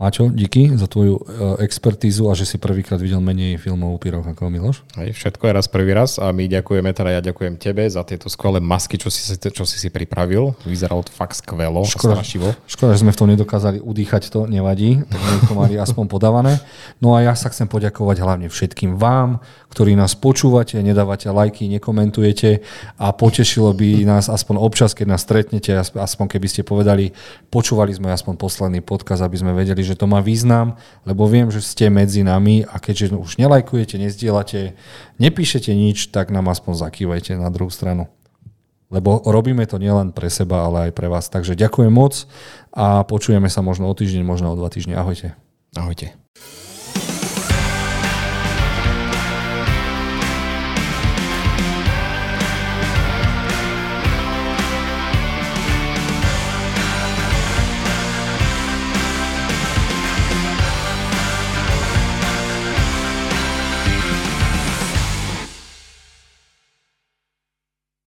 Maťo, 0.03 0.35
díky 0.35 0.75
za 0.75 0.83
tvoju 0.91 1.15
e, 1.15 1.21
expertízu 1.63 2.27
a 2.27 2.35
že 2.35 2.43
si 2.43 2.59
prvýkrát 2.59 2.99
videl 2.99 3.23
menej 3.23 3.55
filmov 3.55 3.87
o 3.87 3.95
upíroch 3.95 4.27
ako 4.27 4.51
Miloš. 4.51 4.83
Hej, 4.99 5.15
všetko 5.15 5.47
je 5.47 5.51
raz 5.55 5.71
prvý 5.71 5.95
raz 5.95 6.19
a 6.19 6.27
my 6.35 6.43
ďakujeme, 6.51 6.91
teda 6.91 7.09
ja 7.15 7.21
ďakujem 7.23 7.55
tebe 7.55 7.87
za 7.87 8.03
tieto 8.03 8.27
skvelé 8.27 8.59
masky, 8.59 8.99
čo 8.99 9.07
si, 9.07 9.23
čo 9.31 9.63
si 9.63 9.79
si 9.79 9.87
pripravil. 9.87 10.59
Vyzeralo 10.67 11.07
to 11.07 11.15
fakt 11.15 11.39
skvelo 11.39 11.87
škoda, 11.87 12.19
strašivo. 12.19 12.51
Škoda, 12.67 12.99
že 12.99 13.07
sme 13.07 13.15
v 13.15 13.19
tom 13.23 13.31
nedokázali 13.31 13.79
udýchať 13.79 14.27
to, 14.27 14.43
nevadí, 14.43 15.07
tak 15.07 15.19
sme 15.23 15.39
to 15.47 15.55
mali 15.55 15.73
aspoň 15.79 16.11
podávané. 16.11 16.59
No 16.99 17.15
a 17.15 17.23
ja 17.23 17.31
sa 17.31 17.47
chcem 17.47 17.71
poďakovať 17.71 18.27
hlavne 18.27 18.51
všetkým 18.51 18.99
vám, 18.99 19.39
ktorí 19.73 19.97
nás 19.97 20.13
počúvate, 20.13 20.77
nedávate 20.77 21.33
lajky, 21.33 21.65
nekomentujete 21.65 22.61
a 23.01 23.09
potešilo 23.09 23.73
by 23.73 24.05
nás 24.05 24.29
aspoň 24.29 24.61
občas, 24.61 24.93
keď 24.93 25.17
nás 25.17 25.25
stretnete, 25.25 25.73
aspoň 25.73 26.25
keby 26.29 26.45
ste 26.45 26.61
povedali, 26.61 27.17
počúvali 27.49 27.89
sme 27.89 28.13
aspoň 28.13 28.37
posledný 28.37 28.85
podkaz, 28.85 29.25
aby 29.25 29.33
sme 29.41 29.57
vedeli, 29.57 29.81
že 29.81 29.97
to 29.97 30.05
má 30.05 30.21
význam, 30.21 30.77
lebo 31.09 31.25
viem, 31.25 31.49
že 31.49 31.65
ste 31.65 31.89
medzi 31.89 32.21
nami 32.21 32.69
a 32.69 32.77
keďže 32.77 33.17
už 33.17 33.41
nelajkujete, 33.41 33.97
nezdielate, 33.97 34.77
nepíšete 35.17 35.73
nič, 35.73 36.13
tak 36.13 36.29
nám 36.29 36.53
aspoň 36.53 36.77
zakývajte 36.77 37.33
na 37.41 37.49
druhú 37.49 37.73
stranu. 37.73 38.05
Lebo 38.93 39.25
robíme 39.25 39.65
to 39.65 39.81
nielen 39.81 40.13
pre 40.13 40.29
seba, 40.29 40.69
ale 40.69 40.89
aj 40.89 40.91
pre 40.93 41.09
vás. 41.09 41.25
Takže 41.25 41.57
ďakujem 41.57 41.89
moc 41.89 42.29
a 42.69 43.01
počujeme 43.01 43.49
sa 43.49 43.65
možno 43.65 43.89
o 43.89 43.93
týždeň, 43.97 44.21
možno 44.21 44.53
o 44.53 44.59
dva 44.59 44.69
týždne. 44.69 44.93
Ahojte. 44.93 45.33
Ahojte. 45.73 46.13